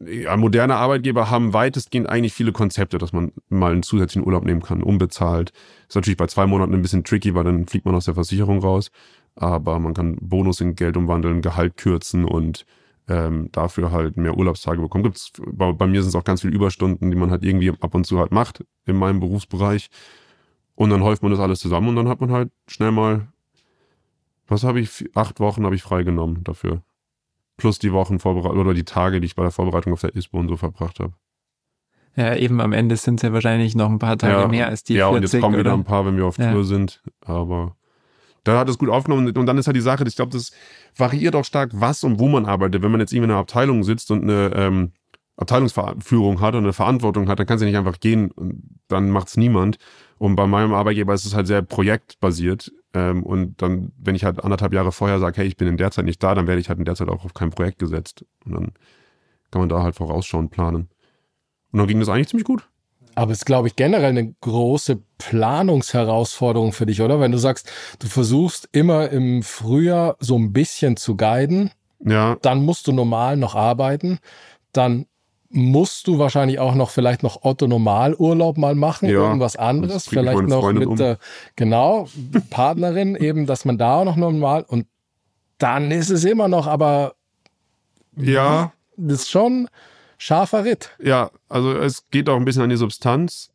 ja, 0.00 0.36
moderne 0.36 0.76
Arbeitgeber 0.76 1.28
haben 1.28 1.52
weitestgehend 1.52 2.08
eigentlich 2.08 2.32
viele 2.32 2.52
Konzepte, 2.52 2.98
dass 2.98 3.12
man 3.12 3.32
mal 3.48 3.72
einen 3.72 3.82
zusätzlichen 3.82 4.24
Urlaub 4.24 4.44
nehmen 4.44 4.62
kann, 4.62 4.82
unbezahlt. 4.82 5.52
Ist 5.88 5.96
natürlich 5.96 6.16
bei 6.16 6.26
zwei 6.26 6.46
Monaten 6.46 6.72
ein 6.74 6.82
bisschen 6.82 7.02
tricky, 7.02 7.34
weil 7.34 7.44
dann 7.44 7.66
fliegt 7.66 7.84
man 7.84 7.94
aus 7.94 8.04
der 8.04 8.14
Versicherung 8.14 8.60
raus. 8.60 8.90
Aber 9.34 9.78
man 9.80 9.94
kann 9.94 10.16
Bonus 10.20 10.60
in 10.60 10.76
Geld 10.76 10.96
umwandeln, 10.96 11.42
Gehalt 11.42 11.76
kürzen 11.76 12.24
und 12.24 12.64
ähm, 13.08 13.48
dafür 13.52 13.90
halt 13.90 14.16
mehr 14.16 14.36
Urlaubstage 14.36 14.80
bekommen. 14.80 15.04
Gibt's, 15.04 15.32
bei, 15.38 15.72
bei 15.72 15.86
mir 15.86 16.02
sind 16.02 16.10
es 16.10 16.14
auch 16.14 16.24
ganz 16.24 16.42
viele 16.42 16.54
Überstunden, 16.54 17.10
die 17.10 17.16
man 17.16 17.30
halt 17.30 17.44
irgendwie 17.44 17.70
ab 17.70 17.94
und 17.94 18.04
zu 18.04 18.18
halt 18.18 18.32
macht 18.32 18.64
in 18.86 18.96
meinem 18.96 19.20
Berufsbereich. 19.20 19.88
Und 20.74 20.90
dann 20.90 21.02
häuft 21.02 21.22
man 21.22 21.32
das 21.32 21.40
alles 21.40 21.58
zusammen 21.58 21.88
und 21.88 21.96
dann 21.96 22.08
hat 22.08 22.20
man 22.20 22.30
halt 22.30 22.50
schnell 22.68 22.92
mal, 22.92 23.28
was 24.46 24.62
habe 24.62 24.78
ich, 24.80 25.10
acht 25.14 25.40
Wochen 25.40 25.64
habe 25.64 25.74
ich 25.74 25.82
freigenommen 25.82 26.44
dafür. 26.44 26.82
Plus 27.58 27.78
die 27.78 27.92
Wochen 27.92 28.18
Vorbereitung 28.18 28.58
oder 28.58 28.72
die 28.72 28.84
Tage, 28.84 29.20
die 29.20 29.26
ich 29.26 29.34
bei 29.34 29.42
der 29.42 29.52
Vorbereitung 29.52 29.92
auf 29.92 30.00
der 30.00 30.14
ISPO 30.14 30.38
und 30.38 30.48
so 30.48 30.56
verbracht 30.56 31.00
habe. 31.00 31.12
Ja, 32.16 32.34
eben 32.34 32.60
am 32.60 32.72
Ende 32.72 32.96
sind 32.96 33.16
es 33.16 33.22
ja 33.22 33.32
wahrscheinlich 33.32 33.74
noch 33.74 33.90
ein 33.90 33.98
paar 33.98 34.16
Tage 34.16 34.40
ja, 34.40 34.48
mehr 34.48 34.68
als 34.68 34.82
die 34.82 34.94
ja, 34.94 35.08
40. 35.10 35.12
Ja, 35.12 35.16
und 35.16 35.22
jetzt 35.22 35.40
kommen 35.40 35.54
oder? 35.54 35.64
wieder 35.64 35.74
ein 35.74 35.84
paar, 35.84 36.06
wenn 36.06 36.16
wir 36.16 36.24
auf 36.24 36.36
Tour 36.36 36.46
ja. 36.46 36.62
sind. 36.62 37.02
Aber 37.20 37.76
da 38.44 38.58
hat 38.58 38.68
es 38.68 38.78
gut 38.78 38.88
aufgenommen. 38.88 39.36
Und 39.36 39.46
dann 39.46 39.58
ist 39.58 39.66
halt 39.66 39.76
die 39.76 39.82
Sache, 39.82 40.04
ich 40.06 40.16
glaube, 40.16 40.32
das 40.32 40.52
variiert 40.96 41.36
auch 41.36 41.44
stark, 41.44 41.70
was 41.74 42.02
und 42.04 42.18
wo 42.18 42.28
man 42.28 42.46
arbeitet. 42.46 42.82
Wenn 42.82 42.90
man 42.90 43.00
jetzt 43.00 43.12
irgendwie 43.12 43.26
in 43.26 43.30
einer 43.32 43.40
Abteilung 43.40 43.84
sitzt 43.84 44.10
und 44.10 44.22
eine 44.22 44.52
ähm, 44.54 44.92
Abteilungsführung 45.36 46.40
hat 46.40 46.54
und 46.54 46.64
eine 46.64 46.72
Verantwortung 46.72 47.28
hat, 47.28 47.38
dann 47.38 47.46
kann 47.46 47.58
sie 47.58 47.66
nicht 47.66 47.76
einfach 47.76 48.00
gehen 48.00 48.30
und 48.32 48.62
dann 48.88 49.10
macht 49.10 49.28
es 49.28 49.36
niemand. 49.36 49.78
Und 50.18 50.36
bei 50.36 50.46
meinem 50.46 50.74
Arbeitgeber 50.74 51.14
ist 51.14 51.24
es 51.24 51.34
halt 51.34 51.46
sehr 51.46 51.62
projektbasiert. 51.62 52.72
Ähm, 52.94 53.22
und 53.22 53.60
dann, 53.62 53.92
wenn 53.98 54.14
ich 54.14 54.24
halt 54.24 54.42
anderthalb 54.42 54.72
Jahre 54.72 54.92
vorher 54.92 55.18
sage, 55.18 55.38
hey, 55.38 55.46
ich 55.46 55.56
bin 55.56 55.68
in 55.68 55.76
der 55.76 55.90
Zeit 55.90 56.04
nicht 56.04 56.22
da, 56.22 56.34
dann 56.34 56.46
werde 56.46 56.60
ich 56.60 56.68
halt 56.68 56.78
in 56.78 56.84
der 56.84 56.94
Zeit 56.94 57.08
auch 57.08 57.24
auf 57.24 57.34
kein 57.34 57.50
Projekt 57.50 57.78
gesetzt. 57.78 58.24
Und 58.44 58.54
dann 58.54 58.72
kann 59.50 59.60
man 59.60 59.68
da 59.68 59.82
halt 59.82 59.94
vorausschauend 59.94 60.50
planen. 60.50 60.88
Und 61.72 61.78
dann 61.78 61.86
ging 61.86 62.00
das 62.00 62.08
eigentlich 62.08 62.28
ziemlich 62.28 62.46
gut. 62.46 62.68
Aber 63.14 63.32
es 63.32 63.38
ist, 63.38 63.46
glaube 63.46 63.66
ich, 63.66 63.74
generell 63.74 64.10
eine 64.10 64.32
große 64.40 65.02
Planungsherausforderung 65.18 66.72
für 66.72 66.86
dich, 66.86 67.02
oder? 67.02 67.18
Wenn 67.18 67.32
du 67.32 67.38
sagst, 67.38 67.70
du 67.98 68.06
versuchst 68.06 68.68
immer 68.70 69.10
im 69.10 69.42
Frühjahr 69.42 70.16
so 70.20 70.38
ein 70.38 70.52
bisschen 70.52 70.96
zu 70.96 71.16
guiden, 71.16 71.72
ja. 71.98 72.36
dann 72.42 72.64
musst 72.64 72.86
du 72.86 72.92
normal 72.92 73.36
noch 73.36 73.56
arbeiten, 73.56 74.20
dann 74.72 75.06
musst 75.50 76.06
du 76.06 76.18
wahrscheinlich 76.18 76.58
auch 76.58 76.74
noch 76.74 76.90
vielleicht 76.90 77.22
noch 77.22 77.42
Otto 77.42 77.66
Normalurlaub 77.66 78.58
mal 78.58 78.74
machen, 78.74 79.08
ja, 79.08 79.20
irgendwas 79.20 79.56
anderes, 79.56 80.06
vielleicht 80.06 80.42
noch 80.42 80.72
mit 80.72 80.86
um. 80.86 80.96
der 80.96 81.18
genau 81.56 82.08
Partnerin 82.50 83.16
eben, 83.20 83.46
dass 83.46 83.64
man 83.64 83.78
da 83.78 83.96
auch 83.96 84.04
noch 84.04 84.16
normal 84.16 84.64
und 84.68 84.86
dann 85.56 85.90
ist 85.90 86.10
es 86.10 86.24
immer 86.24 86.48
noch, 86.48 86.66
aber 86.66 87.14
ja, 88.16 88.72
das 88.96 89.22
ist 89.22 89.30
schon 89.30 89.68
scharfer 90.18 90.64
Ritt. 90.64 90.90
Ja, 91.02 91.30
also 91.48 91.72
es 91.72 92.10
geht 92.10 92.28
auch 92.28 92.36
ein 92.36 92.44
bisschen 92.44 92.62
an 92.62 92.70
die 92.70 92.76
Substanz. 92.76 93.50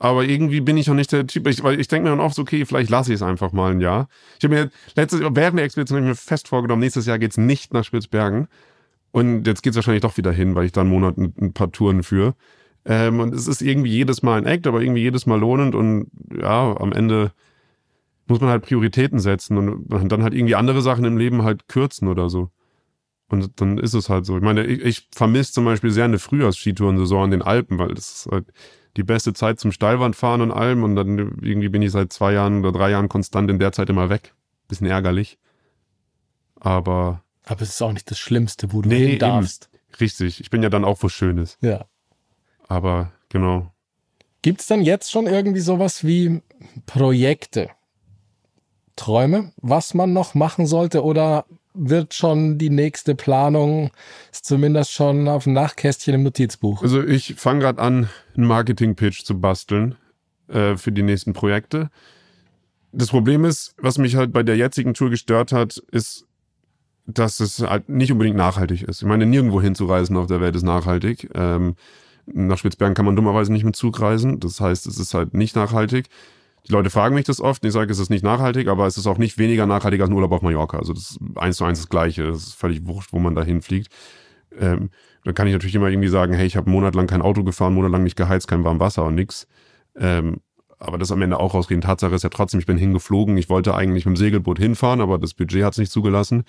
Aber 0.00 0.24
irgendwie 0.24 0.60
bin 0.60 0.76
ich 0.76 0.88
noch 0.88 0.94
nicht 0.94 1.12
der 1.12 1.26
Typ, 1.26 1.46
ich, 1.46 1.62
weil 1.62 1.80
ich 1.80 1.88
denke 1.88 2.04
mir 2.04 2.10
dann 2.10 2.20
oft, 2.20 2.38
okay, 2.38 2.66
vielleicht 2.66 2.90
lasse 2.90 3.12
ich 3.12 3.16
es 3.16 3.22
einfach 3.22 3.52
mal 3.52 3.70
ein 3.70 3.80
Jahr. 3.80 4.08
Ich 4.38 4.44
habe 4.44 4.54
mir 4.54 4.70
letztes 4.96 5.20
während 5.20 5.58
der 5.58 5.64
Expedition 5.64 5.98
habe 5.98 6.06
ich 6.06 6.10
mir 6.10 6.14
fest 6.16 6.48
vorgenommen, 6.48 6.80
nächstes 6.80 7.06
Jahr 7.06 7.18
geht's 7.18 7.38
nicht 7.38 7.72
nach 7.72 7.84
Spitzbergen. 7.84 8.48
Und 9.14 9.46
jetzt 9.46 9.62
geht's 9.62 9.76
wahrscheinlich 9.76 10.02
doch 10.02 10.16
wieder 10.16 10.32
hin, 10.32 10.56
weil 10.56 10.64
ich 10.64 10.72
da 10.72 10.80
einen 10.80 10.90
Monat 10.90 11.16
ein, 11.16 11.32
ein 11.40 11.52
paar 11.52 11.70
Touren 11.70 12.02
führe. 12.02 12.34
Ähm, 12.84 13.20
und 13.20 13.32
es 13.32 13.46
ist 13.46 13.62
irgendwie 13.62 13.92
jedes 13.92 14.24
Mal 14.24 14.38
ein 14.38 14.44
Act, 14.44 14.66
aber 14.66 14.82
irgendwie 14.82 15.02
jedes 15.02 15.24
Mal 15.24 15.38
lohnend. 15.38 15.76
Und 15.76 16.10
ja, 16.36 16.76
am 16.76 16.90
Ende 16.90 17.30
muss 18.26 18.40
man 18.40 18.50
halt 18.50 18.64
Prioritäten 18.64 19.20
setzen 19.20 19.56
und 19.56 20.10
dann 20.10 20.24
halt 20.24 20.34
irgendwie 20.34 20.56
andere 20.56 20.82
Sachen 20.82 21.04
im 21.04 21.16
Leben 21.16 21.44
halt 21.44 21.68
kürzen 21.68 22.08
oder 22.08 22.28
so. 22.28 22.50
Und 23.28 23.60
dann 23.60 23.78
ist 23.78 23.94
es 23.94 24.10
halt 24.10 24.26
so. 24.26 24.36
Ich 24.36 24.42
meine, 24.42 24.66
ich, 24.66 24.80
ich 24.82 25.08
vermisse 25.14 25.52
zum 25.52 25.64
Beispiel 25.64 25.92
sehr 25.92 26.06
eine 26.06 26.18
Frühjahrsskitourensaison 26.18 27.26
in 27.26 27.30
den 27.30 27.42
Alpen, 27.42 27.78
weil 27.78 27.94
das 27.94 28.26
ist 28.26 28.28
halt 28.32 28.52
die 28.96 29.04
beste 29.04 29.32
Zeit 29.32 29.60
zum 29.60 29.70
Steilwandfahren 29.70 30.40
und 30.40 30.50
allem. 30.50 30.82
Und 30.82 30.96
dann 30.96 31.38
irgendwie 31.40 31.68
bin 31.68 31.82
ich 31.82 31.92
seit 31.92 32.12
zwei 32.12 32.32
Jahren 32.32 32.64
oder 32.64 32.72
drei 32.72 32.90
Jahren 32.90 33.08
konstant 33.08 33.48
in 33.48 33.60
der 33.60 33.70
Zeit 33.70 33.90
immer 33.90 34.08
weg. 34.10 34.34
Bisschen 34.66 34.88
ärgerlich. 34.88 35.38
Aber. 36.56 37.23
Aber 37.44 37.62
es 37.62 37.70
ist 37.70 37.82
auch 37.82 37.92
nicht 37.92 38.10
das 38.10 38.18
Schlimmste, 38.18 38.72
wo 38.72 38.82
du 38.82 38.88
nee, 38.88 39.10
hin 39.10 39.18
darfst. 39.18 39.68
Eben. 39.72 39.94
Richtig. 40.00 40.40
Ich 40.40 40.50
bin 40.50 40.62
ja 40.62 40.70
dann 40.70 40.84
auch 40.84 41.02
wo 41.02 41.08
Schönes. 41.08 41.58
Ja. 41.60 41.86
Aber 42.68 43.12
genau. 43.28 43.72
Gibt 44.42 44.60
es 44.60 44.66
dann 44.66 44.82
jetzt 44.82 45.10
schon 45.10 45.26
irgendwie 45.26 45.60
sowas 45.60 46.04
wie 46.04 46.42
Projekte? 46.86 47.70
Träume, 48.96 49.52
was 49.56 49.94
man 49.94 50.12
noch 50.12 50.34
machen 50.34 50.66
sollte? 50.66 51.02
Oder 51.02 51.46
wird 51.74 52.14
schon 52.14 52.56
die 52.56 52.70
nächste 52.70 53.14
Planung, 53.14 53.90
ist 54.32 54.46
zumindest 54.46 54.92
schon 54.92 55.28
auf 55.28 55.44
dem 55.44 55.52
Nachkästchen 55.52 56.14
im 56.14 56.22
Notizbuch. 56.22 56.82
Also 56.82 57.02
ich 57.02 57.34
fange 57.34 57.60
gerade 57.60 57.82
an, 57.82 58.08
einen 58.36 58.46
Marketing-Pitch 58.46 59.24
zu 59.24 59.40
basteln 59.40 59.96
äh, 60.48 60.76
für 60.76 60.92
die 60.92 61.02
nächsten 61.02 61.32
Projekte. 61.32 61.90
Das 62.92 63.08
Problem 63.08 63.44
ist, 63.44 63.74
was 63.78 63.98
mich 63.98 64.14
halt 64.14 64.32
bei 64.32 64.44
der 64.44 64.56
jetzigen 64.56 64.94
Tour 64.94 65.10
gestört 65.10 65.50
hat, 65.50 65.78
ist, 65.90 66.26
dass 67.06 67.40
es 67.40 67.60
halt 67.60 67.88
nicht 67.88 68.12
unbedingt 68.12 68.36
nachhaltig 68.36 68.82
ist. 68.82 69.02
Ich 69.02 69.08
meine, 69.08 69.26
nirgendwo 69.26 69.60
hinzureisen 69.60 70.16
auf 70.16 70.26
der 70.26 70.40
Welt 70.40 70.56
ist 70.56 70.62
nachhaltig. 70.62 71.30
Ähm, 71.34 71.76
nach 72.26 72.58
Spitzbergen 72.58 72.94
kann 72.94 73.04
man 73.04 73.16
dummerweise 73.16 73.52
nicht 73.52 73.64
mit 73.64 73.76
Zug 73.76 74.00
reisen. 74.00 74.40
Das 74.40 74.60
heißt, 74.60 74.86
es 74.86 74.98
ist 74.98 75.12
halt 75.12 75.34
nicht 75.34 75.56
nachhaltig. 75.56 76.06
Die 76.66 76.72
Leute 76.72 76.88
fragen 76.88 77.14
mich 77.14 77.26
das 77.26 77.40
oft 77.40 77.62
und 77.62 77.68
ich 77.68 77.74
sage, 77.74 77.92
es 77.92 77.98
ist 77.98 78.08
nicht 78.08 78.24
nachhaltig, 78.24 78.68
aber 78.68 78.86
es 78.86 78.96
ist 78.96 79.06
auch 79.06 79.18
nicht 79.18 79.36
weniger 79.36 79.66
nachhaltig 79.66 80.00
als 80.00 80.08
ein 80.08 80.14
Urlaub 80.14 80.32
auf 80.32 80.42
Mallorca. 80.42 80.78
Also 80.78 80.94
das 80.94 81.10
ist 81.10 81.18
eins 81.36 81.58
zu 81.58 81.64
eins 81.64 81.80
das 81.80 81.90
Gleiche. 81.90 82.24
Es 82.28 82.46
ist 82.46 82.54
völlig 82.54 82.86
wurscht, 82.86 83.12
wo 83.12 83.18
man 83.18 83.34
da 83.34 83.42
hinfliegt. 83.42 83.88
Ähm, 84.58 84.88
da 85.24 85.32
kann 85.32 85.46
ich 85.46 85.52
natürlich 85.52 85.74
immer 85.74 85.88
irgendwie 85.88 86.08
sagen, 86.08 86.32
hey, 86.32 86.46
ich 86.46 86.56
habe 86.56 86.70
monatelang 86.70 87.06
kein 87.06 87.20
Auto 87.20 87.44
gefahren, 87.44 87.74
monatelang 87.74 88.04
nicht 88.04 88.16
geheizt, 88.16 88.48
kein 88.48 88.64
warmes 88.64 88.80
Wasser 88.80 89.04
und 89.04 89.14
nix. 89.14 89.46
Ähm, 89.96 90.38
aber 90.78 90.96
das 90.96 91.12
am 91.12 91.20
Ende 91.22 91.38
auch 91.38 91.54
rausgehen. 91.54 91.82
Tatsache 91.82 92.14
ist 92.14 92.24
ja 92.24 92.30
trotzdem, 92.30 92.60
ich 92.60 92.66
bin 92.66 92.78
hingeflogen. 92.78 93.36
Ich 93.36 93.50
wollte 93.50 93.74
eigentlich 93.74 94.06
mit 94.06 94.16
dem 94.16 94.16
Segelboot 94.16 94.58
hinfahren, 94.58 95.00
aber 95.02 95.18
das 95.18 95.34
Budget 95.34 95.64
hat 95.64 95.72
es 95.72 95.78
nicht 95.78 95.92
zugelassen. 95.92 96.44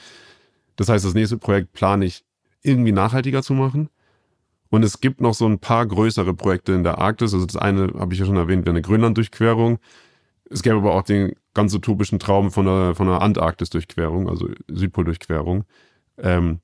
Das 0.76 0.90
heißt, 0.90 1.06
das 1.06 1.14
nächste 1.14 1.38
Projekt 1.38 1.74
plane 1.74 2.06
ich 2.06 2.24
irgendwie 2.62 2.92
nachhaltiger 2.92 3.44
zu 3.44 3.54
machen. 3.54 3.90
Und 4.70 4.84
es 4.84 5.00
gibt 5.00 5.22
noch 5.22 5.34
so 5.34 5.46
ein 5.46 5.60
paar 5.60 5.86
größere 5.86 6.34
Projekte 6.34 6.74
in 6.74 6.84
der 6.84 6.98
Arktis. 6.98 7.34
Also 7.34 7.46
das 7.46 7.56
eine 7.56 7.94
habe 7.98 8.14
ich 8.14 8.20
ja 8.20 8.26
schon 8.26 8.36
erwähnt, 8.36 8.66
wäre 8.66 8.74
eine 8.74 8.82
Grönland-Durchquerung. 8.82 9.80
Es 10.50 10.64
gäbe 10.64 10.78
aber 10.78 10.96
auch 10.96 11.04
den 11.04 11.34
ganz 11.54 11.74
utopischen 11.74 12.20
Traum 12.20 12.52
von 12.52 12.68
einer, 12.68 12.96
von 12.96 13.08
einer 13.08 13.22
Antarktis-Durchquerung, 13.22 14.30
also 14.30 14.50
Südpol-Durchquerung. 14.68 15.64
Ähm, 16.18 16.60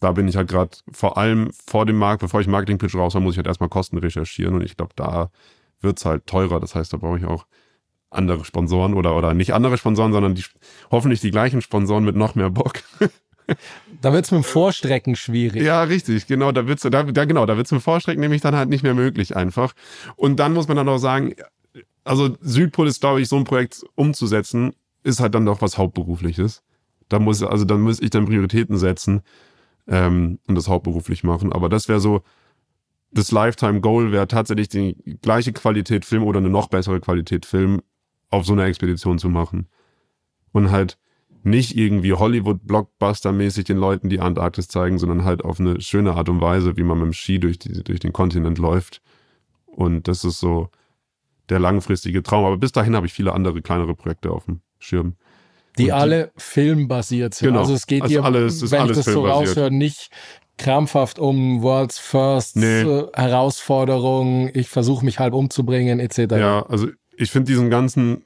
da 0.00 0.12
bin 0.12 0.26
ich 0.26 0.36
halt 0.36 0.48
gerade 0.48 0.70
vor 0.90 1.18
allem 1.18 1.50
vor 1.66 1.86
dem 1.86 1.96
Markt, 1.96 2.20
bevor 2.20 2.40
ich 2.40 2.48
Marketing-Pitch 2.48 2.94
raus 2.94 3.14
habe, 3.14 3.24
muss 3.24 3.34
ich 3.34 3.38
halt 3.38 3.46
erstmal 3.46 3.68
Kosten 3.68 3.98
recherchieren 3.98 4.54
und 4.54 4.62
ich 4.62 4.76
glaube, 4.76 4.92
da 4.96 5.30
wird's 5.80 6.04
halt 6.04 6.26
teurer. 6.26 6.60
Das 6.60 6.74
heißt, 6.74 6.92
da 6.92 6.96
brauche 6.96 7.18
ich 7.18 7.24
auch 7.24 7.46
andere 8.10 8.44
Sponsoren 8.44 8.94
oder, 8.94 9.14
oder 9.16 9.34
nicht 9.34 9.52
andere 9.52 9.78
Sponsoren, 9.78 10.12
sondern 10.12 10.34
die, 10.34 10.44
hoffentlich 10.90 11.20
die 11.20 11.30
gleichen 11.30 11.60
Sponsoren 11.60 12.04
mit 12.04 12.16
noch 12.16 12.34
mehr 12.34 12.50
Bock. 12.50 12.82
Da 14.00 14.12
wird's 14.12 14.30
mit 14.30 14.42
dem 14.42 14.44
Vorstrecken 14.44 15.14
schwierig. 15.16 15.62
Ja, 15.62 15.82
richtig, 15.82 16.26
genau, 16.26 16.52
da 16.52 16.66
wird's, 16.66 16.82
da, 16.82 17.02
da, 17.02 17.24
genau, 17.24 17.44
da 17.44 17.56
wird's 17.56 17.72
mit 17.72 17.82
Vorstrecken 17.82 18.20
nämlich 18.20 18.40
dann 18.40 18.56
halt 18.56 18.68
nicht 18.68 18.82
mehr 18.82 18.94
möglich 18.94 19.36
einfach. 19.36 19.74
Und 20.16 20.36
dann 20.36 20.54
muss 20.54 20.68
man 20.68 20.76
dann 20.76 20.88
auch 20.88 20.98
sagen, 20.98 21.34
also 22.04 22.36
Südpol 22.40 22.88
ist, 22.88 23.00
glaube 23.00 23.20
ich, 23.20 23.28
so 23.28 23.36
ein 23.36 23.44
Projekt 23.44 23.84
umzusetzen, 23.94 24.72
ist 25.02 25.20
halt 25.20 25.34
dann 25.34 25.46
doch 25.46 25.60
was 25.60 25.78
Hauptberufliches. 25.78 26.62
Da 27.08 27.18
muss, 27.18 27.42
also 27.42 27.64
dann 27.64 27.80
muss 27.80 28.00
ich 28.00 28.10
dann 28.10 28.26
Prioritäten 28.26 28.78
setzen 28.78 29.22
ähm, 29.88 30.38
und 30.46 30.54
das 30.54 30.68
hauptberuflich 30.68 31.24
machen. 31.24 31.52
Aber 31.52 31.68
das 31.68 31.88
wäre 31.88 32.00
so, 32.00 32.22
das 33.10 33.32
Lifetime 33.32 33.80
Goal 33.80 34.12
wäre 34.12 34.28
tatsächlich 34.28 34.68
die 34.68 34.96
gleiche 35.20 35.52
Qualität 35.52 36.04
Film 36.04 36.22
oder 36.22 36.38
eine 36.38 36.50
noch 36.50 36.68
bessere 36.68 37.00
Qualität 37.00 37.44
Film 37.44 37.82
auf 38.30 38.46
so 38.46 38.52
einer 38.52 38.64
Expedition 38.64 39.18
zu 39.18 39.28
machen. 39.28 39.68
Und 40.52 40.70
halt 40.70 40.98
nicht 41.42 41.76
irgendwie 41.76 42.12
Hollywood-Blockbuster-mäßig 42.12 43.64
den 43.64 43.76
Leuten 43.78 44.08
die 44.08 44.20
Antarktis 44.20 44.68
zeigen, 44.68 44.98
sondern 44.98 45.24
halt 45.24 45.44
auf 45.44 45.58
eine 45.60 45.80
schöne 45.80 46.14
Art 46.14 46.28
und 46.28 46.40
Weise, 46.40 46.76
wie 46.76 46.82
man 46.82 46.98
mit 46.98 47.06
dem 47.06 47.12
Ski 47.12 47.38
durch, 47.38 47.58
die, 47.58 47.82
durch 47.82 48.00
den 48.00 48.12
Kontinent 48.12 48.58
läuft. 48.58 49.00
Und 49.66 50.08
das 50.08 50.24
ist 50.24 50.38
so 50.40 50.68
der 51.48 51.58
langfristige 51.58 52.22
Traum. 52.22 52.44
Aber 52.44 52.58
bis 52.58 52.72
dahin 52.72 52.94
habe 52.94 53.06
ich 53.06 53.12
viele 53.12 53.32
andere 53.32 53.62
kleinere 53.62 53.94
Projekte 53.94 54.30
auf 54.30 54.44
dem 54.44 54.60
Schirm. 54.78 55.14
Die 55.78 55.86
Und 55.86 55.92
alle 55.92 56.32
filmbasiert 56.36 57.34
sind. 57.34 57.48
Genau. 57.48 57.60
Also 57.60 57.74
es 57.74 57.86
geht 57.86 58.02
Also 58.02 58.12
hier, 58.12 58.24
alles- 58.24 58.60
wenn 58.60 58.66
ich 58.66 58.80
alles 58.80 58.96
das 58.98 59.06
so 59.06 59.12
filmbasiert. 59.12 59.48
raushöre, 59.56 59.70
nicht 59.70 60.10
krampfhaft 60.58 61.18
um 61.18 61.62
World's 61.62 61.98
First 61.98 62.56
Nee. 62.56 62.82
äh, 62.82 63.06
Herausforderung, 63.14 64.50
ich 64.52 64.68
versuche 64.68 65.04
mich 65.04 65.18
halb 65.18 65.32
umzubringen, 65.32 66.00
etc. 66.00 66.18
Ja, 66.32 66.66
also 66.66 66.88
ich 67.16 67.30
finde 67.30 67.46
diesen 67.52 67.70
ganzen 67.70 68.24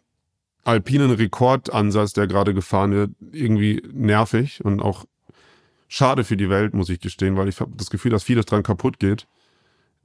alpinen 0.65 1.11
Rekordansatz, 1.11 2.12
der 2.15 2.27
gerade 2.27 2.55
gefahren 2.55 2.93
wird, 2.93 3.11
irgendwie 3.33 3.83
nervig 3.93 4.65
und 4.65 4.81
auch 4.81 5.05
schade 5.89 6.25
für 6.25 6.37
die 6.37 6.51
Welt, 6.51 6.75
muss 6.75 6.89
ich 6.89 7.01
gestehen, 7.01 7.37
weil 7.37 7.49
ich 7.49 7.61
habe 7.61 7.73
das 7.77 7.91
Gefühl, 7.91 8.11
dass 8.11 8.25
vieles 8.25 8.47
dran 8.47 8.62
kaputt 8.62 8.99
geht. 8.99 9.27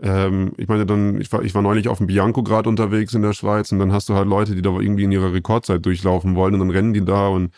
Ähm, 0.01 0.53
ich 0.57 0.67
meine, 0.67 0.85
dann, 0.85 1.19
ich 1.19 1.31
war, 1.31 1.41
ich 1.43 1.55
war 1.55 1.61
neulich 1.61 1.87
auf 1.87 1.97
dem 1.97 2.07
Bianco 2.07 2.43
gerade 2.43 2.69
unterwegs 2.69 3.13
in 3.13 3.21
der 3.21 3.33
Schweiz 3.33 3.71
und 3.71 3.79
dann 3.79 3.91
hast 3.91 4.09
du 4.09 4.13
halt 4.13 4.27
Leute, 4.27 4.55
die 4.55 4.61
da 4.61 4.69
irgendwie 4.69 5.03
in 5.03 5.11
ihrer 5.11 5.33
Rekordzeit 5.33 5.85
durchlaufen 5.85 6.35
wollen 6.35 6.53
und 6.53 6.59
dann 6.59 6.69
rennen 6.69 6.93
die 6.93 7.03
da 7.03 7.27
und 7.27 7.53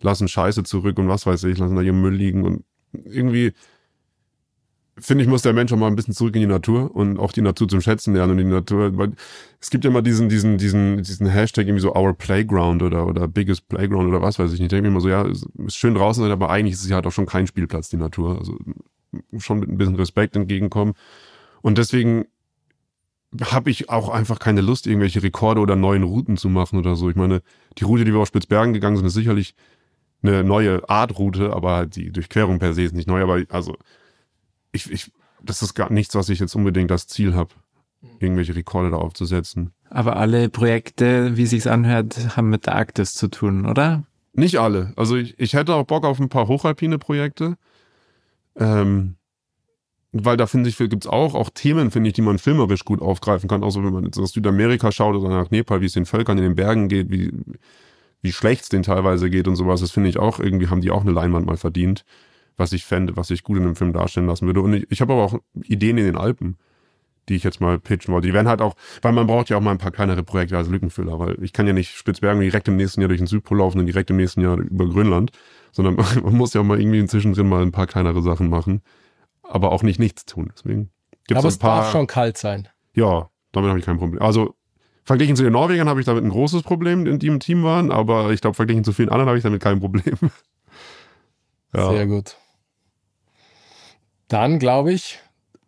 lassen 0.00 0.28
Scheiße 0.28 0.62
zurück 0.62 0.98
und 0.98 1.08
was 1.08 1.26
weiß 1.26 1.44
ich, 1.44 1.58
lassen 1.58 1.76
da 1.76 1.82
ihren 1.82 2.00
Müll 2.00 2.14
liegen 2.14 2.44
und 2.44 2.64
irgendwie 2.92 3.52
finde 5.00 5.24
ich, 5.24 5.30
muss 5.30 5.42
der 5.42 5.52
Mensch 5.52 5.72
auch 5.72 5.76
mal 5.76 5.86
ein 5.86 5.96
bisschen 5.96 6.14
zurück 6.14 6.34
in 6.34 6.40
die 6.40 6.46
Natur 6.46 6.94
und 6.94 7.18
auch 7.18 7.32
die 7.32 7.42
Natur 7.42 7.68
zum 7.68 7.80
Schätzen 7.80 8.14
lernen 8.14 8.32
und 8.32 8.38
die 8.38 8.44
Natur, 8.44 8.96
weil 8.96 9.12
es 9.60 9.70
gibt 9.70 9.84
ja 9.84 9.90
immer 9.90 10.02
diesen, 10.02 10.28
diesen, 10.28 10.58
diesen, 10.58 10.98
diesen 11.02 11.26
Hashtag 11.26 11.66
irgendwie 11.66 11.82
so 11.82 11.94
Our 11.94 12.14
Playground 12.14 12.82
oder, 12.82 13.06
oder 13.06 13.28
Biggest 13.28 13.68
Playground 13.68 14.08
oder 14.08 14.22
was 14.22 14.38
weiß 14.38 14.52
ich 14.52 14.60
nicht. 14.60 14.66
Ich 14.66 14.70
denke 14.70 14.82
mir 14.82 14.88
immer 14.88 15.00
so, 15.00 15.08
ja, 15.08 15.26
es 15.26 15.46
ist 15.66 15.76
schön 15.76 15.94
draußen 15.94 16.22
sein, 16.22 16.32
aber 16.32 16.50
eigentlich 16.50 16.74
ist 16.74 16.82
es 16.82 16.88
ja 16.88 16.96
halt 16.96 17.06
auch 17.06 17.12
schon 17.12 17.26
kein 17.26 17.46
Spielplatz, 17.46 17.88
die 17.88 17.96
Natur. 17.96 18.38
Also 18.38 18.56
schon 19.38 19.60
mit 19.60 19.68
ein 19.68 19.78
bisschen 19.78 19.96
Respekt 19.96 20.36
entgegenkommen. 20.36 20.94
Und 21.62 21.78
deswegen 21.78 22.26
habe 23.40 23.70
ich 23.70 23.88
auch 23.90 24.08
einfach 24.08 24.38
keine 24.38 24.60
Lust, 24.60 24.86
irgendwelche 24.86 25.22
Rekorde 25.22 25.60
oder 25.60 25.76
neuen 25.76 26.02
Routen 26.02 26.36
zu 26.36 26.48
machen 26.48 26.78
oder 26.78 26.96
so. 26.96 27.10
Ich 27.10 27.16
meine, 27.16 27.42
die 27.78 27.84
Route, 27.84 28.04
die 28.04 28.12
wir 28.12 28.20
auf 28.20 28.28
Spitzbergen 28.28 28.72
gegangen 28.72 28.96
sind, 28.96 29.06
ist 29.06 29.14
sicherlich 29.14 29.54
eine 30.22 30.44
neue 30.44 30.88
Art 30.88 31.18
Route, 31.18 31.52
aber 31.52 31.86
die 31.86 32.10
Durchquerung 32.10 32.58
per 32.58 32.74
se 32.74 32.82
ist 32.82 32.94
nicht 32.94 33.08
neu. 33.08 33.22
Aber 33.22 33.42
also, 33.48 33.76
ich, 34.72 34.90
ich, 34.90 35.12
das 35.42 35.62
ist 35.62 35.74
gar 35.74 35.92
nichts, 35.92 36.14
was 36.14 36.28
ich 36.28 36.38
jetzt 36.38 36.54
unbedingt 36.54 36.90
das 36.90 37.06
Ziel 37.06 37.34
habe, 37.34 37.50
irgendwelche 38.18 38.54
Rekorde 38.54 38.90
da 38.90 38.96
aufzusetzen. 38.96 39.72
Aber 39.88 40.16
alle 40.16 40.48
Projekte, 40.48 41.36
wie 41.36 41.46
sich's 41.46 41.66
anhört, 41.66 42.36
haben 42.36 42.50
mit 42.50 42.66
der 42.66 42.76
Arktis 42.76 43.14
zu 43.14 43.28
tun, 43.28 43.66
oder? 43.66 44.04
Nicht 44.32 44.58
alle. 44.58 44.92
Also 44.96 45.16
ich, 45.16 45.38
ich 45.38 45.54
hätte 45.54 45.74
auch 45.74 45.84
Bock 45.84 46.04
auf 46.04 46.20
ein 46.20 46.28
paar 46.28 46.46
hochalpine 46.46 46.98
Projekte. 46.98 47.56
Ähm, 48.56 49.16
weil 50.12 50.36
da 50.36 50.46
finde 50.46 50.68
ich, 50.68 50.76
gibt's 50.76 51.06
auch, 51.06 51.34
auch 51.34 51.50
Themen, 51.50 51.90
finde 51.90 52.08
ich, 52.08 52.14
die 52.14 52.22
man 52.22 52.38
filmerisch 52.38 52.84
gut 52.84 53.00
aufgreifen 53.00 53.48
kann. 53.48 53.68
So, 53.70 53.84
wenn 53.84 53.92
man 53.92 54.04
jetzt 54.04 54.18
aus 54.18 54.32
Südamerika 54.32 54.90
schaut 54.90 55.14
oder 55.14 55.28
nach 55.28 55.50
Nepal, 55.50 55.80
wie 55.80 55.86
es 55.86 55.92
den 55.92 56.06
Völkern 56.06 56.38
in 56.38 56.44
den 56.44 56.54
Bergen 56.56 56.88
geht, 56.88 57.10
wie, 57.10 57.32
wie 58.22 58.32
schlecht 58.32 58.62
es 58.62 58.68
denen 58.68 58.82
teilweise 58.82 59.30
geht 59.30 59.46
und 59.46 59.56
sowas. 59.56 59.80
Das 59.80 59.92
finde 59.92 60.08
ich 60.08 60.18
auch, 60.18 60.40
irgendwie 60.40 60.68
haben 60.68 60.80
die 60.80 60.90
auch 60.90 61.02
eine 61.02 61.12
Leinwand 61.12 61.46
mal 61.46 61.56
verdient, 61.56 62.04
was 62.60 62.72
ich 62.72 62.84
fände, 62.84 63.16
was 63.16 63.30
ich 63.30 63.42
gut 63.42 63.56
in 63.56 63.64
einem 63.64 63.74
Film 63.74 63.92
darstellen 63.92 64.26
lassen 64.26 64.46
würde. 64.46 64.60
Und 64.60 64.74
ich, 64.74 64.86
ich 64.90 65.00
habe 65.00 65.14
aber 65.14 65.24
auch 65.24 65.38
Ideen 65.64 65.98
in 65.98 66.04
den 66.04 66.16
Alpen, 66.16 66.58
die 67.28 67.34
ich 67.34 67.42
jetzt 67.42 67.60
mal 67.60 67.78
pitchen 67.78 68.12
wollte. 68.12 68.28
Die 68.28 68.34
werden 68.34 68.48
halt 68.48 68.60
auch, 68.62 68.74
weil 69.02 69.12
man 69.12 69.26
braucht 69.26 69.48
ja 69.48 69.56
auch 69.56 69.60
mal 69.60 69.72
ein 69.72 69.78
paar 69.78 69.90
kleinere 69.90 70.22
Projekte 70.22 70.56
als 70.56 70.68
Lückenfüller, 70.68 71.18
weil 71.18 71.42
ich 71.42 71.52
kann 71.52 71.66
ja 71.66 71.72
nicht 71.72 71.96
Spitzbergen 71.96 72.40
direkt 72.40 72.68
im 72.68 72.76
nächsten 72.76 73.00
Jahr 73.00 73.08
durch 73.08 73.20
den 73.20 73.26
Südpol 73.26 73.58
laufen 73.58 73.80
und 73.80 73.86
direkt 73.86 74.10
im 74.10 74.16
nächsten 74.16 74.40
Jahr 74.40 74.58
über 74.58 74.86
Grönland, 74.86 75.32
sondern 75.72 75.96
man 76.22 76.34
muss 76.34 76.54
ja 76.54 76.60
auch 76.60 76.64
mal 76.64 76.80
irgendwie 76.80 76.98
inzwischen 76.98 77.32
mal 77.48 77.62
ein 77.62 77.72
paar 77.72 77.86
kleinere 77.86 78.22
Sachen 78.22 78.48
machen, 78.48 78.82
aber 79.42 79.72
auch 79.72 79.82
nicht 79.82 79.98
nichts 79.98 80.26
tun. 80.26 80.52
Deswegen 80.54 80.90
gibt 81.26 81.38
Aber 81.38 81.48
es 81.48 81.58
paar. 81.58 81.82
darf 81.82 81.92
schon 81.92 82.06
kalt 82.06 82.36
sein. 82.38 82.68
Ja, 82.94 83.30
damit 83.52 83.70
habe 83.70 83.78
ich 83.78 83.86
kein 83.86 83.98
Problem. 83.98 84.20
Also 84.20 84.54
verglichen 85.04 85.36
zu 85.36 85.42
den 85.42 85.52
Norwegern 85.52 85.88
habe 85.88 86.00
ich 86.00 86.06
damit 86.06 86.24
ein 86.24 86.30
großes 86.30 86.62
Problem, 86.62 87.18
die 87.18 87.26
im 87.26 87.40
Team 87.40 87.62
waren, 87.62 87.90
aber 87.90 88.30
ich 88.30 88.40
glaube, 88.40 88.54
verglichen 88.54 88.84
zu 88.84 88.92
vielen 88.92 89.08
anderen 89.08 89.28
habe 89.28 89.38
ich 89.38 89.44
damit 89.44 89.62
kein 89.62 89.80
Problem. 89.80 90.16
ja. 91.74 91.90
Sehr 91.90 92.06
gut. 92.06 92.36
Dann 94.30 94.60
glaube 94.60 94.92
ich, 94.92 95.18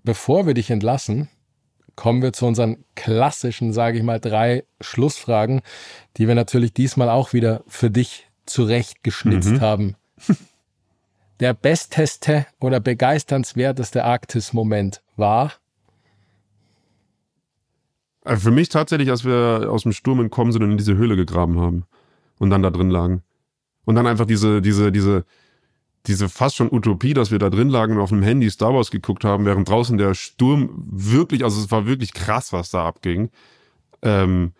bevor 0.04 0.46
wir 0.46 0.54
dich 0.54 0.70
entlassen, 0.70 1.28
kommen 1.96 2.22
wir 2.22 2.32
zu 2.32 2.46
unseren 2.46 2.84
klassischen, 2.94 3.72
sage 3.72 3.98
ich 3.98 4.04
mal, 4.04 4.20
drei 4.20 4.62
Schlussfragen, 4.80 5.62
die 6.16 6.28
wir 6.28 6.36
natürlich 6.36 6.72
diesmal 6.72 7.10
auch 7.10 7.32
wieder 7.32 7.64
für 7.66 7.90
dich 7.90 8.28
zurechtgeschnitzt 8.46 9.50
Mhm. 9.54 9.60
haben. 9.60 9.96
Der 11.40 11.54
besteste 11.54 12.46
oder 12.60 12.78
begeisternswerteste 12.78 14.04
Arktis-Moment 14.04 15.02
war, 15.16 15.52
Äh, 18.24 18.36
Für 18.36 18.52
mich 18.52 18.68
tatsächlich, 18.68 19.10
als 19.10 19.24
wir 19.24 19.66
aus 19.68 19.82
dem 19.82 19.90
Sturm 19.90 20.20
entkommen 20.20 20.52
sind 20.52 20.62
und 20.62 20.70
in 20.70 20.76
diese 20.78 20.94
Höhle 20.94 21.16
gegraben 21.16 21.60
haben 21.60 21.86
und 22.38 22.50
dann 22.50 22.62
da 22.62 22.70
drin 22.70 22.88
lagen. 22.90 23.22
Und 23.84 23.96
dann 23.96 24.06
einfach 24.06 24.26
diese, 24.26 24.62
diese, 24.62 24.92
diese, 24.92 25.24
diese 26.06 26.28
fast 26.28 26.56
schon 26.56 26.72
Utopie, 26.72 27.14
dass 27.14 27.30
wir 27.30 27.38
da 27.38 27.50
drin 27.50 27.68
lagen 27.68 27.94
und 27.94 28.00
auf 28.00 28.08
dem 28.08 28.22
Handy 28.22 28.50
Star 28.50 28.74
Wars 28.74 28.90
geguckt 28.90 29.24
haben, 29.24 29.44
während 29.44 29.68
draußen 29.68 29.98
der 29.98 30.14
Sturm 30.14 30.70
wirklich, 30.90 31.44
also 31.44 31.60
es 31.60 31.70
war 31.70 31.86
wirklich 31.86 32.12
krass, 32.12 32.52
was 32.52 32.70
da 32.70 32.84
abging. 32.84 33.30
Ähm, 34.02 34.52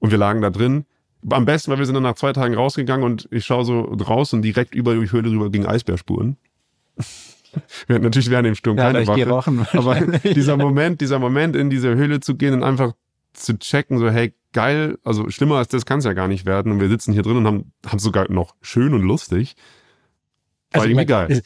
und 0.00 0.10
wir 0.10 0.18
lagen 0.18 0.40
da 0.40 0.50
drin. 0.50 0.84
Am 1.28 1.44
besten, 1.44 1.70
weil 1.70 1.78
wir 1.78 1.86
sind 1.86 1.94
dann 1.94 2.02
nach 2.02 2.14
zwei 2.14 2.32
Tagen 2.32 2.54
rausgegangen 2.54 3.04
und 3.04 3.28
ich 3.30 3.44
schaue 3.44 3.64
so 3.64 3.82
raus 3.82 4.32
und 4.32 4.42
direkt 4.42 4.74
über 4.74 4.94
die 4.94 5.12
Höhle 5.12 5.30
rüber 5.30 5.50
gingen 5.50 5.66
Eisbärspuren. 5.66 6.36
wir 7.86 7.94
hatten 7.94 8.04
natürlich 8.04 8.30
während 8.30 8.46
dem 8.46 8.54
Sturm 8.54 8.78
Ja, 8.78 8.92
keine 8.92 9.06
Waffe. 9.06 9.24
gerochen. 9.24 9.66
Aber 9.72 9.94
dieser 10.24 10.56
Moment, 10.56 11.00
dieser 11.00 11.18
Moment 11.18 11.54
in 11.56 11.70
diese 11.70 11.94
Höhle 11.94 12.20
zu 12.20 12.36
gehen 12.36 12.54
und 12.54 12.62
einfach 12.64 12.94
zu 13.32 13.58
checken, 13.58 13.98
so 13.98 14.10
hey, 14.10 14.34
geil, 14.52 14.98
also 15.04 15.30
schlimmer 15.30 15.56
als 15.56 15.68
das 15.68 15.86
kann 15.86 16.00
es 16.00 16.04
ja 16.04 16.14
gar 16.14 16.26
nicht 16.26 16.46
werden. 16.46 16.72
Und 16.72 16.80
wir 16.80 16.88
sitzen 16.88 17.12
hier 17.12 17.22
drin 17.22 17.36
und 17.36 17.46
haben 17.46 17.72
haben 17.86 17.98
sogar 17.98 18.30
noch 18.30 18.56
schön 18.62 18.94
und 18.94 19.02
lustig. 19.02 19.54
War 20.72 20.82
Also 20.82 20.94
mein, 20.94 21.06
geil. 21.06 21.30
ist- 21.30 21.42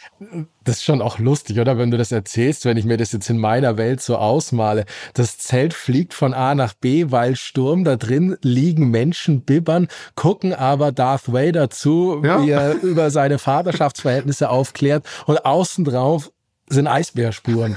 Das 0.65 0.77
ist 0.77 0.85
schon 0.85 1.01
auch 1.01 1.19
lustig, 1.19 1.59
oder? 1.59 1.79
Wenn 1.79 1.91
du 1.91 1.97
das 1.97 2.13
erzählst, 2.13 2.65
wenn 2.67 2.77
ich 2.77 2.85
mir 2.85 2.97
das 2.99 3.13
jetzt 3.13 3.31
in 3.31 3.39
meiner 3.39 3.77
Welt 3.79 4.01
so 4.03 4.17
ausmale. 4.19 4.85
Das 5.15 5.39
Zelt 5.39 5.73
fliegt 5.73 6.13
von 6.15 6.35
A 6.35 6.55
nach 6.55 6.75
B, 6.75 7.07
weil 7.11 7.35
Sturm 7.37 7.85
da 7.85 7.97
drin 7.97 8.37
liegen 8.43 8.91
Menschen 8.91 9.41
bibbern, 9.43 9.89
gucken 10.15 10.53
aber 10.53 10.93
Darth 10.93 11.33
Vader 11.33 11.71
zu, 11.71 12.21
Ja. 12.25 12.43
wie 12.43 12.51
er 12.51 12.75
über 12.83 13.11
seine 13.11 13.39
Vaterschaftsverhältnisse 13.39 14.51
aufklärt 14.51 15.07
und 15.27 15.45
außen 15.47 15.85
drauf 15.85 16.31
sind 16.69 16.87
Eisbärspuren. 16.87 17.77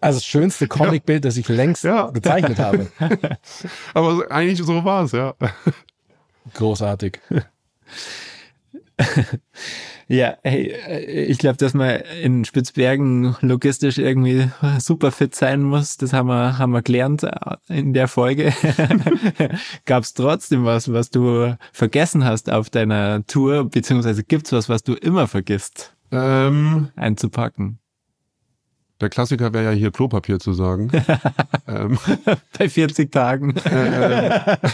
Also 0.00 0.18
das 0.18 0.24
schönste 0.26 0.68
Comicbild, 0.68 1.24
das 1.26 1.36
ich 1.36 1.48
längst 1.48 1.84
Ja. 1.84 2.08
gezeichnet 2.10 2.58
habe. 2.58 2.86
Aber 3.94 4.30
eigentlich 4.30 4.66
so 4.66 4.84
war 4.84 5.04
es, 5.04 5.12
ja. 5.12 5.34
Großartig. 6.54 7.20
Ja, 10.08 10.36
hey, 10.44 10.68
äh, 10.68 11.24
ich 11.24 11.38
glaube, 11.38 11.56
dass 11.56 11.74
man 11.74 12.00
in 12.22 12.44
Spitzbergen 12.44 13.36
logistisch 13.40 13.98
irgendwie 13.98 14.48
super 14.78 15.10
fit 15.10 15.34
sein 15.34 15.62
muss. 15.62 15.96
Das 15.96 16.12
haben 16.12 16.28
wir, 16.28 16.58
haben 16.58 16.72
wir 16.72 16.82
gelernt 16.82 17.24
äh, 17.24 17.30
in 17.68 17.92
der 17.92 18.06
Folge. 18.06 18.52
Gab 19.84 20.04
es 20.04 20.14
trotzdem 20.14 20.64
was, 20.64 20.92
was 20.92 21.10
du 21.10 21.56
vergessen 21.72 22.24
hast 22.24 22.50
auf 22.50 22.70
deiner 22.70 23.26
Tour, 23.26 23.68
beziehungsweise 23.68 24.22
gibt's 24.22 24.52
was, 24.52 24.68
was 24.68 24.82
du 24.84 24.94
immer 24.94 25.26
vergisst 25.26 25.96
Ähm, 26.12 26.90
einzupacken? 26.94 27.80
Der 29.00 29.10
Klassiker 29.10 29.52
wäre 29.52 29.64
ja 29.64 29.70
hier 29.72 29.90
Klopapier 29.90 30.38
zu 30.38 30.54
sagen. 30.54 30.90
ähm, 31.68 31.98
Bei 32.58 32.68
40 32.68 33.12
Tagen. 33.12 33.54
das 33.54 34.72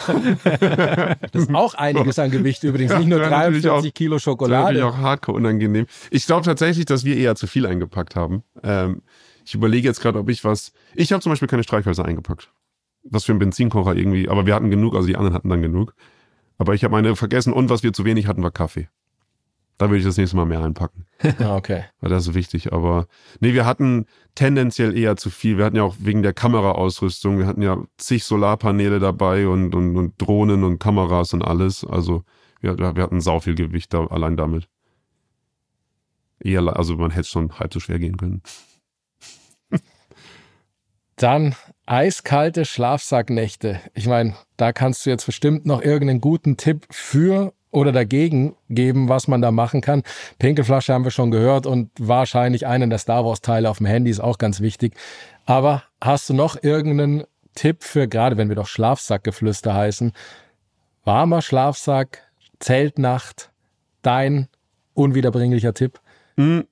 ist 1.32 1.52
auch 1.52 1.74
einiges 1.74 2.18
an 2.20 2.30
Gewicht 2.30 2.62
übrigens, 2.62 2.96
nicht 2.98 3.08
nur 3.08 3.18
43 3.18 3.70
auch, 3.70 3.94
Kilo 3.94 4.20
Schokolade. 4.20 4.62
Das 4.62 4.70
ist 4.70 4.74
natürlich 4.76 4.94
auch 4.94 4.98
hardcore 4.98 5.36
unangenehm. 5.38 5.86
Ich 6.10 6.26
glaube 6.26 6.44
tatsächlich, 6.44 6.84
dass 6.84 7.04
wir 7.04 7.16
eher 7.16 7.34
zu 7.34 7.48
viel 7.48 7.66
eingepackt 7.66 8.14
haben. 8.14 8.44
Ähm, 8.62 9.02
ich 9.44 9.54
überlege 9.54 9.88
jetzt 9.88 10.00
gerade, 10.00 10.18
ob 10.20 10.28
ich 10.28 10.44
was. 10.44 10.72
Ich 10.94 11.12
habe 11.12 11.20
zum 11.20 11.30
Beispiel 11.32 11.48
keine 11.48 11.64
Streichhölzer 11.64 12.04
eingepackt. 12.04 12.52
Was 13.02 13.24
für 13.24 13.32
ein 13.32 13.40
Benzinkocher 13.40 13.96
irgendwie. 13.96 14.28
Aber 14.28 14.46
wir 14.46 14.54
hatten 14.54 14.70
genug, 14.70 14.94
also 14.94 15.08
die 15.08 15.16
anderen 15.16 15.34
hatten 15.34 15.48
dann 15.48 15.62
genug. 15.62 15.94
Aber 16.58 16.74
ich 16.74 16.84
habe 16.84 16.92
meine 16.92 17.16
vergessen 17.16 17.52
und 17.52 17.70
was 17.70 17.82
wir 17.82 17.92
zu 17.92 18.04
wenig 18.04 18.28
hatten, 18.28 18.44
war 18.44 18.52
Kaffee. 18.52 18.88
Da 19.78 19.88
würde 19.88 19.98
ich 19.98 20.04
das 20.04 20.16
nächste 20.16 20.36
Mal 20.36 20.46
mehr 20.46 20.62
einpacken. 20.62 21.06
Ah, 21.38 21.56
okay. 21.56 21.84
Weil 22.00 22.10
das 22.10 22.26
ist 22.26 22.34
wichtig. 22.34 22.72
Aber 22.72 23.06
nee, 23.40 23.54
wir 23.54 23.64
hatten 23.64 24.06
tendenziell 24.34 24.96
eher 24.96 25.16
zu 25.16 25.30
viel. 25.30 25.56
Wir 25.56 25.64
hatten 25.64 25.76
ja 25.76 25.84
auch 25.84 25.96
wegen 25.98 26.22
der 26.22 26.32
Kameraausrüstung, 26.32 27.38
wir 27.38 27.46
hatten 27.46 27.62
ja 27.62 27.78
zig 27.96 28.24
Solarpaneele 28.24 28.98
dabei 28.98 29.46
und, 29.46 29.74
und, 29.74 29.96
und 29.96 30.20
Drohnen 30.20 30.64
und 30.64 30.78
Kameras 30.78 31.32
und 31.32 31.42
alles. 31.42 31.84
Also 31.84 32.24
wir, 32.60 32.78
wir 32.78 33.02
hatten 33.02 33.20
sau 33.20 33.40
viel 33.40 33.54
Gewicht 33.54 33.94
da, 33.94 34.06
allein 34.06 34.36
damit. 34.36 34.68
Eher, 36.40 36.76
also 36.76 36.96
man 36.96 37.10
hätte 37.10 37.28
schon 37.28 37.58
halb 37.58 37.72
so 37.72 37.80
schwer 37.80 37.98
gehen 37.98 38.16
können. 38.16 38.42
Dann 41.16 41.54
eiskalte 41.86 42.64
Schlafsacknächte. 42.64 43.80
Ich 43.94 44.06
meine, 44.06 44.34
da 44.56 44.72
kannst 44.72 45.06
du 45.06 45.10
jetzt 45.10 45.26
bestimmt 45.26 45.66
noch 45.66 45.82
irgendeinen 45.82 46.20
guten 46.20 46.56
Tipp 46.56 46.86
für 46.90 47.52
oder 47.72 47.90
dagegen 47.90 48.54
geben, 48.68 49.08
was 49.08 49.26
man 49.26 49.42
da 49.42 49.50
machen 49.50 49.80
kann. 49.80 50.04
Pinkelflasche 50.38 50.92
haben 50.92 51.04
wir 51.04 51.10
schon 51.10 51.32
gehört 51.32 51.66
und 51.66 51.90
wahrscheinlich 51.98 52.66
einen 52.66 52.90
der 52.90 53.00
Star 53.00 53.24
Wars 53.24 53.40
Teile 53.40 53.68
auf 53.68 53.78
dem 53.78 53.86
Handy 53.86 54.10
ist 54.10 54.20
auch 54.20 54.38
ganz 54.38 54.60
wichtig. 54.60 54.94
Aber 55.46 55.82
hast 56.00 56.28
du 56.28 56.34
noch 56.34 56.62
irgendeinen 56.62 57.24
Tipp 57.54 57.82
für, 57.82 58.06
gerade 58.06 58.36
wenn 58.36 58.48
wir 58.48 58.56
doch 58.56 58.68
Schlafsackgeflüster 58.68 59.74
heißen, 59.74 60.12
warmer 61.04 61.42
Schlafsack, 61.42 62.20
Zeltnacht, 62.60 63.50
dein 64.02 64.48
unwiederbringlicher 64.94 65.74
Tipp? 65.74 66.00
Hm. 66.36 66.66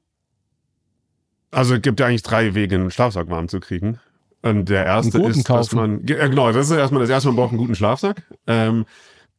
Also 1.50 1.74
es 1.74 1.82
gibt 1.82 1.98
ja 1.98 2.06
eigentlich 2.06 2.22
drei 2.22 2.54
Wege, 2.54 2.76
einen 2.76 2.90
Schlafsack 2.90 3.28
warm 3.28 3.48
zu 3.48 3.58
kriegen. 3.58 3.98
Und 4.42 4.68
der 4.68 4.86
erste 4.86 5.20
ist, 5.22 5.44
kaufen. 5.44 5.58
dass 5.58 5.72
man, 5.72 6.06
ja, 6.06 6.28
genau, 6.28 6.52
das 6.52 6.70
ist 6.70 6.76
erstmal 6.76 7.00
das 7.00 7.10
erste, 7.10 7.28
man 7.28 7.36
braucht 7.36 7.50
einen 7.50 7.58
guten 7.58 7.74
Schlafsack. 7.74 8.22
Ähm, 8.46 8.86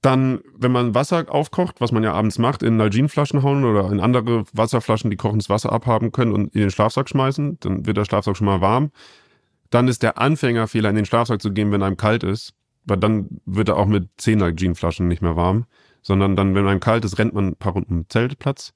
dann, 0.02 0.39
wenn 0.58 0.72
man 0.72 0.95
Wasser 0.95 1.26
aufkocht, 1.30 1.80
was 1.80 1.91
man 1.91 2.04
ja 2.04 2.14
abends 2.14 2.39
macht, 2.39 2.64
in 2.64 2.76
Nalgene-Flaschen 2.78 3.43
hauen 3.43 3.64
oder 3.64 3.91
in 3.91 3.99
andere 3.99 4.45
Wasserflaschen, 4.52 5.12
die 5.12 5.18
kochendes 5.18 5.49
Wasser 5.49 5.72
abhaben 5.72 6.12
können 6.12 6.34
und 6.34 6.56
in 6.56 6.62
den 6.62 6.72
Schlafsack 6.72 7.08
schmeißen, 7.08 7.60
dann 7.60 7.86
wird 7.86 7.97
der 7.97 8.06
Schlafsack 8.06 8.36
schon 8.36 8.47
mal 8.47 8.62
warm. 8.62 8.91
Dann 9.70 9.88
ist 9.88 10.02
der 10.02 10.18
Anfängerfehler, 10.18 10.89
in 10.89 10.95
den 10.95 11.06
Schlafsack 11.06 11.41
zu 11.41 11.54
gehen, 11.54 11.72
wenn 11.72 11.84
einem 11.84 11.97
kalt 11.97 12.24
ist, 12.24 12.54
weil 12.86 12.97
dann 12.97 13.41
wird 13.45 13.70
er 13.70 13.78
auch 13.78 13.86
mit 13.86 14.10
10 14.18 14.39
Nalgene-Flaschen 14.39 15.08
nicht 15.08 15.22
mehr 15.22 15.36
warm, 15.36 15.66
sondern 16.02 16.36
dann, 16.36 16.56
wenn 16.56 16.68
einem 16.68 16.80
kalt 16.80 17.06
ist, 17.06 17.20
rennt 17.20 17.36
man 17.36 17.49
ein 17.49 17.56
paar 17.56 17.74
Runden 17.74 18.06
Zeltplatz 18.10 18.74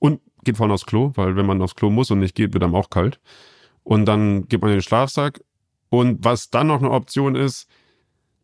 und 0.00 0.20
geht 0.42 0.56
vorne 0.56 0.72
aufs 0.72 0.86
Klo, 0.86 1.12
weil 1.16 1.36
wenn 1.36 1.44
man 1.44 1.60
aufs 1.60 1.74
Klo 1.74 1.90
muss 1.90 2.10
und 2.10 2.20
nicht 2.20 2.34
geht, 2.34 2.54
wird 2.54 2.64
einem 2.64 2.74
auch 2.74 2.88
kalt. 2.88 3.20
Und 3.82 4.06
dann 4.06 4.48
geht 4.48 4.62
man 4.62 4.70
in 4.70 4.78
den 4.78 4.82
Schlafsack. 4.82 5.42
Und 5.90 6.24
was 6.24 6.50
dann 6.50 6.68
noch 6.68 6.78
eine 6.78 6.90
Option 6.90 7.36
ist, 7.36 7.68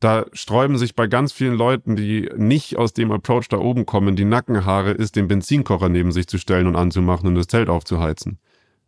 da 0.02 0.26
sträuben 0.32 0.78
sich 0.78 0.96
bei 0.96 1.06
ganz 1.06 1.32
vielen 1.32 1.54
Leuten, 1.54 1.94
die 1.94 2.28
nicht 2.36 2.76
aus 2.76 2.92
dem 2.92 3.12
Approach 3.12 3.48
da 3.48 3.58
oben 3.58 3.86
kommen, 3.86 4.16
die 4.16 4.24
Nackenhaare, 4.24 4.90
ist 4.90 5.14
den 5.14 5.28
Benzinkocher 5.28 5.88
neben 5.88 6.10
sich 6.10 6.26
zu 6.26 6.38
stellen 6.38 6.66
und 6.66 6.74
anzumachen 6.74 7.28
und 7.28 7.36
das 7.36 7.46
Zelt 7.46 7.68
aufzuheizen. 7.68 8.38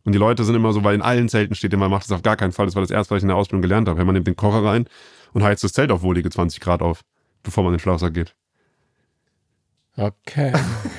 Und 0.05 0.13
die 0.13 0.19
Leute 0.19 0.43
sind 0.43 0.57
immer 0.57 0.73
so, 0.73 0.83
weil 0.83 0.97
in 0.97 1.03
allen 1.03 1.29
Zelten 1.29 1.55
steht 1.55 1.73
immer, 1.73 1.89
macht 1.89 2.05
das 2.05 2.11
auf 2.11 2.23
gar 2.23 2.37
keinen 2.37 2.51
Fall. 2.51 2.67
Das 2.67 2.75
war 2.75 2.83
das 2.83 2.91
erste, 2.91 3.15
was 3.15 3.19
ich 3.19 3.23
in 3.23 3.29
der 3.29 3.37
Ausbildung 3.37 3.63
gelernt 3.63 3.89
habe. 3.89 4.05
Man 4.05 4.15
nimmt 4.15 4.27
den 4.27 4.35
Kocher 4.35 4.65
rein 4.65 4.87
und 5.33 5.45
heizt 5.45 5.63
das 5.63 5.73
Zelt 5.73 5.93
auf 5.93 6.03
wohlige 6.03 6.29
20 6.29 6.61
Grad 6.61 6.83
auf, 6.83 7.03
bevor 7.45 7.63
man 7.63 7.73
in 7.73 7.77
den 7.77 7.83
Schlafsack 7.83 8.13
geht. 8.13 8.35
Okay. 9.97 10.53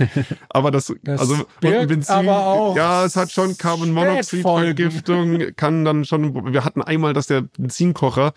aber 0.49 0.71
das, 0.71 0.95
das 1.03 1.19
also 1.19 1.45
Benzin, 1.59 2.15
aber 2.15 2.37
auch 2.37 2.77
ja, 2.77 3.03
es 3.03 3.17
hat 3.17 3.29
schon 3.29 3.57
Carbon 3.57 3.91
Monoxid 3.91 4.43
Vergiftung, 4.43 5.53
kann 5.57 5.83
dann 5.83 6.05
schon, 6.05 6.53
wir 6.53 6.63
hatten 6.63 6.81
einmal, 6.81 7.11
dass 7.11 7.27
der 7.27 7.41
Benzinkocher 7.41 8.33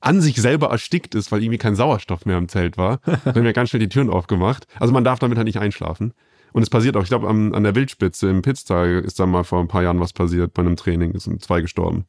an 0.00 0.20
sich 0.20 0.36
selber 0.36 0.68
erstickt 0.68 1.14
ist, 1.14 1.32
weil 1.32 1.42
irgendwie 1.42 1.58
kein 1.58 1.74
Sauerstoff 1.74 2.26
mehr 2.26 2.38
im 2.38 2.48
Zelt 2.48 2.76
war. 2.76 2.98
Dann 3.04 3.34
haben 3.34 3.44
wir 3.44 3.52
ganz 3.52 3.70
schnell 3.70 3.80
die 3.80 3.88
Türen 3.88 4.10
aufgemacht. 4.10 4.66
Also 4.78 4.92
man 4.92 5.04
darf 5.04 5.18
damit 5.18 5.38
halt 5.38 5.46
nicht 5.46 5.58
einschlafen. 5.58 6.12
Und 6.52 6.62
es 6.62 6.70
passiert 6.70 6.96
auch, 6.96 7.02
ich 7.02 7.08
glaube, 7.08 7.28
an 7.28 7.62
der 7.62 7.74
Wildspitze 7.74 8.30
im 8.30 8.40
Pitztal 8.40 9.02
ist 9.04 9.20
da 9.20 9.26
mal 9.26 9.44
vor 9.44 9.60
ein 9.60 9.68
paar 9.68 9.82
Jahren 9.82 10.00
was 10.00 10.12
passiert 10.12 10.54
bei 10.54 10.62
einem 10.62 10.76
Training. 10.76 11.14
Es 11.14 11.24
sind 11.24 11.42
zwei 11.42 11.60
gestorben 11.60 12.06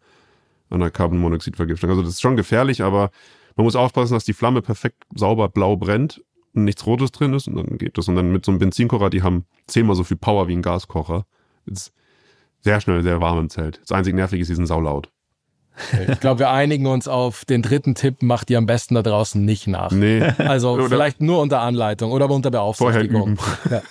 an 0.69 0.79
der 0.79 0.91
Carbonmonoxidvergiftung. 0.91 1.89
Also 1.89 2.01
das 2.01 2.11
ist 2.11 2.21
schon 2.21 2.35
gefährlich, 2.35 2.81
aber 2.81 3.11
man 3.55 3.65
muss 3.65 3.75
aufpassen, 3.75 4.13
dass 4.13 4.25
die 4.25 4.33
Flamme 4.33 4.61
perfekt 4.61 5.03
sauber 5.13 5.49
blau 5.49 5.75
brennt 5.75 6.23
und 6.53 6.63
nichts 6.63 6.85
Rotes 6.85 7.11
drin 7.11 7.33
ist 7.33 7.47
und 7.47 7.55
dann 7.55 7.77
geht 7.77 7.97
das. 7.97 8.07
Und 8.07 8.15
dann 8.15 8.31
mit 8.31 8.45
so 8.45 8.51
einem 8.51 8.59
Benzinkocher, 8.59 9.09
die 9.09 9.23
haben 9.23 9.45
zehnmal 9.65 9.95
so 9.95 10.03
viel 10.03 10.17
Power 10.17 10.47
wie 10.47 10.55
ein 10.55 10.61
Gaskocher. 10.61 11.25
Ist 11.65 11.93
sehr 12.61 12.79
schnell 12.81 13.03
sehr 13.03 13.21
warm 13.21 13.39
im 13.39 13.49
Zelt. 13.49 13.81
Das 13.81 13.91
einzig 13.91 14.13
Nervige 14.15 14.41
ist, 14.41 14.49
die 14.49 14.55
sind 14.55 14.67
saulaut. 14.67 15.09
Ich 16.09 16.19
glaube, 16.19 16.39
wir 16.39 16.49
einigen 16.51 16.88
uns 16.88 17.07
auf 17.07 17.45
den 17.45 17.61
dritten 17.61 17.95
Tipp, 17.95 18.21
macht 18.21 18.49
ihr 18.49 18.57
am 18.57 18.65
besten 18.65 18.95
da 18.95 19.03
draußen 19.03 19.43
nicht 19.43 19.67
nach. 19.67 19.91
Nee. 19.91 20.21
Also 20.38 20.71
oder 20.71 20.89
vielleicht 20.89 21.21
nur 21.21 21.41
unter 21.41 21.61
Anleitung 21.61 22.11
oder 22.11 22.30
unter 22.30 22.51
Beaufsichtigung. 22.51 23.38
Ja. 23.69 23.82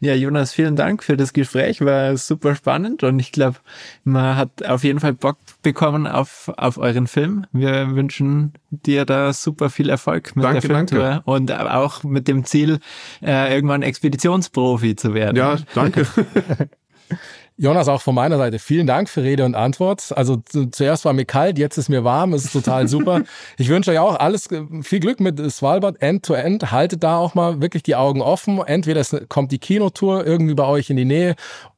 Ja, 0.00 0.14
Jonas, 0.14 0.52
vielen 0.52 0.76
Dank 0.76 1.02
für 1.02 1.16
das 1.16 1.32
Gespräch. 1.32 1.80
War 1.80 2.16
super 2.16 2.54
spannend 2.54 3.02
und 3.02 3.18
ich 3.18 3.32
glaube, 3.32 3.56
man 4.04 4.36
hat 4.36 4.64
auf 4.64 4.84
jeden 4.84 5.00
Fall 5.00 5.12
Bock 5.12 5.38
bekommen 5.62 6.06
auf, 6.06 6.52
auf 6.56 6.78
euren 6.78 7.06
Film. 7.06 7.46
Wir 7.52 7.94
wünschen 7.94 8.52
dir 8.70 9.04
da 9.04 9.32
super 9.32 9.70
viel 9.70 9.88
Erfolg 9.88 10.36
mit 10.36 10.44
danke, 10.44 10.60
der 10.60 10.70
Filmtour 10.70 10.98
danke. 10.98 11.22
und 11.24 11.52
auch 11.52 12.04
mit 12.04 12.28
dem 12.28 12.44
Ziel, 12.44 12.78
äh, 13.22 13.54
irgendwann 13.54 13.82
Expeditionsprofi 13.82 14.96
zu 14.96 15.14
werden. 15.14 15.36
Ja, 15.36 15.56
danke. 15.74 16.06
Jonas, 17.58 17.88
auch 17.88 18.02
von 18.02 18.14
meiner 18.14 18.36
Seite 18.36 18.58
vielen 18.58 18.86
Dank 18.86 19.08
für 19.08 19.22
Rede 19.22 19.44
und 19.44 19.54
Antwort. 19.54 20.12
Also 20.14 20.42
zuerst 20.70 21.06
war 21.06 21.14
mir 21.14 21.24
kalt, 21.24 21.58
jetzt 21.58 21.78
ist 21.78 21.88
mir 21.88 22.04
warm, 22.04 22.34
ist 22.34 22.52
total 22.52 22.86
super. 22.86 23.22
ich 23.56 23.68
wünsche 23.68 23.92
euch 23.92 23.98
auch 23.98 24.16
alles 24.16 24.50
äh, 24.50 24.62
viel 24.82 25.00
Glück 25.00 25.20
mit 25.20 25.38
Svalbard 25.50 26.02
End-to-End. 26.02 26.64
-End. 26.64 26.70
Haltet 26.70 27.02
da 27.02 27.16
auch 27.16 27.34
mal 27.34 27.62
wirklich 27.62 27.82
die 27.82 27.96
Augen 27.96 28.20
offen. 28.20 28.58
Entweder 28.58 29.00
es 29.00 29.16
kommt 29.28 29.52
die 29.52 29.58
Kinotour 29.58 30.26
irgendwie 30.26 30.54
bei 30.54 30.66
euch 30.66 30.90
in 30.90 30.96
die 30.96 31.06
Nähe 31.06 31.34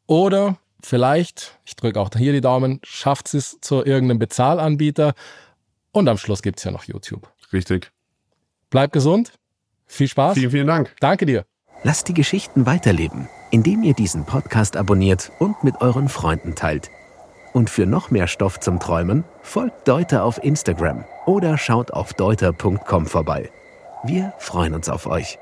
oder 0.07 0.57
vielleicht, 0.83 1.59
ich 1.65 1.77
drücke 1.77 2.01
auch 2.01 2.11
hier 2.17 2.33
die 2.33 2.41
Daumen, 2.41 2.81
schafft 2.83 3.33
es 3.35 3.59
zu 3.61 3.85
irgendeinem 3.85 4.19
Bezahlanbieter 4.19 5.15
und 5.93 6.09
am 6.09 6.19
Schluss 6.19 6.43
gibt's 6.43 6.65
ja 6.65 6.73
noch 6.73 6.85
YouTube. 6.85 7.31
Richtig. 7.53 7.93
Bleibt 8.71 8.93
gesund. 8.93 9.33
Viel 9.87 10.09
Spaß. 10.09 10.35
Vielen, 10.35 10.51
vielen 10.51 10.67
Dank. 10.67 10.95
Danke 11.01 11.25
dir. 11.25 11.45
Lasst 11.85 12.09
die 12.09 12.15
Geschichten 12.15 12.67
weiterleben 12.67 13.29
indem 13.51 13.83
ihr 13.83 13.95
diesen 13.95 14.25
Podcast 14.25 14.77
abonniert 14.77 15.33
und 15.39 15.65
mit 15.65 15.81
euren 15.81 16.09
Freunden 16.09 16.55
teilt. 16.55 16.91
Und 17.53 17.71
für 17.71 17.87
noch 17.87 18.11
mehr 18.11 18.27
Stoff 18.27 18.61
zum 18.61 18.79
Träumen 18.79 19.25
folgt 19.43 19.89
Deuter 19.89 20.25
auf 20.25 20.43
Instagram 20.43 21.05
oder 21.27 21.59
schaut 21.59 21.93
auf 21.93 22.13
deuter.com 22.15 23.07
vorbei. 23.07 23.51
Wir 24.05 24.33
freuen 24.39 24.75
uns 24.75 24.89
auf 24.89 25.07
euch. 25.07 25.39